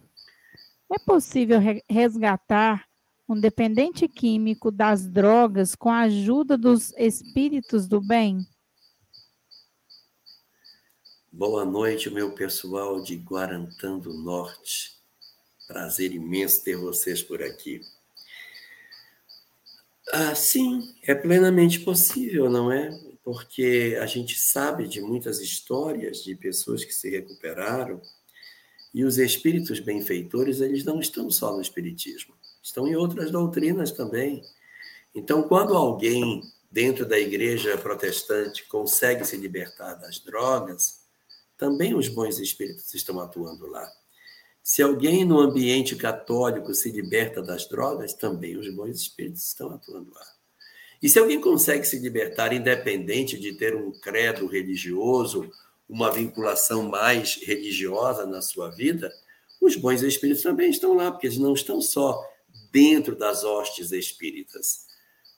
É 0.91 0.99
possível 0.99 1.59
resgatar 1.89 2.87
um 3.27 3.39
dependente 3.39 4.07
químico 4.07 4.69
das 4.69 5.07
drogas 5.07 5.73
com 5.73 5.89
a 5.89 6.01
ajuda 6.01 6.55
dos 6.55 6.93
espíritos 6.95 7.87
do 7.87 7.99
bem? 7.99 8.45
Boa 11.31 11.65
noite, 11.65 12.11
meu 12.11 12.31
pessoal 12.31 13.01
de 13.01 13.15
Guarantã 13.15 13.97
do 13.97 14.13
Norte. 14.13 14.95
Prazer 15.67 16.13
imenso 16.13 16.63
ter 16.63 16.75
vocês 16.75 17.23
por 17.23 17.41
aqui. 17.41 17.81
Ah, 20.13 20.35
sim, 20.35 20.95
é 21.01 21.15
plenamente 21.15 21.79
possível, 21.79 22.47
não 22.47 22.71
é? 22.71 23.08
Porque 23.29 23.95
a 24.01 24.07
gente 24.07 24.39
sabe 24.39 24.87
de 24.87 24.99
muitas 25.01 25.39
histórias 25.39 26.23
de 26.23 26.33
pessoas 26.33 26.83
que 26.83 26.91
se 26.91 27.11
recuperaram 27.11 28.01
e 28.91 29.03
os 29.03 29.19
espíritos 29.19 29.79
benfeitores, 29.79 30.61
eles 30.61 30.83
não 30.83 30.99
estão 30.99 31.29
só 31.29 31.53
no 31.53 31.61
espiritismo, 31.61 32.33
estão 32.59 32.87
em 32.87 32.95
outras 32.95 33.29
doutrinas 33.29 33.91
também. 33.91 34.41
Então, 35.13 35.43
quando 35.43 35.75
alguém 35.75 36.41
dentro 36.71 37.05
da 37.05 37.19
igreja 37.19 37.77
protestante 37.77 38.67
consegue 38.67 39.23
se 39.23 39.37
libertar 39.37 39.93
das 39.93 40.17
drogas, 40.17 41.01
também 41.55 41.93
os 41.93 42.07
bons 42.07 42.39
espíritos 42.39 42.91
estão 42.95 43.19
atuando 43.19 43.67
lá. 43.67 43.87
Se 44.63 44.81
alguém 44.81 45.23
no 45.23 45.39
ambiente 45.39 45.95
católico 45.95 46.73
se 46.73 46.89
liberta 46.89 47.43
das 47.43 47.67
drogas, 47.67 48.11
também 48.11 48.57
os 48.57 48.73
bons 48.73 48.99
espíritos 48.99 49.45
estão 49.45 49.69
atuando 49.69 50.11
lá. 50.15 50.38
E 51.01 51.07
se 51.07 51.17
alguém 51.17 51.39
consegue 51.39 51.85
se 51.85 51.97
libertar 51.99 52.53
independente 52.53 53.39
de 53.39 53.53
ter 53.53 53.75
um 53.75 53.91
credo 53.91 54.47
religioso 54.47 55.49
uma 55.89 56.11
vinculação 56.11 56.83
mais 56.83 57.39
religiosa 57.41 58.25
na 58.27 58.43
sua 58.43 58.69
vida, 58.69 59.11
os 59.59 59.75
bons 59.75 60.03
espíritos 60.03 60.43
também 60.43 60.69
estão 60.69 60.93
lá, 60.93 61.11
porque 61.11 61.25
eles 61.25 61.39
não 61.39 61.53
estão 61.53 61.81
só 61.81 62.23
dentro 62.71 63.15
das 63.15 63.43
hostes 63.43 63.91
espíritas. 63.91 64.85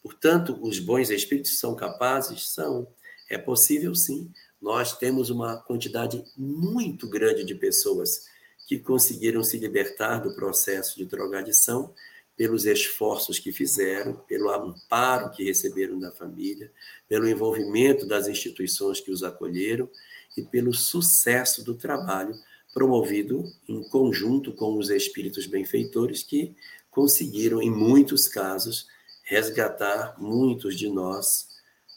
Portanto, 0.04 0.60
os 0.62 0.78
bons 0.80 1.10
espíritos 1.10 1.58
são 1.58 1.76
capazes? 1.76 2.50
São. 2.50 2.88
É 3.30 3.38
possível 3.38 3.96
sim. 3.96 4.30
Nós 4.62 4.98
temos 4.98 5.30
uma 5.30 5.58
quantidade 5.58 6.24
muito 6.36 7.10
grande 7.10 7.46
de 7.46 7.56
pessoas 7.56 8.26
que 8.68 8.78
conseguiram 8.78 9.44
se 9.44 9.58
libertar 9.58 10.20
do 10.20 10.36
processo 10.36 10.98
de 10.98 11.06
drogadição 11.06 11.94
pelos 12.42 12.66
esforços 12.66 13.38
que 13.38 13.52
fizeram, 13.52 14.16
pelo 14.28 14.50
amparo 14.50 15.30
que 15.30 15.44
receberam 15.44 16.00
da 16.00 16.12
família, 16.12 16.72
pelo 17.08 17.30
envolvimento 17.30 18.04
das 18.04 18.28
instituições 18.28 19.00
que 19.00 19.12
os 19.12 19.22
acolheram 19.22 19.88
e 20.36 20.42
pelo 20.42 20.74
sucesso 20.74 21.64
do 21.64 21.76
trabalho 21.76 22.34
promovido 22.74 23.44
em 23.70 23.88
conjunto 23.90 24.54
com 24.54 24.76
os 24.76 24.90
espíritos 24.90 25.46
benfeitores 25.46 26.24
que 26.24 26.56
conseguiram, 26.90 27.62
em 27.62 27.70
muitos 27.70 28.28
casos, 28.28 28.88
resgatar 29.24 30.16
muitos 30.20 30.76
de 30.76 30.90
nós 30.90 31.48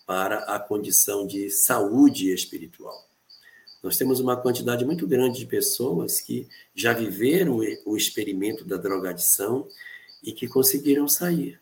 para 0.07 0.41
a 0.41 0.59
condição 0.59 1.27
de 1.27 1.49
saúde 1.49 2.31
espiritual. 2.31 3.09
Nós 3.83 3.97
temos 3.97 4.21
uma 4.21 4.37
quantidade 4.37 4.85
muito 4.85 5.07
grande 5.07 5.39
de 5.39 5.47
pessoas 5.47 6.21
que 6.21 6.47
já 6.75 6.93
viveram 6.93 7.61
o 7.87 7.97
experimento 7.97 8.63
da 8.63 8.77
drogadição 8.77 9.67
e 10.25 10.33
que 10.33 10.49
conseguiram 10.49 11.07
sair. 11.07 11.61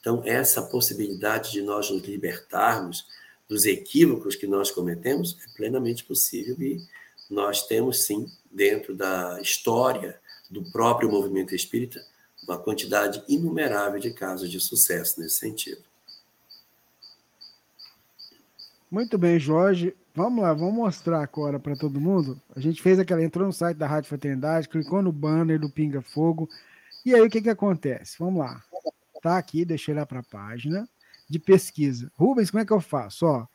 Então, 0.00 0.22
essa 0.24 0.62
possibilidade 0.62 1.52
de 1.52 1.62
nós 1.62 1.90
nos 1.90 2.02
libertarmos 2.02 3.06
dos 3.48 3.64
equívocos 3.64 4.36
que 4.36 4.46
nós 4.46 4.70
cometemos 4.70 5.36
é 5.44 5.56
plenamente 5.56 6.04
possível 6.04 6.56
e 6.60 6.82
nós 7.30 7.66
temos 7.66 8.04
sim 8.04 8.30
dentro 8.50 8.94
da 8.94 9.38
história 9.40 10.18
do 10.50 10.62
próprio 10.70 11.10
movimento 11.10 11.54
espírita 11.54 12.02
uma 12.46 12.58
quantidade 12.58 13.22
inumerável 13.28 14.00
de 14.00 14.10
casos 14.10 14.50
de 14.50 14.58
sucesso 14.58 15.20
nesse 15.20 15.36
sentido. 15.36 15.82
Muito 18.90 19.18
bem, 19.18 19.38
Jorge. 19.38 19.94
Vamos 20.14 20.42
lá, 20.42 20.54
vamos 20.54 20.74
mostrar 20.74 21.22
agora 21.22 21.60
para 21.60 21.76
todo 21.76 22.00
mundo. 22.00 22.40
A 22.56 22.60
gente 22.60 22.80
fez 22.80 22.98
aquela, 22.98 23.22
entrou 23.22 23.46
no 23.46 23.52
site 23.52 23.76
da 23.76 23.86
Rádio 23.86 24.08
Fraternidade, 24.08 24.68
clicou 24.68 25.02
no 25.02 25.12
banner 25.12 25.60
do 25.60 25.68
Pinga 25.68 26.00
Fogo. 26.00 26.48
E 27.04 27.14
aí 27.14 27.20
o 27.20 27.30
que, 27.30 27.40
que 27.40 27.50
acontece? 27.50 28.16
Vamos 28.18 28.40
lá. 28.40 28.62
Tá 29.22 29.38
aqui, 29.38 29.64
deixei 29.64 29.94
lá 29.94 30.06
para 30.06 30.20
a 30.20 30.24
página 30.24 30.88
de 31.28 31.38
pesquisa. 31.38 32.10
Rubens, 32.14 32.50
como 32.50 32.62
é 32.62 32.66
que 32.66 32.72
eu 32.72 32.80
faço? 32.80 33.26
Ó, 33.26 33.46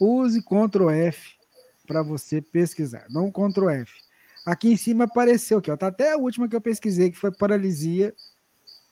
use 0.00 0.42
Ctrl 0.42 0.90
F 0.90 1.34
para 1.86 2.02
você 2.02 2.40
pesquisar, 2.40 3.06
não 3.10 3.30
Ctrl 3.30 3.68
F. 3.70 3.92
Aqui 4.44 4.72
em 4.72 4.76
cima 4.76 5.04
apareceu 5.04 5.58
aqui, 5.58 5.70
ó, 5.70 5.76
tá 5.76 5.86
até 5.86 6.12
a 6.12 6.18
última 6.18 6.48
que 6.48 6.56
eu 6.56 6.60
pesquisei, 6.60 7.10
que 7.10 7.18
foi 7.18 7.30
paralisia 7.30 8.14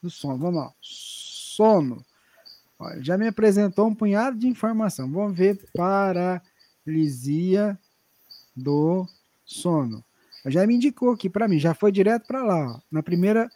do 0.03 0.09
sono. 0.09 0.39
Vamos 0.39 0.62
lá. 0.62 0.73
Sono. 0.81 2.05
Olha, 2.79 3.03
já 3.03 3.19
me 3.19 3.29
apresentou 3.29 3.87
um 3.87 3.95
punhado 3.95 4.39
de 4.39 4.49
informação. 4.49 5.11
Vamos 5.11 5.37
ver 5.37 5.59
para 5.73 6.41
paralisia 6.85 7.79
do 8.57 9.07
sono. 9.45 10.05
Já 10.47 10.66
me 10.66 10.74
indicou 10.74 11.12
aqui 11.12 11.31
para 11.31 11.47
mim, 11.47 11.59
já 11.59 11.74
foi 11.74 11.93
direto 11.93 12.27
para 12.27 12.43
lá, 12.43 12.74
ó, 12.74 12.81
na 12.91 13.03
primeira 13.03 13.49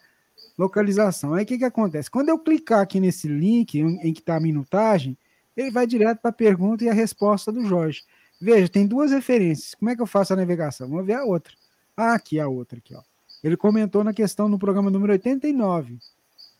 localização. 0.57 1.33
Aí 1.33 1.43
o 1.43 1.47
que, 1.47 1.57
que 1.57 1.65
acontece? 1.65 2.09
Quando 2.09 2.29
eu 2.29 2.39
clicar 2.39 2.81
aqui 2.81 2.99
nesse 2.99 3.27
link 3.27 3.79
em, 3.79 4.13
que 4.13 4.19
está 4.19 4.37
a 4.37 4.39
minutagem, 4.39 5.17
ele 5.55 5.71
vai 5.71 5.85
direto 5.85 6.19
para 6.19 6.29
a 6.29 6.33
pergunta 6.33 6.83
e 6.83 6.89
a 6.89 6.93
resposta 6.93 7.51
do 7.51 7.65
Jorge. 7.65 8.03
Veja, 8.39 8.69
tem 8.69 8.85
duas 8.85 9.11
referências. 9.11 9.75
Como 9.75 9.89
é 9.89 9.95
que 9.95 10.01
eu 10.01 10.07
faço 10.07 10.33
a 10.33 10.35
navegação? 10.35 10.89
Vamos 10.89 11.05
ver 11.05 11.13
a 11.13 11.23
outra. 11.23 11.53
Ah, 11.95 12.13
aqui 12.13 12.39
a 12.39 12.47
outra 12.47 12.77
aqui, 12.77 12.95
ó. 12.95 13.01
Ele 13.43 13.57
comentou 13.57 14.03
na 14.03 14.13
questão 14.13 14.47
no 14.47 14.59
programa 14.59 14.89
número 14.89 15.13
89. 15.13 15.97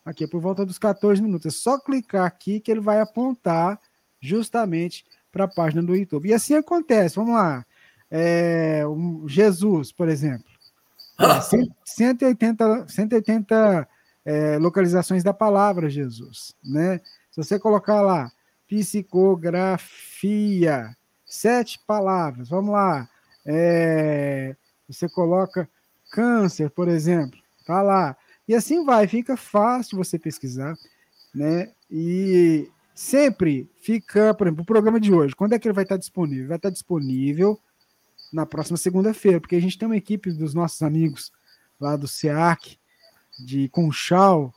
Aqui 0.06 0.24
é 0.24 0.28
por 0.28 0.40
volta 0.40 0.66
dos 0.66 0.78
14 0.78 1.22
minutos. 1.22 1.46
É 1.46 1.50
só 1.50 1.80
clicar 1.80 2.26
aqui 2.26 2.60
que 2.60 2.72
ele 2.72 2.80
vai 2.80 3.00
apontar 3.00 3.80
justamente 4.20 5.06
para 5.32 5.44
a 5.44 5.48
página 5.48 5.84
do 5.84 5.96
YouTube. 5.96 6.30
E 6.30 6.34
assim 6.34 6.56
acontece, 6.56 7.16
vamos 7.16 7.34
lá. 7.36 7.66
É, 8.10 8.88
um 8.88 9.28
Jesus, 9.28 9.92
por 9.92 10.08
exemplo. 10.08 10.57
É, 11.20 11.42
180, 11.86 12.88
180 12.88 13.88
é, 14.26 14.58
localizações 14.58 15.24
da 15.24 15.34
palavra 15.34 15.90
Jesus. 15.90 16.56
Né? 16.64 17.00
Se 17.32 17.44
você 17.44 17.60
colocar 17.60 18.02
lá 18.02 18.32
psicografia, 18.68 20.96
sete 21.26 21.80
palavras, 21.88 22.50
vamos 22.50 22.74
lá. 22.74 23.10
É, 23.46 24.56
você 24.88 25.08
coloca 25.08 25.70
câncer, 26.12 26.70
por 26.70 26.88
exemplo, 26.88 27.40
tá 27.66 27.82
lá. 27.82 28.16
E 28.48 28.54
assim 28.54 28.84
vai, 28.84 29.08
fica 29.08 29.38
fácil 29.38 29.98
você 29.98 30.20
pesquisar, 30.20 30.76
né? 31.34 31.72
E 31.90 32.70
sempre 32.94 33.70
fica, 33.82 34.34
por 34.34 34.48
exemplo, 34.48 34.64
o 34.64 34.66
programa 34.66 35.00
de 35.00 35.14
hoje, 35.14 35.36
quando 35.36 35.54
é 35.54 35.60
que 35.60 35.68
ele 35.68 35.76
vai 35.76 35.84
estar 35.84 35.98
disponível? 35.98 36.50
Vai 36.50 36.58
estar 36.58 36.70
disponível 36.70 37.60
na 38.32 38.46
próxima 38.46 38.78
segunda-feira, 38.78 39.40
porque 39.40 39.56
a 39.56 39.62
gente 39.62 39.78
tem 39.78 39.88
uma 39.88 39.98
equipe 39.98 40.32
dos 40.32 40.54
nossos 40.54 40.82
amigos 40.82 41.32
lá 41.80 41.96
do 41.96 42.08
SEAC, 42.08 42.78
de 43.40 43.70
Conchal, 43.70 44.54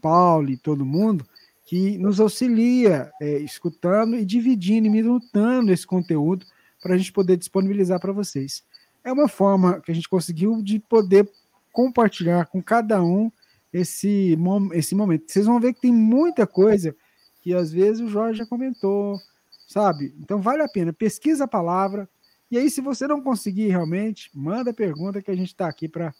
Paulo 0.00 0.50
e 0.50 0.56
todo 0.56 0.84
mundo, 0.84 1.26
que 1.64 1.98
nos 1.98 2.18
auxilia 2.18 3.10
é, 3.20 3.38
escutando 3.38 4.16
e 4.16 4.24
dividindo 4.24 4.86
e 4.86 4.90
minutando 4.90 5.72
esse 5.72 5.86
conteúdo 5.86 6.46
para 6.82 6.94
a 6.94 6.98
gente 6.98 7.12
poder 7.12 7.36
disponibilizar 7.36 8.00
para 8.00 8.12
vocês. 8.12 8.64
É 9.04 9.12
uma 9.12 9.28
forma 9.28 9.80
que 9.80 9.90
a 9.90 9.94
gente 9.94 10.08
conseguiu 10.08 10.62
de 10.62 10.78
poder 10.78 11.30
compartilhar 11.72 12.46
com 12.46 12.62
cada 12.62 13.02
um 13.02 13.30
esse, 13.72 14.36
esse 14.72 14.94
momento. 14.94 15.24
Vocês 15.30 15.46
vão 15.46 15.60
ver 15.60 15.74
que 15.74 15.80
tem 15.80 15.92
muita 15.92 16.46
coisa 16.46 16.96
que 17.42 17.54
às 17.54 17.70
vezes 17.70 18.00
o 18.00 18.08
Jorge 18.08 18.38
já 18.38 18.46
comentou, 18.46 19.20
sabe? 19.66 20.14
Então 20.18 20.40
vale 20.40 20.62
a 20.62 20.68
pena, 20.68 20.92
pesquisa 20.92 21.44
a 21.44 21.48
palavra. 21.48 22.08
E 22.50 22.56
aí, 22.56 22.70
se 22.70 22.80
você 22.80 23.06
não 23.06 23.20
conseguir 23.20 23.68
realmente, 23.68 24.30
manda 24.34 24.72
pergunta 24.72 25.20
que 25.20 25.30
a 25.30 25.36
gente 25.36 25.48
está 25.48 25.68
aqui 25.68 25.88
para 25.88 26.14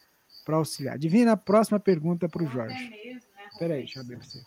auxiliar. 0.49 0.99
Divina 0.99 1.33
a 1.33 1.37
próxima 1.37 1.81
pergunta 1.81 2.29
para 2.29 2.43
o 2.43 2.49
Jorge. 2.49 2.77
Espera 3.53 3.75
aí, 3.75 3.81
deixa 3.81 3.99
eu 3.99 4.03
abrir 4.03 4.17
para 4.19 4.27
você. 4.27 4.41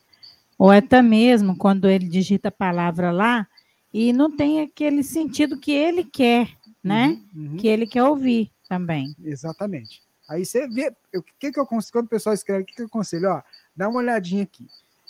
Ou 0.57 0.69
até 0.69 1.01
mesmo 1.01 1.57
quando 1.57 1.89
ele 1.89 2.07
digita 2.07 2.49
a 2.49 2.51
palavra 2.51 3.11
lá 3.11 3.47
e 3.91 4.13
não 4.13 4.29
tem 4.29 4.61
aquele 4.61 5.03
sentido 5.03 5.59
que 5.59 5.71
ele 5.71 6.03
quer, 6.03 6.55
né? 6.83 7.19
Uhum, 7.33 7.51
uhum. 7.51 7.57
Que 7.57 7.67
ele 7.67 7.87
quer 7.87 8.03
ouvir 8.03 8.51
também. 8.69 9.15
Exatamente. 9.23 10.03
Aí 10.29 10.45
você 10.45 10.67
vê, 10.67 10.93
o 11.15 11.23
que, 11.39 11.51
que 11.51 11.59
eu 11.59 11.65
consigo, 11.65 11.93
quando 11.93 12.05
o 12.05 12.09
pessoal 12.09 12.33
escreve, 12.33 12.63
o 12.63 12.65
que, 12.65 12.75
que 12.75 12.81
eu 12.83 12.85
aconselho? 12.85 13.29
Ó, 13.29 13.41
dá 13.75 13.89
uma 13.89 13.99
olhadinha 13.99 14.43
aqui. 14.43 14.67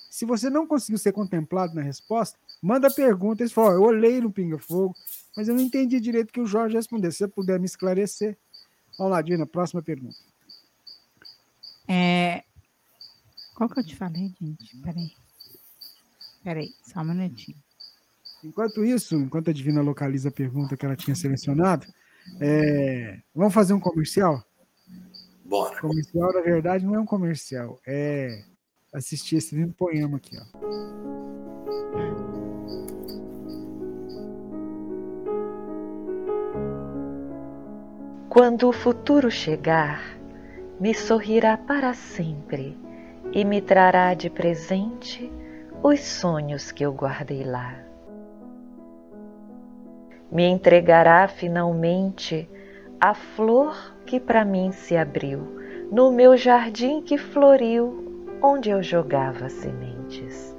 Se 0.09 0.25
você 0.25 0.49
não 0.49 0.65
conseguiu 0.65 0.97
ser 0.97 1.11
contemplado 1.11 1.75
na 1.75 1.81
resposta, 1.81 2.39
manda 2.61 2.89
pergunta. 2.89 3.43
Eles 3.43 3.53
falam, 3.53 3.73
eu 3.73 3.83
olhei 3.83 4.19
no 4.19 4.31
Pinga 4.31 4.57
Fogo, 4.57 4.95
mas 5.35 5.47
eu 5.47 5.55
não 5.55 5.61
entendi 5.61 5.99
direito 5.99 6.33
que 6.33 6.41
o 6.41 6.45
Jorge 6.45 6.75
respondeu. 6.75 7.11
Se 7.11 7.19
você 7.19 7.27
puder 7.27 7.59
me 7.59 7.65
esclarecer. 7.65 8.37
Vamos 8.97 9.11
lá, 9.13 9.21
Dina, 9.21 9.45
próxima 9.45 9.81
pergunta. 9.81 10.17
É... 11.87 12.43
Qual 13.55 13.69
que 13.69 13.79
eu 13.79 13.85
te 13.85 13.95
falei, 13.95 14.33
gente? 14.39 14.77
Peraí. 14.77 15.11
Peraí, 16.43 16.73
só 16.83 17.01
um 17.01 17.05
minutinho. 17.05 17.57
Enquanto 18.43 18.83
isso, 18.83 19.15
enquanto 19.15 19.49
a 19.49 19.53
Divina 19.53 19.81
localiza 19.81 20.29
a 20.29 20.31
pergunta 20.31 20.75
que 20.75 20.85
ela 20.85 20.95
tinha 20.95 21.15
selecionado, 21.15 21.85
é... 22.39 23.21
vamos 23.33 23.53
fazer 23.53 23.73
um 23.73 23.79
comercial? 23.79 24.43
Bora. 25.45 25.79
Comercial, 25.79 26.33
na 26.33 26.41
verdade, 26.41 26.85
não 26.85 26.95
é 26.95 26.99
um 26.99 27.05
comercial. 27.05 27.79
É 27.85 28.43
assistir 28.93 29.37
esse 29.37 29.55
lindo 29.55 29.73
poema 29.73 30.17
aqui, 30.17 30.37
ó. 30.37 32.20
Quando 38.31 38.69
o 38.69 38.71
futuro 38.71 39.29
chegar, 39.29 40.01
me 40.79 40.93
sorrirá 40.93 41.57
para 41.57 41.93
sempre 41.93 42.77
e 43.33 43.43
me 43.43 43.59
trará 43.61 44.13
de 44.13 44.29
presente 44.29 45.29
os 45.83 45.99
sonhos 45.99 46.71
que 46.71 46.85
eu 46.85 46.93
guardei 46.93 47.43
lá. 47.43 47.75
Me 50.31 50.45
entregará 50.45 51.27
finalmente 51.27 52.49
a 53.01 53.13
flor 53.13 53.75
que 54.05 54.17
para 54.17 54.45
mim 54.45 54.71
se 54.71 54.95
abriu 54.95 55.59
no 55.91 56.09
meu 56.09 56.37
jardim 56.37 57.01
que 57.01 57.17
floriu 57.17 58.29
onde 58.41 58.69
eu 58.69 58.81
jogava 58.81 59.49
sementes. 59.49 60.55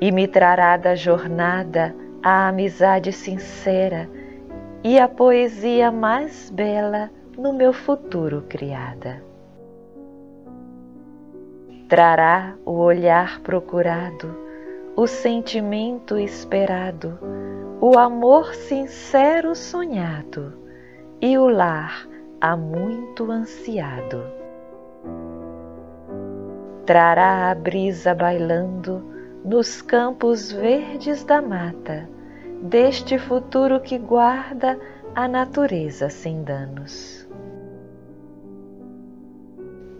E 0.00 0.10
me 0.10 0.26
trará 0.26 0.78
da 0.78 0.94
jornada 0.94 1.94
a 2.22 2.48
amizade 2.48 3.12
sincera 3.12 4.08
e 4.82 4.98
a 4.98 5.08
poesia 5.08 5.90
mais 5.90 6.50
bela 6.50 7.10
no 7.36 7.52
meu 7.52 7.72
futuro 7.72 8.44
criada. 8.48 9.22
Trará 11.88 12.54
o 12.64 12.72
olhar 12.72 13.40
procurado, 13.40 14.36
o 14.96 15.06
sentimento 15.06 16.16
esperado, 16.18 17.18
o 17.80 17.98
amor 17.98 18.54
sincero 18.54 19.54
sonhado 19.54 20.52
e 21.20 21.36
o 21.36 21.48
lar 21.48 22.06
há 22.40 22.56
muito 22.56 23.30
ansiado 23.30 24.40
trará 26.90 27.52
a 27.52 27.54
brisa 27.54 28.12
bailando 28.16 29.00
nos 29.44 29.80
campos 29.80 30.50
verdes 30.50 31.22
da 31.22 31.40
mata, 31.40 32.08
deste 32.60 33.18
futuro 33.18 33.80
que 33.80 33.98
guarda 33.98 34.78
a 35.14 35.26
natureza 35.26 36.08
sem 36.08 36.42
danos. 36.42 37.28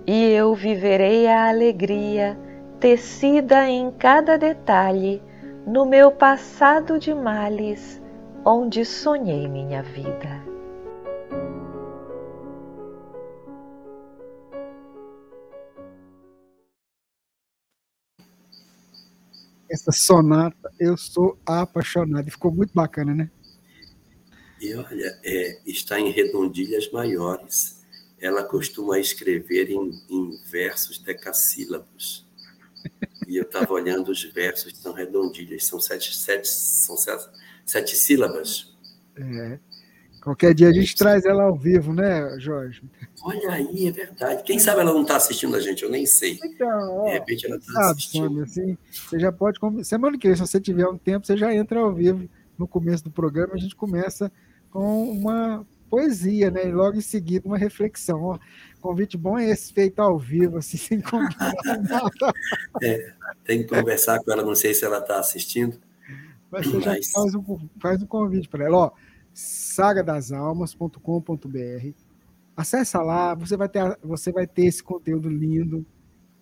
E 0.07 0.31
eu 0.31 0.55
viverei 0.55 1.27
a 1.27 1.49
alegria 1.49 2.39
tecida 2.79 3.69
em 3.69 3.91
cada 3.91 4.37
detalhe 4.37 5.23
no 5.67 5.85
meu 5.87 6.11
passado 6.11 6.99
de 6.99 7.15
males, 7.15 8.03
onde 8.45 8.85
sonhei 8.85 9.47
minha 9.47 9.83
vida. 9.83 10.51
Essa 19.71 19.93
sonata, 19.93 20.73
eu 20.79 20.97
sou 20.97 21.39
apaixonado. 21.47 22.27
E 22.27 22.31
ficou 22.31 22.53
muito 22.53 22.73
bacana, 22.75 23.15
né? 23.15 23.31
E 24.61 24.75
olha, 24.75 25.19
é, 25.25 25.61
está 25.65 25.99
em 25.99 26.11
redondilhas 26.11 26.91
maiores. 26.91 27.81
Ela 28.21 28.45
costuma 28.45 28.99
escrever 28.99 29.71
em, 29.71 29.91
em 30.11 30.39
versos 30.51 30.99
decassílabos. 30.99 32.29
E 33.27 33.37
eu 33.37 33.45
estava 33.45 33.73
olhando 33.73 34.11
os 34.11 34.23
versos, 34.25 34.77
são 34.77 34.93
redondilhas, 34.93 35.65
são 35.67 35.81
sete, 35.81 36.15
sete, 36.15 36.49
são 36.49 36.97
sete, 36.97 37.29
sete 37.65 37.97
sílabas. 37.97 38.75
É. 39.17 39.59
Qualquer 40.23 40.53
dia 40.55 40.69
a 40.69 40.73
gente 40.73 40.95
traz 40.95 41.25
ela 41.25 41.45
ao 41.45 41.57
vivo, 41.57 41.95
né, 41.95 42.39
Jorge? 42.39 42.83
Olha 43.23 43.53
aí, 43.53 43.89
é 43.89 43.91
verdade. 43.91 44.43
Quem 44.43 44.59
sabe 44.59 44.81
ela 44.81 44.93
não 44.93 45.03
está 45.03 45.17
assistindo 45.17 45.57
a 45.57 45.61
gente, 45.61 45.83
eu 45.83 45.91
nem 45.91 46.05
sei. 46.05 46.39
Então, 46.45 46.99
ó, 46.99 47.07
de 47.07 47.13
repente 47.13 47.47
ela 47.47 47.57
está 47.57 47.91
assistindo. 47.91 48.43
assim, 48.43 48.77
você 48.93 49.19
já 49.19 49.33
pode. 49.33 49.59
Semana 49.85 50.19
que 50.19 50.29
vem, 50.29 50.37
se 50.37 50.43
você 50.43 50.61
tiver 50.61 50.87
um 50.87 50.99
tempo, 50.99 51.27
você 51.27 51.37
já 51.37 51.55
entra 51.55 51.81
ao 51.81 51.95
vivo 51.95 52.29
no 52.59 52.69
começo 52.69 53.03
do 53.05 53.11
programa, 53.11 53.55
a 53.55 53.59
gente 53.59 53.75
começa 53.75 54.31
com 54.71 55.11
uma 55.11 55.67
poesia, 55.89 56.51
né? 56.51 56.69
E 56.69 56.73
logo 56.73 56.99
em 56.99 57.03
seguida 57.03 57.49
uma 57.49 57.59
reflexão. 57.59 58.23
Ó, 58.23 58.39
convite 58.81 59.17
bom 59.17 59.39
é 59.39 59.51
esse 59.51 59.73
feito 59.73 60.01
ao 60.01 60.19
vivo, 60.19 60.59
assim, 60.59 60.77
sem 60.79 61.01
combinar 61.01 61.55
nada. 61.89 62.11
É, 62.83 63.13
tem 63.45 63.63
que 63.63 63.69
conversar 63.69 64.21
com 64.21 64.31
ela, 64.31 64.43
não 64.43 64.55
sei 64.55 64.73
se 64.73 64.85
ela 64.85 64.99
está 64.99 65.19
assistindo. 65.19 65.79
Mas 66.51 66.67
você 66.67 66.81
já 66.81 66.93
faz 67.13 67.35
um, 67.35 67.69
faz 67.81 68.03
um 68.03 68.07
convite 68.07 68.49
para 68.49 68.65
ela, 68.65 68.77
ó, 68.77 68.91
sagadasalmas.com.br. 69.33 71.95
Acessa 72.57 73.01
lá, 73.01 73.35
você 73.35 73.57
vai, 73.57 73.69
ter, 73.69 73.99
você 74.03 74.33
vai 74.33 74.47
ter 74.47 74.67
esse 74.67 74.83
conteúdo 74.83 75.29
lindo 75.29 75.87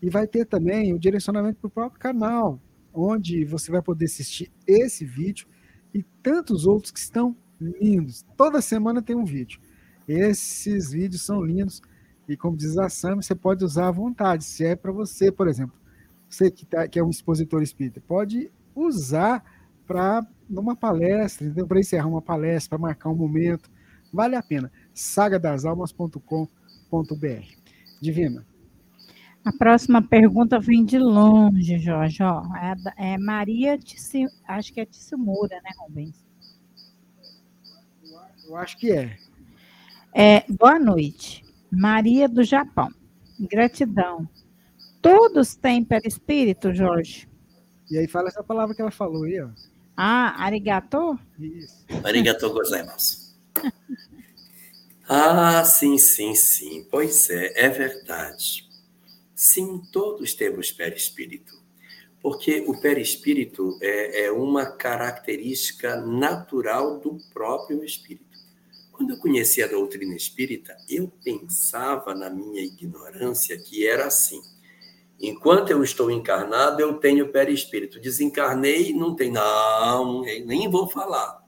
e 0.01 0.11
vai 0.11 0.27
ter 0.27 0.45
também 0.45 0.93
o 0.93 0.99
direcionamento 0.99 1.59
para 1.61 1.69
o 1.69 1.71
próprio 1.71 2.01
canal, 2.01 2.61
onde 2.93 3.45
você 3.45 3.71
vai 3.71 3.83
poder 3.83 4.07
assistir 4.07 4.51
esse 4.67 5.05
vídeo 5.05 5.47
e 5.93 6.03
tantos 6.23 6.67
outros 6.67 6.91
que 6.91 6.99
estão 6.99 7.37
lindos. 7.61 8.25
Toda 8.37 8.61
semana 8.61 9.03
tem 9.03 9.17
um 9.17 9.25
vídeo. 9.25 9.61
Esses 10.07 10.93
vídeos 10.93 11.23
são 11.23 11.43
lindos 11.43 11.83
e, 12.29 12.37
como 12.37 12.57
diz 12.57 12.77
a 12.79 12.89
Sam, 12.89 13.17
você 13.17 13.35
pode 13.35 13.65
usar 13.65 13.89
à 13.89 13.93
vontade. 13.93 14.45
Se 14.45 14.65
é 14.65 14.77
para 14.77 14.93
você, 14.93 15.31
por 15.31 15.49
exemplo, 15.49 15.77
você 16.29 16.51
que, 16.51 16.67
tá, 16.67 16.87
que 16.87 16.99
é 16.99 17.05
um 17.05 17.11
expositor 17.11 17.63
espírita, 17.63 18.03
pode 18.07 18.51
usar 18.75 19.45
para 19.87 20.27
numa 20.49 20.75
palestra, 20.75 21.53
para 21.67 21.81
encerrar 21.81 22.07
uma 22.09 22.23
palestra, 22.23 22.71
para 22.71 22.79
marcar 22.79 23.11
um 23.11 23.17
momento. 23.17 23.71
Vale 24.13 24.37
a 24.37 24.43
pena. 24.43 24.73
sagadasalmas.com.br. 24.95 26.47
Divina. 28.01 28.47
A 29.45 29.53
próxima 29.53 30.03
pergunta 30.03 30.59
vem 30.59 30.85
de 30.85 30.99
longe, 30.99 31.79
Jorge. 31.79 32.23
Ó, 32.23 32.43
é, 32.57 32.75
é 33.15 33.19
Maria 33.19 33.79
Tissi, 33.79 34.27
acho 34.47 34.73
que 34.73 34.81
é 34.81 34.87
Tissimura, 34.87 35.61
né, 35.63 35.71
Rubens? 35.79 36.25
Eu 38.47 38.57
acho 38.57 38.79
que 38.79 38.91
é. 38.91 39.17
é. 40.15 40.45
Boa 40.49 40.79
noite. 40.79 41.45
Maria 41.71 42.29
do 42.29 42.43
Japão. 42.43 42.89
Gratidão. 43.39 44.29
Todos 45.03 45.55
têm 45.55 45.85
perispírito, 45.85 46.75
Jorge? 46.75 47.29
E 47.91 47.99
aí 47.99 48.07
fala 48.09 48.29
essa 48.29 48.43
palavra 48.43 48.75
que 48.75 48.83
ela 48.83 48.91
falou 48.91 49.25
aí, 49.25 49.41
ó. 49.41 49.49
Ah, 50.01 50.45
arigato? 50.45 51.19
Isso. 51.41 51.85
Arigato 52.05 52.53
gozaimasu. 52.53 53.35
ah, 55.09 55.65
sim, 55.65 55.99
sim, 55.99 56.37
sim. 56.37 56.87
Pois 56.89 57.29
é, 57.31 57.65
é 57.65 57.69
verdade. 57.69 58.65
Sim, 59.35 59.83
todos 59.93 60.35
temos 60.35 60.71
perispírito. 60.71 61.61
Porque 62.23 62.65
o 62.69 62.81
perispírito 62.81 63.77
é, 63.83 64.27
é 64.27 64.31
uma 64.31 64.67
característica 64.67 65.97
natural 65.97 67.01
do 67.01 67.19
próprio 67.33 67.83
espírito. 67.83 68.39
Quando 68.93 69.15
eu 69.15 69.19
conheci 69.19 69.65
a 69.65 69.67
doutrina 69.67 70.15
espírita, 70.15 70.77
eu 70.89 71.09
pensava 71.25 72.15
na 72.15 72.31
minha 72.31 72.63
ignorância 72.63 73.59
que 73.59 73.85
era 73.85 74.07
assim 74.07 74.41
Enquanto 75.21 75.71
eu 75.71 75.83
estou 75.83 76.11
encarnado, 76.11 76.81
eu 76.81 76.95
tenho 76.95 77.33
perispírito. 77.33 78.01
Desencarnei, 78.01 78.93
não 78.93 79.17
tem. 79.17 79.33
Não, 79.33 80.23
nem 80.23 80.71
vou 80.71 80.89
falar. 80.89 81.45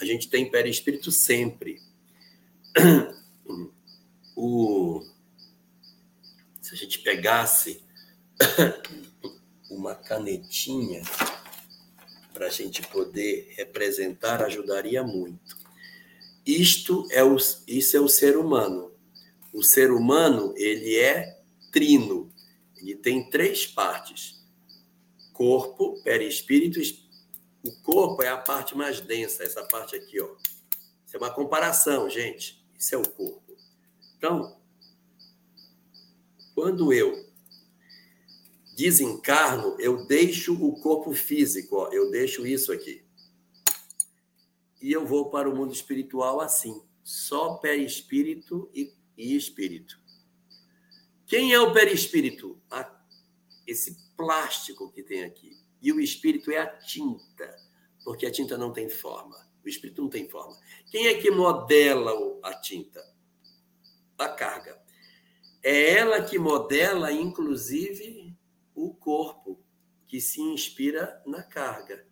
A 0.00 0.04
gente 0.04 0.28
tem 0.28 0.50
perispírito 0.50 1.10
sempre. 1.10 1.80
O, 4.42 5.02
se 6.62 6.74
a 6.74 6.76
gente 6.78 7.00
pegasse 7.00 7.82
uma 9.70 9.94
canetinha 9.94 11.02
para 12.32 12.46
a 12.46 12.50
gente 12.50 12.80
poder 12.88 13.52
representar, 13.56 14.42
ajudaria 14.42 15.02
muito. 15.02 15.58
Isto 16.46 17.06
é 17.10 17.22
o, 17.22 17.36
isso 17.66 17.96
é 17.96 18.00
o 18.00 18.08
ser 18.08 18.38
humano. 18.38 18.92
O 19.52 19.62
ser 19.62 19.90
humano 19.90 20.54
ele 20.56 20.96
é 20.96 21.38
trino 21.70 22.29
ele 22.80 22.96
tem 22.96 23.28
três 23.28 23.66
partes: 23.66 24.42
corpo, 25.32 26.02
perispírito. 26.02 26.80
O 27.62 27.72
corpo 27.82 28.22
é 28.22 28.28
a 28.28 28.38
parte 28.38 28.76
mais 28.76 29.00
densa, 29.00 29.42
essa 29.42 29.62
parte 29.64 29.94
aqui, 29.94 30.20
ó. 30.20 30.34
Isso 31.06 31.16
é 31.16 31.18
uma 31.18 31.30
comparação, 31.30 32.08
gente. 32.08 32.64
Isso 32.78 32.94
é 32.94 32.98
o 32.98 33.06
corpo. 33.06 33.54
Então, 34.16 34.58
quando 36.54 36.92
eu 36.92 37.28
desencarno, 38.76 39.76
eu 39.78 40.06
deixo 40.06 40.54
o 40.54 40.80
corpo 40.80 41.12
físico, 41.12 41.76
ó, 41.76 41.88
eu 41.92 42.10
deixo 42.10 42.46
isso 42.46 42.72
aqui. 42.72 43.04
E 44.80 44.90
eu 44.90 45.06
vou 45.06 45.28
para 45.28 45.50
o 45.50 45.54
mundo 45.54 45.74
espiritual 45.74 46.40
assim, 46.40 46.82
só 47.04 47.56
perispírito 47.56 48.70
e, 48.74 48.94
e 49.18 49.36
espírito. 49.36 49.99
Quem 51.30 51.52
é 51.52 51.60
o 51.60 51.72
perispírito? 51.72 52.60
esse 53.64 53.96
plástico 54.16 54.90
que 54.90 55.00
tem 55.00 55.22
aqui. 55.22 55.56
E 55.80 55.92
o 55.92 56.00
espírito 56.00 56.50
é 56.50 56.58
a 56.58 56.66
tinta, 56.66 57.56
porque 58.02 58.26
a 58.26 58.32
tinta 58.32 58.58
não 58.58 58.72
tem 58.72 58.88
forma. 58.88 59.36
O 59.64 59.68
espírito 59.68 60.02
não 60.02 60.10
tem 60.10 60.28
forma. 60.28 60.58
Quem 60.90 61.06
é 61.06 61.14
que 61.14 61.30
modela 61.30 62.12
a 62.42 62.52
tinta? 62.54 63.00
A 64.18 64.28
carga. 64.28 64.82
É 65.62 65.98
ela 65.98 66.20
que 66.20 66.36
modela, 66.36 67.12
inclusive, 67.12 68.36
o 68.74 68.92
corpo, 68.92 69.62
que 70.08 70.20
se 70.20 70.40
inspira 70.40 71.22
na 71.24 71.44
carga. 71.44 72.04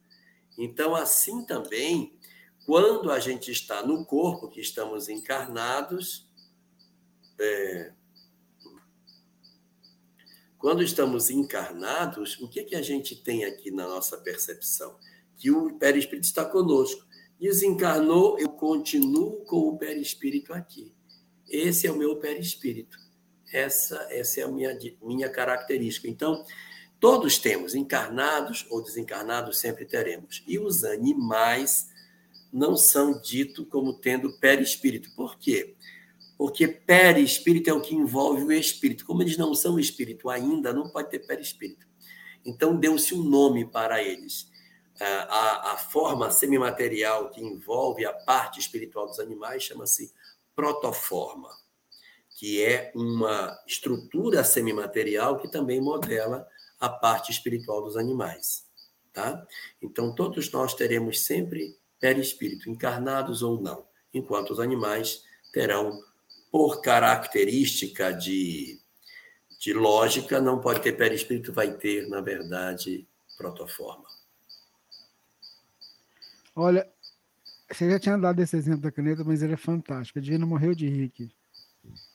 Então, 0.56 0.94
assim 0.94 1.44
também, 1.44 2.16
quando 2.64 3.10
a 3.10 3.18
gente 3.18 3.50
está 3.50 3.84
no 3.84 4.06
corpo, 4.06 4.48
que 4.48 4.60
estamos 4.60 5.08
encarnados, 5.08 6.30
é, 7.36 7.94
quando 10.58 10.82
estamos 10.82 11.30
encarnados, 11.30 12.38
o 12.40 12.48
que, 12.48 12.64
que 12.64 12.74
a 12.74 12.82
gente 12.82 13.14
tem 13.14 13.44
aqui 13.44 13.70
na 13.70 13.86
nossa 13.86 14.18
percepção? 14.18 14.96
Que 15.36 15.52
o 15.52 15.78
perispírito 15.78 16.26
está 16.26 16.44
conosco. 16.44 17.06
Desencarnou, 17.40 18.36
eu 18.40 18.48
continuo 18.48 19.44
com 19.44 19.68
o 19.68 19.78
perispírito 19.78 20.52
aqui. 20.52 20.92
Esse 21.48 21.86
é 21.86 21.92
o 21.92 21.96
meu 21.96 22.16
perispírito. 22.16 22.98
Essa, 23.52 24.08
essa 24.10 24.40
é 24.40 24.44
a 24.44 24.48
minha, 24.48 24.76
minha 25.00 25.30
característica. 25.30 26.08
Então, 26.08 26.44
todos 26.98 27.38
temos, 27.38 27.76
encarnados 27.76 28.66
ou 28.68 28.82
desencarnados, 28.82 29.58
sempre 29.58 29.84
teremos. 29.84 30.42
E 30.46 30.58
os 30.58 30.82
animais 30.82 31.88
não 32.52 32.76
são 32.76 33.20
ditos 33.20 33.66
como 33.70 33.94
tendo 33.94 34.38
perispírito. 34.40 35.14
Por 35.14 35.38
quê? 35.38 35.76
Porque 36.38 36.68
perispírito 36.68 37.68
é 37.68 37.72
o 37.72 37.80
que 37.80 37.96
envolve 37.96 38.44
o 38.44 38.52
espírito. 38.52 39.04
Como 39.04 39.20
eles 39.20 39.36
não 39.36 39.52
são 39.56 39.76
espírito 39.76 40.30
ainda, 40.30 40.72
não 40.72 40.88
pode 40.88 41.10
ter 41.10 41.18
perispírito. 41.26 41.84
Então, 42.44 42.76
deu-se 42.76 43.12
um 43.12 43.24
nome 43.24 43.66
para 43.66 44.00
eles. 44.00 44.48
A, 45.00 45.72
a 45.72 45.76
forma 45.76 46.30
semimaterial 46.30 47.30
que 47.30 47.40
envolve 47.40 48.04
a 48.06 48.12
parte 48.12 48.60
espiritual 48.60 49.06
dos 49.06 49.18
animais 49.18 49.64
chama-se 49.64 50.12
protoforma, 50.54 51.50
que 52.36 52.62
é 52.62 52.92
uma 52.94 53.56
estrutura 53.66 54.42
semimaterial 54.42 55.38
que 55.38 55.48
também 55.48 55.80
modela 55.80 56.48
a 56.80 56.88
parte 56.88 57.32
espiritual 57.32 57.82
dos 57.82 57.96
animais. 57.96 58.64
Tá? 59.12 59.44
Então, 59.82 60.14
todos 60.14 60.50
nós 60.52 60.74
teremos 60.74 61.20
sempre 61.20 61.76
perispírito, 62.00 62.70
encarnados 62.70 63.42
ou 63.42 63.60
não, 63.60 63.86
enquanto 64.14 64.50
os 64.50 64.60
animais 64.60 65.24
terão 65.52 66.00
por 66.50 66.80
característica 66.80 68.12
de, 68.12 68.80
de 69.60 69.72
lógica, 69.72 70.40
não 70.40 70.60
pode 70.60 70.80
ter 70.80 70.92
perispírito, 70.92 71.52
vai 71.52 71.72
ter, 71.72 72.08
na 72.08 72.20
verdade, 72.20 73.06
protoforma. 73.36 74.06
Olha, 76.54 76.88
você 77.70 77.90
já 77.90 77.98
tinha 77.98 78.18
dado 78.18 78.40
esse 78.40 78.56
exemplo 78.56 78.80
da 78.80 78.90
caneta, 78.90 79.22
mas 79.24 79.42
ele 79.42 79.52
é 79.52 79.56
fantástico. 79.56 80.18
A 80.18 80.22
Divina 80.22 80.46
morreu 80.46 80.74
de 80.74 80.88
rir 80.88 81.04
aqui. 81.04 81.30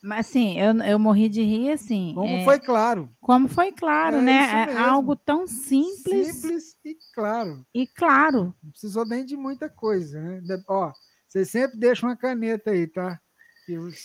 Mas 0.02 0.28
assim, 0.28 0.60
eu, 0.60 0.74
eu 0.82 0.98
morri 0.98 1.28
de 1.28 1.42
rir 1.42 1.70
assim. 1.70 2.12
Como 2.14 2.28
é, 2.28 2.44
foi 2.44 2.60
claro. 2.60 3.10
Como 3.20 3.48
foi 3.48 3.72
claro, 3.72 4.18
é 4.18 4.22
né? 4.22 4.66
É 4.70 4.76
algo 4.76 5.16
tão 5.16 5.46
simples. 5.46 6.36
Simples 6.36 6.76
e 6.84 6.96
claro. 7.14 7.64
E 7.74 7.86
claro. 7.86 8.54
Não 8.62 8.70
precisou 8.70 9.06
nem 9.06 9.24
de 9.24 9.36
muita 9.36 9.68
coisa, 9.68 10.20
né? 10.20 10.62
Ó, 10.68 10.92
você 11.26 11.44
sempre 11.44 11.78
deixa 11.78 12.06
uma 12.06 12.16
caneta 12.16 12.70
aí, 12.70 12.86
tá? 12.86 13.18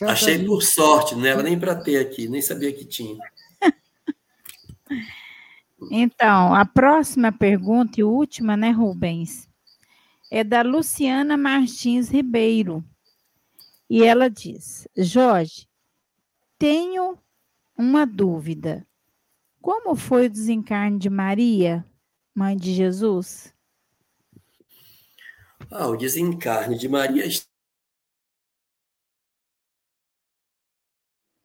Achei 0.07 0.45
por 0.45 0.61
sorte, 0.61 1.15
não 1.15 1.25
era 1.25 1.43
nem 1.43 1.59
para 1.59 1.75
ter 1.75 1.97
aqui, 1.97 2.27
nem 2.27 2.41
sabia 2.41 2.73
que 2.73 2.85
tinha. 2.85 3.17
Então, 5.89 6.53
a 6.53 6.65
próxima 6.65 7.31
pergunta 7.31 8.01
e 8.01 8.03
última, 8.03 8.57
né, 8.57 8.69
Rubens? 8.69 9.47
É 10.29 10.43
da 10.43 10.61
Luciana 10.61 11.37
Martins 11.37 12.09
Ribeiro. 12.09 12.83
E 13.89 14.03
ela 14.03 14.29
diz: 14.29 14.87
Jorge, 14.97 15.67
tenho 16.57 17.17
uma 17.77 18.05
dúvida. 18.05 18.85
Como 19.61 19.95
foi 19.95 20.27
o 20.27 20.29
desencarne 20.29 20.99
de 20.99 21.09
Maria, 21.09 21.85
mãe 22.35 22.55
de 22.55 22.73
Jesus? 22.73 23.53
Ah, 25.71 25.87
o 25.87 25.97
desencarne 25.97 26.77
de 26.77 26.87
Maria 26.87 27.25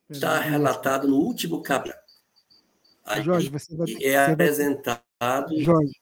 está 0.08 0.38
relatado 0.38 1.08
no 1.08 1.16
último 1.16 1.62
capítulo. 1.62 2.02
Jorge, 3.22 3.50
você 3.50 3.76
vai, 3.76 3.86
é 4.02 4.16
apresentado. 4.16 5.60
Jorge. 5.60 6.00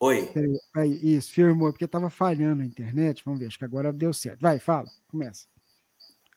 Oi. 0.00 0.30
Aí, 0.76 1.16
isso, 1.16 1.32
firmou, 1.32 1.72
porque 1.72 1.84
estava 1.84 2.08
falhando 2.08 2.62
a 2.62 2.66
internet. 2.66 3.22
Vamos 3.24 3.40
ver, 3.40 3.46
acho 3.46 3.58
que 3.58 3.64
agora 3.64 3.92
deu 3.92 4.12
certo. 4.12 4.40
Vai, 4.40 4.60
fala, 4.60 4.88
começa. 5.08 5.46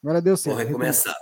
Agora 0.02 0.20
deu 0.20 0.36
certo. 0.36 0.56
Vou 0.56 0.66
recomeçar. 0.66 1.16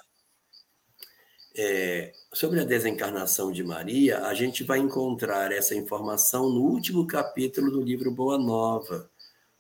É, 1.57 2.13
sobre 2.31 2.61
a 2.61 2.63
desencarnação 2.63 3.51
de 3.51 3.61
Maria, 3.63 4.25
a 4.25 4.33
gente 4.33 4.63
vai 4.63 4.79
encontrar 4.79 5.51
essa 5.51 5.75
informação 5.75 6.49
no 6.49 6.61
último 6.61 7.05
capítulo 7.05 7.69
do 7.69 7.81
livro 7.81 8.09
Boa 8.09 8.37
Nova, 8.37 9.11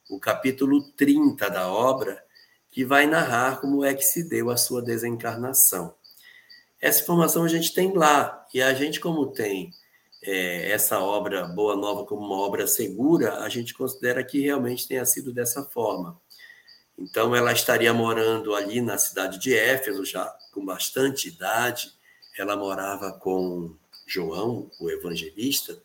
o 0.09 0.17
capítulo 0.17 0.81
30 0.93 1.49
da 1.49 1.69
obra, 1.69 2.23
que 2.71 2.85
vai 2.85 3.07
narrar 3.07 3.59
como 3.59 3.83
é 3.83 3.93
que 3.93 4.03
se 4.03 4.27
deu 4.27 4.49
a 4.49 4.57
sua 4.57 4.81
desencarnação. 4.81 5.93
Essa 6.81 7.01
informação 7.01 7.43
a 7.43 7.47
gente 7.47 7.73
tem 7.73 7.93
lá, 7.93 8.45
e 8.53 8.61
a 8.61 8.73
gente, 8.73 8.99
como 8.99 9.27
tem 9.27 9.71
é, 10.21 10.71
essa 10.71 10.99
obra 10.99 11.45
Boa 11.47 11.75
Nova 11.75 12.05
como 12.05 12.25
uma 12.25 12.37
obra 12.37 12.67
segura, 12.67 13.39
a 13.39 13.49
gente 13.49 13.73
considera 13.73 14.23
que 14.23 14.41
realmente 14.41 14.87
tenha 14.87 15.05
sido 15.05 15.33
dessa 15.33 15.63
forma. 15.63 16.19
Então, 16.97 17.35
ela 17.35 17.53
estaria 17.53 17.93
morando 17.93 18.53
ali 18.53 18.81
na 18.81 18.97
cidade 18.97 19.39
de 19.39 19.55
Éfeso, 19.55 20.03
já 20.03 20.25
com 20.53 20.65
bastante 20.65 21.29
idade. 21.29 21.93
Ela 22.37 22.57
morava 22.57 23.13
com 23.13 23.73
João, 24.05 24.69
o 24.79 24.89
evangelista, 24.89 25.81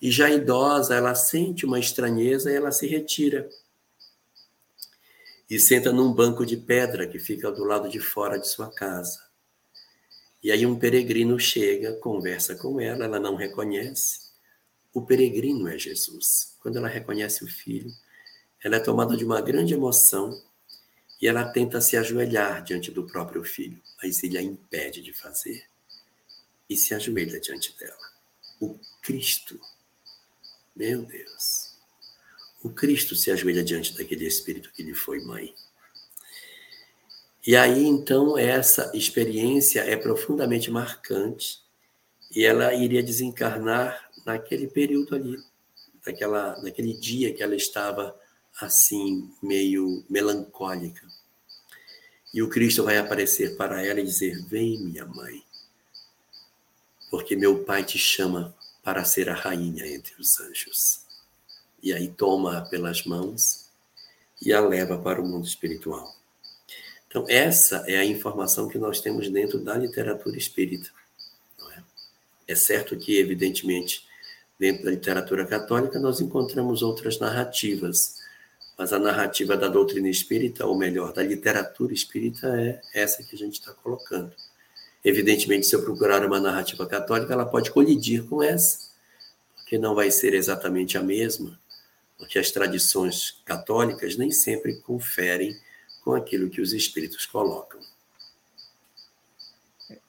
e 0.00 0.10
já 0.10 0.30
idosa, 0.30 0.94
ela 0.94 1.14
sente 1.14 1.66
uma 1.66 1.78
estranheza 1.78 2.50
e 2.50 2.54
ela 2.54 2.70
se 2.70 2.86
retira. 2.86 3.48
E 5.48 5.58
senta 5.58 5.92
num 5.92 6.12
banco 6.12 6.44
de 6.44 6.56
pedra 6.56 7.06
que 7.06 7.18
fica 7.18 7.50
do 7.50 7.64
lado 7.64 7.88
de 7.88 8.00
fora 8.00 8.38
de 8.38 8.48
sua 8.48 8.70
casa. 8.70 9.28
E 10.42 10.52
aí 10.52 10.64
um 10.66 10.78
peregrino 10.78 11.38
chega, 11.38 11.94
conversa 11.96 12.54
com 12.54 12.80
ela, 12.80 13.04
ela 13.04 13.18
não 13.18 13.34
reconhece. 13.34 14.28
O 14.92 15.02
peregrino 15.02 15.68
é 15.68 15.78
Jesus. 15.78 16.56
Quando 16.60 16.76
ela 16.76 16.88
reconhece 16.88 17.44
o 17.44 17.48
filho, 17.48 17.90
ela 18.62 18.76
é 18.76 18.80
tomada 18.80 19.16
de 19.16 19.24
uma 19.24 19.40
grande 19.40 19.74
emoção 19.74 20.40
e 21.20 21.26
ela 21.26 21.44
tenta 21.50 21.80
se 21.80 21.96
ajoelhar 21.96 22.62
diante 22.62 22.90
do 22.90 23.06
próprio 23.06 23.42
filho, 23.42 23.82
mas 24.02 24.22
ele 24.22 24.38
a 24.38 24.42
impede 24.42 25.02
de 25.02 25.12
fazer 25.12 25.64
e 26.68 26.76
se 26.76 26.94
ajoelha 26.94 27.40
diante 27.40 27.76
dela. 27.78 27.96
O 28.60 28.78
Cristo, 29.02 29.58
meu 30.76 31.04
Deus, 31.04 31.67
o 32.62 32.70
Cristo 32.70 33.14
se 33.14 33.30
ajoelha 33.30 33.62
diante 33.62 33.96
daquele 33.96 34.26
espírito 34.26 34.72
que 34.72 34.82
lhe 34.82 34.94
foi 34.94 35.20
mãe. 35.20 35.54
E 37.46 37.56
aí, 37.56 37.86
então, 37.86 38.36
essa 38.36 38.90
experiência 38.94 39.80
é 39.80 39.96
profundamente 39.96 40.70
marcante 40.70 41.60
e 42.34 42.44
ela 42.44 42.74
iria 42.74 43.02
desencarnar 43.02 44.10
naquele 44.26 44.66
período 44.66 45.14
ali, 45.14 45.38
naquela, 46.04 46.60
naquele 46.62 46.92
dia 46.94 47.32
que 47.32 47.42
ela 47.42 47.56
estava 47.56 48.14
assim, 48.60 49.30
meio 49.42 50.04
melancólica. 50.10 51.06
E 52.34 52.42
o 52.42 52.48
Cristo 52.48 52.84
vai 52.84 52.98
aparecer 52.98 53.56
para 53.56 53.82
ela 53.82 54.00
e 54.00 54.04
dizer: 54.04 54.44
Vem, 54.46 54.78
minha 54.82 55.06
mãe, 55.06 55.42
porque 57.10 57.34
meu 57.34 57.64
pai 57.64 57.84
te 57.84 57.96
chama 57.96 58.54
para 58.82 59.04
ser 59.04 59.30
a 59.30 59.34
rainha 59.34 59.86
entre 59.86 60.14
os 60.20 60.38
anjos. 60.40 61.07
E 61.82 61.92
aí 61.92 62.08
toma-a 62.08 62.62
pelas 62.62 63.04
mãos 63.04 63.68
e 64.40 64.52
a 64.52 64.60
leva 64.60 64.98
para 64.98 65.20
o 65.20 65.26
mundo 65.26 65.46
espiritual. 65.46 66.14
Então, 67.08 67.24
essa 67.28 67.84
é 67.86 67.96
a 67.96 68.04
informação 68.04 68.68
que 68.68 68.78
nós 68.78 69.00
temos 69.00 69.30
dentro 69.30 69.58
da 69.58 69.76
literatura 69.76 70.36
espírita. 70.36 70.90
É? 71.72 71.82
é 72.52 72.54
certo 72.54 72.96
que, 72.96 73.18
evidentemente, 73.18 74.06
dentro 74.58 74.84
da 74.84 74.90
literatura 74.90 75.46
católica, 75.46 75.98
nós 75.98 76.20
encontramos 76.20 76.82
outras 76.82 77.18
narrativas, 77.18 78.16
mas 78.76 78.92
a 78.92 78.98
narrativa 78.98 79.56
da 79.56 79.68
doutrina 79.68 80.08
espírita, 80.08 80.66
ou 80.66 80.76
melhor, 80.76 81.12
da 81.12 81.22
literatura 81.22 81.94
espírita, 81.94 82.48
é 82.60 82.80
essa 82.92 83.22
que 83.22 83.34
a 83.34 83.38
gente 83.38 83.54
está 83.54 83.72
colocando. 83.72 84.32
Evidentemente, 85.02 85.66
se 85.66 85.74
eu 85.74 85.82
procurar 85.82 86.24
uma 86.26 86.38
narrativa 86.38 86.86
católica, 86.86 87.32
ela 87.32 87.46
pode 87.46 87.70
colidir 87.70 88.24
com 88.24 88.42
essa, 88.42 88.88
porque 89.56 89.78
não 89.78 89.94
vai 89.94 90.10
ser 90.10 90.34
exatamente 90.34 90.98
a 90.98 91.02
mesma, 91.02 91.58
porque 92.18 92.38
as 92.38 92.50
tradições 92.50 93.40
católicas 93.44 94.16
nem 94.16 94.30
sempre 94.30 94.80
conferem 94.80 95.56
com 96.02 96.14
aquilo 96.14 96.50
que 96.50 96.60
os 96.60 96.72
espíritos 96.72 97.24
colocam. 97.24 97.80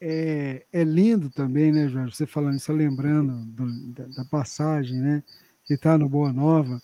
É, 0.00 0.64
é 0.72 0.84
lindo 0.84 1.30
também, 1.30 1.72
né, 1.72 1.88
Jorge? 1.88 2.14
Você 2.14 2.26
falando 2.26 2.56
isso, 2.56 2.72
lembrando 2.72 3.32
do, 3.46 3.92
da, 3.92 4.04
da, 4.22 4.24
passagem, 4.24 4.98
né? 4.98 5.22
Que 5.64 5.74
está 5.74 5.96
no 5.96 6.08
Boa 6.08 6.32
Nova, 6.32 6.82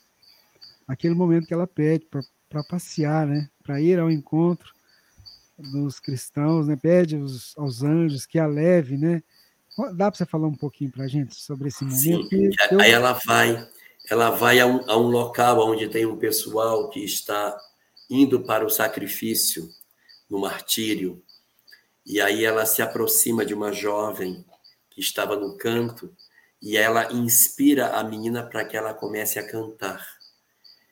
aquele 0.86 1.14
momento 1.14 1.46
que 1.46 1.52
ela 1.52 1.66
pede 1.66 2.06
para 2.48 2.64
passear, 2.64 3.26
né? 3.26 3.50
Para 3.62 3.80
ir 3.80 3.98
ao 3.98 4.10
encontro 4.10 4.72
dos 5.58 5.98
cristãos, 5.98 6.66
né? 6.66 6.76
Pede 6.76 7.16
aos, 7.16 7.56
aos 7.58 7.82
anjos 7.82 8.24
que 8.24 8.38
a 8.38 8.46
leve, 8.46 8.96
né? 8.96 9.22
Dá 9.94 10.10
para 10.10 10.16
você 10.16 10.24
falar 10.24 10.46
um 10.46 10.54
pouquinho 10.54 10.90
para 10.90 11.04
a 11.04 11.08
gente 11.08 11.34
sobre 11.34 11.68
esse 11.68 11.84
momento? 11.84 12.28
Sim, 12.28 12.50
aí 12.80 12.90
ela 12.90 13.12
vai, 13.26 13.68
ela 14.08 14.30
vai 14.30 14.60
a 14.60 14.66
um, 14.66 14.88
a 14.88 14.96
um 14.96 15.08
local 15.08 15.68
onde 15.68 15.88
tem 15.88 16.06
um 16.06 16.16
pessoal 16.16 16.88
que 16.90 17.04
está 17.04 17.56
indo 18.08 18.40
para 18.42 18.64
o 18.64 18.70
sacrifício, 18.70 19.68
no 20.30 20.38
martírio. 20.38 21.22
E 22.04 22.20
aí 22.20 22.44
ela 22.44 22.64
se 22.66 22.82
aproxima 22.82 23.44
de 23.44 23.52
uma 23.52 23.72
jovem 23.72 24.44
que 24.90 25.00
estava 25.00 25.36
no 25.36 25.56
canto 25.56 26.14
e 26.62 26.76
ela 26.76 27.12
inspira 27.12 27.88
a 27.88 28.04
menina 28.04 28.44
para 28.44 28.64
que 28.64 28.76
ela 28.76 28.94
comece 28.94 29.38
a 29.38 29.46
cantar. 29.46 30.06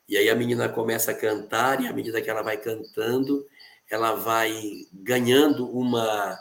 E 0.09 0.17
aí 0.17 0.29
a 0.29 0.35
menina 0.35 0.69
começa 0.69 1.13
a 1.13 1.15
cantar 1.15 1.81
e 1.81 1.87
à 1.87 1.93
medida 1.93 2.21
que 2.21 2.29
ela 2.29 2.43
vai 2.43 2.57
cantando, 2.57 3.47
ela 3.89 4.15
vai 4.15 4.53
ganhando 4.93 5.69
uma 5.71 6.39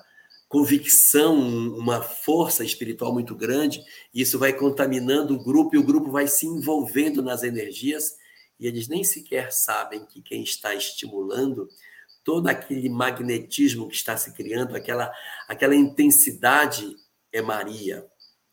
convicção, 0.53 1.35
uma 1.75 1.99
força 1.99 2.63
espiritual 2.63 3.11
muito 3.11 3.33
grande, 3.35 3.83
e 4.13 4.21
isso 4.21 4.37
vai 4.37 4.53
contaminando 4.53 5.33
o 5.33 5.43
grupo 5.43 5.75
e 5.75 5.79
o 5.79 5.83
grupo 5.83 6.11
vai 6.11 6.27
se 6.27 6.45
envolvendo 6.45 7.23
nas 7.23 7.41
energias 7.41 8.11
e 8.59 8.67
eles 8.67 8.87
nem 8.87 9.03
sequer 9.03 9.51
sabem 9.51 10.05
que 10.05 10.21
quem 10.21 10.43
está 10.43 10.75
estimulando 10.75 11.67
todo 12.23 12.47
aquele 12.49 12.87
magnetismo 12.87 13.87
que 13.87 13.95
está 13.95 14.15
se 14.15 14.31
criando, 14.35 14.75
aquela, 14.75 15.11
aquela 15.47 15.75
intensidade 15.75 16.95
é 17.31 17.41
Maria. 17.41 18.05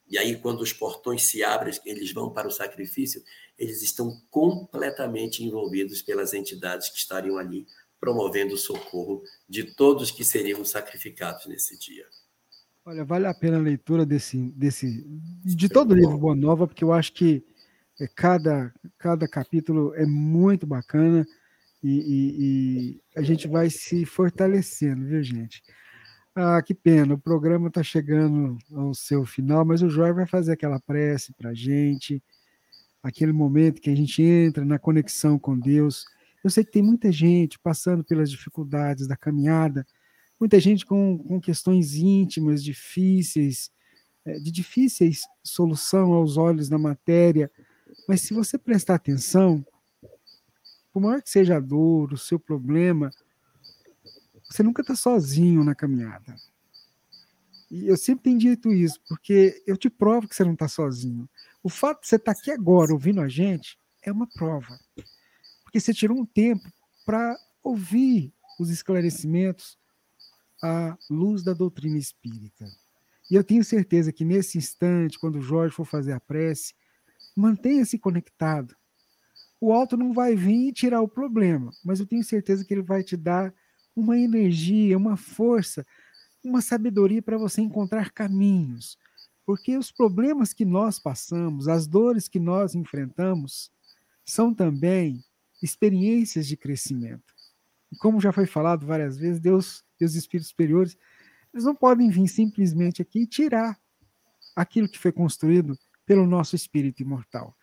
E 0.09 0.17
aí, 0.17 0.37
quando 0.37 0.63
os 0.63 0.73
portões 0.73 1.25
se 1.25 1.45
abrem, 1.45 1.79
eles 1.85 2.15
vão 2.15 2.33
para 2.33 2.49
o 2.49 2.51
sacrifício, 2.51 3.23
eles 3.59 3.83
estão 3.83 4.11
completamente 4.31 5.45
envolvidos 5.45 6.01
pelas 6.01 6.33
entidades 6.33 6.89
que 6.89 6.97
estariam 6.97 7.37
ali 7.37 7.67
promovendo 8.01 8.55
o 8.55 8.59
socorro 8.59 9.23
de 9.49 9.65
todos 9.65 10.11
que 10.11 10.25
seriam 10.25 10.65
sacrificados 10.65 11.47
nesse 11.47 11.79
dia. 11.79 12.07
Olha, 12.85 13.05
vale 13.05 13.27
a 13.27 13.35
pena 13.35 13.59
a 13.59 13.61
leitura 13.61 14.07
desse, 14.07 14.39
desse 14.53 15.05
de 15.45 15.69
todo 15.69 15.93
o 15.93 15.95
livro 15.95 16.17
Boa 16.17 16.35
Nova, 16.35 16.67
porque 16.67 16.83
eu 16.83 16.93
acho 16.93 17.13
que 17.13 17.45
é, 18.01 18.09
cada, 18.09 18.73
cada 18.99 19.29
capítulo 19.29 19.95
é 19.95 20.07
muito 20.07 20.67
bacana 20.67 21.27
e, 21.83 21.91
e, 21.91 22.45
e, 22.45 23.03
a 23.15 23.23
gente 23.23 23.47
vai 23.47 23.69
se 23.69 24.07
fortalecendo, 24.07 25.05
viu, 25.05 25.23
gente? 25.23 25.63
Ah, 26.35 26.63
que 26.63 26.73
pena, 26.73 27.15
o 27.15 27.19
programa 27.19 27.69
está 27.69 27.83
chegando 27.83 28.57
ao 28.73 28.95
seu 28.95 29.27
final, 29.27 29.65
mas 29.65 29.83
o 29.83 29.91
Jorge 29.91 30.15
vai 30.15 30.27
fazer 30.27 30.53
aquela 30.53 30.81
prece 30.81 31.35
para 31.35 31.51
a 31.51 31.55
gente, 31.55 32.23
aquele 33.03 33.33
momento 33.33 33.81
que 33.81 33.91
a 33.91 33.95
gente 33.95 34.23
entra 34.23 34.65
na 34.65 34.79
conexão 34.79 35.39
com 35.39 35.59
Deus. 35.59 36.07
Eu 36.43 36.51
sei 36.51 36.65
que 36.65 36.73
tem 36.73 36.83
muita 36.83 37.13
gente 37.13 37.59
passando 37.59 38.03
pelas 38.03 38.31
dificuldades 38.31 39.07
da 39.07 39.17
caminhada, 39.17 39.87
muita 40.39 40.59
gente 40.59 40.87
com, 40.87 41.19
com 41.19 41.41
questões 41.41 41.95
íntimas, 41.95 42.65
difíceis, 42.65 43.71
é, 44.25 44.39
de 44.39 44.51
difíceis 44.51 45.23
solução 45.43 46.13
aos 46.13 46.37
olhos 46.37 46.69
da 46.69 46.79
matéria, 46.79 47.51
mas 48.09 48.23
se 48.23 48.33
você 48.33 48.59
prestar 48.59 48.95
atenção, 48.95 49.65
por 50.93 51.01
maior 51.01 51.23
que 51.23 51.31
seja 51.31 51.57
a 51.57 51.61
dor, 51.61 52.13
o 52.13 52.19
seu 52.19 52.39
problema, 52.39 53.11
você 54.51 54.63
nunca 54.63 54.83
está 54.83 54.97
sozinho 54.97 55.63
na 55.63 55.75
caminhada. 55.75 56.35
E 57.71 57.87
eu 57.87 57.97
sempre 57.97 58.25
tenho 58.25 58.39
dito 58.39 58.73
isso, 58.73 59.01
porque 59.09 59.63
eu 59.67 59.77
te 59.77 59.89
provo 59.89 60.29
que 60.29 60.35
você 60.35 60.43
não 60.43 60.55
está 60.55 60.67
sozinho. 60.67 61.29
O 61.63 61.69
fato 61.69 62.03
de 62.03 62.09
você 62.09 62.17
estar 62.17 62.35
tá 62.35 62.41
aqui 62.41 62.51
agora 62.51 62.93
ouvindo 62.93 63.21
a 63.21 63.29
gente 63.29 63.79
é 64.03 64.11
uma 64.11 64.27
prova. 64.27 64.79
Porque 65.71 65.81
você 65.81 65.95
tirou 65.95 66.19
um 66.19 66.27
tempo 66.27 66.69
para 67.07 67.37
ouvir 67.63 68.33
os 68.59 68.71
esclarecimentos 68.71 69.79
à 70.63 70.99
luz 71.09 71.45
da 71.45 71.55
doutrina 71.55 71.97
espírita. 71.97 72.67
E 73.31 73.37
eu 73.37 73.45
tenho 73.45 73.63
certeza 73.63 74.13
que 74.13 74.25
nesse 74.25 74.59
instante, 74.59 75.19
quando 75.19 75.37
o 75.37 75.43
Jorge 75.43 75.75
for 75.75 75.85
fazer 75.85 76.13
a 76.13 76.19
prece, 76.19 76.75
Mantenha-se 77.37 77.99
conectado. 77.99 78.75
O 79.61 79.73
alto 79.73 79.97
não 79.97 80.13
vai 80.13 80.35
vir 80.35 80.73
tirar 80.73 81.01
o 81.01 81.09
problema, 81.09 81.71
mas 81.85 82.01
eu 82.01 82.07
tenho 82.07 82.25
certeza 82.25 82.65
que 82.65 82.75
ele 82.75 82.83
vai 82.83 83.03
te 83.03 83.17
dar 83.17 83.55
uma 83.95 84.19
energia, 84.19 84.97
uma 84.97 85.17
força, 85.17 85.87
uma 86.43 86.61
sabedoria 86.61 87.23
para 87.23 87.39
você 87.39 87.61
encontrar 87.61 88.11
caminhos. 88.11 88.99
Porque 89.45 89.77
os 89.77 89.91
problemas 89.93 90.53
que 90.53 90.65
nós 90.65 90.99
passamos, 90.99 91.69
as 91.69 91.87
dores 91.87 92.29
que 92.29 92.39
nós 92.39 92.75
enfrentamos, 92.75 93.71
são 94.25 94.55
também 94.55 95.23
experiências 95.63 96.47
de 96.47 96.57
crescimento. 96.57 97.35
E 97.93 97.97
como 97.97 98.21
já 98.21 98.33
foi 98.33 98.47
falado 98.47 98.87
várias 98.87 99.19
vezes, 99.19 99.41
Deus 99.41 99.85
e 100.01 100.05
os 100.05 100.15
espíritos 100.15 100.51
superiores, 100.51 100.97
eles 101.53 101.65
não 101.65 101.75
podem 101.75 102.09
vir 102.11 102.29
simplesmente 102.29 103.03
aqui 103.03 103.21
e 103.21 103.27
tirar 103.27 103.79
aquilo 104.55 104.89
que 104.89 104.99
foi 104.99 105.13
construído 105.13 105.77
pelo 106.07 106.27
nosso 106.27 106.57
espírito 106.57 107.03
imortal. 107.03 107.57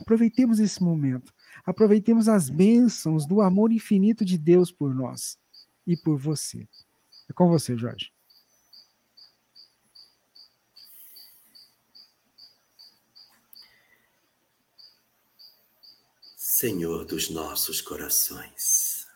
Aproveitemos 0.00 0.58
esse 0.58 0.82
momento. 0.82 1.32
Aproveitemos 1.64 2.28
as 2.28 2.50
bênçãos 2.50 3.26
do 3.26 3.40
amor 3.40 3.72
infinito 3.72 4.24
de 4.24 4.36
Deus 4.36 4.72
por 4.72 4.94
nós 4.94 5.38
e 5.86 5.96
por 5.96 6.18
você. 6.18 6.68
É 7.28 7.32
com 7.32 7.48
você, 7.48 7.76
Jorge. 7.76 8.13
Senhor 16.56 17.04
dos 17.04 17.30
nossos 17.30 17.80
corações, 17.80 19.08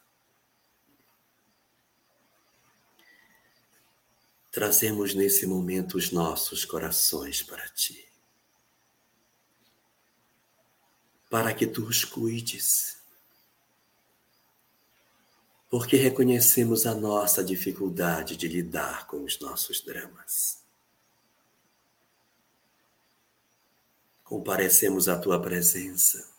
trazemos 4.50 5.14
nesse 5.14 5.46
momento 5.46 5.96
os 5.96 6.10
nossos 6.10 6.64
corações 6.64 7.40
para 7.40 7.64
Ti, 7.68 8.10
para 11.30 11.54
que 11.54 11.64
Tu 11.64 11.84
os 11.84 12.04
cuides, 12.04 13.00
porque 15.70 15.96
reconhecemos 15.96 16.86
a 16.86 16.94
nossa 16.96 17.44
dificuldade 17.44 18.36
de 18.36 18.48
lidar 18.48 19.06
com 19.06 19.22
os 19.22 19.38
nossos 19.38 19.80
dramas. 19.80 20.64
Comparecemos 24.24 25.08
à 25.08 25.16
Tua 25.16 25.40
presença 25.40 26.36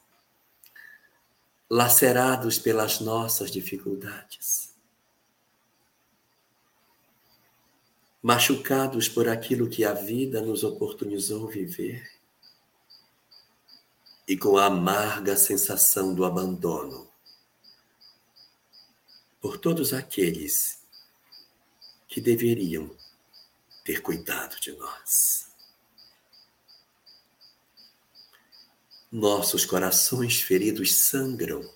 lacerados 1.70 2.58
pelas 2.58 3.00
nossas 3.00 3.52
dificuldades, 3.52 4.74
machucados 8.22 9.08
por 9.08 9.30
aquilo 9.30 9.70
que 9.70 9.86
a 9.86 9.94
vida 9.94 10.42
nos 10.42 10.64
oportunizou 10.64 11.48
viver. 11.48 12.18
E 14.28 14.38
com 14.38 14.58
a 14.58 14.66
amarga 14.66 15.36
sensação 15.36 16.14
do 16.14 16.24
abandono. 16.24 17.10
Por 19.42 19.58
todos 19.58 19.92
aqueles 19.92 20.86
que 22.08 22.22
deveriam 22.22 22.96
ter 23.84 24.04
cuidado 24.04 24.60
de 24.60 24.72
nós. 24.74 25.49
Nossos 29.12 29.66
corações 29.66 30.42
feridos 30.42 30.96
sangram. 30.96 31.68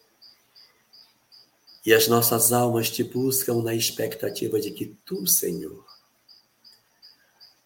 E 1.85 1.93
as 1.93 2.07
nossas 2.07 2.53
almas 2.53 2.89
te 2.89 3.03
buscam 3.03 3.61
na 3.61 3.73
expectativa 3.73 4.59
de 4.59 4.71
que 4.71 4.95
tu, 5.03 5.25
Senhor, 5.25 5.85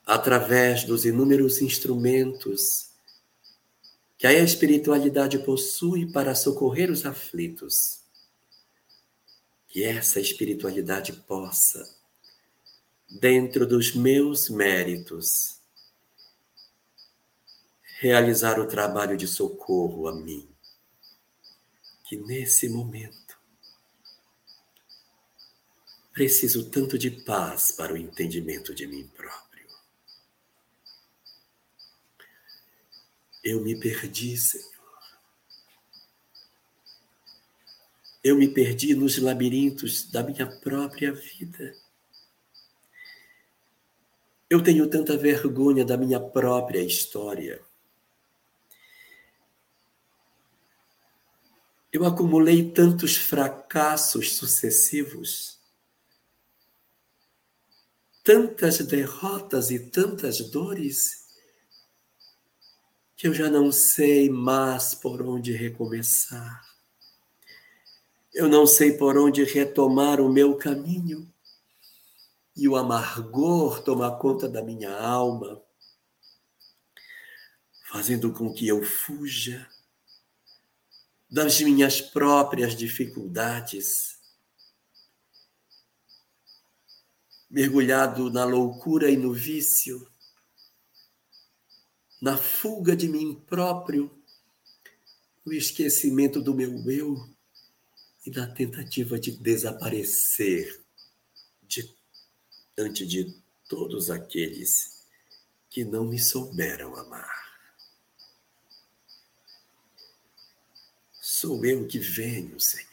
através 0.06 0.86
dos 0.86 1.04
inúmeros 1.04 1.62
instrumentos 1.62 2.88
que 4.18 4.26
a 4.26 4.34
espiritualidade 4.34 5.38
possui 5.40 6.12
para 6.12 6.34
socorrer 6.34 6.90
os 6.90 7.06
aflitos, 7.06 8.00
que 9.68 9.84
essa 9.84 10.20
espiritualidade 10.20 11.12
possa, 11.14 11.88
dentro 13.20 13.68
dos 13.68 13.94
meus 13.94 14.50
méritos, 14.50 15.57
realizar 18.00 18.60
o 18.60 18.68
trabalho 18.68 19.18
de 19.18 19.28
socorro 19.28 20.08
a 20.08 20.16
mim, 20.16 20.48
que 22.04 22.16
nesse 22.16 22.70
momento 22.70 23.38
preciso 26.14 26.70
tanto 26.70 26.98
de 26.98 27.12
paz 27.12 27.72
para 27.72 27.94
o 27.94 27.98
entendimento 27.98 28.74
de 28.74 28.88
mim 28.88 29.08
próprio. 29.16 29.68
Eu 33.44 33.62
me 33.62 33.80
perdi, 33.80 34.36
Senhor. 34.36 34.66
Eu 38.24 38.36
me 38.36 38.48
perdi 38.48 38.94
nos 38.94 39.18
labirintos 39.18 40.10
da 40.12 40.22
minha 40.22 40.48
própria 40.60 41.14
vida. 41.14 41.76
Eu 44.50 44.62
tenho 44.64 44.90
tanta 44.90 45.16
vergonha 45.16 45.86
da 45.86 45.98
minha 45.98 46.20
própria 46.20 46.82
história. 46.82 47.67
Eu 51.92 52.06
acumulei 52.06 52.70
tantos 52.72 53.16
fracassos 53.16 54.36
sucessivos, 54.36 55.58
tantas 58.24 58.80
derrotas 58.80 59.72
e 59.72 59.80
tantas 59.80 60.40
dores, 60.52 61.28
que 63.16 63.28
eu 63.28 63.34
já 63.34 63.50
não 63.50 63.72
sei 63.72 64.30
mais 64.30 64.94
por 64.94 65.22
onde 65.22 65.54
recomeçar. 65.54 66.62
Eu 68.34 68.50
não 68.50 68.68
sei 68.68 68.98
por 68.98 69.18
onde 69.18 69.44
retomar 69.46 70.20
o 70.20 70.32
meu 70.32 70.56
caminho. 70.58 71.32
E 72.56 72.68
o 72.68 72.76
amargor 72.76 73.82
toma 73.82 74.16
conta 74.18 74.50
da 74.50 74.62
minha 74.62 74.92
alma, 74.92 75.64
fazendo 77.90 78.34
com 78.34 78.54
que 78.54 78.68
eu 78.68 78.84
fuja 78.84 79.68
das 81.30 81.60
minhas 81.60 82.00
próprias 82.00 82.76
dificuldades, 82.76 84.18
mergulhado 87.50 88.30
na 88.30 88.46
loucura 88.46 89.10
e 89.10 89.18
no 89.18 89.34
vício, 89.34 90.10
na 92.22 92.38
fuga 92.38 92.96
de 92.96 93.08
mim 93.08 93.36
próprio, 93.46 94.12
no 95.46 95.54
esquecimento 95.54 96.42
do 96.42 96.54
meu 96.54 96.90
eu 96.90 97.38
e 98.26 98.32
na 98.32 98.48
tentativa 98.48 99.20
de 99.20 99.32
desaparecer 99.32 100.84
diante 101.66 103.06
de 103.06 103.42
todos 103.68 104.10
aqueles 104.10 105.06
que 105.70 105.86
não 105.86 106.06
me 106.06 106.20
souberam 106.20 106.96
amar. 106.96 107.47
Sou 111.40 111.64
eu 111.64 111.86
que 111.86 112.00
venho, 112.00 112.60
Senhor. 112.60 112.88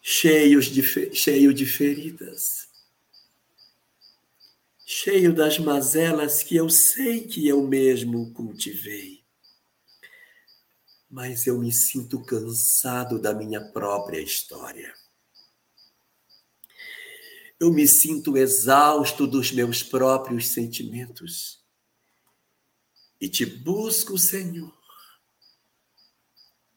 Cheios 0.00 0.66
de, 0.68 0.82
cheio 1.14 1.52
de 1.52 1.66
feridas, 1.66 2.66
cheio 4.86 5.34
das 5.34 5.58
mazelas 5.58 6.42
que 6.42 6.56
eu 6.56 6.70
sei 6.70 7.28
que 7.28 7.46
eu 7.46 7.62
mesmo 7.68 8.32
cultivei. 8.32 9.22
Mas 11.10 11.46
eu 11.46 11.58
me 11.58 11.70
sinto 11.70 12.24
cansado 12.24 13.20
da 13.20 13.34
minha 13.34 13.60
própria 13.60 14.22
história. 14.22 14.94
Eu 17.60 17.70
me 17.70 17.86
sinto 17.86 18.38
exausto 18.38 19.26
dos 19.26 19.52
meus 19.52 19.82
próprios 19.82 20.48
sentimentos. 20.48 21.62
E 23.20 23.28
te 23.28 23.44
busco, 23.44 24.16
Senhor, 24.16 24.75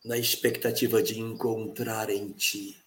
na 0.03 0.17
expectativa 0.17 1.03
de 1.03 1.19
encontrar 1.19 2.09
em 2.09 2.31
ti 2.31 2.81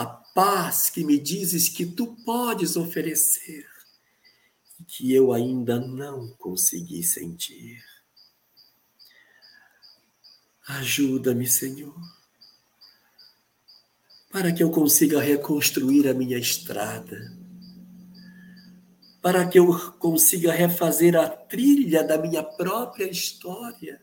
a 0.00 0.06
paz 0.06 0.88
que 0.88 1.04
me 1.04 1.18
dizes 1.18 1.68
que 1.68 1.84
tu 1.84 2.16
podes 2.24 2.76
oferecer 2.76 3.66
e 4.78 4.84
que 4.84 5.12
eu 5.12 5.32
ainda 5.32 5.78
não 5.78 6.28
consegui 6.38 7.02
sentir. 7.02 7.84
Ajuda-me, 10.66 11.46
Senhor, 11.46 11.94
para 14.30 14.52
que 14.52 14.62
eu 14.62 14.70
consiga 14.70 15.20
reconstruir 15.20 16.08
a 16.08 16.14
minha 16.14 16.38
estrada, 16.38 17.36
para 19.20 19.46
que 19.46 19.58
eu 19.58 19.92
consiga 19.98 20.52
refazer 20.52 21.14
a 21.14 21.28
trilha 21.28 22.02
da 22.02 22.16
minha 22.16 22.42
própria 22.42 23.10
história 23.10 24.00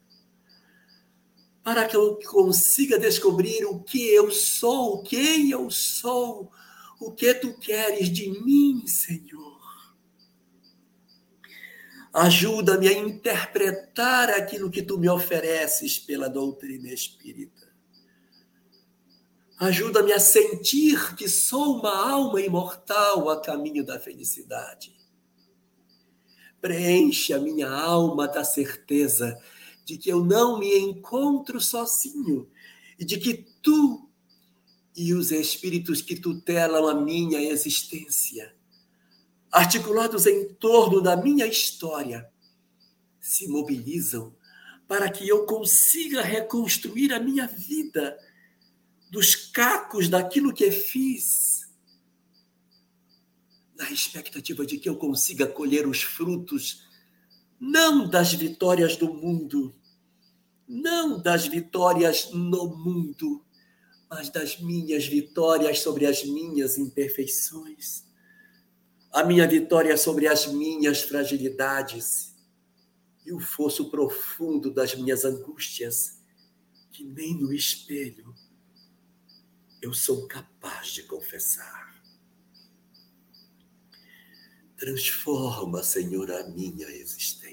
para 1.68 1.85
que 1.85 1.98
eu 1.98 2.18
consiga 2.19 2.98
descobrir 2.98 3.65
o 3.65 3.81
que 3.81 4.07
eu 4.07 4.31
sou, 4.31 5.03
quem 5.03 5.52
eu 5.52 5.69
sou, 5.69 6.49
o 6.98 7.11
que 7.11 7.34
tu 7.34 7.60
queres 7.60 8.10
de 8.10 8.30
mim, 8.41 8.88
Senhor. 8.88 9.60
Ajuda-me 12.14 12.88
a 12.88 12.94
interpretar 12.94 14.30
aquilo 14.30 14.72
que 14.72 14.81
tu 14.81 14.98
me 14.98 15.10
ofereces 15.10 15.99
pela 15.99 16.30
doutrina 16.30 16.88
espírita. 16.88 17.68
Ajuda-me 19.60 20.14
a 20.14 20.22
sentir 20.22 21.18
que 21.18 21.27
sou 21.27 21.80
uma 21.80 22.11
alma 22.11 22.39
imortal 22.39 23.30
a 23.30 23.41
caminho 23.41 23.85
da 23.85 23.99
felicidade. 23.99 24.95
Preenche 26.61 27.34
a 27.34 27.39
minha 27.39 27.69
alma 27.69 28.26
da 28.26 28.45
certeza 28.45 29.38
de 29.88 29.97
que 29.97 30.09
eu 30.09 30.22
não 30.22 30.59
me 30.59 30.77
encontro 30.77 31.61
sozinho 31.61 32.51
e 32.99 33.05
de 33.05 33.18
que 33.18 33.35
tu 33.61 34.11
e 34.93 35.14
os 35.14 35.31
espíritos 35.31 36.01
que 36.01 36.19
tutelam 36.19 36.89
a 36.89 36.93
minha 36.93 37.39
existência, 37.39 38.53
articulados 39.49 40.26
em 40.26 40.53
torno 40.55 40.99
da 40.99 41.15
minha 41.15 41.45
história, 41.45 42.30
se 43.22 43.47
mobilizam 43.47 44.35
para 44.89 45.09
que 45.09 45.26
eu 45.26 45.45
consiga 45.45 46.22
reconstruir 46.22 47.14
a 47.14 47.19
minha 47.19 47.47
vida 47.47 48.18
dos 49.09 49.35
cacos 49.35 50.09
daquilo 50.09 50.53
que 50.53 50.69
fiz, 50.69 51.72
na 53.77 53.89
expectativa 53.89 54.65
de 54.65 54.77
que 54.80 54.89
eu 54.89 54.97
consiga 54.97 55.47
colher 55.47 55.88
os 55.88 56.01
frutos 56.01 56.86
não 57.59 58.09
das 58.09 58.34
vitórias 58.34 58.95
do 58.95 59.13
mundo, 59.13 59.75
não 60.67 61.21
das 61.21 61.47
vitórias 61.47 62.31
no 62.31 62.75
mundo, 62.75 63.43
mas 64.09 64.29
das 64.29 64.59
minhas 64.59 65.05
vitórias 65.05 65.79
sobre 65.79 66.05
as 66.05 66.23
minhas 66.23 66.77
imperfeições, 66.77 68.05
a 69.11 69.23
minha 69.23 69.47
vitória 69.47 69.97
sobre 69.97 70.27
as 70.27 70.47
minhas 70.47 71.01
fragilidades 71.01 72.35
e 73.25 73.34
o 73.34 73.39
fosso 73.39 73.89
profundo 73.89 74.71
das 74.71 74.95
minhas 74.95 75.25
angústias, 75.25 76.21
que 76.91 77.03
nem 77.03 77.35
no 77.35 77.53
espelho 77.53 78.34
eu 79.81 79.93
sou 79.93 80.27
capaz 80.27 80.89
de 80.89 81.03
confessar. 81.03 81.88
Transforma, 84.75 85.84
Senhor, 85.84 86.31
a 86.31 86.47
minha 86.49 86.88
existência. 86.88 87.47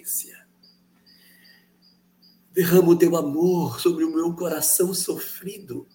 Derrama 2.52 2.90
o 2.90 2.96
teu 2.96 3.16
amor 3.16 3.80
sobre 3.80 4.04
o 4.04 4.12
meu 4.12 4.34
coração 4.34 4.94
sofrido 4.94 5.88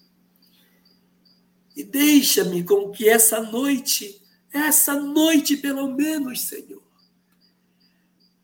e 1.80 1.84
deixa-me 1.86 2.62
com 2.62 2.92
que 2.92 3.08
essa 3.08 3.40
noite, 3.40 4.22
essa 4.52 4.96
noite 4.96 5.56
pelo 5.56 5.88
menos, 5.88 6.42
Senhor, 6.42 6.84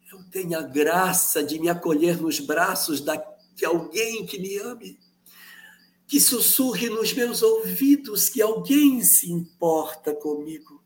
eu 0.10 0.24
tenha 0.32 0.60
a 0.60 0.62
graça 0.62 1.44
de 1.44 1.60
me 1.60 1.68
acolher 1.68 2.22
nos 2.22 2.40
braços 2.40 3.04
de 3.54 3.66
alguém 3.66 4.26
que 4.26 4.40
me 4.40 4.58
ame, 4.60 4.98
que 6.08 6.18
sussurre 6.18 6.90
nos 6.90 7.12
meus 7.12 7.42
ouvidos 7.42 8.30
que 8.30 8.42
alguém 8.42 9.02
se 9.02 9.30
importa 9.30 10.16
comigo. 10.16 10.82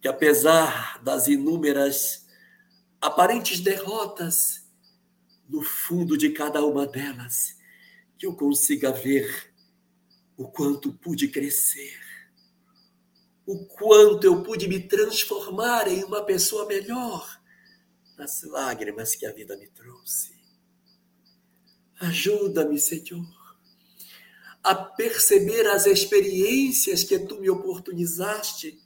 Que 0.00 0.08
apesar 0.08 1.00
das 1.04 1.28
inúmeras 1.28 2.21
aparentes 3.02 3.58
derrotas, 3.58 4.64
no 5.48 5.60
fundo 5.60 6.16
de 6.16 6.30
cada 6.30 6.64
uma 6.64 6.86
delas, 6.86 7.56
que 8.16 8.24
eu 8.24 8.36
consiga 8.36 8.92
ver 8.92 9.52
o 10.36 10.48
quanto 10.48 10.92
pude 10.92 11.26
crescer, 11.26 12.00
o 13.44 13.66
quanto 13.66 14.24
eu 14.24 14.44
pude 14.44 14.68
me 14.68 14.80
transformar 14.86 15.88
em 15.88 16.04
uma 16.04 16.24
pessoa 16.24 16.64
melhor 16.66 17.42
nas 18.16 18.42
lágrimas 18.44 19.16
que 19.16 19.26
a 19.26 19.32
vida 19.32 19.56
me 19.56 19.66
trouxe. 19.66 20.40
Ajuda-me, 21.98 22.78
Senhor, 22.78 23.26
a 24.62 24.74
perceber 24.74 25.66
as 25.66 25.86
experiências 25.86 27.02
que 27.02 27.18
tu 27.18 27.40
me 27.40 27.50
oportunizaste, 27.50 28.80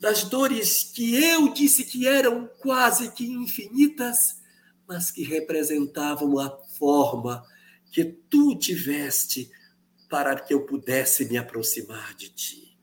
das 0.00 0.24
dores 0.24 0.82
que 0.82 1.14
eu 1.14 1.52
disse 1.52 1.84
que 1.84 2.08
eram 2.08 2.48
quase 2.58 3.12
que 3.12 3.30
infinitas, 3.30 4.40
mas 4.88 5.10
que 5.10 5.22
representavam 5.22 6.38
a 6.38 6.50
forma 6.78 7.46
que 7.92 8.04
tu 8.04 8.56
tiveste 8.56 9.50
para 10.08 10.40
que 10.40 10.54
eu 10.54 10.64
pudesse 10.64 11.26
me 11.26 11.36
aproximar 11.36 12.14
de 12.14 12.30
ti. 12.30 12.78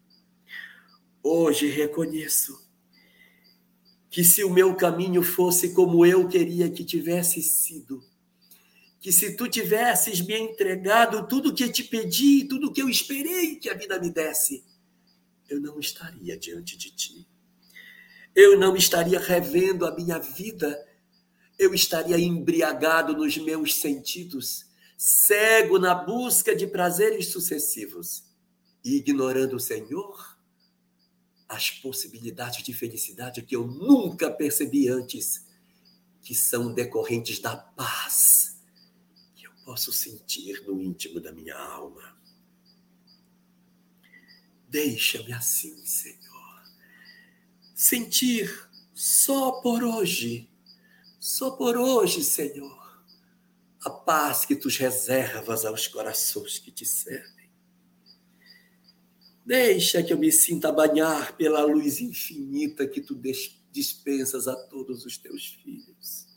Hoje 1.23 1.68
reconheço 1.68 2.65
que 4.11 4.23
se 4.23 4.44
o 4.44 4.49
meu 4.49 4.76
caminho 4.76 5.23
fosse 5.23 5.73
como 5.73 6.06
eu 6.06 6.27
queria 6.27 6.69
que 6.69 6.85
tivesse 6.85 7.41
sido, 7.41 8.02
que 8.99 9.11
se 9.11 9.35
tu 9.35 9.48
tivesses 9.48 10.22
me 10.22 10.35
entregado 10.35 11.27
tudo 11.27 11.53
que 11.53 11.68
te 11.68 11.84
pedi, 11.84 12.45
tudo 12.45 12.72
que 12.72 12.81
eu 12.81 12.88
esperei 12.88 13.56
que 13.56 13.69
a 13.69 13.73
vida 13.73 13.99
me 13.99 14.11
desse, 14.11 14.64
eu 15.49 15.60
não 15.60 15.80
estaria 15.80 16.38
diante 16.38 16.78
de 16.78 16.91
ti. 16.91 17.28
Eu 18.36 18.60
não 18.60 18.76
estaria 18.76 19.19
revendo 19.19 19.86
a 19.86 19.95
minha 19.95 20.19
vida, 20.19 20.86
eu 21.57 21.74
estaria 21.74 22.19
embriagado 22.19 23.14
nos 23.14 23.38
meus 23.38 23.76
sentidos 23.76 24.68
cego 24.98 25.78
na 25.78 25.94
busca 25.94 26.56
de 26.56 26.65
prazeres 26.65 27.28
sucessivos 27.28 28.24
e 28.84 28.95
ignorando 28.95 29.56
o 29.56 29.60
Senhor, 29.60 30.38
as 31.48 31.69
possibilidades 31.69 32.64
de 32.64 32.74
felicidade 32.74 33.44
que 33.44 33.56
eu 33.56 33.65
nunca 33.65 34.32
percebi 34.32 34.90
antes, 34.90 35.45
que 36.22 36.34
são 36.34 36.74
decorrentes 36.74 37.40
da 37.40 37.56
paz 37.56 38.60
que 39.36 39.45
eu 39.45 39.52
posso 39.64 39.94
sentir 39.94 40.61
no 40.65 40.82
íntimo 40.82 41.22
da 41.22 41.32
minha 41.32 41.56
alma. 41.56 42.16
Deixa-me 44.68 45.31
assim, 45.34 45.85
Senhor, 45.85 46.64
sentir 47.73 48.69
só 48.94 49.61
por 49.61 49.84
hoje, 49.84 50.49
só 51.19 51.52
por 51.52 51.77
hoje, 51.77 52.23
Senhor 52.23 52.77
a 53.88 53.89
paz 53.89 54.44
que 54.45 54.56
tu 54.56 54.68
reservas 54.68 55.65
aos 55.65 55.88
corações 55.88 56.60
que 56.60 56.72
te 56.72 56.85
servem. 56.85 57.49
Deixa 59.45 60.03
que 60.03 60.11
eu 60.11 60.18
me 60.18 60.31
sinta 60.31 60.72
banhar 60.72 61.38
pela 61.38 61.64
luz 61.64 62.02
infinita 62.02 62.85
que 62.85 62.99
tu 62.99 63.19
dispensas 63.72 64.48
a 64.48 64.56
todos 64.68 65.06
os 65.06 65.18
teus 65.18 65.45
filhos. 65.45 66.27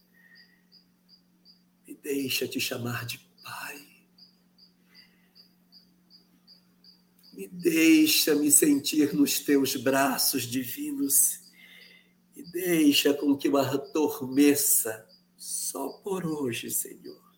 Me 1.86 1.94
deixa 1.97 2.47
te 2.47 2.61
chamar 2.61 3.05
de 3.05 3.19
Pai. 3.43 3.80
Me 7.41 7.49
deixa 7.49 8.35
me 8.35 8.51
sentir 8.51 9.15
nos 9.15 9.39
teus 9.41 9.75
braços 9.75 10.43
divinos 10.43 11.41
e 12.37 12.43
deixa 12.43 13.15
com 13.15 13.35
que 13.35 13.49
eu 13.49 13.57
adormeça 13.57 15.07
só 15.39 15.89
por 16.05 16.27
hoje, 16.27 16.71
Senhor 16.71 17.31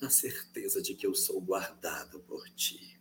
na 0.00 0.10
certeza 0.10 0.82
de 0.82 0.94
que 0.94 1.06
eu 1.06 1.14
sou 1.14 1.40
guardado 1.40 2.20
por 2.20 2.48
ti. 2.50 3.00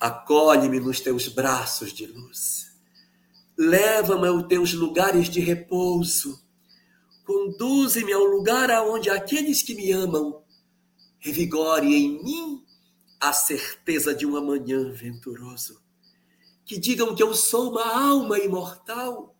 Acolhe-me 0.00 0.80
nos 0.80 1.00
teus 1.00 1.28
braços 1.28 1.92
de 1.92 2.06
luz. 2.06 2.72
Leva-me 3.56 4.26
aos 4.26 4.46
teus 4.48 4.72
lugares 4.72 5.28
de 5.28 5.38
repouso. 5.38 6.42
Conduze-me 7.24 8.12
ao 8.12 8.24
lugar 8.24 8.70
aonde 8.70 9.10
aqueles 9.10 9.62
que 9.62 9.74
me 9.74 9.92
amam 9.92 10.42
revigore 11.20 11.94
em 11.94 12.20
mim 12.24 12.61
a 13.22 13.32
certeza 13.32 14.12
de 14.12 14.26
um 14.26 14.36
amanhã 14.36 14.90
venturoso. 14.90 15.80
Que 16.64 16.76
digam 16.76 17.14
que 17.14 17.22
eu 17.22 17.32
sou 17.34 17.70
uma 17.70 17.84
alma 17.84 18.36
imortal 18.40 19.36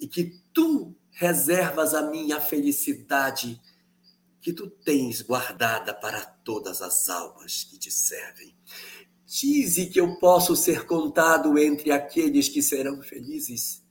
e 0.00 0.08
que 0.08 0.40
tu 0.50 0.96
reservas 1.10 1.92
a 1.92 2.10
minha 2.10 2.40
felicidade 2.40 3.60
que 4.40 4.50
tu 4.50 4.70
tens 4.70 5.20
guardada 5.20 5.92
para 5.92 6.24
todas 6.24 6.80
as 6.80 7.10
almas 7.10 7.64
que 7.64 7.78
te 7.78 7.90
servem. 7.90 8.56
Dize 9.26 9.86
que 9.86 10.00
eu 10.00 10.18
posso 10.18 10.56
ser 10.56 10.86
contado 10.86 11.58
entre 11.58 11.90
aqueles 11.90 12.48
que 12.48 12.62
serão 12.62 13.02
felizes. 13.02 13.84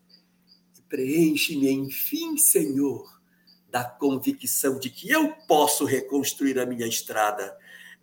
Preenche-me, 0.90 1.70
enfim, 1.70 2.38
Senhor, 2.38 3.22
da 3.70 3.84
convicção 3.84 4.80
de 4.80 4.90
que 4.90 5.12
eu 5.12 5.32
posso 5.48 5.86
reconstruir 5.86 6.58
a 6.58 6.66
minha 6.66 6.88
estrada. 6.88 7.56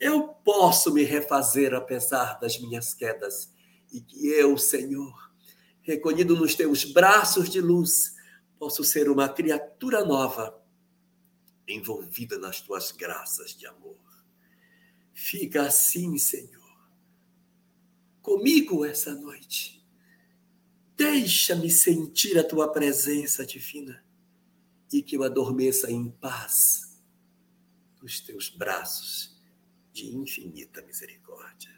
Eu 0.02 0.26
posso 0.26 0.92
me 0.92 1.04
refazer 1.04 1.72
apesar 1.72 2.36
das 2.40 2.58
minhas 2.58 2.92
quedas. 2.92 3.54
E 3.92 4.00
que 4.00 4.26
eu, 4.26 4.58
Senhor, 4.58 5.32
recolhido 5.80 6.34
nos 6.34 6.56
teus 6.56 6.84
braços 6.84 7.48
de 7.48 7.60
luz, 7.60 8.16
posso 8.58 8.82
ser 8.82 9.08
uma 9.08 9.28
criatura 9.28 10.04
nova 10.04 10.60
envolvida 11.68 12.36
nas 12.36 12.60
tuas 12.60 12.90
graças 12.90 13.56
de 13.56 13.64
amor. 13.64 13.96
Fica 15.14 15.66
assim, 15.66 16.18
Senhor, 16.18 16.90
comigo 18.20 18.84
essa 18.84 19.14
noite. 19.14 19.86
Deixa-me 20.96 21.70
sentir 21.70 22.36
a 22.40 22.42
tua 22.42 22.72
presença 22.72 23.46
divina 23.46 24.04
e 24.92 25.00
que 25.00 25.16
eu 25.16 25.22
adormeça 25.22 25.92
em 25.92 26.10
paz 26.10 27.00
nos 28.02 28.18
teus 28.18 28.48
braços 28.48 29.31
de 29.92 30.16
infinita 30.16 30.82
misericórdia. 30.82 31.70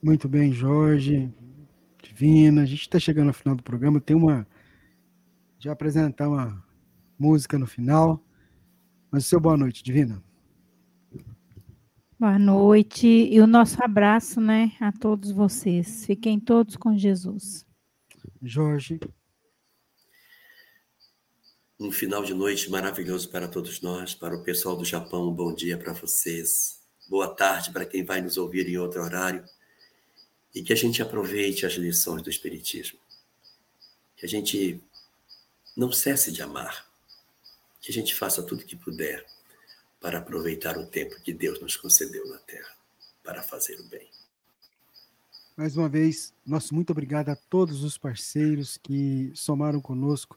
Muito 0.00 0.28
bem, 0.28 0.52
Jorge, 0.52 1.32
Divina. 2.02 2.62
A 2.62 2.66
gente 2.66 2.82
está 2.82 2.98
chegando 3.00 3.28
ao 3.28 3.34
final 3.34 3.56
do 3.56 3.62
programa. 3.62 4.00
Tem 4.00 4.16
uma. 4.16 4.46
Já 5.58 5.72
apresentar 5.72 6.28
uma 6.28 6.64
música 7.18 7.58
no 7.58 7.66
final. 7.66 8.22
Mas 9.10 9.26
seu 9.26 9.40
boa 9.40 9.56
noite, 9.56 9.82
Divina. 9.82 10.22
Boa 12.18 12.38
noite 12.38 13.06
e 13.06 13.40
o 13.40 13.46
nosso 13.46 13.82
abraço, 13.82 14.40
né, 14.40 14.72
a 14.80 14.92
todos 14.92 15.30
vocês. 15.30 16.04
Fiquem 16.04 16.38
todos 16.38 16.76
com 16.76 16.96
Jesus. 16.96 17.64
Jorge. 18.42 19.00
Um 21.80 21.92
final 21.92 22.24
de 22.24 22.34
noite 22.34 22.68
maravilhoso 22.68 23.28
para 23.28 23.46
todos 23.46 23.80
nós, 23.80 24.12
para 24.12 24.34
o 24.34 24.42
pessoal 24.42 24.76
do 24.76 24.84
Japão, 24.84 25.28
um 25.28 25.32
bom 25.32 25.54
dia 25.54 25.78
para 25.78 25.92
vocês. 25.92 26.80
Boa 27.08 27.32
tarde 27.32 27.70
para 27.70 27.86
quem 27.86 28.04
vai 28.04 28.20
nos 28.20 28.36
ouvir 28.36 28.68
em 28.68 28.76
outro 28.76 29.00
horário. 29.00 29.44
E 30.52 30.60
que 30.60 30.72
a 30.72 30.76
gente 30.76 31.00
aproveite 31.00 31.64
as 31.64 31.74
lições 31.74 32.20
do 32.20 32.30
Espiritismo. 32.30 32.98
Que 34.16 34.26
a 34.26 34.28
gente 34.28 34.82
não 35.76 35.92
cesse 35.92 36.32
de 36.32 36.42
amar. 36.42 36.84
Que 37.80 37.92
a 37.92 37.94
gente 37.94 38.12
faça 38.12 38.42
tudo 38.42 38.64
que 38.64 38.74
puder 38.74 39.24
para 40.00 40.18
aproveitar 40.18 40.76
o 40.76 40.86
tempo 40.86 41.22
que 41.22 41.32
Deus 41.32 41.60
nos 41.60 41.76
concedeu 41.76 42.26
na 42.26 42.38
Terra 42.38 42.76
para 43.22 43.40
fazer 43.40 43.78
o 43.78 43.84
bem. 43.84 44.10
Mais 45.56 45.76
uma 45.76 45.88
vez, 45.88 46.34
nosso 46.44 46.74
muito 46.74 46.90
obrigado 46.90 47.28
a 47.28 47.36
todos 47.36 47.84
os 47.84 47.96
parceiros 47.96 48.76
que 48.76 49.30
somaram 49.32 49.80
conosco, 49.80 50.36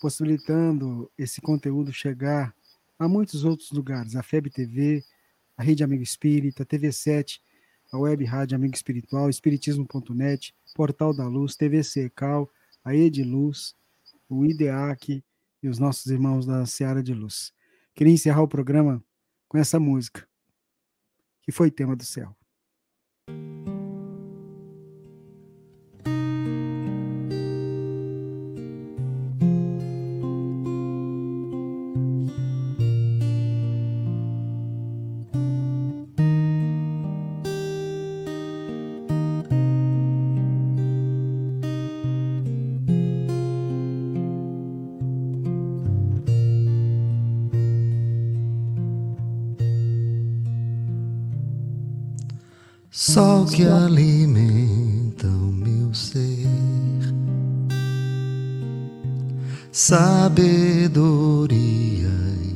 possibilitando 0.00 1.10
esse 1.16 1.40
conteúdo 1.40 1.92
chegar 1.92 2.54
a 2.98 3.06
muitos 3.06 3.44
outros 3.44 3.70
lugares. 3.70 4.16
A 4.16 4.22
FEB 4.22 4.50
TV, 4.50 5.04
a 5.56 5.62
Rede 5.62 5.84
Amigo 5.84 6.02
Espírita, 6.02 6.64
TV7, 6.64 7.40
a 7.92 7.98
Web 7.98 8.24
Rádio 8.24 8.56
Amigo 8.56 8.74
Espiritual, 8.74 9.28
Espiritismo.net, 9.28 10.54
Portal 10.74 11.14
da 11.14 11.26
Luz, 11.28 11.54
TV 11.54 11.84
Secal, 11.84 12.50
a 12.84 12.94
Ediluz, 12.94 13.74
o 14.28 14.44
IDEAC 14.44 15.22
e 15.62 15.68
os 15.68 15.78
nossos 15.78 16.06
irmãos 16.06 16.46
da 16.46 16.64
Seara 16.64 17.02
de 17.02 17.12
Luz. 17.12 17.52
Queria 17.94 18.14
encerrar 18.14 18.42
o 18.42 18.48
programa 18.48 19.04
com 19.48 19.58
essa 19.58 19.78
música, 19.78 20.26
que 21.42 21.52
foi 21.52 21.70
tema 21.70 21.94
do 21.94 22.04
céu. 22.04 22.34
Que 53.50 53.66
alimenta 53.66 55.26
o 55.26 55.52
meu 55.52 55.92
ser, 55.92 56.46
sabedoria 59.72 60.98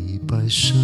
e 0.09 0.21
paixão, 0.21 0.79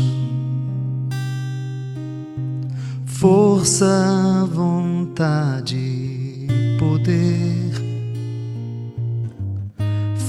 força, 3.06 4.48
vontade, 4.52 5.76
poder, 6.78 7.70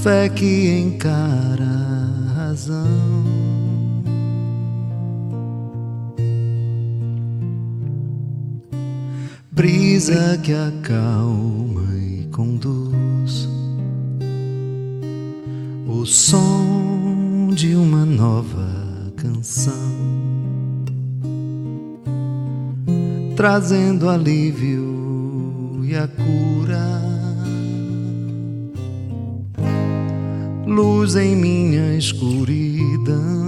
fé 0.04 0.30
que 0.30 0.80
encara 0.80 1.66
a 1.66 2.34
razão. 2.34 3.61
Brisa 9.52 10.40
que 10.42 10.54
acalma 10.54 11.94
e 11.98 12.26
conduz, 12.32 13.50
o 15.86 16.06
som 16.06 17.50
de 17.54 17.76
uma 17.76 18.06
nova 18.06 19.12
canção, 19.18 19.74
trazendo 23.36 24.10
alívio 24.10 25.82
e 25.84 25.96
a 25.98 26.08
cura. 26.08 27.02
Luz 30.66 31.18
em 31.18 31.36
minha 31.36 31.98
escuridão 31.98 33.41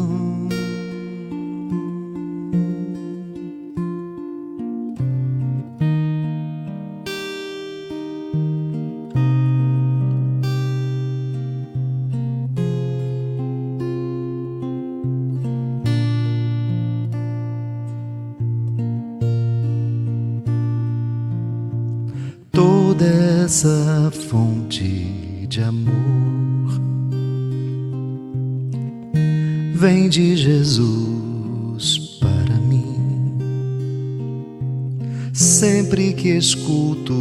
escuto 36.54 37.14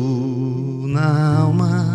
na 0.88 1.38
alma. 1.38 1.86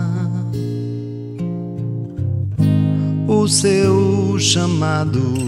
O 3.28 3.48
seu 3.48 4.38
chamado 4.40 5.47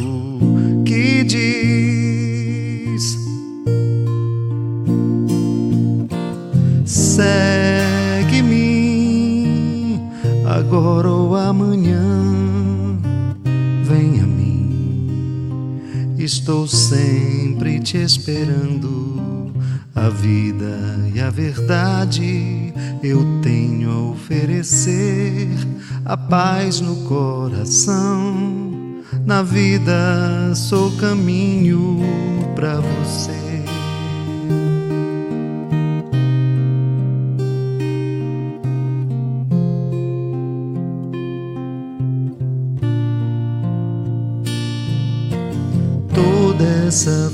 verdade 21.70 22.74
eu 23.04 23.24
tenho 23.44 23.92
a 23.92 24.12
oferecer, 24.12 25.48
a 26.04 26.18
paz 26.18 26.82
no 26.82 26.96
coração. 27.08 29.04
Na 29.24 29.44
vida 29.44 30.56
sou 30.56 30.92
caminho 30.98 32.00
para 32.56 32.80
você. 32.80 33.40
essa 46.90 47.32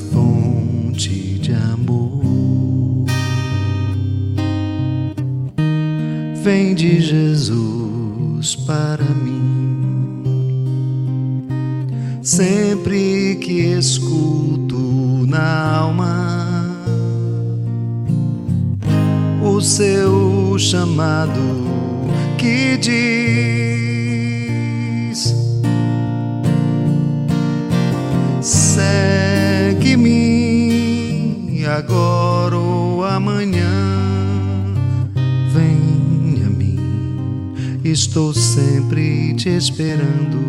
de 6.76 7.00
Jesus 7.00 8.56
para 8.68 9.06
mim. 9.06 10.22
Sempre 12.22 13.38
que 13.38 13.78
escuto 13.78 15.26
na 15.26 15.78
alma 15.78 16.76
o 19.42 19.62
seu 19.62 20.58
chamado 20.60 21.40
que 22.38 22.78
diz 22.78 23.65
estou 37.96 38.34
sempre 38.34 39.34
te 39.36 39.48
esperando. 39.48 40.44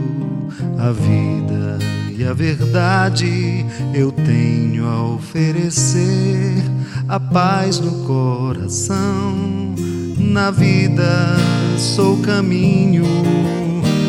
A 0.78 0.90
vida 0.90 1.78
e 2.18 2.24
a 2.24 2.32
verdade 2.32 3.64
eu 3.94 4.10
tenho 4.10 4.85
a 4.85 5.14
oferecer. 5.14 6.56
A 7.09 7.20
paz 7.20 7.78
no 7.78 8.05
coração, 8.05 9.36
na 10.18 10.51
vida 10.51 11.36
sou 11.78 12.16
caminho. 12.18 13.05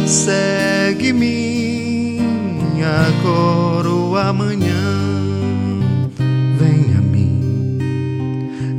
Segue-me 0.07 1.37
agora 2.81 3.87
ou 3.87 4.17
amanhã. 4.17 4.97
Vem 6.57 6.95
a 6.97 7.01
mim, 7.01 7.77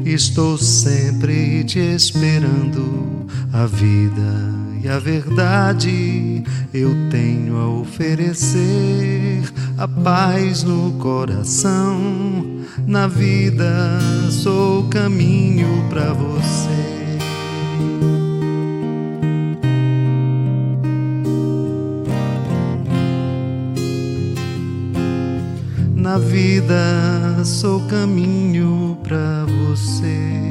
estou 0.05 0.59
sempre 0.59 1.62
te 1.62 1.78
esperando. 1.78 2.98
A 3.51 3.64
vida 3.64 4.47
e 4.82 4.88
a 4.88 4.98
verdade 4.98 6.42
eu 6.72 6.90
tenho 7.10 7.56
a 7.56 7.68
oferecer. 7.68 9.42
A 9.76 9.86
paz 9.86 10.62
no 10.62 10.92
coração, 10.98 12.64
na 12.86 13.06
vida 13.06 14.00
sou 14.30 14.88
caminho 14.88 15.84
para 15.88 16.12
você. 16.12 16.88
Na 25.94 26.18
vida 26.18 27.44
sou 27.44 27.80
caminho 27.86 28.98
para 29.02 29.44
você. 29.44 30.47